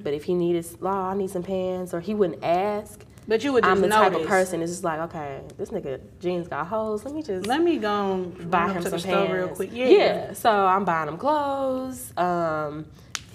But 0.03 0.13
if 0.13 0.25
he 0.25 0.33
needed, 0.33 0.65
oh, 0.81 0.87
I 0.87 1.15
need 1.15 1.29
some 1.29 1.43
pants, 1.43 1.93
or 1.93 2.01
he 2.01 2.13
wouldn't 2.13 2.43
ask. 2.43 3.05
But 3.25 3.41
you 3.45 3.53
would 3.53 3.63
just 3.63 3.71
I'm 3.71 3.79
the 3.79 3.87
notice. 3.87 4.11
type 4.11 4.21
of 4.21 4.27
person 4.27 4.61
It's 4.61 4.71
just 4.73 4.83
like, 4.83 4.99
okay, 5.01 5.39
this 5.57 5.69
nigga 5.69 6.01
jeans 6.19 6.49
got 6.49 6.67
holes. 6.67 7.05
Let 7.05 7.13
me 7.13 7.23
just 7.23 7.47
Let 7.47 7.61
me 7.63 7.77
go 7.77 8.25
buy 8.49 8.73
him 8.73 8.83
some 8.83 8.99
pants. 8.99 9.31
real 9.33 9.47
quick. 9.47 9.69
Yeah. 9.71 9.87
Yeah. 9.87 10.33
So 10.33 10.49
I'm 10.51 10.83
buying 10.83 11.07
him 11.07 11.17
clothes. 11.17 12.11
Um, 12.17 12.85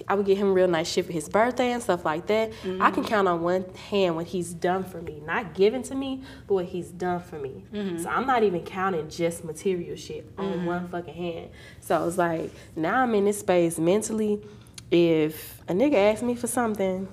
I 0.09 0.15
would 0.15 0.25
get 0.27 0.39
him 0.39 0.55
real 0.55 0.67
nice 0.69 0.91
shit 0.91 1.05
for 1.07 1.13
his 1.13 1.29
birthday 1.29 1.73
and 1.73 1.83
stuff 1.83 2.05
like 2.05 2.27
that. 2.29 2.51
Mm-hmm. 2.63 2.81
I 2.83 2.91
can 2.91 3.05
count 3.05 3.29
on 3.29 3.43
one 3.43 3.65
hand 3.91 4.17
what 4.17 4.27
he's 4.27 4.55
done 4.55 4.83
for 4.85 5.01
me, 5.03 5.21
not 5.25 5.55
given 5.55 5.83
to 5.85 5.95
me, 5.95 6.23
but 6.47 6.55
what 6.55 6.65
he's 6.67 6.89
done 6.91 7.21
for 7.21 7.39
me. 7.39 7.65
Mm-hmm. 7.73 7.99
So 7.99 8.09
I'm 8.09 8.27
not 8.27 8.43
even 8.43 8.63
counting 8.65 9.11
just 9.11 9.45
material 9.45 9.97
shit 9.97 10.31
on 10.39 10.65
one 10.65 10.89
fucking 10.89 11.15
hand. 11.15 11.51
So 11.81 12.07
it's 12.09 12.17
like 12.19 12.51
now 12.75 13.03
I'm 13.03 13.15
in 13.15 13.27
this 13.27 13.41
space 13.41 13.79
mentally. 13.79 14.41
If 14.91 15.61
a 15.69 15.73
nigga 15.75 15.95
asks 16.13 16.23
me 16.23 16.35
for 16.35 16.47
something, 16.47 17.07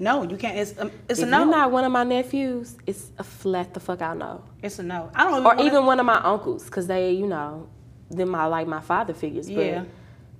No, 0.00 0.24
you 0.24 0.36
can't. 0.36 0.56
It's 0.58 0.76
um, 0.78 0.90
it's 1.08 1.20
if 1.20 1.26
a 1.26 1.30
no. 1.30 1.38
you're 1.38 1.46
not 1.50 1.70
one 1.70 1.84
of 1.84 1.92
my 1.92 2.02
nephews, 2.04 2.76
it's 2.86 3.12
a 3.18 3.24
flat 3.24 3.74
the 3.74 3.80
fuck 3.80 4.02
out 4.02 4.16
no. 4.18 4.42
it's 4.62 4.78
a 4.80 4.82
no. 4.82 5.10
I 5.14 5.22
don't 5.24 5.32
even. 5.34 5.44
Or 5.44 5.54
wanna- 5.54 5.64
even 5.64 5.86
one 5.86 6.00
of 6.00 6.06
my 6.06 6.20
uncles, 6.20 6.68
cause 6.68 6.88
they, 6.88 7.12
you 7.12 7.26
know, 7.28 7.68
them 8.10 8.30
my 8.30 8.46
like 8.46 8.66
my 8.66 8.80
father 8.80 9.14
figures. 9.14 9.48
But 9.48 9.64
Yeah. 9.64 9.84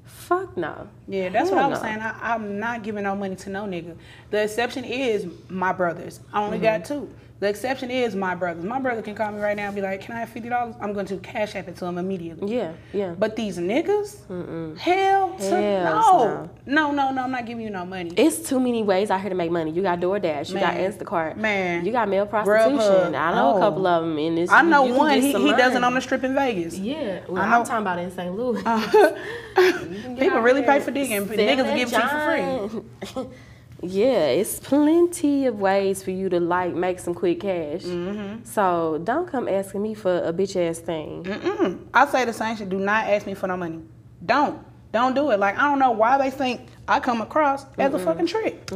Fuck 0.08 0.56
no. 0.56 0.88
Yeah, 1.06 1.28
that's 1.28 1.50
what 1.50 1.58
I 1.58 1.60
Hell 1.62 1.70
was 1.70 1.78
no. 1.80 1.84
saying. 1.88 2.00
I, 2.00 2.34
I'm 2.34 2.58
not 2.58 2.82
giving 2.82 3.04
no 3.04 3.14
money 3.14 3.36
to 3.36 3.50
no 3.50 3.64
nigga. 3.64 3.96
The 4.30 4.42
exception 4.42 4.84
is 4.84 5.26
my 5.48 5.72
brothers. 5.72 6.20
I 6.32 6.42
only 6.42 6.58
got 6.58 6.80
Mm-hmm. 6.82 7.00
two. 7.06 7.14
The 7.40 7.48
exception 7.48 7.90
is 7.92 8.16
my 8.16 8.34
brothers. 8.34 8.64
My 8.64 8.80
brother 8.80 9.00
can 9.00 9.14
call 9.14 9.30
me 9.30 9.38
right 9.38 9.56
now 9.56 9.66
and 9.66 9.74
be 9.74 9.80
like, 9.80 10.00
"Can 10.00 10.16
I 10.16 10.20
have 10.20 10.28
fifty 10.28 10.48
dollars?" 10.48 10.74
I'm 10.80 10.92
going 10.92 11.06
to 11.06 11.18
cash 11.18 11.54
app 11.54 11.68
it 11.68 11.76
to 11.76 11.84
him 11.86 11.96
immediately. 11.96 12.52
Yeah, 12.52 12.72
yeah. 12.92 13.14
But 13.16 13.36
these 13.36 13.58
niggas, 13.58 14.76
hell 14.76 15.36
to 15.38 15.44
Hells 15.44 16.04
no. 16.04 16.50
no, 16.66 16.90
no, 16.90 17.12
no. 17.12 17.22
I'm 17.22 17.30
not 17.30 17.46
giving 17.46 17.62
you 17.62 17.70
no 17.70 17.84
money. 17.84 18.10
It's 18.16 18.40
too 18.48 18.58
many 18.58 18.82
ways 18.82 19.12
out 19.12 19.20
here 19.20 19.30
to 19.30 19.36
make 19.36 19.52
money. 19.52 19.70
You 19.70 19.82
got 19.82 20.00
DoorDash, 20.00 20.48
you 20.52 20.58
got 20.58 20.74
Man. 20.74 20.92
Instacart, 20.92 21.36
Man. 21.36 21.84
you 21.84 21.92
got 21.92 22.08
male 22.08 22.26
prostitution. 22.26 23.14
I 23.14 23.32
know 23.34 23.52
Oh. 23.54 23.56
a 23.56 23.60
couple 23.60 23.86
of 23.86 24.02
them, 24.02 24.18
in 24.18 24.34
this. 24.34 24.50
I 24.50 24.62
know 24.62 24.84
you 24.86 24.94
one. 24.94 25.20
He, 25.20 25.32
he 25.32 25.52
doesn't 25.52 25.84
on 25.84 25.94
the 25.94 26.00
strip 26.00 26.24
in 26.24 26.34
Vegas. 26.34 26.76
Yeah, 26.76 27.20
well, 27.28 27.40
I 27.40 27.44
I'm 27.44 27.50
know. 27.60 27.64
talking 27.64 27.82
about 27.82 28.00
in 28.00 28.10
St. 28.10 28.34
Louis. 28.36 28.62
People 30.18 30.40
really 30.40 30.62
pay 30.62 30.80
for 30.80 30.90
digging. 30.90 31.24
niggas 31.26 31.76
give 31.76 31.88
shit 31.90 32.02
for 32.02 33.12
free. 33.14 33.24
yeah, 33.82 34.26
it's 34.26 34.58
plenty 34.58 35.46
of 35.46 35.60
ways 35.60 36.02
for 36.02 36.10
you 36.10 36.28
to 36.28 36.40
like 36.40 36.74
make 36.74 36.98
some 36.98 37.14
quick 37.14 37.40
cash. 37.40 37.82
Mm-hmm. 37.82 38.44
So 38.44 39.00
don't 39.04 39.28
come 39.30 39.48
asking 39.48 39.82
me 39.82 39.94
for 39.94 40.18
a 40.18 40.32
bitch 40.32 40.56
ass 40.56 40.78
thing. 40.80 41.22
Mm-mm. 41.24 41.86
I 41.94 42.06
say 42.06 42.24
the 42.24 42.32
same 42.32 42.56
shit. 42.56 42.68
Do 42.68 42.78
not 42.78 43.06
ask 43.08 43.26
me 43.26 43.34
for 43.34 43.46
no 43.46 43.56
money. 43.56 43.80
Don't. 44.24 44.64
Don't 44.90 45.14
do 45.14 45.30
it. 45.30 45.38
Like 45.38 45.56
I 45.58 45.62
don't 45.62 45.78
know 45.78 45.92
why 45.92 46.18
they 46.18 46.30
think 46.30 46.62
I 46.88 46.98
come 47.00 47.20
across 47.20 47.66
as 47.78 47.92
a 47.94 47.98
fucking 47.98 48.26
trick. 48.26 48.70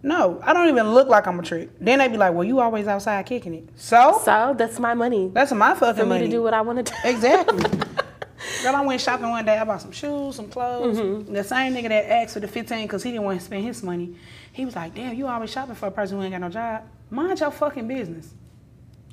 No, 0.00 0.40
I 0.44 0.52
don't 0.52 0.68
even 0.68 0.92
look 0.94 1.08
like 1.08 1.26
I'm 1.26 1.40
a 1.40 1.42
trick. 1.42 1.70
Then 1.80 1.98
they 1.98 2.06
be 2.06 2.16
like, 2.16 2.32
"Well, 2.32 2.44
you 2.44 2.60
always 2.60 2.86
outside 2.86 3.26
kicking 3.26 3.52
it." 3.52 3.68
So 3.74 4.20
So 4.24 4.54
that's 4.56 4.78
my 4.78 4.94
money 4.94 5.28
that's 5.34 5.50
my 5.52 5.74
fucking 5.74 5.96
for 5.96 6.04
me 6.04 6.08
money. 6.08 6.26
to 6.26 6.30
do 6.30 6.40
what 6.42 6.54
I 6.54 6.60
want 6.60 6.86
to 6.86 6.92
do. 6.92 6.98
Exactly. 7.04 7.64
Girl, 8.62 8.74
I 8.74 8.80
went 8.80 9.00
shopping 9.00 9.28
one 9.28 9.44
day. 9.44 9.56
I 9.56 9.64
bought 9.64 9.80
some 9.80 9.92
shoes, 9.92 10.36
some 10.36 10.48
clothes. 10.48 10.98
Mm-hmm. 10.98 11.32
The 11.32 11.44
same 11.44 11.74
nigga 11.74 11.88
that 11.88 12.10
asked 12.10 12.34
for 12.34 12.40
the 12.40 12.48
15 12.48 12.82
because 12.82 13.02
he 13.02 13.10
didn't 13.10 13.24
want 13.24 13.38
to 13.38 13.44
spend 13.44 13.64
his 13.64 13.82
money. 13.82 14.16
He 14.52 14.64
was 14.64 14.74
like, 14.74 14.94
damn, 14.94 15.14
you 15.14 15.26
always 15.26 15.50
shopping 15.50 15.74
for 15.74 15.86
a 15.86 15.90
person 15.90 16.16
who 16.18 16.24
ain't 16.24 16.32
got 16.32 16.40
no 16.40 16.48
job. 16.48 16.82
Mind 17.10 17.38
your 17.38 17.50
fucking 17.50 17.86
business. 17.86 18.34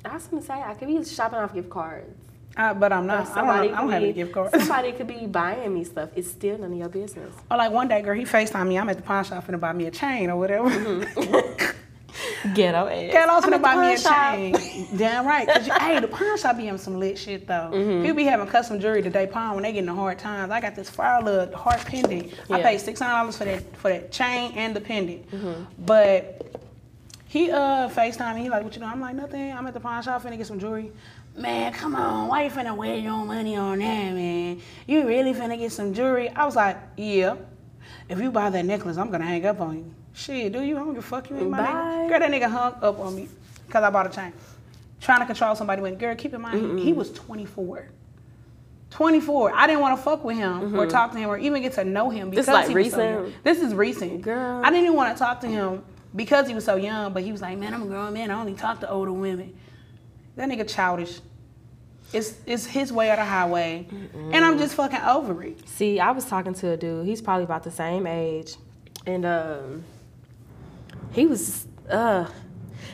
I 0.04 0.14
was 0.14 0.26
gonna 0.26 0.42
say 0.42 0.54
I 0.54 0.74
could 0.74 0.88
be 0.88 1.04
shopping 1.04 1.38
off 1.38 1.54
gift 1.54 1.70
cards. 1.70 2.14
Uh, 2.56 2.72
but 2.72 2.92
I'm 2.92 3.06
not. 3.06 3.20
I 3.20 3.24
don't, 3.24 3.34
somebody 3.34 3.68
I 3.70 3.80
don't 3.80 3.90
have 3.90 4.00
be, 4.00 4.06
any 4.06 4.12
gift 4.14 4.32
cards. 4.32 4.52
Somebody 4.56 4.92
could 4.92 5.06
be 5.06 5.26
buying 5.26 5.74
me 5.74 5.84
stuff. 5.84 6.10
It's 6.16 6.30
still 6.30 6.58
none 6.58 6.72
of 6.72 6.78
your 6.78 6.88
business. 6.88 7.34
Or 7.50 7.56
like 7.56 7.70
one 7.70 7.88
day, 7.88 8.02
girl, 8.02 8.14
he 8.14 8.24
FaceTime 8.24 8.68
me. 8.68 8.78
I'm 8.78 8.88
at 8.88 8.96
the 8.96 9.02
pawn 9.02 9.24
shop 9.24 9.46
finna 9.46 9.60
buy 9.60 9.72
me 9.72 9.86
a 9.86 9.90
chain 9.90 10.30
or 10.30 10.36
whatever. 10.38 11.06
Ghetto 12.54 12.86
ass. 12.86 13.14
I'm 13.14 13.42
finna 13.42 13.46
at 13.46 13.50
the 13.52 13.58
buy 13.58 13.76
me 13.76 13.94
a 13.94 13.98
chain. 13.98 14.88
Damn 14.96 15.26
right. 15.26 15.48
Cause 15.48 15.66
you, 15.66 15.72
hey, 15.74 16.00
the 16.00 16.08
pawn 16.08 16.38
shop 16.38 16.56
be 16.56 16.66
having 16.66 16.80
some 16.80 16.98
lit 16.98 17.18
shit 17.18 17.46
though. 17.46 17.70
Mm-hmm. 17.72 18.02
People 18.02 18.16
be 18.16 18.24
having 18.24 18.46
custom 18.46 18.80
jewelry 18.80 19.02
they 19.02 19.26
pawn 19.26 19.54
when 19.54 19.62
they 19.62 19.72
getting 19.72 19.86
the 19.86 19.94
hard 19.94 20.18
times. 20.18 20.50
I 20.50 20.60
got 20.60 20.74
this 20.74 20.90
fire 20.90 21.22
little 21.22 21.56
heart 21.56 21.80
pendant. 21.84 22.32
I 22.50 22.62
paid 22.62 22.80
six 22.80 23.00
hundred 23.00 23.14
dollars 23.14 23.36
for 23.36 23.44
that 23.44 23.76
for 23.76 23.88
that 23.88 24.12
chain 24.12 24.52
and 24.54 24.74
the 24.74 24.80
pendant. 24.80 25.30
Mm-hmm. 25.30 25.64
But 25.84 26.60
he 27.28 27.50
uh 27.50 27.88
FaceTime 27.88 28.36
me. 28.36 28.42
He 28.42 28.48
like, 28.48 28.64
what 28.64 28.74
you 28.74 28.80
doing? 28.80 28.92
I'm 28.92 29.00
like, 29.00 29.14
nothing. 29.14 29.52
I'm 29.52 29.66
at 29.66 29.74
the 29.74 29.80
pawn 29.80 30.02
shop 30.02 30.22
finna 30.22 30.36
get 30.36 30.46
some 30.46 30.60
jewelry. 30.60 30.92
Man, 31.36 31.72
come 31.72 31.94
on. 31.94 32.28
Why 32.28 32.44
you 32.44 32.50
finna 32.50 32.74
waste 32.74 33.02
your 33.02 33.24
money 33.24 33.56
on 33.56 33.78
that, 33.78 34.14
man? 34.14 34.60
You 34.86 35.06
really 35.06 35.34
finna 35.34 35.58
get 35.58 35.70
some 35.72 35.92
jewelry? 35.92 36.30
I 36.30 36.44
was 36.44 36.56
like, 36.56 36.78
yeah. 36.96 37.36
If 38.08 38.20
you 38.20 38.30
buy 38.30 38.50
that 38.50 38.64
necklace, 38.64 38.96
I'm 38.96 39.10
gonna 39.10 39.24
hang 39.24 39.44
up 39.44 39.60
on 39.60 39.76
you. 39.76 39.94
Shit, 40.16 40.52
do 40.52 40.62
you? 40.62 40.76
I 40.76 40.78
don't 40.80 40.94
give 40.94 41.04
a 41.04 41.06
fuck. 41.06 41.28
You 41.28 41.36
ain't 41.36 41.50
my 41.50 41.58
Bye. 41.58 41.72
nigga. 41.72 42.08
Girl, 42.08 42.18
that 42.20 42.30
nigga 42.30 42.50
hung 42.50 42.74
up 42.82 42.98
on 42.98 43.14
me 43.14 43.28
because 43.66 43.84
I 43.84 43.90
bought 43.90 44.06
a 44.06 44.08
chain. 44.08 44.32
Trying 44.98 45.20
to 45.20 45.26
control 45.26 45.54
somebody 45.54 45.82
when, 45.82 45.96
girl, 45.96 46.14
keep 46.16 46.32
in 46.32 46.40
mind, 46.40 46.78
he 46.80 46.94
was 46.94 47.12
24. 47.12 47.86
24. 48.90 49.52
I 49.54 49.66
didn't 49.66 49.82
want 49.82 49.98
to 49.98 50.02
fuck 50.02 50.24
with 50.24 50.38
him 50.38 50.74
or 50.74 50.86
talk 50.86 51.12
to 51.12 51.18
him 51.18 51.28
or 51.28 51.36
even 51.36 51.60
get 51.60 51.74
to 51.74 51.84
know 51.84 52.08
him 52.08 52.30
because 52.30 52.46
This 52.46 52.52
like 52.54 52.68
he 52.68 52.74
was 52.74 52.92
so 52.92 52.98
recent? 52.98 53.10
young. 53.26 53.32
This 53.44 53.60
is 53.60 53.74
recent. 53.74 54.22
Girl. 54.22 54.62
I 54.64 54.70
didn't 54.70 54.84
even 54.84 54.96
want 54.96 55.14
to 55.14 55.18
talk 55.22 55.40
to 55.42 55.46
him 55.46 55.84
because 56.14 56.48
he 56.48 56.54
was 56.54 56.64
so 56.64 56.76
young, 56.76 57.12
but 57.12 57.22
he 57.22 57.30
was 57.30 57.42
like, 57.42 57.58
man, 57.58 57.74
I'm 57.74 57.82
a 57.82 57.86
grown 57.86 58.14
man. 58.14 58.30
I 58.30 58.40
only 58.40 58.54
talk 58.54 58.80
to 58.80 58.88
older 58.88 59.12
women. 59.12 59.54
That 60.36 60.48
nigga 60.48 60.66
childish. 60.66 61.20
It's, 62.14 62.36
it's 62.46 62.64
his 62.64 62.90
way 62.90 63.10
or 63.10 63.16
the 63.16 63.24
highway. 63.24 63.86
And 64.14 64.42
I'm 64.42 64.56
just 64.56 64.74
fucking 64.74 65.00
over 65.02 65.42
it. 65.42 65.68
See, 65.68 66.00
I 66.00 66.12
was 66.12 66.24
talking 66.24 66.54
to 66.54 66.70
a 66.70 66.76
dude. 66.78 67.04
He's 67.04 67.20
probably 67.20 67.44
about 67.44 67.64
the 67.64 67.70
same 67.70 68.06
age, 68.06 68.54
and 69.04 69.26
um, 69.26 69.84
he 71.16 71.26
was 71.26 71.66
uh, 71.90 72.28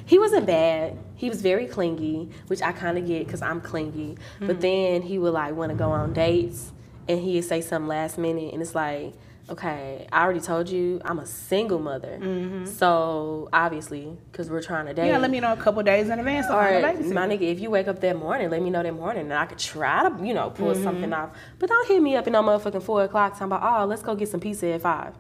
he 0.07 0.18
wasn't 0.18 0.47
bad. 0.47 0.97
He 1.16 1.29
was 1.29 1.41
very 1.43 1.66
clingy, 1.66 2.31
which 2.49 2.62
I 2.62 2.73
kind 2.73 2.97
of 2.99 3.07
get 3.07 3.27
because 3.27 3.43
I'm 3.43 3.61
clingy. 3.61 4.16
But 4.41 4.61
then 4.61 5.03
he 5.03 5.18
would 5.18 5.33
like 5.35 5.55
want 5.55 5.70
to 5.70 5.77
go 5.77 5.91
on 5.91 6.12
dates, 6.14 6.73
and 7.09 7.20
he'd 7.20 7.43
say 7.43 7.61
something 7.61 7.89
last 7.89 8.18
minute, 8.18 8.53
and 8.53 8.61
it's 8.61 8.75
like, 8.75 9.12
okay, 9.49 10.07
I 10.12 10.23
already 10.25 10.41
told 10.41 10.68
you 10.68 11.01
I'm 11.05 11.18
a 11.20 11.27
single 11.27 11.79
mother. 11.79 12.18
Mm-hmm. 12.20 12.64
So 12.66 13.49
obviously, 13.53 14.16
because 14.31 14.51
we're 14.51 14.62
trying 14.62 14.87
to 14.87 14.95
date. 14.95 15.09
Yeah, 15.09 15.18
let 15.18 15.31
me 15.31 15.39
know 15.41 15.53
a 15.53 15.57
couple 15.57 15.83
days 15.85 16.09
in 16.09 16.18
advance 16.18 16.47
to 16.47 16.55
Or 16.57 16.62
find 16.62 16.85
a 16.85 16.89
babysitter. 17.05 17.12
my 17.12 17.27
nigga, 17.29 17.43
if 17.43 17.61
you 17.61 17.70
wake 17.70 17.87
up 17.87 18.01
that 18.01 18.16
morning, 18.16 18.51
let 18.51 18.61
me 18.62 18.70
know 18.70 18.83
that 18.83 18.95
morning, 18.95 19.23
and 19.25 19.35
I 19.35 19.47
could 19.47 19.59
try 19.59 20.09
to, 20.09 20.27
you 20.27 20.35
know, 20.35 20.51
pull 20.51 20.73
Mm-hmm. 20.73 20.83
something 20.83 21.12
off. 21.12 21.31
But 21.61 21.68
don't 21.68 21.87
hit 21.89 22.03
me 22.03 22.16
up 22.16 22.27
in 22.27 22.33
no 22.33 22.43
motherfucking 22.43 22.83
four 22.83 23.05
o'clock 23.05 23.33
talking 23.35 23.47
about, 23.47 23.62
oh, 23.83 23.85
let's 23.87 24.03
go 24.03 24.14
get 24.16 24.29
some 24.29 24.41
pizza 24.41 24.66
at 24.73 24.81
five, 24.83 25.14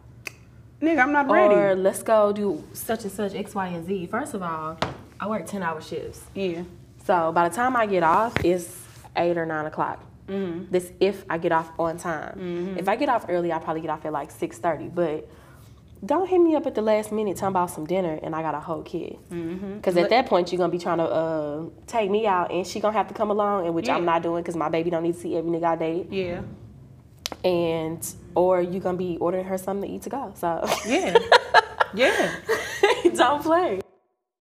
Nigga, 0.82 0.98
I'm 0.98 1.12
not 1.12 1.30
ready. 1.30 1.54
or 1.54 1.76
let's 1.76 2.02
go 2.02 2.32
do 2.32 2.64
such 2.72 3.04
and 3.04 3.12
such 3.12 3.34
X, 3.34 3.54
Y, 3.54 3.66
and 3.68 3.86
Z. 3.86 4.06
First 4.06 4.34
of 4.34 4.42
all, 4.42 4.76
I 5.20 5.28
work 5.28 5.46
ten 5.46 5.62
hour 5.62 5.80
shifts, 5.80 6.22
yeah. 6.34 6.64
so 7.06 7.30
by 7.30 7.48
the 7.48 7.54
time 7.54 7.76
I 7.76 7.86
get 7.86 8.02
off, 8.02 8.34
it's 8.44 8.80
eight 9.16 9.38
or 9.38 9.46
nine 9.46 9.66
o'clock. 9.66 10.04
Mm-hmm. 10.26 10.72
This 10.72 10.90
if 10.98 11.24
I 11.30 11.38
get 11.38 11.52
off 11.52 11.70
on 11.78 11.98
time. 11.98 12.76
If 12.78 12.88
I 12.88 12.96
get 12.96 13.08
off 13.08 13.26
early, 13.28 13.52
I 13.52 13.58
probably 13.58 13.82
get 13.82 13.90
off 13.90 14.04
at 14.04 14.12
like 14.12 14.32
six 14.32 14.58
thirty. 14.58 14.88
But 14.88 15.28
don't 16.04 16.28
hit 16.28 16.40
me 16.40 16.56
up 16.56 16.66
at 16.66 16.74
the 16.74 16.82
last 16.82 17.12
minute 17.12 17.36
talking 17.36 17.52
about 17.52 17.70
some 17.70 17.86
dinner 17.86 18.18
and 18.20 18.34
I 18.34 18.42
got 18.42 18.56
a 18.56 18.60
whole 18.60 18.82
kid. 18.82 19.18
Mm-hmm. 19.30 19.76
Because 19.76 19.96
at 19.96 20.10
that 20.10 20.26
point 20.26 20.50
you're 20.50 20.58
gonna 20.58 20.72
be 20.72 20.78
trying 20.78 20.98
to 20.98 21.04
uh, 21.04 21.64
take 21.86 22.10
me 22.10 22.26
out 22.26 22.50
and 22.50 22.66
she 22.66 22.80
gonna 22.80 22.96
have 22.96 23.06
to 23.08 23.14
come 23.14 23.30
along, 23.30 23.66
and 23.66 23.74
which 23.74 23.88
I'm 23.88 24.04
not 24.04 24.22
doing 24.22 24.42
because 24.42 24.56
my 24.56 24.68
baby 24.68 24.90
don't 24.90 25.04
need 25.04 25.14
to 25.14 25.20
see 25.20 25.36
every 25.36 25.50
nigga 25.50 25.64
I 25.64 25.76
date. 25.76 26.06
Yeah. 26.10 26.42
And 27.44 28.14
or 28.34 28.60
you're 28.60 28.80
gonna 28.80 28.98
be 28.98 29.16
ordering 29.18 29.44
her 29.44 29.58
something 29.58 29.88
to 29.88 29.96
eat 29.96 30.02
to 30.02 30.10
go. 30.10 30.32
So 30.36 30.64
Yeah. 30.86 31.18
yeah. 31.94 32.34
don't 33.14 33.42
play. 33.42 33.80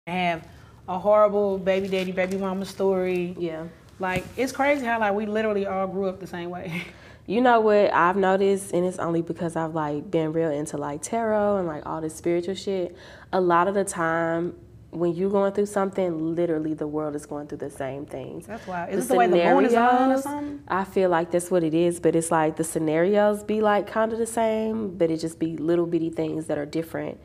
I 0.08 0.12
Have 0.12 0.48
a 0.88 0.98
horrible 1.00 1.58
baby 1.58 1.88
daddy, 1.88 2.12
baby 2.12 2.38
mama 2.38 2.66
story. 2.66 3.36
Yeah. 3.38 3.66
Like 4.00 4.24
it's 4.38 4.52
crazy 4.52 4.86
how 4.86 5.00
like 5.00 5.14
we 5.14 5.26
literally 5.26 5.66
all 5.66 5.88
grew 5.88 6.08
up 6.08 6.20
the 6.20 6.28
same 6.28 6.50
way. 6.50 6.84
You 7.28 7.40
know 7.40 7.62
what 7.62 7.94
I've 7.94 8.18
noticed, 8.18 8.74
and 8.74 8.84
it's 8.84 8.98
only 8.98 9.22
because 9.22 9.56
I've 9.56 9.76
like 9.76 10.10
been 10.10 10.34
real 10.34 10.50
into 10.50 10.76
like 10.76 11.04
tarot 11.04 11.58
and 11.58 11.68
like 11.68 11.86
all 11.86 12.02
this 12.02 12.16
spiritual 12.16 12.56
shit. 12.56 12.98
A 13.32 13.40
lot 13.40 13.68
of 13.68 13.76
the 13.76 13.86
time, 13.86 14.56
when 14.92 15.14
you're 15.14 15.30
going 15.32 15.54
through 15.54 15.66
something, 15.68 16.36
literally 16.36 16.74
the 16.74 16.86
world 16.88 17.16
is 17.16 17.26
going 17.26 17.48
through 17.48 17.60
the 17.60 17.70
same 17.70 18.06
things. 18.06 18.46
That's 18.46 18.68
why. 18.68 18.88
Is 18.90 18.98
this 18.98 19.08
the 19.08 19.16
way 19.16 19.28
the 19.28 19.38
moon 19.38 19.66
is 19.66 19.74
on 19.74 20.12
or 20.12 20.22
something? 20.22 20.62
I 20.68 20.84
feel 20.84 21.10
like 21.10 21.32
that's 21.32 21.50
what 21.50 21.64
it 21.64 21.74
is, 21.74 22.00
but 22.00 22.16
it's 22.16 22.30
like 22.30 22.58
the 22.58 22.64
scenarios 22.64 23.44
be 23.44 23.62
like 23.62 23.88
kind 23.88 24.12
of 24.12 24.20
the 24.20 24.26
same, 24.28 24.98
but 24.98 25.10
it 25.10 25.18
just 25.18 25.40
be 25.40 25.56
little 25.58 25.86
bitty 25.86 26.10
things 26.10 26.48
that 26.48 26.58
are 26.58 26.66
different. 26.66 27.20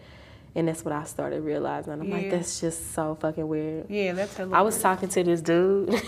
And 0.55 0.69
that's 0.69 0.85
what 0.85 0.95
I 0.95 1.05
started 1.05 1.43
realizing. 1.43 1.93
I'm 1.93 2.09
like, 2.11 2.31
that's 2.31 2.61
just 2.61 2.95
so 2.95 3.15
fucking 3.21 3.47
weird. 3.47 3.91
Yeah, 3.91 4.13
that's 4.13 4.39
I 4.41 4.63
was 4.63 4.81
talking 4.81 5.09
to 5.11 5.23
this 5.25 5.43
dude. 5.43 5.91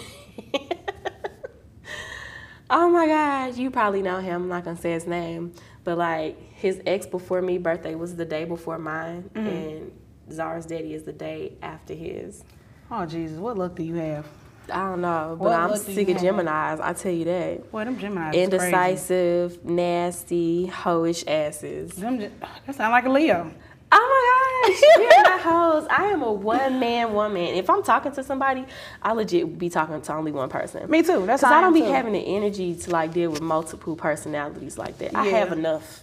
oh 2.71 2.89
my 2.89 3.07
God, 3.07 3.57
you 3.57 3.71
probably 3.71 4.03
know 4.03 4.19
him. 4.19 4.43
I'm 4.43 4.49
not 4.49 4.65
gonna 4.65 4.77
say 4.77 4.93
his 4.93 5.07
name, 5.07 5.53
but 5.85 5.99
like 5.99 6.39
his 6.55 6.81
ex 6.87 7.07
before 7.07 7.43
me 7.43 7.59
birthday 7.59 7.95
was 7.95 8.17
the 8.17 8.25
day 8.25 8.45
before 8.45 8.79
mine, 8.79 9.31
Mm-hmm. 9.35 9.47
and 9.47 9.93
Zara's 10.33 10.67
daddy 10.67 10.95
is 10.95 11.05
the 11.05 11.13
day 11.13 11.53
after 11.63 11.95
his. 11.95 12.45
Oh 12.91 13.07
Jesus, 13.07 13.39
what 13.39 13.57
luck 13.59 13.75
do 13.75 13.83
you 13.83 13.95
have? 13.97 14.27
I 14.73 14.91
don't 14.91 15.01
know, 15.01 15.37
but 15.39 15.45
What 15.45 15.53
I'm 15.55 15.77
sick 15.77 16.09
of? 16.11 16.21
Gemini's. 16.21 16.81
I 16.81 16.93
tell 16.93 17.13
you 17.13 17.25
that. 17.25 17.71
Boy, 17.73 17.85
them 17.85 17.99
Gemini 17.99 18.31
is 18.35 18.49
crazy. 18.51 18.67
Indecisive, 18.67 19.65
nasty, 19.65 20.67
hoish 20.73 21.25
asses. 21.27 21.93
Them, 21.93 22.19
that 22.19 22.75
sound 22.75 22.93
like 22.93 23.07
a 23.07 23.11
Leo. 23.11 23.51
Oh 23.91 24.67
my 24.67 24.69
gosh, 24.69 24.83
you're 24.99 25.23
my 25.25 25.43
hoes. 25.43 25.87
I 25.91 26.05
am 26.13 26.23
a 26.23 26.31
one 26.31 26.79
man 26.79 27.15
woman. 27.15 27.43
If 27.55 27.71
I'm 27.71 27.83
talking 27.83 28.13
to 28.13 28.23
somebody, 28.23 28.67
I 29.03 29.13
legit 29.13 29.59
be 29.59 29.71
talking 29.71 30.01
to 30.03 30.15
only 30.15 30.33
one 30.33 30.51
person. 30.51 30.91
Me 30.91 31.03
too. 31.03 31.25
That's 31.25 31.41
Cause 31.41 31.51
how 31.51 31.59
I 31.59 31.61
don't 31.63 31.73
be 31.73 31.81
too. 31.81 31.87
having 31.87 32.13
the 32.13 32.19
energy 32.37 32.75
to 32.75 32.91
like 32.91 33.15
deal 33.15 33.31
with 33.31 33.41
multiple 33.41 33.97
personalities 33.97 34.77
like 34.77 34.99
that. 34.99 35.17
I 35.17 35.25
have 35.29 35.53
enough 35.53 36.03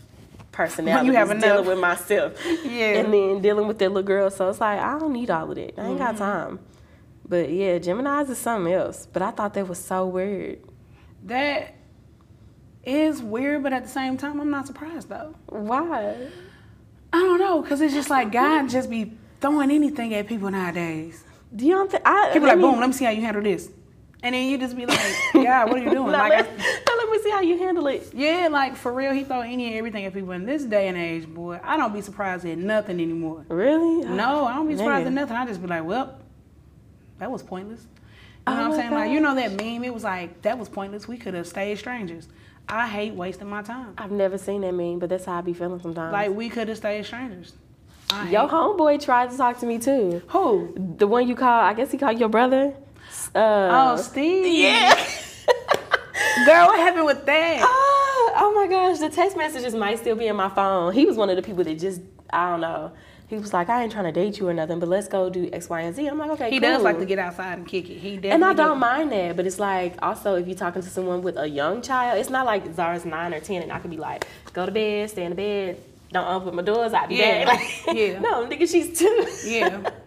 personalities 0.56 1.14
have 1.16 1.28
dealing 1.30 1.44
enough. 1.44 1.66
with 1.68 1.80
myself. 1.80 2.34
Yeah. 2.66 3.00
And 3.00 3.14
then 3.14 3.42
dealing 3.42 3.68
with 3.68 3.78
that 3.80 3.90
little 3.90 4.04
girl. 4.04 4.30
So 4.32 4.50
it's 4.50 4.60
like 4.62 4.80
I 4.80 4.98
don't 4.98 5.14
need 5.14 5.30
all 5.30 5.50
of 5.50 5.56
that. 5.56 5.80
I 5.80 5.88
ain't 5.88 6.00
got 6.00 6.16
Mm-hmm. 6.16 6.24
time. 6.24 6.60
But 7.28 7.50
yeah, 7.52 7.78
Gemini's 7.80 8.30
is 8.30 8.38
something 8.38 8.72
else. 8.74 9.08
But 9.12 9.22
I 9.22 9.32
thought 9.32 9.54
that 9.56 9.68
was 9.68 9.80
so 9.80 10.06
weird. 10.08 10.60
That 11.26 11.74
is 12.84 13.22
weird, 13.22 13.64
but 13.64 13.74
at 13.74 13.84
the 13.84 13.90
same 13.90 14.16
time, 14.18 14.40
I'm 14.40 14.52
not 14.52 14.68
surprised 14.68 15.10
though. 15.10 15.36
Why? 15.48 16.16
I 17.14 17.18
don't 17.20 17.40
know, 17.40 17.64
cause 17.64 17.82
it's 17.82 17.94
just 17.94 18.10
like 18.10 18.32
God 18.32 18.70
just 18.70 18.90
be 18.90 19.14
throwing 19.42 19.72
anything 19.72 20.14
at 20.14 20.28
people 20.28 20.52
nowadays. 20.52 21.24
Do 21.56 21.66
you 21.66 21.74
don't 21.74 21.90
think 21.90 22.04
I 22.06 22.32
People 22.34 22.48
let 22.50 22.58
like, 22.58 22.62
boom, 22.62 22.80
let 22.80 22.88
me 22.88 22.94
see 22.94 23.06
how 23.06 23.12
you 23.12 23.22
handle 23.22 23.42
this, 23.42 23.70
and 24.26 24.34
then 24.36 24.50
you 24.50 24.58
just 24.58 24.76
be 24.76 24.86
like, 24.86 25.00
God, 25.34 25.70
what 25.70 25.80
are 25.80 25.84
you 25.84 25.92
doing? 25.92 26.12
Now 26.12 26.20
like, 26.20 26.32
let, 26.32 26.50
I- 26.50 26.84
now 26.88 26.96
let 26.98 27.10
me 27.12 27.20
see 27.22 27.30
how 27.30 27.42
you 27.42 27.58
handle 27.58 27.88
it. 27.88 28.12
yeah, 28.14 28.50
like 28.52 28.76
for 28.76 28.92
real, 28.94 29.14
he 29.14 29.24
throw 29.24 29.42
any 29.42 29.68
and 29.68 29.76
everything 29.78 30.04
at 30.06 30.14
people 30.14 30.32
in 30.32 30.46
this 30.46 30.64
day 30.64 30.88
and 30.88 30.98
age, 30.98 31.28
boy. 31.28 31.60
I 31.64 31.78
don't 31.78 31.94
be 31.94 32.02
surprised 32.02 32.46
at 32.46 32.58
nothing 32.58 33.00
anymore. 33.00 33.46
Really? 33.48 34.06
No, 34.08 34.46
I 34.46 34.56
don't 34.56 34.68
be 34.68 34.76
surprised 34.76 35.04
Nigga. 35.06 35.08
at 35.08 35.14
nothing. 35.14 35.38
I 35.38 35.46
just 35.46 35.62
be 35.62 35.68
like, 35.68 35.86
well, 35.86 36.18
that 37.20 37.32
was 37.32 37.44
pointless. 37.44 37.82
You 38.48 38.54
know 38.54 38.60
Oh 38.60 38.60
what 38.60 38.60
I'm 38.62 38.66
oh 38.66 38.70
my 38.76 38.78
saying? 38.78 38.92
Like, 38.94 39.12
you 39.12 39.20
know 39.22 39.36
that 39.36 39.52
meme? 39.54 39.84
It 39.84 39.94
was 39.94 40.04
like, 40.04 40.42
that 40.44 40.58
was 40.60 40.70
pointless. 40.70 41.08
We 41.08 41.18
could 41.18 41.34
have 41.34 41.48
stayed 41.48 41.78
strangers. 41.80 42.28
I 42.68 42.88
hate 42.88 43.14
wasting 43.14 43.48
my 43.48 43.62
time. 43.62 43.94
I've 43.98 44.12
never 44.12 44.38
seen 44.38 44.62
that 44.62 44.74
meme, 44.74 45.00
but 45.00 45.10
that's 45.10 45.26
how 45.26 45.38
I 45.38 45.42
be 45.42 45.54
feeling 45.54 45.80
sometimes. 45.82 46.12
Like, 46.12 46.32
we 46.32 46.50
could 46.50 46.68
have 46.68 46.78
stayed 46.78 47.06
strangers. 47.06 47.54
Your 48.30 48.48
homeboy 48.48 49.04
tried 49.04 49.32
to 49.32 49.38
talk 49.38 49.60
to 49.60 49.66
me 49.66 49.80
too. 49.80 50.22
Who? 50.28 50.76
The 50.98 51.08
one 51.08 51.28
you 51.28 51.36
call, 51.36 51.60
I 51.62 51.74
guess 51.74 51.92
he 51.92 51.98
called 51.98 52.20
your 52.20 52.30
brother. 52.30 52.74
Uh, 53.34 53.70
Oh, 53.72 53.98
Steve. 53.98 54.46
yeah. 54.60 54.96
Girl, 56.46 56.68
what 56.68 56.80
happened 56.80 57.06
with 57.06 57.26
that? 57.26 57.60
oh, 57.64 58.34
oh 58.38 58.54
my 58.54 58.68
gosh, 58.68 59.00
the 59.00 59.10
text 59.10 59.38
messages 59.38 59.74
might 59.76 60.00
still 60.00 60.16
be 60.16 60.28
in 60.28 60.36
my 60.36 60.50
phone. 60.50 60.94
He 60.94 61.06
was 61.06 61.18
one 61.18 61.30
of 61.30 61.36
the 61.36 61.42
people 61.42 61.64
that 61.64 61.80
just, 61.80 62.02
I 62.32 62.50
don't 62.52 62.62
know. 62.62 62.92
He 63.28 63.36
was 63.38 63.54
like, 63.54 63.70
I 63.70 63.82
ain't 63.84 63.92
trying 63.92 64.06
to 64.06 64.12
date 64.12 64.38
you 64.38 64.48
or 64.48 64.54
nothing, 64.54 64.80
but 64.80 64.88
let's 64.88 65.08
go 65.08 65.30
do 65.32 65.50
X, 65.52 65.68
Y, 65.68 65.82
and 65.82 65.96
Z. 65.96 66.06
I'm 66.08 66.18
like, 66.18 66.30
okay, 66.32 66.50
He 66.52 66.60
cool. 66.60 66.70
does 66.70 66.84
like 66.84 67.00
to 67.00 67.06
get 67.06 67.18
outside 67.18 67.58
and 67.58 67.68
kick 67.68 67.90
it. 67.90 67.98
He 67.98 68.18
definitely 68.18 68.30
And 68.32 68.46
I 68.46 68.54
don't 68.54 68.76
do. 68.76 68.80
mind 68.82 69.12
that, 69.12 69.36
but 69.36 69.48
it's 69.48 69.58
like 69.60 69.96
also 70.04 70.36
if 70.36 70.46
you're 70.48 70.56
talking 70.56 70.84
to 70.84 70.90
someone 70.90 71.22
with 71.24 71.36
a 71.38 71.48
young 71.50 71.82
child, 71.82 72.20
it's 72.20 72.30
not 72.30 72.46
like 72.46 72.74
Zara's 72.76 73.04
nine 73.04 73.34
or 73.34 73.40
ten, 73.40 73.64
and 73.64 73.72
I 73.72 73.80
could 73.80 73.90
be 73.92 73.98
like, 73.98 74.28
go 74.54 74.66
to 74.68 74.72
bed, 74.72 75.10
stay 75.10 75.24
in 75.24 75.32
the 75.32 75.36
bed, 75.36 75.82
don't 76.12 76.28
open 76.28 76.54
my 76.56 76.62
doors, 76.62 76.94
I'll 76.94 77.08
be 77.08 77.16
Yeah, 77.16 77.46
back. 77.46 77.58
Like, 77.88 77.96
yeah. 77.98 78.20
no, 78.20 78.46
nigga, 78.46 78.70
she's 78.70 78.98
two. 79.00 79.28
Yeah. 79.50 79.90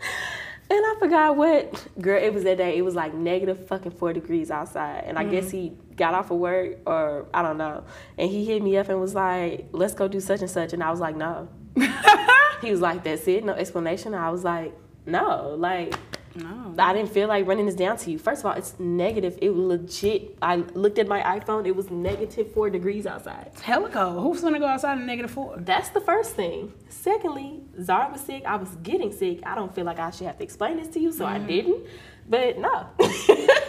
And 0.70 0.84
I 0.84 0.94
forgot 0.98 1.36
what 1.36 1.86
girl 2.00 2.22
it 2.22 2.34
was 2.34 2.44
that 2.44 2.58
day. 2.58 2.76
It 2.76 2.82
was 2.82 2.94
like 2.94 3.14
negative 3.14 3.66
fucking 3.68 3.92
four 3.92 4.12
degrees 4.12 4.50
outside, 4.50 5.04
and 5.06 5.18
I 5.18 5.22
Mm-hmm. 5.22 5.30
guess 5.32 5.50
he 5.50 5.72
got 5.96 6.12
off 6.14 6.30
of 6.30 6.36
work 6.38 6.78
or 6.86 7.26
I 7.32 7.40
don't 7.42 7.56
know. 7.58 7.84
And 8.18 8.30
he 8.30 8.44
hit 8.44 8.62
me 8.62 8.76
up 8.76 8.88
and 8.90 9.00
was 9.00 9.14
like, 9.14 9.68
"Let's 9.72 9.94
go 9.94 10.08
do 10.08 10.20
such 10.20 10.40
and 10.42 10.50
such," 10.50 10.72
and 10.74 10.82
I 10.82 10.90
was 10.90 11.00
like, 11.00 11.16
"No." 11.16 11.48
he 12.60 12.70
was 12.70 12.80
like, 12.80 13.02
"That's 13.04 13.26
it, 13.28 13.44
no 13.44 13.52
explanation." 13.54 14.14
I 14.14 14.30
was 14.30 14.44
like, 14.44 14.74
"No, 15.06 15.54
like." 15.58 15.94
No. 16.34 16.72
I 16.78 16.92
didn't 16.92 17.10
feel 17.10 17.26
like 17.26 17.48
running 17.48 17.66
this 17.66 17.74
down 17.74 17.96
to 17.96 18.10
you. 18.12 18.18
First 18.18 18.42
of 18.42 18.46
all, 18.46 18.52
it's 18.52 18.78
negative. 18.78 19.36
It 19.42 19.50
was 19.50 19.80
legit. 19.80 20.36
I 20.40 20.56
looked 20.56 20.98
at 21.00 21.08
my 21.08 21.20
iPhone. 21.22 21.66
It 21.66 21.74
was 21.74 21.90
negative 21.90 22.52
four 22.52 22.70
degrees 22.70 23.06
outside. 23.06 23.50
Hella 23.60 23.88
cold. 23.88 24.22
Who's 24.22 24.40
gonna 24.42 24.60
go 24.60 24.66
outside 24.66 24.98
in 24.98 25.06
negative 25.06 25.32
four? 25.32 25.56
That's 25.56 25.88
the 25.88 26.00
first 26.00 26.36
thing. 26.36 26.74
Secondly, 26.90 27.62
Zara 27.80 28.10
was 28.10 28.20
sick. 28.20 28.44
I 28.44 28.56
was 28.56 28.70
getting 28.82 29.12
sick. 29.12 29.40
I 29.44 29.54
don't 29.54 29.74
feel 29.74 29.84
like 29.84 29.98
I 29.98 30.10
should 30.10 30.26
have 30.26 30.38
to 30.38 30.44
explain 30.44 30.76
this 30.76 30.88
to 30.88 31.00
you, 31.00 31.12
so 31.12 31.24
I 31.24 31.38
mm-hmm. 31.38 31.46
didn't. 31.46 31.86
But 32.28 32.58
no. 32.58 32.86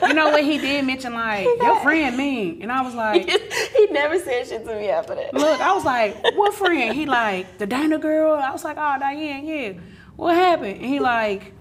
You 0.02 0.14
know 0.14 0.30
what? 0.30 0.44
He 0.44 0.58
did 0.58 0.86
mention 0.86 1.14
like 1.14 1.46
your 1.62 1.80
friend 1.82 2.16
mean, 2.18 2.62
and 2.62 2.72
I 2.72 2.82
was 2.82 2.96
like, 3.06 3.30
he 3.30 3.88
never 3.88 4.18
said 4.18 4.48
shit 4.48 4.66
to 4.66 4.76
me 4.76 4.90
after 4.90 5.14
that. 5.14 5.34
look, 5.34 5.60
I 5.60 5.74
was 5.74 5.84
like, 5.84 6.24
what 6.36 6.54
friend? 6.54 6.96
He 6.96 7.06
like 7.22 7.58
the 7.58 7.68
Dana 7.68 8.00
girl. 8.00 8.34
I 8.34 8.52
was 8.52 8.64
like, 8.64 8.78
oh 8.80 8.96
Diane, 9.00 9.46
yeah. 9.46 9.74
What 10.16 10.36
happened? 10.36 10.78
And 10.78 10.86
he 10.86 11.00
like, 11.00 11.54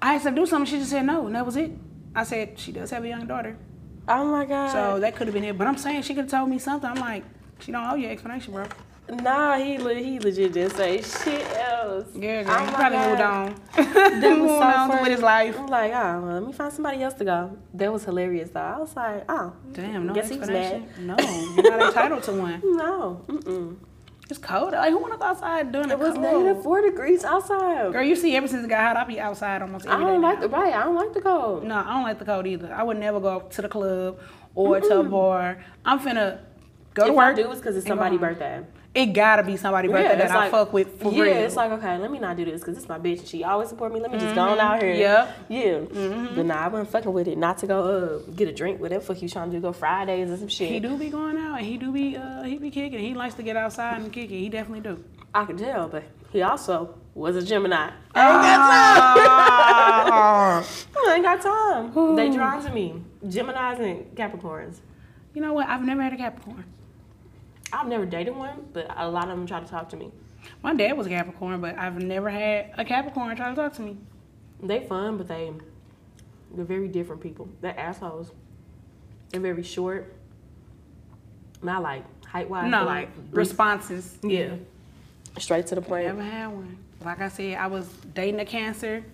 I 0.00 0.14
asked 0.14 0.24
her 0.24 0.30
to 0.30 0.36
do 0.36 0.46
something. 0.46 0.70
She 0.70 0.78
just 0.78 0.90
said 0.90 1.04
no, 1.04 1.26
and 1.26 1.34
that 1.34 1.44
was 1.44 1.56
it. 1.56 1.72
I 2.14 2.24
said 2.24 2.58
she 2.58 2.72
does 2.72 2.90
have 2.90 3.04
a 3.04 3.08
young 3.08 3.26
daughter, 3.26 3.56
Oh 4.08 4.24
my 4.24 4.44
god. 4.44 4.72
so 4.72 5.00
that 5.00 5.16
could 5.16 5.26
have 5.26 5.34
been 5.34 5.44
it. 5.44 5.58
But 5.58 5.66
I'm 5.66 5.76
saying 5.76 6.02
she 6.02 6.14
could 6.14 6.24
have 6.24 6.30
told 6.30 6.48
me 6.48 6.58
something. 6.58 6.88
I'm 6.88 6.96
like, 6.96 7.24
she 7.58 7.72
don't 7.72 7.84
owe 7.84 7.96
you 7.96 8.06
an 8.06 8.12
explanation, 8.12 8.54
bro. 8.54 8.66
Nah, 9.10 9.56
he 9.56 9.78
le- 9.78 9.94
he 9.94 10.18
legit 10.18 10.52
didn't 10.52 10.76
say 10.76 11.02
shit 11.02 11.46
else. 11.58 12.06
Yeah, 12.14 12.42
girl. 12.42 12.56
Oh 12.58 12.64
he 12.66 12.72
probably 12.72 12.98
moved 12.98 13.20
on. 13.20 13.54
That 14.20 14.22
was 14.22 14.38
moved 14.38 14.48
so 14.50 14.62
on 14.62 14.88
funny. 14.88 15.02
with 15.02 15.10
his 15.12 15.22
life. 15.22 15.58
I'm 15.58 15.66
like, 15.66 15.92
oh, 15.92 16.20
well, 16.22 16.34
let 16.34 16.42
me 16.46 16.52
find 16.52 16.72
somebody 16.72 17.02
else 17.02 17.14
to 17.14 17.24
go. 17.24 17.56
That 17.74 17.92
was 17.92 18.04
hilarious 18.04 18.50
though. 18.50 18.60
I 18.60 18.78
was 18.78 18.94
like, 18.96 19.24
oh, 19.28 19.52
Damn, 19.72 20.06
no 20.06 20.14
Guess 20.14 20.28
he 20.30 20.38
was 20.38 20.48
explanation. 20.48 21.06
No, 21.06 21.16
you're 21.18 21.76
not 21.76 21.88
entitled 21.88 22.22
to 22.24 22.32
one. 22.32 22.60
no, 22.76 23.22
mm-mm. 23.28 23.76
It's 24.28 24.38
cold. 24.38 24.72
Like 24.72 24.90
who 24.92 24.98
wanna 24.98 25.16
go 25.16 25.24
outside 25.24 25.72
during 25.72 25.88
the 25.88 25.94
It 25.94 25.98
was 25.98 26.16
negative 26.16 26.62
four 26.62 26.80
degrees 26.82 27.24
outside. 27.24 27.92
Girl, 27.92 28.02
you 28.02 28.14
see, 28.14 28.36
ever 28.36 28.46
since 28.46 28.64
it 28.64 28.68
got 28.68 28.80
hot, 28.80 28.96
I 28.96 29.04
be 29.04 29.18
outside 29.18 29.60
almost 29.60 29.88
I 29.88 29.98
don't 29.98 30.22
like 30.22 30.36
now. 30.36 30.42
the 30.42 30.48
right. 30.48 30.72
I 30.72 30.84
don't 30.84 30.94
like 30.94 31.12
the 31.12 31.20
cold. 31.20 31.64
No, 31.64 31.74
I 31.76 31.92
don't 31.94 32.04
like 32.04 32.18
the 32.20 32.24
cold 32.24 32.46
either. 32.46 32.72
I 32.72 32.82
would 32.84 32.98
never 32.98 33.18
go 33.18 33.40
to 33.40 33.62
the 33.62 33.68
club 33.68 34.18
or 34.54 34.80
to 34.80 35.00
a 35.00 35.02
bar. 35.02 35.58
I'm 35.84 35.98
finna 35.98 36.38
go 36.94 37.06
to 37.08 37.12
work. 37.12 37.32
I 37.36 37.42
do, 37.42 37.50
it's 37.50 37.60
because 37.60 37.76
it's 37.76 37.86
somebody's 37.86 38.20
birthday. 38.20 38.62
It 38.92 39.06
gotta 39.12 39.42
be 39.44 39.56
somebody 39.56 39.86
birthday 39.88 40.16
that 40.16 40.30
I 40.32 40.34
like- 40.36 40.50
fuck 40.50 40.72
with 40.72 41.00
for 41.00 41.12
yeah, 41.12 41.22
real. 41.22 41.36
it's 41.36 41.54
like 41.56 41.70
okay, 41.72 41.96
let 41.98 42.10
me 42.10 42.18
not 42.18 42.36
do 42.36 42.44
this 42.44 42.60
because 42.60 42.76
it's 42.76 42.88
my 42.88 42.98
bitch 42.98 43.20
and 43.20 43.28
she 43.28 43.44
always 43.44 43.68
support 43.68 43.92
me. 43.94 44.00
Let 44.00 44.10
me 44.12 44.18
just 44.18 44.34
go 44.34 44.42
on 44.42 44.58
out 44.58 44.82
here. 44.82 44.94
Yep. 44.94 45.36
Yeah. 45.48 45.78
But 46.34 46.46
nah, 46.46 46.56
I 46.64 46.68
wasn't 46.68 46.90
fucking 46.90 47.12
with 47.12 47.28
it. 47.28 47.38
Not 47.38 47.58
to 47.58 47.66
go 47.68 47.82
uh, 47.84 48.18
get 48.32 48.48
a 48.48 48.52
drink, 48.52 48.80
whatever 48.80 49.04
fuck 49.04 49.22
you 49.22 49.28
trying 49.28 49.50
to 49.50 49.56
do, 49.56 49.60
go 49.60 49.72
Fridays 49.72 50.28
or 50.30 50.36
some 50.36 50.48
shit. 50.48 50.68
he 50.70 50.80
do 50.80 50.96
be 50.96 51.08
going 51.08 51.38
out 51.38 51.58
and 51.58 51.66
he 51.66 51.76
do 51.76 51.92
be 51.92 52.16
uh 52.16 52.42
he 52.42 52.58
be 52.58 52.70
kicking. 52.70 52.98
He 52.98 53.14
likes 53.14 53.34
to 53.34 53.42
get 53.44 53.56
outside 53.56 54.00
and 54.02 54.12
kick 54.12 54.30
it. 54.30 54.38
He 54.38 54.48
definitely 54.48 54.80
do. 54.80 55.04
I 55.32 55.44
could 55.44 55.58
tell, 55.58 55.88
but 55.88 56.02
he 56.32 56.42
also 56.42 56.94
was 57.14 57.36
a 57.36 57.42
Gemini. 57.42 57.90
Ah. 60.12 60.64
I 61.08 61.14
ain't 61.14 61.22
got 61.24 61.40
time. 61.40 62.16
They 62.16 62.30
drawn 62.34 62.62
to 62.64 62.70
me. 62.72 63.02
Geminis 63.24 63.78
and 63.80 64.06
Capricorns. 64.16 64.78
you 65.34 65.40
know 65.42 65.52
what? 65.52 65.68
I've 65.68 65.84
never 65.84 66.02
had 66.02 66.12
a 66.12 66.16
Capricorn. 66.16 66.64
I've 67.72 67.86
never 67.86 68.04
dated 68.06 68.34
one, 68.36 68.66
but 68.72 68.86
a 68.96 69.08
lot 69.08 69.24
of 69.24 69.36
them 69.36 69.46
try 69.46 69.60
to 69.60 69.66
talk 69.66 69.88
to 69.90 69.96
me. 69.96 70.10
My 70.62 70.74
dad 70.74 70.96
was 70.96 71.06
a 71.06 71.10
Capricorn, 71.10 71.60
but 71.60 71.76
I've 71.78 72.02
never 72.02 72.30
had 72.30 72.72
a 72.76 72.84
Capricorn 72.84 73.34
try 73.36 73.50
to 73.50 73.54
talk 73.54 73.74
to 73.74 73.82
me. 73.82 73.96
They 74.62 74.80
fun, 74.86 75.16
but 75.16 75.28
they 75.28 75.52
they're 76.54 76.64
very 76.64 76.88
different 76.88 77.20
people. 77.22 77.48
They're 77.60 77.78
assholes. 77.78 78.32
They're 79.30 79.40
very 79.40 79.62
short. 79.62 80.12
Not 81.62 81.82
like 81.82 82.04
height 82.26 82.48
wise, 82.50 82.70
No, 82.70 82.84
like 82.84 83.10
responses. 83.30 84.16
yeah, 84.22 84.54
straight 85.38 85.66
to 85.68 85.74
the 85.74 85.82
point. 85.82 86.06
Never 86.06 86.22
had 86.22 86.46
one. 86.48 86.78
Like 87.04 87.20
I 87.20 87.28
said, 87.28 87.54
I 87.56 87.66
was 87.66 87.86
dating 88.14 88.40
a 88.40 88.44
Cancer, 88.44 89.04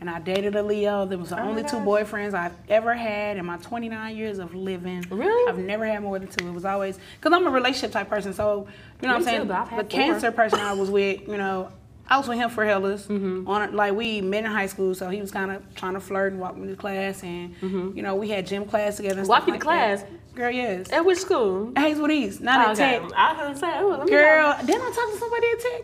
and 0.00 0.08
I 0.10 0.18
dated 0.20 0.56
a 0.56 0.62
Leo. 0.62 1.04
There 1.06 1.18
was 1.18 1.28
the 1.30 1.40
Oh 1.40 1.48
only 1.48 1.62
two 1.62 1.76
boyfriends 1.76 2.34
I've 2.34 2.54
ever 2.68 2.94
had 2.94 3.36
in 3.36 3.44
my 3.46 3.56
29 3.58 4.16
years 4.16 4.38
of 4.38 4.54
living. 4.54 5.04
Really? 5.10 5.48
I've 5.50 5.58
never 5.58 5.84
had 5.86 6.02
more 6.02 6.18
than 6.18 6.28
two. 6.28 6.48
It 6.48 6.52
was 6.52 6.64
always 6.64 6.98
because 7.20 7.32
I'm 7.36 7.46
a 7.46 7.50
relationship 7.50 7.92
type 7.92 8.08
person. 8.08 8.32
So 8.32 8.66
you 9.02 9.08
know 9.08 9.08
Me 9.08 9.08
what 9.08 9.16
I'm 9.16 9.22
saying. 9.24 9.40
too, 9.42 9.48
but 9.48 9.56
I've 9.56 9.76
the. 9.76 9.84
Cancer 9.84 10.32
person 10.32 10.60
I 10.60 10.72
was 10.72 10.90
with, 10.90 11.26
you 11.28 11.36
know. 11.36 11.70
I 12.12 12.18
was 12.18 12.26
with 12.26 12.38
him 12.38 12.50
for 12.50 12.64
hellas. 12.64 13.06
Mm-hmm. 13.06 13.46
On 13.46 13.72
like 13.76 13.94
we 13.94 14.20
met 14.20 14.44
in 14.44 14.50
high 14.50 14.66
school, 14.66 14.96
so 14.96 15.10
he 15.10 15.20
was 15.20 15.30
kind 15.30 15.52
of 15.52 15.62
trying 15.76 15.94
to 15.94 16.00
flirt 16.00 16.32
and 16.32 16.40
walk 16.40 16.56
me 16.56 16.66
to 16.68 16.74
class, 16.74 17.22
and 17.22 17.54
you 17.62 18.02
know 18.02 18.16
we 18.16 18.28
had 18.28 18.48
gym 18.48 18.64
class 18.64 18.96
together. 18.96 19.20
Mm-hmm. 19.20 19.28
Walk 19.28 19.42
you 19.42 19.46
to 19.46 19.52
like 19.52 19.60
class? 19.60 20.02
that. 20.02 20.34
girl. 20.34 20.50
Yes, 20.50 20.90
At 20.90 21.04
which 21.04 21.18
school? 21.18 21.70
Hazelwood 21.76 22.10
East, 22.10 22.40
not 22.40 22.66
Oh, 22.66 22.70
at 22.72 22.80
okay. 22.80 22.98
Tech. 22.98 23.12
I 23.16 23.32
was 23.32 23.60
gonna 23.60 23.72
say, 23.74 23.78
oh, 23.80 23.88
let 23.90 24.04
me 24.06 24.10
Girl, 24.10 24.56
didn't 24.66 24.82
I 24.82 24.90
talk 24.92 25.12
to 25.12 25.18
somebody 25.18 25.46
at 25.52 25.60
Tech? 25.60 25.82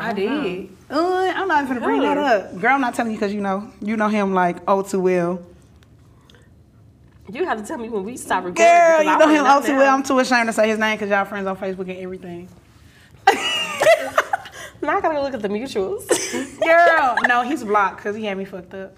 I 0.00 0.12
did. 0.12 0.68
Uh, 0.90 1.32
I'm 1.34 1.48
not 1.48 1.64
even 1.64 1.74
gonna 1.74 1.86
bring 1.86 2.00
that 2.02 2.18
up. 2.18 2.60
Girl, 2.60 2.74
I'm 2.74 2.80
not 2.80 2.94
telling 2.94 3.12
you 3.12 3.18
because 3.18 3.32
you 3.32 3.40
know 3.40 3.70
you 3.80 3.96
know 3.96 4.08
him 4.08 4.34
like 4.34 4.58
oh 4.66 4.82
too 4.82 5.00
well. 5.00 5.42
You 7.32 7.44
have 7.44 7.58
to 7.60 7.64
tell 7.64 7.78
me 7.78 7.88
when 7.88 8.04
we 8.04 8.16
stop 8.16 8.44
recording. 8.44 8.64
Girl, 8.64 9.02
you 9.02 9.18
know 9.18 9.28
him 9.28 9.44
oh 9.46 9.64
too 9.64 9.76
well. 9.76 9.94
I'm 9.94 10.02
too 10.02 10.18
ashamed 10.18 10.48
to 10.48 10.52
say 10.52 10.68
his 10.68 10.78
name 10.78 10.96
because 10.96 11.10
y'all 11.10 11.24
friends 11.24 11.46
on 11.46 11.56
Facebook 11.56 11.88
and 11.88 11.98
everything. 11.98 12.48
Now 14.82 14.96
I 14.96 15.00
gotta 15.00 15.20
look 15.20 15.34
at 15.34 15.42
the 15.42 15.48
mutuals. 15.48 16.08
Girl, 16.60 17.16
no, 17.28 17.42
he's 17.42 17.62
blocked 17.62 17.98
because 17.98 18.16
he 18.16 18.24
had 18.24 18.38
me 18.38 18.46
fucked 18.46 18.72
up. 18.72 18.96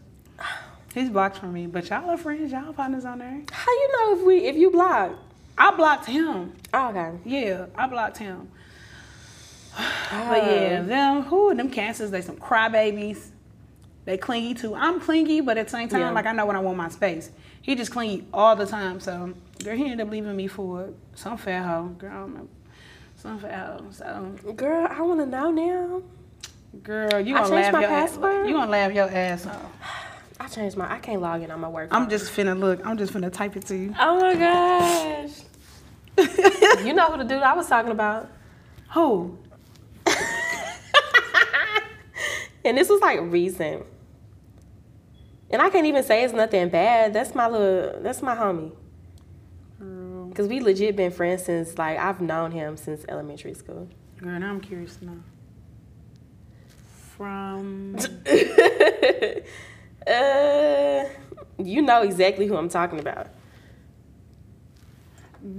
He's 0.95 1.11
blocked 1.11 1.39
from 1.39 1.53
me, 1.53 1.67
but 1.67 1.89
y'all 1.89 2.09
are 2.09 2.17
friends. 2.17 2.53
Y'all 2.53 2.73
partners 2.73 3.05
on 3.05 3.19
there. 3.19 3.43
How 3.51 3.73
you 3.73 3.93
know 3.97 4.19
if 4.19 4.27
we 4.27 4.37
if 4.47 4.57
you 4.57 4.71
block? 4.71 5.13
I 5.59 5.75
blocked 5.75 6.07
him. 6.07 6.55
Oh, 6.73 6.89
okay. 6.91 7.19
Yeah, 7.25 7.67
I 7.75 7.87
blocked 7.89 8.19
him. 8.19 8.49
But 9.77 10.45
yeah, 10.45 10.83
them 10.83 11.23
who 11.23 11.55
them 11.55 11.71
cancers, 11.71 12.11
they 12.11 12.21
some 12.21 12.37
crybabies. 12.37 13.29
They 14.05 14.19
clingy 14.19 14.55
too. 14.55 14.75
I'm 14.75 15.01
clingy, 15.01 15.41
but 15.41 15.57
at 15.59 15.67
the 15.67 15.71
same 15.71 15.89
time, 15.89 16.01
Yeah. 16.01 16.11
like 16.11 16.27
I 16.27 16.33
know 16.33 16.45
when 16.47 16.57
I 16.57 16.61
want 16.61 16.77
my 16.77 16.89
space. 16.89 17.31
He 17.63 17.75
just 17.77 17.93
clingy 17.93 18.27
all 18.35 18.57
the 18.57 18.67
time. 18.67 18.99
So 19.01 19.33
girl, 19.65 19.77
he 19.77 19.85
ended 19.85 20.01
up 20.07 20.11
leaving 20.13 20.35
me 20.37 20.49
for 20.49 20.91
some 21.15 21.37
fat 21.37 21.65
hoe. 21.65 21.89
Girl, 21.99 22.11
I 22.11 22.15
don't. 22.27 22.49
Some 23.17 23.39
fat 23.39 23.67
hoe. 23.79 23.87
So 23.93 24.53
Girl, 24.57 24.87
I 24.91 25.01
wanna 25.03 25.27
know 25.27 25.51
now. 25.53 26.03
girl, 26.83 27.21
you 27.21 27.35
gonna 27.35 27.49
laugh 27.55 27.73
my 27.73 27.81
your 27.81 27.89
password? 27.89 28.43
ass. 28.43 28.49
You 28.49 28.55
gonna 28.55 28.71
laugh 28.71 28.93
your 28.93 29.09
ass 29.09 29.47
off. 29.47 29.63
I 30.41 30.49
changed 30.49 30.77
my. 30.77 30.93
I 30.93 30.99
can't 30.99 31.23
log 31.23 31.43
in 31.43 31.51
on 31.53 31.61
my 31.61 31.69
work. 31.69 31.89
I'm 31.93 32.11
just 32.11 32.33
finna 32.33 32.59
look. 32.59 32.85
I'm 32.85 32.99
just 32.99 33.13
finna 33.13 33.33
type 33.33 33.57
it 33.57 33.65
to 33.67 33.77
you. 33.77 33.95
Oh 33.99 34.21
my 34.21 34.35
gosh. 34.35 35.31
you 36.85 36.93
know 36.93 37.07
who 37.13 37.19
the 37.19 37.25
dude 37.25 37.43
I 37.43 37.55
was 37.55 37.69
talking 37.69 37.93
about. 37.93 38.29
Who? 38.95 39.39
And 42.65 42.79
this 42.79 42.89
was 42.89 43.01
like 43.01 43.21
recent. 43.21 43.85
And 45.51 45.61
I 45.61 45.69
can't 45.71 45.87
even 45.87 46.03
say 46.03 46.25
it's 46.25 46.33
nothing 46.33 46.69
bad. 46.69 47.13
That's 47.13 47.35
my 47.35 47.49
little, 47.49 48.01
that's 48.01 48.23
my 48.23 48.35
homie. 48.35 48.73
Cause 50.35 50.49
we 50.49 50.61
legit 50.61 50.97
been 50.97 51.11
friends 51.11 51.45
since 51.45 51.77
like 51.77 51.99
I've 51.99 52.23
known 52.23 52.53
him 52.53 52.79
since 52.79 53.05
elementary 53.07 53.53
school. 53.53 53.87
girl, 54.17 54.39
now 54.41 54.49
I'm 54.49 54.61
curious 54.63 54.97
to 54.97 55.05
know. 55.05 55.23
From 57.17 57.97
uh, 60.07 61.05
you 61.59 61.83
know 61.83 62.01
exactly 62.03 62.47
who 62.47 62.57
I'm 62.57 62.71
talking 62.71 62.99
about. 62.99 63.27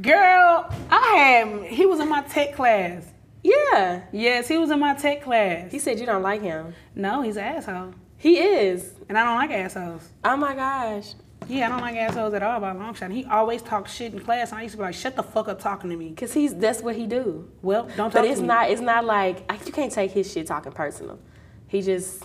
Girl, 0.01 0.67
I 0.89 1.13
had 1.15 1.65
he 1.65 1.85
was 1.85 1.99
in 1.99 2.09
my 2.09 2.21
tech 2.23 2.55
class. 2.55 3.05
Yeah. 3.43 4.03
Yes, 4.11 4.47
he 4.47 4.57
was 4.57 4.71
in 4.71 4.79
my 4.79 4.93
tech 4.93 5.23
class. 5.23 5.71
He 5.71 5.79
said 5.79 5.99
you 5.99 6.05
don't 6.05 6.23
like 6.23 6.41
him. 6.41 6.73
No, 6.95 7.21
he's 7.21 7.35
an 7.37 7.43
asshole. 7.43 7.93
He 8.17 8.37
is. 8.39 8.93
And 9.09 9.17
I 9.17 9.25
don't 9.25 9.35
like 9.35 9.51
assholes. 9.51 10.07
Oh 10.23 10.37
my 10.37 10.55
gosh. 10.55 11.13
Yeah, 11.49 11.65
I 11.65 11.69
don't 11.69 11.81
like 11.81 11.97
assholes 11.97 12.33
at 12.33 12.41
all 12.41 12.61
by 12.61 12.71
a 12.71 12.73
long 12.73 12.93
shot. 12.93 13.11
He 13.11 13.25
always 13.25 13.61
talks 13.61 13.93
shit 13.93 14.13
in 14.13 14.19
class 14.21 14.51
and 14.51 14.59
I 14.59 14.63
used 14.63 14.73
to 14.73 14.77
be 14.77 14.83
like, 14.83 14.95
shut 14.95 15.17
the 15.17 15.23
fuck 15.23 15.49
up 15.49 15.59
talking 15.59 15.89
to 15.89 15.97
me. 15.97 16.13
Cause 16.15 16.33
he's 16.33 16.55
that's 16.55 16.81
what 16.81 16.95
he 16.95 17.05
do. 17.05 17.49
Well, 17.61 17.83
don't 17.97 17.97
talk 18.11 18.13
But 18.13 18.21
to 18.21 18.27
it's 18.29 18.39
me. 18.39 18.47
not. 18.47 18.69
It's 18.69 18.79
not 18.79 19.03
like 19.03 19.43
I- 19.51 19.59
you 19.65 19.73
can't 19.73 19.91
take 19.91 20.11
his 20.11 20.31
shit 20.31 20.47
talking 20.47 20.71
personal. 20.71 21.19
He 21.67 21.81
just 21.81 22.23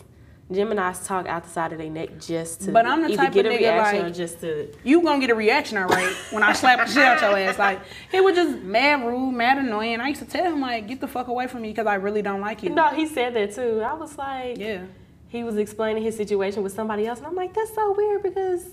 Gemini's 0.50 1.06
talk 1.06 1.26
out 1.26 1.44
the 1.44 1.50
side 1.50 1.72
of 1.72 1.78
their 1.78 1.90
neck 1.90 2.18
just 2.20 2.62
to 2.62 2.72
But 2.72 2.86
I'm 2.86 3.02
the 3.02 3.14
type 3.14 3.32
get 3.34 3.44
of 3.44 3.52
a 3.52 3.54
nigga, 3.56 3.60
reaction 3.60 4.00
or 4.00 4.02
like- 4.04 4.14
just 4.14 4.40
to. 4.40 4.68
You 4.82 5.02
gonna 5.02 5.20
get 5.20 5.28
a 5.30 5.34
reaction, 5.34 5.76
all 5.76 5.88
right, 5.88 6.12
when 6.30 6.42
I 6.42 6.54
slap 6.54 6.78
the 6.86 6.90
shit 6.92 7.04
out 7.04 7.20
your 7.20 7.36
ass. 7.38 7.58
Like, 7.58 7.80
he 8.10 8.20
was 8.20 8.34
just 8.34 8.58
mad 8.62 9.06
rude, 9.06 9.32
mad 9.34 9.58
annoying. 9.58 10.00
I 10.00 10.08
used 10.08 10.22
to 10.22 10.26
tell 10.26 10.50
him, 10.50 10.60
like, 10.62 10.88
get 10.88 11.00
the 11.00 11.06
fuck 11.08 11.28
away 11.28 11.48
from 11.48 11.60
me 11.62 11.68
because 11.68 11.86
I 11.86 11.96
really 11.96 12.22
don't 12.22 12.40
like 12.40 12.62
you. 12.62 12.70
No, 12.70 12.88
he 12.88 13.06
said 13.06 13.34
that 13.34 13.54
too. 13.54 13.82
I 13.82 13.92
was 13.92 14.16
like, 14.16 14.56
Yeah. 14.56 14.84
he 15.28 15.44
was 15.44 15.58
explaining 15.58 16.02
his 16.02 16.16
situation 16.16 16.62
with 16.62 16.72
somebody 16.72 17.06
else, 17.06 17.18
and 17.18 17.26
I'm 17.26 17.34
like, 17.34 17.52
that's 17.52 17.74
so 17.74 17.92
weird 17.92 18.22
because 18.22 18.64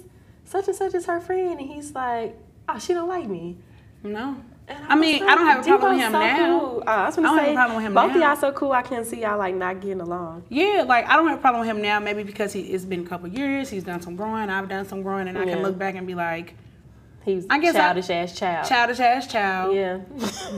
such 0.45 0.67
and 0.67 0.75
such 0.77 0.93
is 0.93 1.05
her 1.07 1.19
friend, 1.19 1.59
and 1.59 1.69
he's 1.69 1.93
like, 1.93 2.37
oh, 2.69 2.79
she 2.79 2.93
don't 2.93 3.09
like 3.09 3.27
me. 3.27 3.57
No. 4.01 4.37
And 4.67 4.85
I 4.87 4.95
mean, 4.95 5.23
was 5.23 5.31
I 5.31 5.35
don't 5.35 5.45
have 5.45 5.59
a 5.59 5.63
problem 5.67 5.91
with 5.93 6.01
him 6.01 6.11
so 6.11 6.19
now. 6.19 6.59
Cool. 6.59 6.83
Uh, 6.87 6.89
I 6.91 7.05
was 7.05 7.15
gonna 7.15 7.27
I 7.27 7.31
don't 7.31 7.39
have 7.45 7.49
a 7.49 7.53
problem 7.55 7.75
with 7.77 7.85
him 7.85 7.93
both 7.93 8.11
of 8.11 8.17
now. 8.17 8.27
y'all 8.27 8.35
so 8.35 8.51
cool. 8.51 8.71
I 8.71 8.81
can 8.81 9.05
see 9.05 9.21
y'all 9.21 9.37
like 9.37 9.53
not 9.55 9.79
getting 9.79 10.01
along. 10.01 10.43
Yeah, 10.49 10.83
like 10.87 11.07
I 11.07 11.15
don't 11.15 11.27
have 11.27 11.37
a 11.37 11.41
problem 11.41 11.61
with 11.61 11.69
him 11.69 11.81
now. 11.81 11.99
Maybe 11.99 12.23
because 12.23 12.51
he, 12.53 12.61
it's 12.61 12.83
been 12.85 13.01
a 13.01 13.07
couple 13.07 13.27
years, 13.27 13.69
he's 13.69 13.83
done 13.83 14.01
some 14.01 14.15
growing. 14.15 14.49
I've 14.49 14.67
done 14.67 14.85
some 14.87 15.03
growing, 15.03 15.27
and 15.27 15.37
I 15.37 15.45
can 15.45 15.61
look 15.61 15.77
back 15.77 15.95
and 15.95 16.07
be 16.07 16.15
like, 16.15 16.55
He 17.23 17.35
was 17.35 17.45
I 17.49 17.59
guess 17.59 17.75
I- 17.75 17.79
childish 17.79 18.09
ass 18.09 18.37
child. 18.37 18.67
childish 18.67 18.99
ass 18.99 19.27
child. 19.31 19.75
Yeah. 19.75 19.99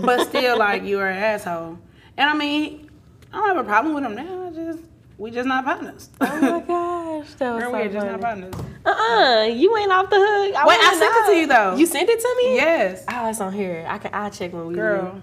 but 0.01 0.27
still 0.27 0.57
like 0.57 0.83
you 0.83 0.99
are 0.99 1.09
an 1.09 1.17
asshole. 1.17 1.77
And 2.17 2.29
I 2.29 2.33
mean, 2.33 2.89
I 3.33 3.37
don't 3.37 3.47
have 3.49 3.57
a 3.57 3.63
problem 3.67 3.93
with 3.93 4.03
him 4.05 4.15
now. 4.15 4.47
I 4.47 4.51
just 4.51 4.79
we 5.17 5.31
just 5.31 5.47
not 5.47 5.65
partners. 5.65 6.09
oh 6.21 6.39
my 6.41 6.59
gosh, 6.67 7.33
that 7.35 7.53
was 7.53 7.63
Girl, 7.63 7.71
so 7.71 7.71
we're 7.71 7.83
just 7.91 8.05
not 8.05 8.21
funny. 8.21 8.43
partners. 8.49 8.53
Uh-uh, 8.85 9.43
you 9.45 9.75
ain't 9.77 9.91
off 9.91 10.09
the 10.09 10.15
hook. 10.17 10.55
I 10.55 10.65
Wait, 10.67 10.79
I 10.79 10.83
wanna 10.85 10.97
sent 10.97 11.15
it 11.15 11.25
to 11.31 11.35
you, 11.37 11.47
though. 11.47 11.75
You 11.75 11.85
sent 11.85 12.09
it 12.09 12.19
to 12.19 12.35
me? 12.37 12.55
Yes, 12.55 13.03
Oh, 13.09 13.29
it's 13.29 13.41
on 13.41 13.51
here. 13.53 13.85
I 13.89 13.97
can. 13.97 14.13
I'll 14.13 14.29
check 14.31 14.53
when 14.53 14.67
we. 14.67 14.75
girl. 14.75 15.21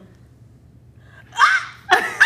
Ah! 1.32 1.70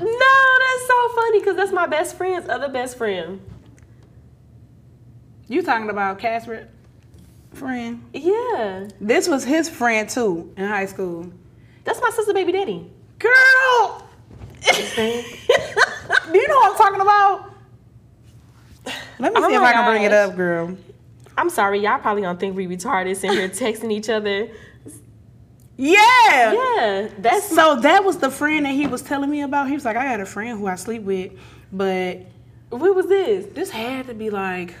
No, 0.00 0.04
that's 0.04 0.86
so 0.86 1.08
funny 1.16 1.40
because 1.40 1.56
that's 1.56 1.72
my 1.72 1.86
best 1.88 2.16
friend's 2.16 2.48
other 2.48 2.68
best 2.68 2.96
friend. 2.96 3.40
You 5.48 5.60
talking 5.62 5.90
about 5.90 6.20
Casper 6.20 6.68
friend? 7.54 8.04
Yeah, 8.12 8.86
This 9.00 9.26
was 9.28 9.42
his 9.44 9.68
friend 9.68 10.08
too 10.08 10.52
in 10.56 10.68
high 10.68 10.86
school. 10.86 11.32
that's 11.82 12.00
my 12.00 12.10
sister, 12.10 12.32
baby 12.32 12.52
daddy. 12.52 12.88
Girl, 13.18 14.08
do 16.32 16.38
you 16.38 16.48
know 16.48 16.56
what 16.56 16.72
I'm 16.72 16.78
talking 16.78 17.00
about? 17.00 17.54
Let 19.18 19.34
me 19.34 19.40
Oh 19.42 19.48
see 19.48 19.54
if 19.54 19.62
I 19.62 19.72
can 19.72 19.90
bring 19.90 20.02
it 20.04 20.12
up, 20.12 20.36
girl. 20.36 20.76
I'm 21.36 21.50
sorry, 21.50 21.80
y'all 21.80 21.98
probably 21.98 22.22
gonna 22.22 22.38
think 22.38 22.56
we 22.56 22.66
retarded 22.66 23.14
sitting 23.16 23.36
here 23.36 23.48
texting 23.48 23.92
each 23.92 24.08
other. 24.08 24.48
Yeah. 25.76 26.52
Yeah, 26.52 27.08
that's 27.18 27.48
So 27.54 27.76
that 27.80 28.04
was 28.04 28.18
the 28.18 28.30
friend 28.30 28.66
that 28.66 28.74
he 28.74 28.86
was 28.88 29.02
telling 29.02 29.30
me 29.30 29.42
about. 29.42 29.68
He 29.68 29.74
was 29.74 29.84
like, 29.84 29.96
I 29.96 30.04
got 30.04 30.20
a 30.20 30.26
friend 30.26 30.58
who 30.58 30.66
I 30.66 30.74
sleep 30.74 31.02
with, 31.02 31.32
but 31.72 32.22
what 32.70 32.94
was 32.96 33.06
this? 33.06 33.46
this 33.54 33.70
had 33.70 34.06
to 34.08 34.14
be 34.14 34.30
like 34.30 34.74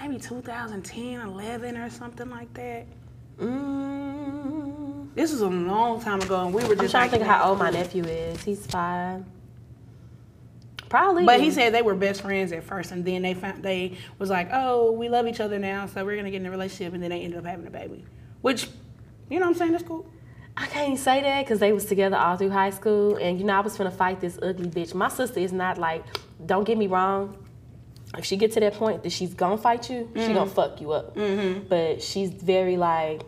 maybe 0.00 0.18
2010, 0.18 1.20
11 1.20 1.76
or 1.76 1.90
something 1.90 2.30
like 2.30 2.52
that. 2.54 2.86
Mm, 3.40 5.08
This 5.14 5.32
was 5.32 5.40
a 5.40 5.48
long 5.48 6.00
time 6.00 6.20
ago, 6.22 6.44
and 6.46 6.54
we 6.54 6.62
were 6.64 6.72
I'm 6.72 6.78
just 6.78 6.92
trying 6.92 7.10
to 7.10 7.16
think 7.16 7.28
how 7.28 7.48
old 7.50 7.58
my 7.58 7.70
nephew 7.70 8.04
is. 8.04 8.42
He's 8.44 8.64
five. 8.66 9.24
Probably. 10.88 11.24
But 11.24 11.40
he 11.40 11.50
said 11.50 11.74
they 11.74 11.82
were 11.82 11.94
best 11.94 12.22
friends 12.22 12.52
at 12.52 12.62
first, 12.62 12.92
and 12.92 13.04
then 13.04 13.22
they 13.22 13.34
found 13.34 13.62
they 13.62 13.96
was 14.18 14.30
like, 14.30 14.48
"Oh, 14.52 14.92
we 14.92 15.08
love 15.08 15.26
each 15.26 15.40
other 15.40 15.58
now, 15.58 15.86
so 15.86 16.04
we're 16.04 16.16
gonna 16.16 16.30
get 16.30 16.40
in 16.40 16.46
a 16.46 16.50
relationship," 16.50 16.94
and 16.94 17.02
then 17.02 17.10
they 17.10 17.22
ended 17.22 17.38
up 17.38 17.46
having 17.46 17.66
a 17.66 17.70
baby. 17.70 18.04
Which, 18.42 18.68
you 19.28 19.40
know, 19.40 19.46
what 19.46 19.52
I'm 19.52 19.58
saying 19.58 19.72
that's 19.72 19.84
cool. 19.84 20.06
I 20.56 20.66
can't 20.66 20.86
even 20.86 20.96
say 20.96 21.20
that 21.20 21.44
because 21.44 21.60
they 21.60 21.72
was 21.72 21.84
together 21.84 22.16
all 22.16 22.36
through 22.36 22.50
high 22.50 22.70
school, 22.70 23.16
and 23.16 23.38
you 23.38 23.44
know 23.44 23.54
I 23.54 23.60
was 23.60 23.76
finna 23.76 23.92
fight 23.92 24.20
this 24.20 24.38
ugly 24.40 24.70
bitch. 24.70 24.94
My 24.94 25.08
sister 25.08 25.40
is 25.40 25.52
not 25.52 25.76
like, 25.76 26.04
don't 26.44 26.64
get 26.64 26.78
me 26.78 26.86
wrong. 26.86 27.36
If 28.16 28.24
she 28.24 28.36
get 28.36 28.52
to 28.52 28.60
that 28.60 28.74
point 28.74 29.02
that 29.02 29.12
she's 29.12 29.34
gonna 29.34 29.58
fight 29.58 29.90
you, 29.90 30.08
she 30.14 30.20
mm-hmm. 30.20 30.34
gonna 30.34 30.50
fuck 30.50 30.80
you 30.80 30.92
up. 30.92 31.14
Mm-hmm. 31.14 31.68
But 31.68 32.02
she's 32.02 32.30
very 32.30 32.76
like, 32.78 33.22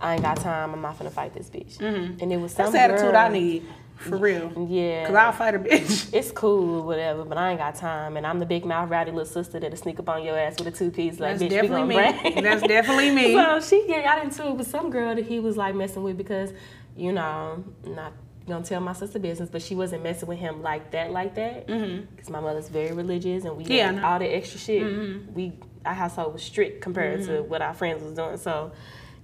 I 0.00 0.14
ain't 0.14 0.22
got 0.22 0.36
time. 0.36 0.72
I'm 0.72 0.80
not 0.80 0.98
finna 0.98 1.10
fight 1.10 1.34
this 1.34 1.50
bitch. 1.50 1.78
Mm-hmm. 1.78 2.22
And 2.22 2.32
it 2.32 2.36
was 2.36 2.52
some 2.52 2.70
That's 2.70 2.90
the 2.90 2.94
attitude 2.94 3.14
I 3.14 3.28
need, 3.28 3.64
for 4.02 4.16
real. 4.18 4.66
Yeah. 4.68 5.06
Cause 5.06 5.14
I'll 5.14 5.32
fight 5.32 5.54
a 5.54 5.58
bitch. 5.58 6.10
it's 6.12 6.30
cool 6.30 6.82
whatever, 6.84 7.24
but 7.24 7.38
I 7.38 7.50
ain't 7.50 7.58
got 7.58 7.74
time. 7.76 8.16
And 8.16 8.26
I'm 8.26 8.38
the 8.38 8.46
big 8.46 8.64
mouth 8.64 8.90
rowdy 8.90 9.10
little 9.10 9.26
sister 9.26 9.58
that'll 9.60 9.76
sneak 9.76 9.98
up 10.00 10.08
on 10.08 10.22
your 10.24 10.38
ass 10.38 10.58
with 10.58 10.68
a 10.68 10.76
two 10.76 10.90
piece 10.90 11.18
like, 11.20 11.38
That's 11.38 11.42
bitch, 11.52 11.62
we 11.62 11.68
definitely 11.68 11.94
gonna 11.96 12.12
me. 12.22 12.30
bang. 12.34 12.42
That's 12.42 12.62
definitely 12.62 13.10
me. 13.10 13.34
so 13.36 13.60
she 13.60 13.86
got 13.88 14.22
into 14.24 14.46
it 14.48 14.56
with 14.56 14.66
some 14.68 14.90
girl 14.90 15.14
that 15.14 15.24
he 15.26 15.40
was 15.40 15.56
like 15.56 15.74
messing 15.74 16.02
with 16.02 16.16
because, 16.18 16.52
you 16.96 17.12
know, 17.12 17.64
not 17.86 18.12
gonna 18.48 18.64
tell 18.64 18.80
my 18.80 18.92
sister 18.92 19.18
business, 19.18 19.48
but 19.48 19.62
she 19.62 19.74
wasn't 19.74 20.02
messing 20.02 20.28
with 20.28 20.38
him 20.38 20.62
like 20.62 20.90
that, 20.90 21.10
like 21.12 21.34
that. 21.36 21.66
Because 21.66 22.28
my 22.30 22.40
mother's 22.40 22.68
very 22.68 22.92
religious 22.92 23.44
and 23.44 23.56
we 23.56 23.64
Mm-hmm. 23.64 23.72
Yeah, 23.72 24.10
all 24.12 24.18
the 24.18 24.26
extra 24.26 24.58
shit. 24.58 25.34
We 25.34 25.52
our 25.84 25.94
household 25.94 26.32
was 26.32 26.42
strict 26.42 26.80
compared 26.80 27.20
Mm-hmm. 27.20 27.32
to 27.34 27.42
what 27.42 27.62
our 27.62 27.74
friends 27.74 28.02
was 28.02 28.14
doing. 28.14 28.36
So. 28.36 28.72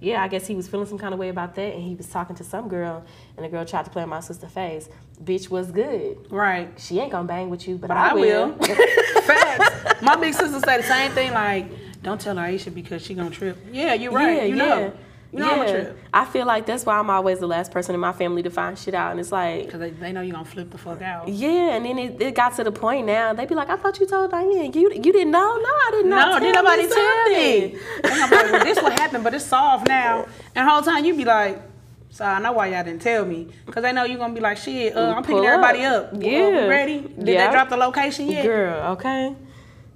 Yeah, 0.01 0.23
I 0.23 0.29
guess 0.29 0.47
he 0.47 0.55
was 0.55 0.67
feeling 0.67 0.87
some 0.87 0.97
kind 0.97 1.13
of 1.13 1.19
way 1.19 1.27
about 1.29 1.55
that, 1.55 1.73
and 1.73 1.83
he 1.83 1.93
was 1.93 2.07
talking 2.07 2.35
to 2.37 2.43
some 2.43 2.69
girl, 2.69 3.03
and 3.35 3.45
the 3.45 3.49
girl 3.49 3.65
tried 3.65 3.83
to 3.85 3.91
play 3.91 4.03
in 4.03 4.09
my 4.09 4.21
sister's 4.21 4.49
face. 4.51 4.87
Bitch 5.21 5.49
was 5.49 5.71
good. 5.71 6.31
Right. 6.31 6.69
She 6.79 6.99
ain't 6.99 7.11
gonna 7.11 7.27
bang 7.27 7.49
with 7.49 7.67
you, 7.67 7.77
but, 7.77 7.89
But 7.89 7.97
I, 7.97 8.09
I 8.11 8.13
will. 8.13 8.51
will. 8.53 8.75
Facts. 9.23 10.01
My 10.01 10.15
big 10.15 10.33
sister 10.33 10.59
said 10.61 10.77
the 10.77 10.83
same 10.83 11.11
thing. 11.11 11.33
Like, 11.33 11.65
don't 12.01 12.19
tell 12.19 12.35
Aisha 12.37 12.73
because 12.73 13.03
she 13.05 13.13
gonna 13.13 13.29
trip. 13.29 13.57
Yeah, 13.71 13.93
you're 13.93 14.13
right. 14.13 14.37
Yeah, 14.37 14.43
you 14.45 14.55
yeah. 14.55 14.65
know. 14.65 14.93
You 15.31 15.39
know 15.39 15.51
I'm 15.51 15.61
a 15.61 15.65
yeah. 15.65 15.71
trip. 15.71 15.97
I 16.11 16.25
feel 16.25 16.47
like 16.47 16.65
that's 16.65 16.85
why 16.87 16.97
I'm 16.97 17.09
always 17.09 17.37
the 17.39 17.45
last 17.47 17.71
person 17.71 17.93
in 17.93 18.01
my 18.01 18.13
family 18.13 18.41
to 18.41 18.49
find 18.49 18.77
shit 18.77 18.95
out, 18.95 19.11
and 19.11 19.19
it's 19.19 19.31
like, 19.31 19.69
Cause 19.69 19.79
they, 19.79 19.91
they 19.91 20.11
know 20.11 20.21
you're 20.21 20.33
gonna 20.33 20.43
flip 20.45 20.71
the 20.71 20.77
fuck 20.79 21.01
out. 21.03 21.27
yeah. 21.27 21.75
And 21.75 21.85
then 21.85 21.99
it, 21.99 22.19
it 22.21 22.33
got 22.35 22.55
to 22.55 22.63
the 22.63 22.71
point 22.71 23.05
now 23.05 23.33
they'd 23.33 23.47
be 23.47 23.53
like, 23.53 23.69
I 23.69 23.75
thought 23.77 23.99
you 23.99 24.07
told 24.07 24.31
Diane. 24.31 24.73
You 24.73 24.91
you 24.91 25.11
didn't 25.13 25.29
know? 25.31 25.55
No, 25.57 25.69
I 25.69 25.89
didn't 25.91 26.09
know. 26.09 26.31
No, 26.31 26.39
did 26.39 26.55
nobody 26.55 26.87
tell 26.87 27.29
me? 27.29 27.77
And 28.03 28.23
I'm 28.23 28.29
like, 28.31 28.51
well, 28.51 28.63
this 28.63 28.81
what 28.81 28.99
happened, 28.99 29.23
but 29.23 29.35
it's 29.35 29.45
solved 29.45 29.87
now. 29.87 30.25
And 30.55 30.65
the 30.67 30.71
whole 30.71 30.81
time 30.81 31.05
you'd 31.05 31.17
be 31.17 31.25
like, 31.25 31.61
so 32.09 32.25
I 32.25 32.39
know 32.39 32.53
why 32.53 32.67
y'all 32.67 32.83
didn't 32.83 33.03
tell 33.03 33.23
me. 33.23 33.49
Cause 33.67 33.83
they 33.83 33.93
know 33.93 34.05
you're 34.05 34.17
gonna 34.17 34.33
be 34.33 34.39
like, 34.41 34.57
shit, 34.57 34.95
uh, 34.97 35.13
I'm 35.15 35.21
picking 35.21 35.37
Pull 35.37 35.45
everybody 35.47 35.83
up. 35.83 36.05
up. 36.05 36.13
Well, 36.13 36.23
Yeah. 36.23 36.65
ready? 36.65 37.01
Did 37.01 37.27
Yeah. 37.27 37.45
they 37.47 37.53
drop 37.53 37.69
the 37.69 37.77
location 37.77 38.31
yet? 38.31 38.43
Girl, 38.45 38.93
okay. 38.93 39.35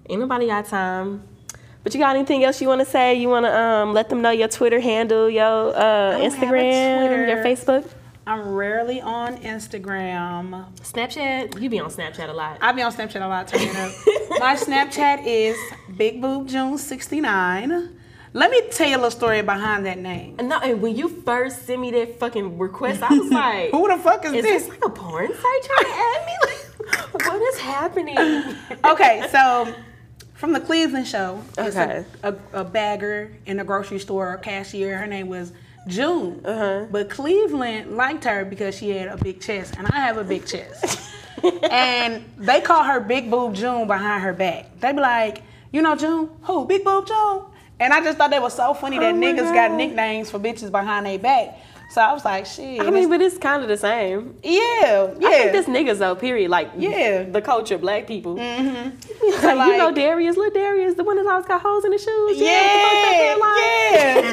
Ain't 0.10 0.20
nobody 0.22 0.46
got 0.46 0.68
time. 0.68 1.24
But 1.84 1.94
you 1.94 2.00
got 2.00 2.16
anything 2.16 2.44
else 2.44 2.62
you 2.62 2.68
want 2.68 2.80
to 2.80 2.86
say? 2.86 3.16
You 3.16 3.28
want 3.28 3.46
to 3.46 3.54
um, 3.54 3.94
let 3.94 4.10
them 4.10 4.22
know 4.22 4.32
your 4.32 4.48
Twitter 4.48 4.80
handle, 4.80 5.30
your 5.30 5.76
uh, 5.76 6.18
Instagram, 6.18 7.28
your 7.28 7.44
Facebook, 7.44 7.90
I'm 8.26 8.54
rarely 8.54 9.02
on 9.02 9.38
Instagram. 9.40 10.66
Snapchat. 10.80 11.60
You 11.60 11.70
be 11.70 11.80
on 11.80 11.90
Snapchat 11.90 12.30
a 12.30 12.34
lot. 12.34 12.58
I 12.62 12.72
be 12.72 12.82
on 12.82 12.94
Snapchat 12.94 13.22
a 13.22 13.28
lot, 13.28 13.54
up. 13.54 14.40
My 14.40 14.56
Snapchat 14.56 15.26
is 15.26 15.58
Big 15.98 16.22
Boob 16.22 16.48
June 16.48 16.78
69. 16.78 18.00
Let 18.36 18.50
me 18.50 18.62
tell 18.72 18.88
you 18.88 18.96
a 18.96 18.98
little 18.98 19.12
story 19.12 19.42
behind 19.42 19.86
that 19.86 20.00
name. 20.00 20.38
No, 20.38 20.58
and 20.60 20.82
when 20.82 20.96
you 20.96 21.10
first 21.10 21.66
sent 21.66 21.82
me 21.82 21.92
that 21.92 22.18
fucking 22.18 22.58
request, 22.58 23.04
I 23.04 23.14
was 23.14 23.30
like, 23.30 23.72
Who 23.72 23.90
the 23.90 24.02
fuck 24.02 24.24
is, 24.24 24.34
Is 24.34 24.44
this? 24.44 24.64
this 24.64 24.70
like 24.70 24.86
a 24.86 24.90
porn 24.90 25.28
site 25.28 25.64
trying 25.64 25.86
to 25.86 25.92
add 25.92 26.26
me? 26.26 26.34
Like, 26.44 27.28
what 27.28 27.42
is 27.42 27.60
happening? 27.60 28.56
okay, 28.86 29.28
so 29.32 29.74
from 30.44 30.52
the 30.52 30.60
Cleveland 30.60 31.08
show, 31.08 31.42
it's 31.58 31.78
Okay. 31.78 32.04
a, 32.22 32.34
a, 32.34 32.36
a 32.52 32.64
bagger 32.66 33.32
in 33.46 33.62
a 33.62 33.64
grocery 33.64 33.98
store, 33.98 34.34
a 34.34 34.38
cashier. 34.38 34.98
Her 34.98 35.08
name 35.08 35.30
was 35.30 35.54
June. 35.88 36.42
Uh-huh. 36.46 36.86
But 36.92 37.10
Cleveland 37.10 37.96
liked 37.96 38.26
her 38.26 38.44
because 38.44 38.76
she 38.76 38.90
had 38.90 39.08
a 39.08 39.16
big 39.16 39.40
chest, 39.40 39.76
and 39.78 39.88
I 39.88 40.02
have 40.02 40.18
a 40.18 40.24
big 40.26 40.46
chest. 40.46 41.00
and 41.72 42.26
they 42.38 42.60
call 42.60 42.84
her 42.84 43.00
Big 43.00 43.32
Boob 43.32 43.56
June 43.56 43.88
behind 43.88 44.22
her 44.22 44.34
back. 44.34 44.66
They 44.82 44.92
be 44.92 45.00
like, 45.00 45.44
you 45.72 45.82
know 45.82 45.96
June? 45.96 46.30
Who? 46.42 46.66
Big 46.66 46.84
Boob 46.84 47.08
June? 47.08 47.44
And 47.80 47.94
I 47.94 48.04
just 48.04 48.18
thought 48.18 48.32
that 48.32 48.42
was 48.42 48.54
so 48.54 48.74
funny 48.74 49.00
that 49.00 49.16
Oh 49.16 49.18
niggas 49.18 49.54
got 49.54 49.72
nicknames 49.72 50.30
for 50.30 50.40
bitches 50.40 50.70
behind 50.72 51.06
their 51.06 51.20
back. 51.20 51.58
So 51.94 52.02
I 52.02 52.12
was 52.12 52.26
like, 52.26 52.48
shit. 52.48 52.82
I 52.82 52.90
mean, 52.90 53.08
but 53.08 53.22
it's 53.22 53.38
kind 53.38 53.62
of 53.62 53.70
the 53.70 53.78
same. 53.78 54.36
yeah, 54.42 55.14
yeah. 55.20 55.28
I 55.28 55.32
think 55.32 55.52
this 55.52 55.68
niggas 55.68 56.00
though, 56.00 56.16
period. 56.16 56.50
Like, 56.50 56.72
Yeah. 56.76 57.22
the 57.22 57.40
culture, 57.40 57.76
of 57.76 57.82
black 57.82 58.08
people. 58.08 58.36
Mm-hmm. 58.36 59.00
So, 59.42 59.66
you 59.66 59.78
know 59.78 59.92
Darius, 59.94 60.36
little 60.36 60.52
Darius, 60.52 60.96
the 60.96 61.04
one 61.04 61.18
that 61.18 61.28
always 61.28 61.46
got 61.46 61.62
holes 61.62 61.86
in 61.86 61.92
his 61.92 62.04
shoes. 62.04 62.40
Yeah, 62.40 62.50
yeah. 63.12 63.36
yeah. 63.92 64.32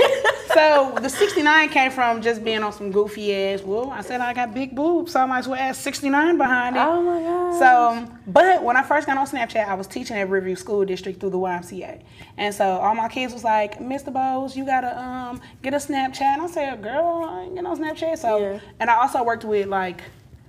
so 0.55 0.99
the 1.03 1.11
69 1.11 1.69
came 1.69 1.91
from 1.91 2.23
just 2.23 2.43
being 2.43 2.63
on 2.63 2.73
some 2.73 2.91
goofy 2.91 3.35
ass. 3.35 3.61
Well, 3.63 3.91
I 3.91 4.01
said 4.01 4.23
I 4.23 4.33
got 4.33 4.55
big 4.55 4.75
boobs, 4.75 5.13
so 5.13 5.21
I 5.21 5.27
might 5.27 5.41
as 5.41 5.49
well 5.49 5.61
add 5.61 5.77
69 5.77 6.39
behind 6.39 6.77
it. 6.77 6.81
Oh 6.81 7.03
my 7.03 7.21
god. 7.21 7.59
So, 7.59 7.89
um, 7.89 8.20
but 8.33 8.63
when 8.63 8.77
I 8.77 8.83
first 8.83 9.07
got 9.07 9.17
on 9.17 9.27
Snapchat, 9.27 9.67
I 9.67 9.75
was 9.75 9.87
teaching 9.87 10.17
at 10.17 10.29
Riverview 10.29 10.57
School 10.57 10.85
District 10.85 11.19
through 11.21 11.31
the 11.31 11.39
YMCA, 11.39 12.03
and 12.37 12.55
so 12.55 12.65
all 12.65 12.95
my 12.95 13.09
kids 13.09 13.33
was 13.33 13.45
like, 13.45 13.79
"Mr. 13.79 14.13
Bowles, 14.13 14.57
you 14.57 14.65
gotta 14.65 14.99
um 14.99 15.41
get 15.63 15.75
a 15.75 15.79
Snapchat." 15.79 16.21
And 16.23 16.43
I 16.43 16.47
said, 16.47 16.83
"Girl, 16.83 17.25
I 17.29 17.43
ain't 17.43 17.55
get 17.55 17.65
no 17.65 17.75
Snapchat." 17.75 18.19
So, 18.19 18.39
Yeah. 18.39 18.61
and 18.79 18.91
I 18.91 18.95
also 19.01 19.23
worked 19.25 19.45
with 19.45 19.67
like. 19.69 20.01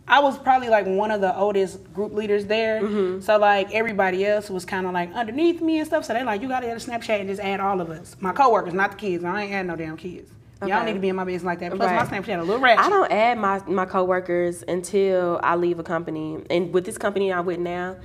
I 0.07 0.19
was 0.19 0.37
probably 0.37 0.67
like 0.67 0.85
one 0.87 1.09
of 1.09 1.21
the 1.21 1.33
oldest 1.37 1.93
group 1.93 2.11
leaders 2.13 2.45
there. 2.45 2.81
Mm-hmm. 2.81 3.21
So 3.21 3.37
like 3.37 3.71
everybody 3.73 4.25
else 4.25 4.49
was 4.49 4.65
kind 4.65 4.85
of 4.85 4.91
like 4.91 5.13
underneath 5.13 5.61
me 5.61 5.77
and 5.77 5.87
stuff. 5.87 6.03
So 6.03 6.13
they 6.13 6.23
like, 6.23 6.41
you 6.41 6.49
gotta 6.49 6.65
get 6.65 6.75
a 6.75 6.79
Snapchat 6.91 7.19
and 7.21 7.29
just 7.29 7.39
add 7.39 7.61
all 7.61 7.79
of 7.79 7.89
us. 7.89 8.17
My 8.19 8.33
coworkers, 8.33 8.73
not 8.73 8.91
the 8.91 8.97
kids. 8.97 9.23
I 9.23 9.43
ain't 9.43 9.53
add 9.53 9.67
no 9.67 9.77
damn 9.77 9.95
kids. 9.95 10.29
Y'all 10.61 10.77
Okay. 10.77 10.85
need 10.85 10.93
to 10.93 10.99
be 10.99 11.09
in 11.09 11.15
my 11.15 11.23
business 11.23 11.43
like 11.43 11.59
that. 11.59 11.71
Plus 11.73 11.89
Right. 11.91 12.11
my 12.11 12.19
Snapchat 12.19 12.39
a 12.39 12.43
little 12.43 12.61
ratchet. 12.61 12.85
I 12.85 12.89
don't 12.89 13.11
add 13.11 13.37
my 13.39 13.61
my 13.67 13.85
coworkers 13.85 14.63
until 14.67 15.39
I 15.43 15.55
leave 15.55 15.79
a 15.79 15.83
company. 15.83 16.37
And 16.51 16.71
with 16.73 16.85
this 16.85 16.97
company 16.99 17.33
I'm 17.33 17.45
with 17.47 17.59
now, 17.59 17.95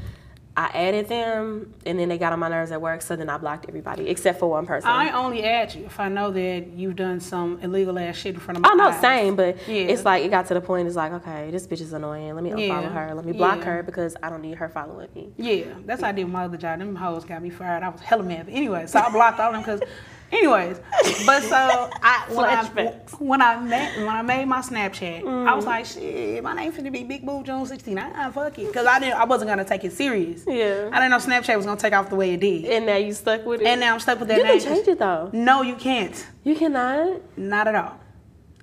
I 0.58 0.70
added 0.72 1.06
them, 1.08 1.74
and 1.84 1.98
then 1.98 2.08
they 2.08 2.16
got 2.16 2.32
on 2.32 2.38
my 2.38 2.48
nerves 2.48 2.72
at 2.72 2.80
work. 2.80 3.02
So 3.02 3.14
then 3.14 3.28
I 3.28 3.36
blocked 3.36 3.66
everybody 3.68 4.08
except 4.08 4.40
for 4.40 4.48
one 4.48 4.64
person. 4.64 4.88
I 4.88 5.10
only 5.10 5.44
add 5.44 5.74
you 5.74 5.84
if 5.84 6.00
I 6.00 6.08
know 6.08 6.30
that 6.30 6.68
you've 6.68 6.96
done 6.96 7.20
some 7.20 7.58
illegal 7.60 7.98
ass 7.98 8.16
shit 8.16 8.32
in 8.32 8.40
front 8.40 8.56
of 8.56 8.62
my 8.62 8.70
Oh 8.70 8.74
no, 8.74 8.88
eyes. 8.88 8.98
same, 9.02 9.36
but 9.36 9.58
Yeah. 9.68 9.82
it's 9.82 10.06
like 10.06 10.24
it 10.24 10.30
got 10.30 10.46
to 10.46 10.54
the 10.54 10.62
point. 10.62 10.86
It's 10.86 10.96
like, 10.96 11.12
okay, 11.12 11.50
this 11.50 11.66
bitch 11.66 11.82
is 11.82 11.92
annoying. 11.92 12.34
Let 12.34 12.42
me 12.42 12.52
unfollow 12.52 12.84
Yeah. 12.84 12.88
her. 13.08 13.14
Let 13.14 13.26
me 13.26 13.32
block 13.32 13.58
Yeah. 13.58 13.64
her 13.66 13.82
because 13.82 14.16
I 14.22 14.30
don't 14.30 14.40
need 14.40 14.56
her 14.56 14.70
following 14.70 15.08
me. 15.14 15.30
Yeah, 15.36 15.64
that's 15.84 16.00
how 16.00 16.08
I 16.08 16.12
did 16.12 16.26
my 16.26 16.44
other 16.46 16.56
job. 16.56 16.78
Them 16.78 16.96
hoes 16.96 17.26
got 17.26 17.42
me 17.42 17.50
fired. 17.50 17.82
I 17.82 17.90
was 17.90 18.00
hella 18.00 18.22
mad. 18.22 18.46
But 18.46 18.54
anyway, 18.54 18.86
so 18.86 18.98
I 18.98 19.10
blocked 19.10 19.38
all 19.38 19.52
them 19.52 19.60
because, 19.60 19.82
anyways. 20.32 20.78
But 21.24 21.42
so 21.42 21.90
I 22.02 22.24
when 22.30 22.44
I 22.46 22.64
when 23.18 23.42
I 23.42 23.60
met 23.60 23.96
when 23.98 24.08
I 24.08 24.22
made 24.22 24.44
my 24.46 24.60
Snapchat, 24.60 25.18
I 25.18 25.22
Mm. 25.22 25.56
was 25.56 25.64
like, 25.66 25.86
shit, 25.86 26.42
my 26.42 26.54
name 26.54 26.72
finna 26.72 26.92
be 26.92 27.04
Big 27.04 27.24
Boo 27.24 27.42
Jones 27.42 27.68
69. 27.68 28.32
Fuck 28.32 28.58
it, 28.58 28.66
because 28.66 28.86
I 28.86 28.98
didn't 28.98 29.14
I 29.14 29.24
wasn't 29.24 29.48
gonna 29.50 29.64
take 29.64 29.84
it 29.84 29.92
serious. 29.92 30.44
Yeah. 30.46 30.90
I 30.92 31.00
didn't 31.00 31.10
know 31.10 31.18
Snapchat 31.18 31.56
was 31.56 31.66
gonna 31.66 31.80
take 31.80 31.92
off 31.92 32.08
the 32.10 32.16
way 32.16 32.34
it 32.34 32.40
did. 32.40 32.64
And 32.66 32.86
now 32.86 32.96
you 32.96 33.12
stuck 33.12 33.44
with 33.46 33.60
it. 33.60 33.66
And 33.66 33.80
now 33.80 33.94
I'm 33.94 34.00
stuck 34.00 34.18
with 34.18 34.28
that 34.28 34.38
you 34.38 34.44
name. 34.44 34.60
can 34.60 34.74
change 34.74 34.88
it 34.88 34.98
though. 34.98 35.30
No, 35.32 35.62
you 35.62 35.76
can't. 35.76 36.26
You 36.44 36.54
cannot. 36.56 37.20
Not 37.38 37.68
at 37.68 37.74
all. 37.74 37.98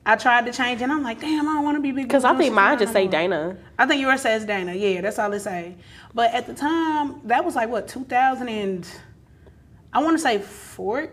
I 0.05 0.17
tried 0.17 0.45
to 0.47 0.51
change 0.51 0.81
it. 0.81 0.83
and 0.83 0.91
I'm 0.91 1.01
like, 1.01 1.21
damn, 1.21 1.47
I 1.47 1.53
don't 1.53 1.63
want 1.63 1.77
to 1.77 1.81
be 1.81 1.91
Big 1.91 2.03
Boo 2.03 2.07
Because 2.09 2.25
I 2.25 2.35
think 2.37 2.53
mine 2.53 2.77
just 2.77 2.91
say. 2.91 3.07
Dana. 3.07 3.55
I 3.79 3.85
think 3.85 4.01
yours 4.01 4.21
says 4.21 4.45
Dana. 4.45 4.73
Yeah, 4.73 4.99
that's 4.99 5.17
all 5.17 5.31
it 5.31 5.39
say. 5.39 5.75
But 6.13 6.33
at 6.33 6.45
the 6.45 6.53
time, 6.53 7.21
that 7.27 7.45
was 7.45 7.55
like 7.55 7.69
what 7.69 7.87
2000 7.87 8.49
and 8.49 8.85
I 9.93 10.03
want 10.03 10.17
to 10.17 10.21
say 10.21 10.39
4, 10.39 11.07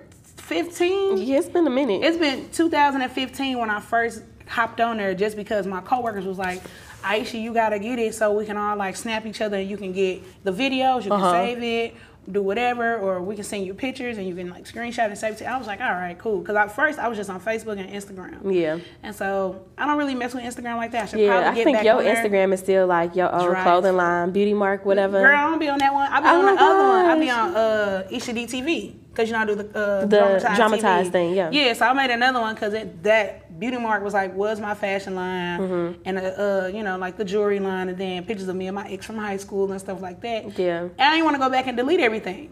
15. 0.54 1.18
Yeah, 1.18 1.38
it's 1.38 1.48
been 1.48 1.66
a 1.66 1.70
minute. 1.70 2.02
It's 2.02 2.16
been 2.16 2.48
2015 2.50 3.56
when 3.58 3.70
I 3.70 3.78
first 3.80 4.22
hopped 4.48 4.80
on 4.80 4.96
there, 4.96 5.14
just 5.14 5.36
because 5.36 5.64
my 5.66 5.80
coworkers 5.80 6.24
was 6.26 6.38
like, 6.38 6.60
Aisha, 7.04 7.40
you 7.40 7.54
gotta 7.54 7.78
get 7.78 7.98
it 8.00 8.14
so 8.16 8.32
we 8.32 8.44
can 8.44 8.56
all 8.56 8.76
like 8.76 8.96
snap 8.96 9.24
each 9.26 9.40
other 9.40 9.56
and 9.58 9.70
you 9.70 9.76
can 9.76 9.92
get 9.92 10.22
the 10.44 10.52
videos, 10.52 11.04
you 11.04 11.10
can 11.10 11.12
Uh-huh. 11.12 11.30
save 11.32 11.62
it, 11.62 11.94
do 12.30 12.42
whatever, 12.42 12.96
or 12.98 13.22
we 13.22 13.34
can 13.36 13.44
send 13.44 13.64
you 13.64 13.72
pictures 13.74 14.18
and 14.18 14.26
you 14.26 14.34
can 14.34 14.50
like 14.50 14.64
screenshot 14.64 15.06
and 15.06 15.16
save 15.16 15.40
it. 15.40 15.44
I 15.44 15.56
was 15.56 15.66
like, 15.68 15.80
all 15.80 15.92
right, 15.92 16.18
cool. 16.18 16.40
Because 16.40 16.56
at 16.56 16.72
first 16.74 16.98
I 16.98 17.06
was 17.08 17.16
just 17.16 17.30
on 17.30 17.40
Facebook 17.40 17.78
and 17.78 17.88
Instagram. 17.88 18.52
yeah. 18.52 18.78
And 19.04 19.14
so 19.14 19.62
I 19.78 19.86
don't 19.86 19.96
really 19.98 20.14
mess 20.16 20.34
with 20.34 20.42
Instagram 20.44 20.76
like 20.76 20.90
that. 20.92 21.04
I 21.04 21.06
should 21.06 21.20
Yeah, 21.20 21.40
probably 21.40 21.60
I 21.60 21.64
think 21.64 21.76
back 21.78 21.84
your. 21.86 22.02
Instagram 22.02 22.52
is 22.52 22.60
still 22.60 22.86
like 22.88 23.14
your 23.16 23.34
old 23.34 23.48
Dry 23.48 23.62
clothing 23.62 23.96
line, 23.96 24.30
beauty 24.32 24.52
mark, 24.54 24.84
whatever. 24.84 25.20
Girl, 25.20 25.34
I 25.38 25.48
don't 25.48 25.58
be 25.60 25.68
on 25.70 25.78
that 25.78 25.94
one. 25.94 26.10
I 26.12 26.20
be 26.20 26.26
Oh 26.26 26.48
on 26.48 26.54
the 26.56 26.60
other 26.62 26.88
one. 26.88 27.06
I 27.06 27.18
be 27.18 27.30
on 27.30 27.56
uh 27.56 28.08
Aisha 28.10 28.34
DTV 28.34 28.94
because 29.10 29.28
you 29.28 29.34
know 29.34 29.40
I 29.40 29.46
do 29.46 29.54
the 29.56 29.76
uh, 29.76 30.06
The 30.06 30.54
dramatized, 30.56 31.12
thing, 31.12 31.34
yeah. 31.34 31.50
Yeah, 31.50 31.72
so 31.72 31.86
I 31.86 31.92
made 31.92 32.10
another 32.10 32.40
one 32.40 32.54
because 32.54 32.72
that 33.02 33.58
beauty 33.58 33.76
mark 33.78 34.02
was 34.02 34.14
like 34.14 34.34
was 34.34 34.60
my 34.60 34.74
fashion 34.74 35.14
line 35.14 35.60
Mm-hmm. 35.60 36.02
and 36.04 36.18
uh, 36.18 36.20
uh 36.22 36.70
you 36.72 36.82
know 36.82 36.96
like 36.96 37.16
the 37.16 37.24
jewelry 37.24 37.58
line 37.60 37.88
and 37.88 37.98
then 37.98 38.24
pictures 38.24 38.48
of 38.48 38.56
me 38.56 38.66
and 38.68 38.74
my 38.74 38.88
ex 38.88 39.04
from 39.04 39.18
high 39.18 39.36
school 39.36 39.70
and 39.70 39.80
stuff 39.80 40.00
like 40.00 40.20
that. 40.22 40.58
Yeah. 40.58 40.82
And 40.82 40.92
I 41.00 41.10
didn't 41.12 41.24
want 41.24 41.34
to 41.36 41.40
go 41.40 41.50
back 41.50 41.66
and 41.66 41.76
delete 41.76 42.00
everything. 42.00 42.50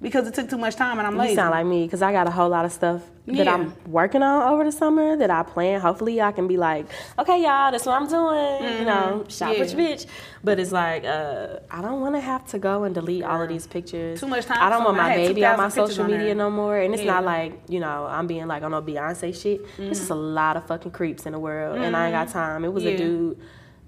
Because 0.00 0.28
it 0.28 0.34
took 0.34 0.48
too 0.48 0.58
much 0.58 0.76
time 0.76 0.98
and 0.98 1.06
I'm 1.06 1.16
late. 1.16 1.24
You 1.24 1.28
lazy. 1.30 1.36
sound 1.36 1.50
like 1.50 1.66
me 1.66 1.84
because 1.84 2.02
I 2.02 2.12
got 2.12 2.26
a 2.26 2.30
whole 2.30 2.48
lot 2.48 2.64
of 2.64 2.72
stuff 2.72 3.02
that 3.26 3.46
I'm 3.48 3.74
working 3.86 4.22
on 4.22 4.50
over 4.52 4.64
the 4.64 4.72
summer 4.72 5.16
that 5.16 5.30
I 5.30 5.42
plan. 5.42 5.80
Hopefully, 5.80 6.20
I 6.22 6.32
can 6.32 6.46
be 6.48 6.56
like, 6.56 6.86
okay, 7.18 7.42
y'all, 7.42 7.70
that's 7.72 7.84
what 7.84 8.00
I'm 8.00 8.08
doing. 8.08 8.78
You 8.78 8.84
know, 8.86 9.24
shop 9.28 9.50
with 9.58 9.68
Mm-hmm. 9.70 9.78
Yeah. 9.80 9.88
your 9.88 9.96
bitch. 9.98 10.06
But 10.44 10.58
it's 10.60 10.72
like, 10.72 11.04
uh, 11.04 11.58
I 11.70 11.82
don't 11.82 12.00
want 12.00 12.14
to 12.14 12.20
have 12.20 12.46
to 12.48 12.58
go 12.58 12.84
and 12.84 12.94
delete 12.94 13.22
all 13.24 13.42
of 13.42 13.48
these 13.48 13.66
pictures. 13.66 14.20
Too 14.20 14.28
much 14.28 14.46
time 14.46 14.58
I 14.62 14.70
don't 14.70 14.84
want 14.84 14.96
my 14.96 15.14
baby 15.14 15.44
on 15.44 15.56
my 15.58 15.68
social 15.68 16.04
on 16.04 16.10
media 16.10 16.34
no 16.34 16.48
more. 16.50 16.78
And 16.78 16.94
it's 16.94 17.02
Yeah. 17.02 17.14
not 17.14 17.24
like, 17.24 17.60
you 17.68 17.80
know, 17.80 18.06
I'm 18.06 18.26
being 18.26 18.46
like 18.46 18.62
on 18.62 18.70
no 18.70 18.80
Beyonce 18.80 19.34
shit. 19.40 19.66
It's 19.78 19.98
just 19.98 20.10
a 20.10 20.14
lot 20.14 20.56
of 20.56 20.66
fucking 20.66 20.92
creeps 20.92 21.26
in 21.26 21.32
the 21.32 21.38
world. 21.38 21.78
And 21.78 21.94
I 21.96 22.06
ain't 22.06 22.14
got 22.14 22.28
time. 22.28 22.64
It 22.64 22.72
was 22.72 22.84
Mm-hmm. 22.84 22.88
Yeah. 22.98 23.04
a 23.04 23.08
dude. 23.08 23.38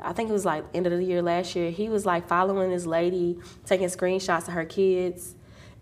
I 0.03 0.13
think 0.15 0.31
it 0.31 0.33
was 0.33 0.45
like 0.47 0.65
end 0.75 0.87
of 0.87 0.93
the 0.93 1.03
year 1.05 1.23
last 1.23 1.55
year. 1.55 1.71
He 1.71 1.89
was 1.89 2.05
like 2.05 2.27
following 2.27 2.71
this 2.71 2.85
lady, 2.87 3.39
taking 3.67 3.87
screenshots 3.89 4.49
of 4.49 4.55
her 4.55 4.65
kids, 4.65 5.35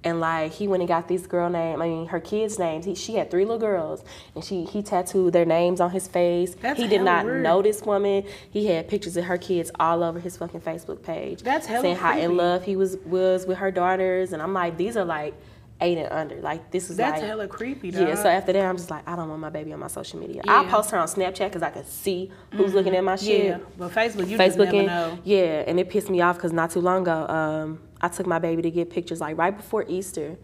and 0.04 0.20
like 0.20 0.52
he 0.52 0.68
went 0.68 0.80
and 0.80 0.88
got 0.88 1.08
this 1.08 1.26
girl 1.26 1.50
name. 1.50 1.82
I 1.82 1.88
mean, 1.88 2.06
her 2.06 2.20
kids' 2.20 2.58
names. 2.58 2.84
He, 2.84 2.94
she 2.94 3.14
had 3.16 3.30
three 3.30 3.44
little 3.44 3.58
girls, 3.58 4.04
and 4.34 4.44
she 4.44 4.64
he 4.64 4.82
tattooed 4.82 5.32
their 5.32 5.44
names 5.44 5.80
on 5.80 5.90
his 5.90 6.06
face. 6.06 6.54
That's 6.54 6.78
he 6.78 6.86
did 6.86 7.02
not 7.02 7.24
weird. 7.24 7.42
know 7.42 7.62
this 7.62 7.82
woman. 7.82 8.24
He 8.50 8.66
had 8.66 8.88
pictures 8.88 9.16
of 9.16 9.24
her 9.24 9.38
kids 9.38 9.70
all 9.80 10.02
over 10.04 10.20
his 10.20 10.36
fucking 10.36 10.60
Facebook 10.60 11.02
page. 11.02 11.42
That's 11.42 11.66
hella 11.66 11.82
saying 11.82 11.96
how 11.96 12.12
in 12.12 12.26
creepy. 12.26 12.34
love 12.34 12.64
he 12.64 12.76
was 12.76 12.96
was 13.06 13.46
with 13.46 13.58
her 13.58 13.70
daughters, 13.70 14.32
and 14.32 14.40
I'm 14.40 14.52
like, 14.54 14.76
these 14.76 14.96
are 14.96 15.04
like 15.04 15.34
eight 15.80 15.98
and 15.98 16.10
under. 16.12 16.36
Like 16.40 16.70
this 16.70 16.90
is 16.90 16.96
That's 16.96 17.20
like 17.20 17.28
hella 17.28 17.48
creepy, 17.48 17.90
dog. 17.90 18.08
yeah, 18.08 18.14
so 18.14 18.28
after 18.28 18.52
that, 18.52 18.64
I'm 18.64 18.76
just 18.76 18.90
like, 18.90 19.06
I 19.08 19.16
don't 19.16 19.28
want 19.28 19.40
my 19.40 19.50
baby 19.50 19.72
on 19.72 19.80
my 19.80 19.86
social 19.88 20.18
media. 20.18 20.42
I'll 20.46 20.64
post 20.66 20.90
her 20.90 20.98
on 20.98 21.06
Snapchat 21.08 21.46
because 21.48 21.62
I 21.62 21.70
can 21.70 21.84
see 21.84 22.30
who's 22.52 22.74
looking 22.74 22.94
at 22.96 23.04
my 23.04 23.16
shit. 23.16 23.44
yeah, 23.46 23.58
but 23.76 23.92
Facebook, 23.92 24.28
you 24.28 24.36
just 24.38 24.58
never 24.58 24.76
and 24.76 24.86
know. 24.86 25.18
yeah, 25.24 25.64
and 25.66 25.78
it 25.78 25.88
pissed 25.88 26.10
me 26.10 26.20
off 26.20 26.36
because 26.36 26.52
not 26.52 26.70
too 26.70 26.80
long 26.80 27.02
ago, 27.02 27.26
um, 27.28 27.80
I 28.00 28.08
took 28.08 28.26
my 28.26 28.38
baby 28.38 28.62
to 28.62 28.70
get 28.70 28.90
pictures 28.90 29.20
like 29.20 29.36
right 29.36 29.56
before 29.56 29.84
Easter, 29.88 30.36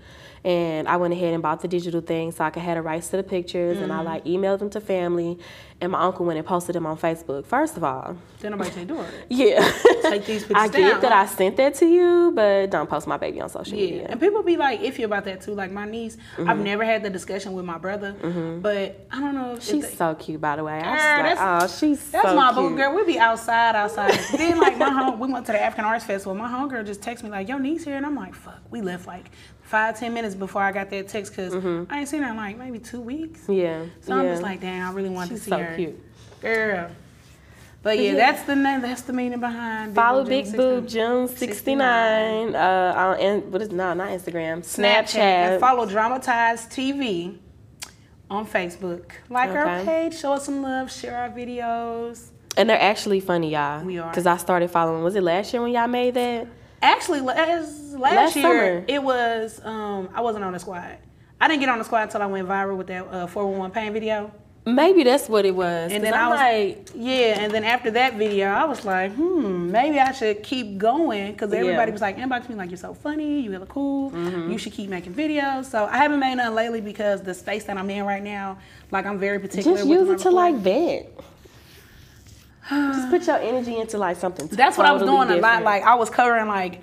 and 0.44 0.86
I 0.88 0.96
went 0.98 1.14
ahead 1.14 1.32
and 1.32 1.42
bought 1.42 1.62
the 1.62 1.68
digital 1.68 2.00
thing 2.02 2.30
so 2.32 2.44
I 2.44 2.50
could 2.50 2.62
have 2.62 2.76
the 2.76 2.82
rights 2.82 3.08
to 3.08 3.16
the 3.16 3.22
pictures, 3.22 3.78
and 3.78 3.92
I 3.92 3.96
Mm-hmm. 3.96 4.06
like 4.06 4.24
emailed 4.26 4.58
them 4.58 4.70
to 4.70 4.80
family, 4.80 5.38
and 5.80 5.92
my 5.92 6.00
uncle 6.02 6.26
went 6.26 6.38
and 6.38 6.46
posted 6.46 6.74
them 6.74 6.84
on 6.86 6.96
Facebook. 6.98 7.46
First 7.46 7.76
of 7.76 7.84
all, 7.84 8.16
Then 8.40 8.50
nobody 8.52 8.70
say 8.70 8.84
do 8.84 9.00
it. 9.00 9.08
yeah, 9.30 9.60
Take 10.02 10.26
these 10.26 10.42
pictures 10.44 10.56
I 10.56 10.68
get 10.68 10.90
down, 10.92 11.00
that? 11.00 11.12
I 11.12 11.26
sent 11.26 11.56
that 11.56 11.74
to 11.76 11.86
you, 11.86 12.32
but 12.34 12.70
don't 12.70 12.88
post 12.90 13.06
my 13.06 13.16
baby 13.16 13.40
on 13.40 13.48
social 13.48 13.76
Yeah, 13.78 13.86
media. 13.86 14.06
and 14.10 14.20
people 14.20 14.42
be 14.42 14.56
like 14.56 14.80
iffy 14.82 15.04
about 15.04 15.24
that 15.24 15.40
too. 15.40 15.54
Like 15.54 15.70
my 15.72 15.86
niece, 15.86 16.16
Mm-hmm. 16.36 16.50
I've 16.50 16.58
never 16.58 16.84
had 16.84 17.02
the 17.02 17.10
discussion 17.10 17.52
with 17.54 17.64
my 17.64 17.78
brother, 17.78 18.12
but 18.60 19.06
I 19.10 19.20
don't 19.20 19.34
know 19.34 19.54
if 19.54 19.62
She's 19.62 19.84
if 19.84 19.96
so 19.96 20.14
cute, 20.14 20.40
by 20.40 20.56
the 20.56 20.64
way. 20.64 20.78
I 20.80 21.22
Girl, 21.22 21.30
like, 21.30 21.62
oh, 21.62 21.66
she's 21.68 22.10
That's 22.10 22.28
so 22.28 22.36
my 22.36 22.52
cute. 22.52 22.70
boo 22.70 22.76
girl. 22.76 22.94
We 22.94 23.04
be 23.04 23.18
outside, 23.18 23.74
outside. 23.76 24.12
then 24.36 24.58
like 24.58 24.76
my 24.76 24.90
home, 24.90 25.18
we 25.18 25.32
went 25.32 25.46
to 25.46 25.52
the 25.52 25.62
African 25.62 25.84
Arts 25.86 26.04
Festival. 26.04 26.34
My 26.34 26.48
homegirl 26.48 26.84
just 26.86 27.00
texted 27.00 27.22
me 27.24 27.30
like, 27.30 27.48
"Your 27.48 27.58
niece 27.58 27.84
here," 27.84 27.96
and 27.96 28.04
I'm 28.04 28.14
like, 28.14 28.34
"Fuck." 28.34 28.60
We 28.70 28.80
left 28.82 29.06
like 29.06 29.30
five, 29.74 29.98
ten 29.98 30.14
minutes 30.14 30.36
before 30.36 30.62
I 30.62 30.70
got 30.70 30.88
that 30.90 31.08
text 31.08 31.32
because 31.32 31.52
I 31.90 31.98
ain't 31.98 32.08
seen 32.08 32.22
her 32.22 32.30
in 32.30 32.36
like 32.36 32.56
maybe 32.56 32.78
two 32.78 33.00
weeks. 33.00 33.40
Yeah, 33.48 33.86
So 34.02 34.12
I'm 34.12 34.20
Mm-hmm. 34.20 34.28
just 34.32 34.42
like, 34.42 34.60
damn, 34.60 34.88
I 34.88 34.92
really 34.92 35.08
wanted 35.10 35.30
she's 35.30 35.38
to 35.40 35.44
see 35.46 35.50
so 35.50 35.58
her, 35.58 35.74
cute. 35.76 36.40
girl. 36.40 36.90
But 37.82 37.98
yeah, 37.98 38.12
yeah. 38.12 38.14
that's 38.14 38.42
the 38.44 38.54
name. 38.54 38.80
That's 38.82 39.02
the 39.02 39.12
meaning 39.12 39.40
behind. 39.40 39.94
Follow 39.96 40.24
Big 40.24 40.44
Big 40.46 40.56
Boob 40.56 40.82
Boob 40.84 40.88
June 40.88 41.26
June 41.26 41.36
69 41.36 42.54
uh, 42.54 42.94
on 42.96 43.18
and 43.20 43.52
what 43.52 43.60
is 43.62 43.70
no 43.72 43.92
not 43.94 44.08
Instagram 44.10 44.60
Snapchat. 44.60 45.02
Snapchat. 45.02 45.16
And 45.16 45.60
follow 45.60 45.84
Dramatized 45.86 46.70
TV 46.70 47.36
on 48.30 48.46
Facebook. 48.46 49.10
Like 49.28 49.50
our 49.50 49.84
page, 49.84 50.16
show 50.16 50.32
us 50.34 50.44
some 50.46 50.62
love, 50.62 50.90
share 50.90 51.16
our 51.18 51.28
videos. 51.30 52.30
And 52.56 52.70
they're 52.70 52.80
actually 52.80 53.18
funny, 53.20 53.50
y'all. 53.50 53.84
We 53.84 53.98
are. 53.98 54.08
Because 54.08 54.26
I 54.26 54.36
started 54.36 54.70
following. 54.70 55.02
Was 55.02 55.16
it 55.16 55.22
last 55.22 55.52
year 55.52 55.60
when 55.60 55.72
y'all 55.72 55.88
made 55.88 56.14
that? 56.14 56.46
Actually, 56.84 57.20
last, 57.22 57.94
last, 57.94 58.14
Last 58.14 58.36
year 58.36 58.44
summer. 58.44 58.84
it 58.86 59.02
was. 59.02 59.60
Um, 59.64 60.10
I 60.14 60.20
wasn't 60.20 60.44
on 60.44 60.52
the 60.52 60.58
squad. 60.58 60.98
I 61.40 61.48
didn't 61.48 61.60
get 61.60 61.70
on 61.70 61.78
the 61.78 61.84
squad 61.84 62.02
until 62.02 62.20
I 62.22 62.26
went 62.26 62.46
viral 62.46 62.76
with 62.76 62.86
that 62.88 63.06
uh, 63.06 63.26
411 63.26 63.70
pain 63.74 63.92
video. 63.92 64.30
Maybe 64.66 65.02
that's 65.02 65.28
what 65.28 65.44
it 65.44 65.54
was. 65.54 65.92
And 65.92 66.02
then 66.02 66.14
I'm 66.14 66.20
I 66.20 66.28
was 66.28 66.38
like, 66.38 66.90
yeah, 66.94 67.38
and 67.40 67.52
then 67.52 67.64
after 67.64 67.90
that 67.92 68.14
video, 68.14 68.48
I 68.48 68.64
was 68.64 68.84
like, 68.84 69.12
hmm, 69.12 69.70
maybe 69.70 69.98
I 69.98 70.12
should 70.12 70.42
keep 70.42 70.78
going 70.78 71.32
because 71.32 71.52
everybody 71.52 71.74
Yeah. 71.76 71.84
Mm-hmm. 71.84 71.92
was 71.92 72.00
like, 72.00 72.16
inbox 72.16 72.48
me 72.48 72.54
like 72.54 72.70
you're 72.70 72.78
so 72.78 72.94
funny, 72.94 73.40
you 73.40 73.50
hella 73.52 73.66
cool, 73.66 74.10
you 74.50 74.56
should 74.56 74.72
keep 74.72 74.88
making 74.88 75.12
videos. 75.14 75.66
So 75.66 75.84
I 75.84 75.98
haven't 75.98 76.18
made 76.20 76.36
none 76.36 76.54
lately 76.54 76.80
because 76.80 77.20
the 77.22 77.34
space 77.34 77.64
that 77.64 77.76
I'm 77.76 77.90
in 77.90 78.04
right 78.04 78.22
now, 78.22 78.58
like 78.90 79.04
I'm 79.04 79.18
very 79.18 79.38
particular. 79.38 79.76
just 79.76 79.88
with 79.88 79.98
use 80.00 80.08
it 80.08 80.18
to 80.22 80.30
like 80.30 80.54
recording. 80.54 81.08
Just 82.68 83.10
put 83.10 83.26
your 83.26 83.36
energy 83.36 83.76
into 83.76 83.98
like 83.98 84.16
something. 84.16 84.46
That's 84.48 84.76
what 84.76 84.86
I 84.86 84.92
was 84.92 85.02
totally 85.02 85.26
doing 85.26 85.38
a 85.38 85.42
lot. 85.42 85.62
Like 85.62 85.82
I 85.82 85.94
was 85.94 86.10
covering 86.10 86.48
like, 86.48 86.80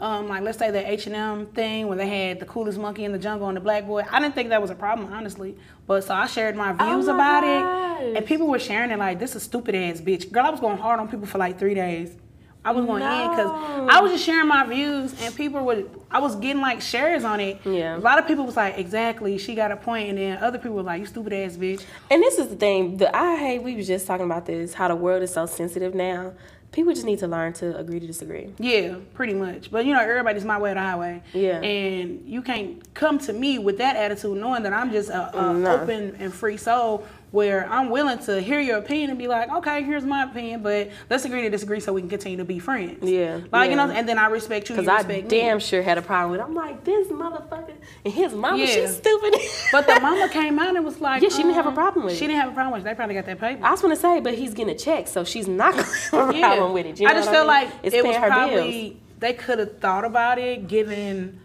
um, 0.00 0.28
like 0.28 0.42
let's 0.42 0.58
say 0.58 0.70
the 0.70 0.90
H 0.90 1.06
and 1.06 1.16
M 1.16 1.46
thing 1.46 1.88
when 1.88 1.96
they 1.98 2.08
had 2.08 2.40
the 2.40 2.46
coolest 2.46 2.78
monkey 2.78 3.04
in 3.04 3.12
the 3.12 3.18
jungle 3.18 3.48
and 3.48 3.56
the 3.56 3.60
black 3.60 3.86
boy. 3.86 4.02
I 4.10 4.20
didn't 4.20 4.34
think 4.34 4.50
that 4.50 4.60
was 4.60 4.70
a 4.70 4.74
problem, 4.74 5.12
honestly. 5.12 5.56
But 5.86 6.04
so 6.04 6.14
I 6.14 6.26
shared 6.26 6.56
my 6.56 6.72
views 6.72 7.08
Oh 7.08 7.14
my 7.14 7.38
about 7.38 7.44
it, 7.44 8.16
and 8.16 8.26
people 8.26 8.46
were 8.46 8.58
sharing 8.58 8.90
it 8.90 8.98
like 8.98 9.18
this 9.18 9.34
is 9.36 9.42
stupid 9.42 9.74
ass 9.74 10.00
bitch. 10.00 10.30
Girl, 10.30 10.46
I 10.46 10.50
was 10.50 10.60
going 10.60 10.78
hard 10.78 11.00
on 11.00 11.08
people 11.08 11.26
for 11.26 11.38
like 11.38 11.58
three 11.58 11.74
days. 11.74 12.16
I 12.64 12.70
was 12.70 12.84
going 12.86 13.02
in 13.02 13.30
because 13.30 13.50
I 13.90 14.00
was 14.00 14.12
just 14.12 14.24
sharing 14.24 14.46
my 14.48 14.64
views, 14.64 15.20
and 15.20 15.34
people 15.34 15.64
were. 15.64 15.82
I 16.10 16.20
was 16.20 16.36
getting 16.36 16.60
like 16.62 16.80
shares 16.80 17.24
on 17.24 17.40
it. 17.40 17.60
Yeah. 17.64 17.96
A 17.96 17.98
lot 17.98 18.18
of 18.18 18.26
people 18.28 18.44
was 18.46 18.56
like, 18.56 18.78
exactly, 18.78 19.36
she 19.38 19.54
got 19.54 19.72
a 19.72 19.76
point, 19.76 20.10
and 20.10 20.18
then 20.18 20.38
other 20.38 20.58
people 20.58 20.76
were 20.76 20.82
like, 20.82 21.00
you 21.00 21.06
stupid 21.06 21.32
ass 21.32 21.56
bitch. 21.56 21.84
And 22.10 22.22
this 22.22 22.38
is 22.38 22.48
the 22.48 22.56
thing 22.56 22.98
that 22.98 23.14
I 23.16 23.36
hate. 23.36 23.62
We 23.62 23.74
was 23.74 23.86
just 23.86 24.06
talking 24.06 24.26
about 24.26 24.46
this. 24.46 24.74
How 24.74 24.88
the 24.88 24.94
world 24.96 25.22
is 25.22 25.32
so 25.32 25.46
sensitive 25.46 25.94
now. 25.94 26.34
People 26.70 26.94
just 26.94 27.04
need 27.04 27.18
to 27.18 27.26
learn 27.26 27.52
to 27.54 27.76
agree 27.76 28.00
to 28.00 28.06
disagree. 28.06 28.50
Yeah, 28.58 28.94
pretty 29.12 29.34
much. 29.34 29.70
But 29.70 29.84
you 29.84 29.92
know, 29.92 30.00
everybody's 30.00 30.44
my 30.44 30.58
way 30.58 30.70
or 30.70 30.74
the 30.74 30.80
highway. 30.80 31.22
Yeah. 31.34 31.60
And 31.60 32.26
you 32.26 32.40
can't 32.40 32.94
come 32.94 33.18
to 33.20 33.32
me 33.34 33.58
with 33.58 33.76
that 33.78 33.96
attitude, 33.96 34.38
knowing 34.38 34.62
that 34.62 34.72
I'm 34.72 34.90
just 34.90 35.10
a, 35.10 35.36
a 35.38 35.52
No. 35.52 35.80
open 35.82 36.16
and 36.18 36.32
free 36.32 36.56
soul, 36.56 37.04
where 37.32 37.66
I'm 37.68 37.88
willing 37.88 38.18
to 38.20 38.40
hear 38.40 38.60
your 38.60 38.76
opinion 38.76 39.08
and 39.10 39.18
be 39.18 39.26
like, 39.26 39.50
okay, 39.50 39.82
here's 39.82 40.04
my 40.04 40.24
opinion, 40.24 40.62
but 40.62 40.90
let's 41.08 41.24
agree 41.24 41.40
to 41.42 41.50
disagree 41.50 41.80
so 41.80 41.92
we 41.92 42.02
can 42.02 42.10
continue 42.10 42.36
to 42.38 42.44
be 42.44 42.58
friends. 42.58 43.02
Yeah, 43.02 43.40
Like 43.50 43.70
you 43.70 43.76
know, 43.76 43.90
and 43.90 44.06
then 44.06 44.18
I 44.18 44.26
respect 44.26 44.68
you. 44.68 44.76
Because 44.76 44.86
I 44.86 45.02
damn 45.22 45.56
me. 45.56 45.60
sure 45.62 45.82
had 45.82 45.96
a 45.96 46.02
problem 46.02 46.32
with. 46.32 46.40
it. 46.40 46.44
I'm 46.44 46.54
like 46.54 46.84
this 46.84 47.08
motherfucker 47.08 47.72
and 48.04 48.12
his 48.14 48.34
mama. 48.34 48.58
Yeah. 48.58 48.66
She's 48.66 48.96
stupid. 48.96 49.34
But 49.72 49.86
the 49.86 49.98
mama 50.02 50.28
came 50.28 50.58
out 50.58 50.76
and 50.76 50.84
was 50.84 51.00
like, 51.00 51.22
Yeah, 51.22 51.30
she 51.30 51.38
didn't 51.38 51.54
have 51.54 51.64
a 51.64 51.68
um, 51.70 51.74
problem 51.74 52.04
with 52.04 52.12
She 52.12 52.16
it. 52.16 52.20
She 52.20 52.26
didn't 52.26 52.40
have 52.40 52.50
a 52.50 52.54
problem 52.54 52.74
with 52.74 52.82
it. 52.82 52.84
They 52.90 52.94
probably 52.94 53.14
got 53.14 53.24
that 53.26 53.40
paper. 53.40 53.64
I 53.64 53.70
was 53.70 53.80
gonna 53.80 53.96
say, 53.96 54.20
but 54.20 54.34
he's 54.34 54.52
getting 54.52 54.74
a 54.74 54.78
check, 54.78 55.08
so 55.08 55.24
she's 55.24 55.48
not 55.48 55.72
gonna 55.74 55.84
have 56.10 56.34
a 56.34 56.38
Yeah. 56.38 56.48
problem 56.48 56.72
with 56.74 56.84
it. 56.86 57.00
You 57.00 57.08
I 57.08 57.14
just 57.14 57.30
feel 57.30 57.40
mean? 57.40 57.46
like 57.48 57.68
it's 57.82 57.94
it 57.94 58.04
was 58.04 58.14
her 58.16 58.26
probably 58.28 58.90
bills. 58.90 58.96
they 59.20 59.32
could 59.32 59.58
have 59.58 59.78
thought 59.80 60.04
about 60.04 60.38
it 60.38 60.68
given 60.68 61.40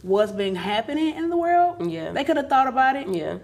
what's 0.00 0.32
been 0.32 0.54
happening 0.54 1.14
in 1.14 1.28
the 1.28 1.36
world. 1.36 1.90
Yeah. 1.90 2.12
They 2.12 2.24
could 2.24 2.38
have 2.38 2.48
thought 2.48 2.68
about 2.68 2.96
it. 2.96 3.06
Yeah, 3.08 3.38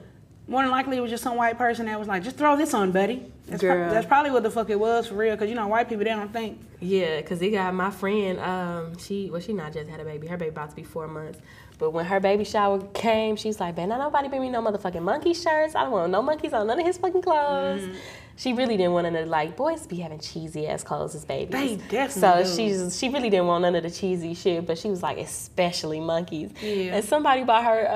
More 0.47 0.63
than 0.63 0.71
likely, 0.71 0.97
it 0.97 1.01
was 1.01 1.11
just 1.11 1.23
some 1.23 1.37
white 1.37 1.57
person 1.57 1.87
that 1.87 1.99
was 1.99 2.09
like, 2.09 2.23
just 2.23 2.37
throw 2.37 2.57
this 2.57 2.75
on, 2.75 2.93
buddy. 2.93 3.32
That's, 3.53 3.63
pro- 3.63 3.91
that's 3.91 4.07
probably 4.07 4.31
what 4.31 4.43
the 4.43 4.51
fuck 4.51 4.69
it 4.71 4.79
was 4.79 5.07
for 5.07 5.15
real. 5.15 5.35
Because, 5.35 5.49
you 5.49 5.55
know, 5.55 5.67
white 5.69 5.89
people, 5.89 6.05
they 6.05 6.11
don't 6.11 6.33
think. 6.33 6.61
yeah, 6.81 7.21
because 7.21 7.39
they 7.39 7.51
got 7.51 7.73
my 7.75 7.91
friend. 7.91 8.39
Um, 8.41 8.99
she 8.99 9.31
well, 9.31 9.41
she 9.41 9.53
not 9.53 9.73
just 9.73 9.89
had 9.89 10.01
a 10.01 10.05
baby. 10.05 10.27
Her 10.27 10.37
baby 10.37 10.51
about 10.51 10.71
to 10.71 10.77
be 10.77 10.83
four 10.83 11.07
months. 11.09 11.39
But 11.79 11.91
when 11.91 12.05
her 12.07 12.21
baby 12.21 12.45
shower 12.45 12.81
came, 12.95 13.35
she's 13.37 13.59
like, 13.59 13.77
"Man, 13.77 13.89
not 13.89 13.99
nobody 13.99 14.29
bring 14.29 14.43
me 14.43 14.51
no 14.51 14.63
motherfucking 14.63 15.03
monkey 15.03 15.35
shirts. 15.35 15.75
I 15.75 15.83
don't 15.83 15.91
want 15.93 16.13
no 16.13 16.23
monkeys 16.23 16.53
on 16.53 16.67
none 16.69 16.79
of 16.79 16.87
his 16.87 16.99
fucking 16.99 17.23
clothes." 17.23 17.83
Mm-hmm. 17.83 17.95
She 18.35 18.55
really 18.55 18.77
didn't 18.79 18.93
want 18.93 19.05
none 19.05 19.15
of 19.17 19.25
the, 19.25 19.31
like 19.31 19.57
boys 19.57 19.87
be 19.87 19.97
having 19.97 20.19
cheesy 20.19 20.67
ass 20.67 20.83
clothes 20.83 21.15
as 21.15 21.25
babies. 21.25 21.51
They 21.53 21.77
definitely 21.89 22.45
So 22.45 22.45
do. 22.45 22.57
she's 22.57 22.99
she 22.99 23.09
really 23.11 23.29
didn't 23.31 23.47
want 23.47 23.63
none 23.63 23.75
of 23.75 23.83
the 23.83 23.91
cheesy 23.91 24.33
shit, 24.35 24.67
but 24.67 24.79
she 24.79 24.89
was 24.89 25.03
like, 25.03 25.19
especially 25.19 26.01
monkeys. 26.01 26.51
Yeah. 26.63 26.95
And 26.97 27.05
somebody 27.05 27.43
bought 27.45 27.65
her, 27.65 27.93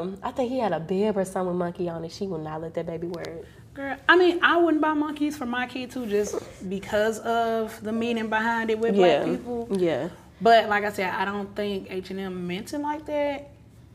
um, 0.00 0.18
I 0.22 0.30
think 0.30 0.50
he 0.50 0.58
had 0.60 0.72
a 0.72 0.78
bib 0.80 1.16
or 1.18 1.24
something 1.24 1.48
with 1.48 1.56
monkey 1.56 1.88
on 1.88 2.04
it. 2.04 2.12
She 2.12 2.26
will 2.28 2.38
not 2.38 2.60
let 2.62 2.74
that 2.74 2.86
baby 2.86 3.08
wear 3.08 3.24
it. 3.24 3.46
Girl, 3.80 3.96
I 4.10 4.16
mean, 4.16 4.40
I 4.42 4.58
wouldn't 4.58 4.82
buy 4.82 4.92
monkeys 4.92 5.38
for 5.38 5.46
my 5.46 5.66
kid 5.66 5.90
too, 5.90 6.04
just 6.04 6.36
because 6.68 7.18
of 7.20 7.82
the 7.82 7.92
meaning 7.92 8.28
behind 8.28 8.68
it 8.68 8.78
with 8.78 8.94
Yeah. 8.94 9.22
black 9.24 9.38
people. 9.38 9.68
Yeah. 9.70 10.10
But 10.38 10.68
like 10.68 10.84
I 10.84 10.92
said, 10.92 11.14
I 11.14 11.24
don't 11.24 11.56
think 11.56 11.86
H 11.90 12.10
and 12.10 12.20
M 12.20 12.46
meant 12.46 12.74
it 12.74 12.78
like 12.78 13.06
that. 13.06 13.48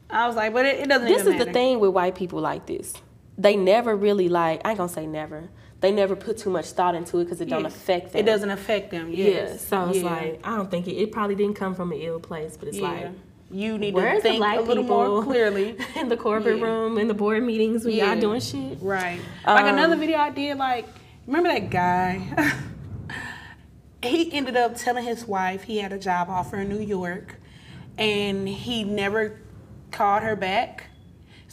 I 0.09 0.25
was 0.25 0.35
like, 0.35 0.53
but 0.53 0.65
it, 0.65 0.79
it 0.79 0.89
doesn't. 0.89 1.07
This 1.07 1.27
is 1.27 1.37
the 1.37 1.51
thing 1.53 1.79
with 1.79 1.91
white 1.91 2.15
people 2.15 2.39
like 2.41 2.65
this. 2.65 2.93
They 3.37 3.55
never 3.55 3.95
really 3.95 4.27
like. 4.27 4.61
I 4.65 4.69
ain't 4.69 4.77
gonna 4.79 4.89
say 4.89 5.05
never. 5.05 5.49
They 5.81 5.91
never 5.91 6.15
put 6.15 6.37
too 6.39 6.49
much 6.49 6.71
thought 6.71 6.95
into 6.95 7.19
it 7.19 7.25
because 7.25 7.39
it 7.41 7.49
don't 7.49 7.65
affect 7.67 8.13
them. 8.13 8.19
It 8.21 8.25
doesn't 8.25 8.49
affect 8.49 8.89
them. 8.89 9.11
Yeah. 9.11 9.25
Yes. 9.27 9.67
So 9.67 9.89
it's 9.89 9.99
Yeah. 9.99 10.05
like 10.09 10.39
I 10.43 10.55
don't 10.57 10.71
think 10.71 10.87
it. 10.87 10.93
It 10.93 11.11
probably 11.11 11.35
didn't 11.35 11.57
come 11.57 11.75
from 11.75 11.91
an 11.91 11.99
ill 11.99 12.19
place, 12.19 12.57
but 12.57 12.69
it's 12.69 12.77
Yeah. 12.79 12.89
like. 12.89 13.07
You 13.51 13.77
need 13.77 13.93
Where's 13.93 14.23
to 14.23 14.29
think 14.29 14.43
a 14.43 14.61
little 14.61 14.83
more 14.83 15.23
clearly. 15.23 15.77
in 15.95 16.09
the 16.09 16.17
corporate 16.17 16.57
Yeah. 16.57 16.65
room 16.65 16.97
in 16.97 17.07
the 17.07 17.13
board 17.13 17.43
meetings 17.43 17.85
when 17.85 17.93
Yeah. 17.95 18.11
y'all 18.13 18.19
doing 18.21 18.41
shit? 18.41 18.77
Right. 18.81 19.19
Like 19.45 19.65
Um, 19.65 19.75
another 19.75 19.95
video 19.95 20.17
I 20.17 20.29
did, 20.31 20.57
like, 20.57 20.85
remember 21.27 21.49
that 21.49 21.69
guy? 21.69 22.27
he 24.03 24.31
ended 24.33 24.55
up 24.57 24.75
telling 24.75 25.03
his 25.03 25.25
wife 25.27 25.63
he 25.63 25.77
had 25.79 25.91
a 25.93 25.97
job 25.99 26.29
offer 26.29 26.57
in 26.57 26.69
New 26.69 26.79
York 26.81 27.35
and 27.97 28.47
he 28.47 28.83
never 28.83 29.39
called 29.91 30.23
her 30.23 30.35
back. 30.35 30.85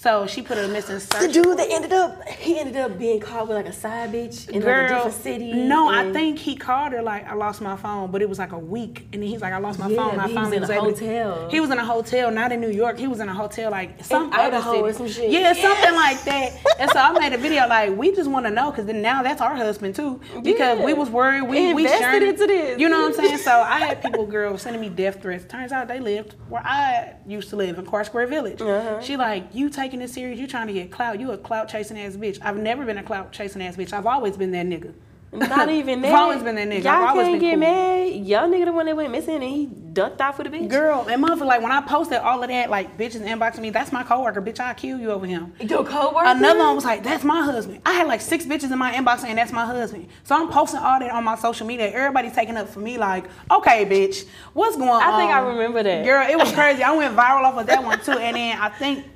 So 0.03 0.27
she 0.27 0.43
put 0.43 0.59
a 0.59 0.66
missing 0.66 0.97
The 0.97 1.01
search. 1.01 1.33
dude 1.33 1.57
that 1.59 1.69
ended 1.70 1.93
up, 1.93 2.27
he 2.29 2.59
ended 2.59 2.77
up 2.77 2.99
being 2.99 3.20
caught 3.20 3.47
with 3.47 3.57
like 3.57 3.66
a 3.66 3.73
side 3.73 4.12
bitch 4.12 4.49
in 4.49 4.61
like 4.61 4.65
a 4.77 4.89
different 4.89 5.15
city. 5.15 5.53
no, 5.53 5.89
I 5.89 6.11
think 6.12 6.41
he 6.41 6.57
called 6.57 6.91
her 6.93 7.03
like 7.03 7.24
I 7.31 7.35
lost 7.35 7.61
my 7.61 7.77
phone, 7.77 8.11
but 8.11 8.20
it 8.20 8.29
was 8.29 8.37
like 8.41 8.51
a 8.51 8.59
week, 8.59 9.07
and 9.12 9.23
then 9.23 9.29
he's 9.31 9.41
like 9.41 9.53
I 9.53 9.59
lost 9.59 9.79
my 9.79 9.87
Yeah, 9.87 9.97
phone. 9.97 10.16
My 10.16 10.27
he 10.27 10.35
phone 10.35 10.51
was 10.51 10.53
in 10.55 10.62
a 10.65 10.73
able 10.73 10.93
to- 10.93 11.05
hotel. 11.07 11.49
he 11.51 11.61
was 11.61 11.70
in 11.70 11.79
a 11.79 11.85
hotel, 11.85 12.33
not 12.33 12.51
in 12.51 12.61
New 12.61 12.70
York. 12.73 12.99
He 12.99 13.07
was 13.07 13.20
in 13.20 13.29
a 13.29 13.33
hotel 13.35 13.70
like 13.70 14.03
some 14.05 14.33
other 14.33 14.57
Idaho 14.57 14.73
city. 14.73 14.83
or 14.83 14.93
some 14.93 15.09
shit. 15.09 15.31
Yeah, 15.31 15.53
something 15.53 15.95
like 15.95 16.20
that. 16.24 16.53
And 16.81 16.91
so 16.91 16.99
I 16.99 17.12
made 17.20 17.33
a 17.33 17.39
video 17.39 17.69
like 17.69 17.97
we 17.97 18.12
just 18.12 18.29
want 18.29 18.45
to 18.47 18.51
know 18.51 18.73
because 18.73 18.87
then 18.87 19.03
now 19.03 19.23
that's 19.23 19.41
our 19.41 19.55
husband 19.55 19.95
too 19.95 20.20
because 20.43 20.81
Yeah. 20.81 20.85
we 20.85 20.95
was 20.95 21.11
worried 21.11 21.43
we 21.43 21.73
we 21.74 21.85
Invested 21.85 22.24
into 22.24 22.47
this. 22.49 22.81
You 22.81 22.89
know 22.89 23.03
what 23.03 23.20
I'm 23.20 23.24
saying? 23.24 23.39
So 23.39 23.53
I 23.53 23.79
had 23.79 24.03
people, 24.03 24.27
girls, 24.27 24.62
sending 24.62 24.81
me 24.83 24.89
death 24.89 25.23
threats. 25.23 25.45
Turns 25.45 25.70
out 25.70 25.87
they 25.87 26.01
lived 26.01 26.35
where 26.49 26.62
I 26.66 27.12
used 27.24 27.51
to 27.51 27.57
live 27.57 27.79
in 27.79 27.87
Carr 27.87 28.03
Square 28.03 28.27
Village. 28.27 28.61
Uh-huh. 28.61 29.01
She 29.01 29.16
like 29.16 29.45
you 29.55 29.70
taking 29.93 30.01
this 30.01 30.14
serious? 30.14 30.40
You 30.40 30.47
trying 30.47 30.69
to 30.69 30.73
get 30.73 30.90
clout? 30.90 31.20
You 31.20 31.32
a 31.32 31.36
clout 31.39 31.69
chasing 31.69 31.98
ass 31.98 32.16
bitch? 32.16 32.39
I've 32.40 32.56
never 32.56 32.86
been 32.86 32.97
a 32.97 33.02
clout 33.02 33.31
chasing 33.31 33.60
ass 33.60 33.77
bitch. 33.77 33.93
I've 33.93 34.06
always 34.06 34.39
been 34.39 34.51
that 34.52 34.64
nigga. 34.64 34.94
Not 35.35 35.70
even 35.70 36.01
that. 36.02 36.12
I've 36.14 36.20
always 36.20 36.43
been 36.43 36.55
that 36.56 36.69
nigga. 36.69 36.78
I've 36.78 36.85
Y'all 36.85 37.09
always 37.09 37.27
can't 37.27 37.40
been 37.40 37.60
get 37.60 37.66
cool. 37.66 37.74
mad. 37.74 38.27
Y'all 38.27 38.48
nigga 38.48 38.64
the 38.66 38.73
one 38.73 38.86
that 38.86 38.97
went 38.97 39.10
missing 39.10 39.35
and 39.35 39.43
he 39.44 39.66
ducked 39.66 40.20
off 40.20 40.36
with 40.39 40.47
a 40.47 40.51
bitch. 40.51 40.69
Girl, 40.69 41.06
and 41.09 41.23
motherfucker, 41.23 41.47
like 41.47 41.62
when 41.62 41.73
I 41.73 41.81
posted 41.82 42.19
all 42.19 42.43
of 42.43 42.48
that, 42.48 42.69
like 42.70 42.98
bitches 42.98 43.20
inboxing 43.27 43.60
me, 43.60 43.70
that's 43.70 43.93
my 43.93 44.02
coworker, 44.02 44.43
bitch. 44.43 44.60
I'll 44.60 44.74
kill 44.74 44.98
you 44.98 45.10
over 45.10 45.27
him. 45.27 45.52
Your 45.60 45.85
coworker. 45.85 46.27
Another 46.27 46.59
one 46.60 46.74
was 46.74 46.85
like, 46.85 47.02
that's 47.02 47.24
my 47.24 47.43
husband. 47.43 47.81
I 47.86 47.93
had 47.93 48.06
like 48.09 48.20
six 48.20 48.44
bitches 48.44 48.73
in 48.73 48.78
my 48.78 48.93
inbox 48.93 49.20
saying 49.20 49.36
that's 49.36 49.52
my 49.52 49.64
husband. 49.64 50.09
So 50.24 50.35
I'm 50.35 50.51
posting 50.51 50.81
all 50.81 50.98
that 51.01 51.10
on 51.10 51.24
my 51.24 51.36
social 51.36 51.66
media. 51.66 51.90
Everybody's 51.90 52.32
taking 52.32 52.56
up 52.59 52.69
for 52.69 52.81
me, 52.81 52.98
like, 52.98 53.24
okay, 53.51 53.86
bitch, 53.86 54.27
what's 54.52 54.77
going 54.77 54.90
on? 54.90 55.02
I 55.02 55.19
think 55.19 55.31
I 55.32 55.39
remember 55.40 55.82
that. 55.82 56.05
Girl, 56.05 56.27
it 56.28 56.36
was 56.39 56.52
crazy. 56.55 56.82
I 56.82 56.94
went 56.94 57.16
viral 57.16 57.44
off 57.44 57.59
of 57.59 57.66
that 57.69 57.82
one 57.82 58.01
too. 58.01 58.12
And 58.12 58.36
then 58.36 58.59
I 58.59 58.69
think 58.69 59.06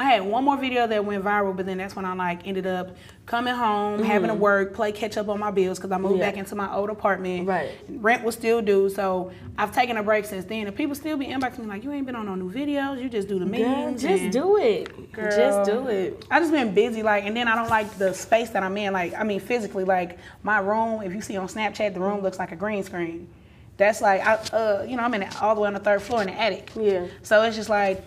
I 0.00 0.04
had 0.04 0.22
one 0.24 0.44
more 0.44 0.56
video 0.56 0.86
that 0.86 1.04
went 1.04 1.22
viral, 1.22 1.54
but 1.54 1.66
then 1.66 1.76
that's 1.76 1.94
when 1.94 2.06
I 2.06 2.14
like 2.14 2.46
ended 2.46 2.66
up 2.66 2.96
coming 3.26 3.54
home, 3.54 4.02
having 4.02 4.28
to 4.28 4.34
work, 4.34 4.72
play 4.72 4.92
catch 4.92 5.18
up 5.18 5.28
on 5.28 5.38
my 5.38 5.50
bills 5.50 5.78
because 5.78 5.92
I 5.92 5.98
moved 5.98 6.14
Mm-hmm. 6.14 6.20
Yeah. 6.20 6.30
back 6.30 6.38
into 6.38 6.54
my 6.56 6.74
old 6.74 6.88
apartment. 6.88 7.46
Right. 7.46 7.70
Rent 7.86 8.24
was 8.24 8.34
still 8.34 8.62
due, 8.62 8.88
so 8.88 9.30
I've 9.58 9.74
taken 9.74 9.98
a 9.98 10.02
break 10.02 10.24
since 10.24 10.46
then. 10.46 10.66
And 10.66 10.74
people 10.74 10.94
still 10.94 11.18
be 11.18 11.26
inboxing 11.26 11.58
me 11.60 11.66
like, 11.66 11.84
you 11.84 11.92
ain't 11.92 12.06
been 12.06 12.16
on 12.16 12.24
no 12.24 12.34
new 12.34 12.50
videos. 12.50 13.00
You 13.02 13.10
just 13.10 13.28
do 13.28 13.38
the 13.38 13.44
Girl, 13.44 13.58
memes. 13.90 14.00
just 14.00 14.22
and- 14.22 14.32
do 14.32 14.56
it. 14.56 15.12
Girl. 15.12 15.30
Just 15.30 15.70
do 15.70 15.86
it. 15.88 16.24
I 16.30 16.40
just 16.40 16.50
been 16.50 16.72
busy, 16.72 17.02
like, 17.02 17.24
and 17.24 17.36
then 17.36 17.46
I 17.46 17.54
don't 17.54 17.68
like 17.68 17.98
the 17.98 18.14
space 18.14 18.48
that 18.50 18.62
I'm 18.62 18.76
in. 18.78 18.94
Like, 18.94 19.12
I 19.14 19.22
mean, 19.22 19.38
physically, 19.38 19.84
like 19.84 20.18
my 20.42 20.60
room. 20.60 21.02
If 21.02 21.12
you 21.14 21.20
see 21.20 21.36
on 21.36 21.46
Snapchat, 21.46 21.92
the 21.92 22.00
room 22.00 22.22
looks 22.22 22.38
like 22.38 22.52
a 22.52 22.56
green 22.56 22.82
screen. 22.84 23.28
That's 23.76 24.00
like, 24.00 24.26
I, 24.26 24.34
uh, 24.56 24.86
you 24.88 24.96
know, 24.96 25.02
I'm 25.02 25.12
in 25.14 25.22
all 25.40 25.54
the 25.54 25.60
way 25.60 25.66
on 25.68 25.74
the 25.74 25.80
third 25.80 26.02
floor 26.02 26.20
in 26.22 26.26
the 26.28 26.38
attic. 26.40 26.70
Yeah. 26.74 27.06
So 27.22 27.42
it's 27.42 27.56
just 27.56 27.68
like, 27.70 28.02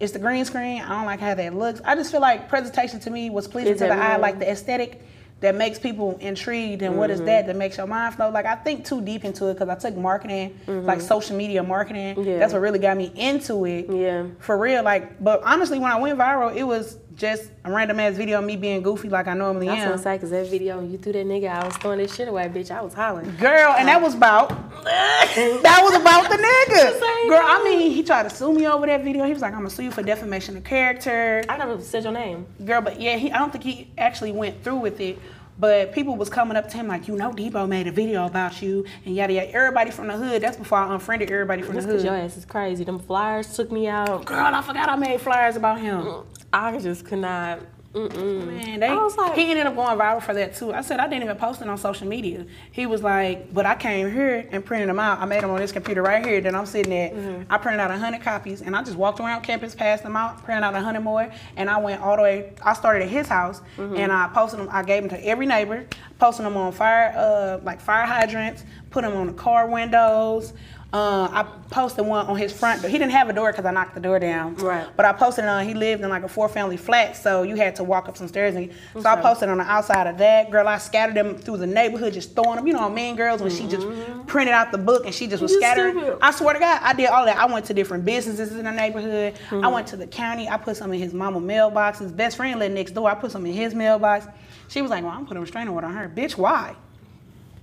it's 0.00 0.12
the 0.12 0.18
green 0.18 0.44
screen. 0.44 0.82
I 0.82 0.88
don't 0.90 1.06
like 1.06 1.20
how 1.20 1.34
that 1.34 1.54
looks. 1.54 1.80
I 1.84 1.94
just 1.94 2.10
feel 2.10 2.20
like 2.20 2.48
presentation 2.48 3.00
to 3.00 3.10
me 3.10 3.30
was 3.30 3.48
pleasing 3.48 3.72
Is 3.74 3.78
to 3.80 3.86
the 3.86 3.92
eye, 3.94 4.16
like 4.16 4.38
the 4.38 4.50
aesthetic 4.50 5.02
that 5.40 5.54
makes 5.54 5.78
people 5.78 6.16
intrigued. 6.18 6.82
And 6.82 6.96
what 6.96 7.10
is 7.10 7.18
Mm-hmm. 7.18 7.26
that 7.26 7.46
that 7.46 7.56
makes 7.56 7.76
your 7.76 7.86
mind 7.86 8.14
flow? 8.14 8.30
Like 8.30 8.46
I 8.46 8.56
think 8.56 8.84
too 8.86 9.00
deep 9.00 9.24
into 9.24 9.48
it 9.48 9.54
because 9.54 9.68
I 9.68 9.74
took 9.74 9.96
marketing, 9.98 10.58
like 10.66 11.00
social 11.00 11.36
media 11.36 11.62
marketing. 11.62 12.16
Mm-hmm. 12.16 12.28
Yeah. 12.30 12.38
That's 12.38 12.52
what 12.52 12.60
really 12.62 12.78
got 12.78 12.96
me 12.96 13.12
into 13.14 13.64
it 13.66 13.88
Yeah. 13.90 14.26
for 14.38 14.56
real. 14.58 14.82
Like, 14.82 15.22
but 15.22 15.42
honestly, 15.44 15.78
when 15.78 15.90
I 15.90 15.98
went 15.98 16.18
viral, 16.18 16.54
it 16.54 16.64
was 16.64 16.98
just 17.16 17.50
a 17.64 17.72
random 17.72 17.98
ass 17.98 18.14
video 18.14 18.38
of 18.38 18.44
me 18.44 18.56
being 18.56 18.82
goofy 18.82 19.08
like 19.08 19.26
I 19.26 19.34
normally 19.34 19.68
am. 19.68 19.72
I 19.72 19.76
was 19.76 19.84
gonna 19.84 19.94
am. 19.94 20.02
say, 20.02 20.18
cause 20.18 20.30
that 20.30 20.48
video 20.48 20.80
you 20.80 20.98
threw 20.98 21.12
that 21.12 21.26
nigga, 21.26 21.48
I 21.48 21.64
was 21.64 21.76
throwing 21.78 21.98
this 21.98 22.14
shit 22.14 22.28
away, 22.28 22.44
bitch. 22.48 22.70
I 22.70 22.82
was 22.82 22.92
hollering. 22.92 23.34
Girl, 23.36 23.74
and 23.76 23.88
that 23.88 24.00
was 24.00 24.14
about 24.14 24.50
that 24.84 25.80
was 25.82 25.98
about 26.00 26.28
the 26.30 26.36
nigga. 26.36 27.00
Girl, 27.28 27.42
I 27.42 27.64
mean, 27.64 27.90
he 27.90 28.02
tried 28.02 28.24
to 28.24 28.30
sue 28.30 28.52
me 28.52 28.66
over 28.66 28.86
that 28.86 29.02
video. 29.02 29.24
He 29.24 29.32
was 29.32 29.42
like, 29.42 29.52
"I'm 29.52 29.60
gonna 29.60 29.70
sue 29.70 29.84
you 29.84 29.90
for 29.90 30.02
defamation 30.02 30.56
of 30.56 30.64
character." 30.64 31.42
I 31.48 31.56
never 31.56 31.80
said 31.80 32.04
your 32.04 32.12
name. 32.12 32.46
Girl, 32.64 32.82
but 32.82 33.00
yeah, 33.00 33.16
he, 33.16 33.32
I 33.32 33.38
don't 33.38 33.50
think 33.50 33.64
he 33.64 33.90
actually 33.96 34.32
went 34.32 34.62
through 34.62 34.76
with 34.76 35.00
it. 35.00 35.18
But 35.58 35.92
people 35.92 36.16
was 36.16 36.28
coming 36.28 36.56
up 36.56 36.68
to 36.68 36.76
him 36.76 36.86
like, 36.88 37.08
you 37.08 37.16
know, 37.16 37.30
Debo 37.30 37.68
made 37.68 37.86
a 37.86 37.92
video 37.92 38.26
about 38.26 38.60
you 38.60 38.84
and 39.04 39.14
yada 39.14 39.32
yada. 39.32 39.54
Everybody 39.54 39.90
from 39.90 40.08
the 40.08 40.14
hood. 40.16 40.42
That's 40.42 40.56
before 40.56 40.78
I 40.78 40.92
unfriended 40.92 41.30
everybody 41.30 41.62
from 41.62 41.74
Just 41.74 41.88
the 41.88 41.94
hood. 41.94 42.04
your 42.04 42.14
ass 42.14 42.36
is 42.36 42.44
crazy. 42.44 42.84
Them 42.84 42.98
flyers 42.98 43.54
took 43.56 43.72
me 43.72 43.88
out. 43.88 44.24
Girl, 44.26 44.54
I 44.54 44.60
forgot 44.62 44.88
I 44.88 44.96
made 44.96 45.20
flyers 45.20 45.56
about 45.56 45.80
him. 45.80 46.02
Mm, 46.02 46.26
I 46.52 46.78
just 46.78 47.06
could 47.06 47.20
not. 47.20 47.60
Mm-mm. 47.96 48.46
Man, 48.46 48.80
they, 48.80 48.88
I 48.88 48.94
was 48.94 49.16
like- 49.16 49.34
he 49.34 49.50
ended 49.50 49.66
up 49.66 49.74
going 49.74 49.98
viral 49.98 50.22
for 50.22 50.34
that 50.34 50.54
too. 50.54 50.72
I 50.74 50.82
said 50.82 51.00
I 51.00 51.08
didn't 51.08 51.24
even 51.24 51.36
post 51.36 51.62
it 51.62 51.68
on 51.68 51.78
social 51.78 52.06
media. 52.06 52.44
He 52.70 52.84
was 52.84 53.02
like, 53.02 53.52
but 53.54 53.64
I 53.64 53.74
came 53.74 54.10
here 54.12 54.46
and 54.52 54.64
printed 54.64 54.88
them 54.90 54.98
out. 55.00 55.18
I 55.18 55.24
made 55.24 55.42
them 55.42 55.50
on 55.50 55.58
this 55.58 55.72
computer 55.72 56.02
right 56.02 56.24
here 56.24 56.40
that 56.42 56.54
I'm 56.54 56.66
sitting 56.66 56.92
at. 56.92 57.14
Mm-hmm. 57.14 57.50
I 57.52 57.56
printed 57.58 57.80
out 57.80 57.90
hundred 57.90 58.20
copies 58.20 58.60
and 58.60 58.76
I 58.76 58.82
just 58.82 58.96
walked 58.96 59.18
around 59.20 59.42
campus, 59.42 59.74
passed 59.74 60.02
them 60.02 60.14
out, 60.14 60.44
printed 60.44 60.62
out 60.62 60.74
hundred 60.74 61.00
more, 61.00 61.32
and 61.56 61.70
I 61.70 61.78
went 61.78 62.02
all 62.02 62.16
the 62.16 62.22
way. 62.22 62.52
I 62.62 62.74
started 62.74 63.04
at 63.04 63.08
his 63.08 63.26
house 63.28 63.62
Mm-hmm. 63.78 63.96
and 63.96 64.12
I 64.12 64.28
posted 64.28 64.60
them. 64.60 64.68
I 64.70 64.82
gave 64.82 65.02
them 65.02 65.10
to 65.18 65.26
every 65.26 65.46
neighbor, 65.46 65.86
posted 66.18 66.44
them 66.44 66.56
on 66.56 66.72
fire, 66.72 67.14
uh, 67.16 67.58
like 67.64 67.80
fire 67.80 68.04
hydrants, 68.04 68.64
put 68.90 69.02
them 69.02 69.14
on 69.14 69.26
the 69.28 69.32
car 69.32 69.68
windows. 69.68 70.52
Uh, 70.92 71.28
I 71.30 71.42
posted 71.68 72.06
one 72.06 72.26
on 72.26 72.36
his 72.36 72.52
front 72.52 72.80
door. 72.80 72.88
He 72.90 72.96
didn't 72.96 73.10
have 73.12 73.28
a 73.28 73.32
door 73.32 73.50
because 73.50 73.66
I 73.66 73.72
knocked 73.72 73.94
the 73.94 74.00
door 74.00 74.18
down. 74.20 74.54
Right. 74.54 74.86
But 74.96 75.04
I 75.04 75.12
posted 75.12 75.44
it 75.44 75.48
on. 75.48 75.66
He 75.66 75.74
lived 75.74 76.02
in 76.02 76.08
like 76.08 76.22
a 76.22 76.28
four 76.28 76.48
family 76.48 76.76
flat, 76.76 77.16
so 77.16 77.42
you 77.42 77.56
had 77.56 77.74
to 77.76 77.84
walk 77.84 78.08
up 78.08 78.16
some 78.16 78.28
stairs. 78.28 78.54
And 78.54 78.70
so 78.94 79.06
I 79.06 79.20
posted 79.20 79.48
on 79.48 79.58
the 79.58 79.64
outside 79.64 80.06
of 80.06 80.16
that. 80.18 80.50
Girl, 80.50 80.66
I 80.66 80.78
scattered 80.78 81.16
them 81.16 81.36
through 81.36 81.56
the 81.58 81.66
neighborhood, 81.66 82.12
just 82.14 82.34
throwing 82.34 82.56
them. 82.56 82.66
You 82.68 82.72
know, 82.72 82.88
Mean 82.88 83.16
Girls 83.16 83.42
when 83.42 83.50
she 83.50 83.66
just 83.66 83.86
printed 84.28 84.54
out 84.54 84.70
the 84.70 84.78
book 84.78 85.04
and 85.04 85.14
she 85.14 85.26
just 85.26 85.42
was 85.42 85.50
You 85.52 85.58
scattering. 85.58 85.98
stupid. 85.98 86.18
I 86.22 86.30
swear 86.30 86.54
to 86.54 86.60
God, 86.60 86.80
I 86.82 86.92
did 86.94 87.08
all 87.10 87.24
that. 87.26 87.36
I 87.36 87.46
went 87.46 87.66
to 87.66 87.74
different 87.74 88.04
businesses 88.04 88.52
in 88.52 88.64
the 88.64 88.72
neighborhood. 88.72 89.34
I 89.50 89.66
went 89.68 89.88
to 89.88 89.96
the 89.96 90.06
county. 90.06 90.48
I 90.48 90.56
put 90.56 90.76
some 90.76 90.92
in 90.92 91.00
his 91.00 91.12
mama 91.12 91.40
mailboxes. 91.40 92.16
Best 92.16 92.36
friend 92.36 92.58
lived 92.60 92.74
next 92.74 92.92
door. 92.92 93.10
I 93.10 93.16
put 93.16 93.32
some 93.32 93.44
in 93.44 93.52
his 93.52 93.74
mailbox. 93.74 94.28
She 94.68 94.80
was 94.82 94.90
like, 94.92 95.02
"Well, 95.02 95.12
I'm 95.12 95.24
putting 95.24 95.38
a 95.38 95.40
restraining 95.40 95.74
order 95.74 95.88
on 95.88 95.94
her, 95.94 96.08
bitch. 96.08 96.38
Why? 96.38 96.74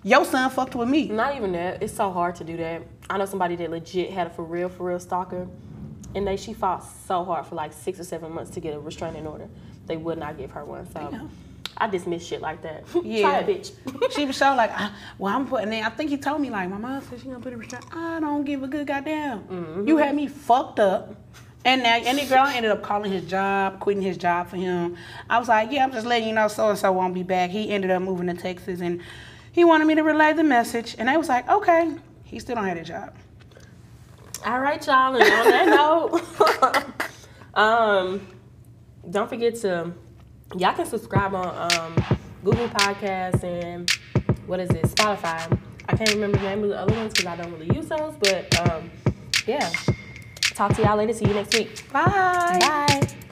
Your 0.04 0.26
son 0.26 0.50
fucked 0.50 0.76
with 0.76 0.90
me." 0.90 1.08
Not 1.08 1.36
even 1.38 1.54
that. 1.54 1.82
It's 1.82 1.94
so 1.94 2.12
hard 2.12 2.36
to 2.36 2.44
do 2.44 2.58
that. 2.58 2.82
I 3.10 3.18
know 3.18 3.26
somebody 3.26 3.56
that 3.58 3.70
legit 3.70 4.12
had 4.12 4.28
a 4.28 4.30
for 4.30 4.44
real, 4.44 4.70
for 4.70 4.88
real 4.88 5.00
stalker, 5.00 5.48
and 6.16 6.28
they 6.28 6.38
she 6.38 6.54
fought 6.54 6.86
so 7.08 7.24
hard 7.24 7.46
for 7.46 7.56
like 7.56 7.74
six 7.74 8.00
or 8.00 8.04
seven 8.04 8.32
months 8.32 8.52
to 8.52 8.60
get 8.60 8.74
a 8.74 8.80
restraining 8.80 9.28
order. 9.28 9.50
They 9.86 9.98
would 9.98 10.18
not 10.18 10.38
give 10.38 10.52
her 10.52 10.64
one. 10.64 10.86
So 10.92 11.10
Damn. 11.12 11.30
I 11.78 11.88
dismiss 11.88 12.26
shit 12.26 12.42
like 12.42 12.62
that. 12.62 12.84
Yeah. 13.04 13.40
It, 13.40 13.72
bitch. 13.86 14.12
she 14.14 14.26
was 14.26 14.38
so 14.38 14.56
like, 14.56 14.72
I, 14.72 14.92
well, 15.18 15.36
I'm 15.36 15.48
putting. 15.48 15.74
And 15.74 15.86
I 15.86 15.90
think 15.90 16.10
he 16.10 16.18
told 16.18 16.42
me 16.42 16.50
like, 16.50 16.70
my 16.70 16.78
mom 16.78 17.02
said 17.02 17.20
she 17.20 17.26
gonna 17.26 17.40
put 17.40 17.54
a 17.54 17.58
restraint. 17.58 17.86
I 17.94 18.20
don't 18.20 18.44
give 18.44 18.64
a 18.64 18.68
good 18.68 18.88
goddamn. 18.88 19.44
Mm-hmm. 19.44 19.88
You 19.88 19.98
had 19.98 20.16
me 20.16 20.28
fucked 20.28 20.80
up. 20.80 21.16
And 21.66 21.82
now, 21.82 21.96
and 21.96 22.18
the 22.18 22.26
girl 22.26 22.46
ended 22.46 22.72
up 22.72 22.84
calling 22.84 23.10
his 23.10 23.24
job, 23.24 23.80
quitting 23.80 24.04
his 24.04 24.18
job 24.18 24.50
for 24.50 24.58
him. 24.58 24.98
I 25.30 25.40
was 25.40 25.48
like, 25.48 25.72
yeah, 25.72 25.86
I'm 25.86 25.94
just 25.94 26.06
letting 26.06 26.28
you 26.28 26.34
know, 26.34 26.50
so 26.50 26.70
and 26.70 26.78
so 26.78 26.92
won't 26.92 27.14
be 27.14 27.24
back. 27.24 27.52
He 27.52 27.70
ended 27.70 27.90
up 27.90 28.02
moving 28.02 28.28
to 28.28 28.34
Texas, 28.34 28.82
and 28.82 29.02
he 29.54 29.64
wanted 29.64 29.86
me 29.86 29.96
to 29.96 30.04
relay 30.04 30.34
the 30.34 30.44
message. 30.44 30.94
And 31.00 31.10
I 31.10 31.16
was 31.16 31.30
like, 31.30 31.48
okay, 31.48 31.96
he 32.34 32.40
still 32.40 32.56
don't 32.56 32.66
have 32.66 32.78
a 32.78 32.84
job. 32.84 33.16
All 34.46 34.60
right, 34.60 34.86
y'all. 34.86 35.16
And 35.16 35.24
on 35.24 35.46
that 35.50 35.68
note, 35.68 37.54
um, 37.54 38.28
don't 39.10 39.30
forget 39.30 39.56
to 39.58 39.94
y'all 40.58 40.74
can 40.74 40.86
subscribe 40.86 41.36
on 41.36 41.72
um, 41.72 41.96
Google 42.44 42.68
Podcasts 42.70 43.44
and 43.44 43.90
what 44.48 44.60
is 44.60 44.70
it, 44.72 44.84
Spotify. 44.84 45.60
I 45.88 45.96
can't 45.96 46.14
remember 46.14 46.38
the 46.38 46.44
name 46.44 46.64
of 46.64 46.70
the 46.70 46.80
other 46.80 46.94
ones 46.96 47.14
because 47.14 47.28
I 47.28 47.36
don't 47.36 47.52
really 47.54 47.74
use 47.76 47.88
those. 47.88 48.16
But 48.20 48.70
um, 48.70 48.90
yeah, 49.46 49.72
talk 50.42 50.76
to 50.76 50.82
y'all 50.82 50.98
later. 50.98 51.14
See 51.14 51.26
you 51.26 51.34
next 51.34 51.56
week. 51.56 51.90
Bye. 51.92 52.58
Bye. 52.60 53.23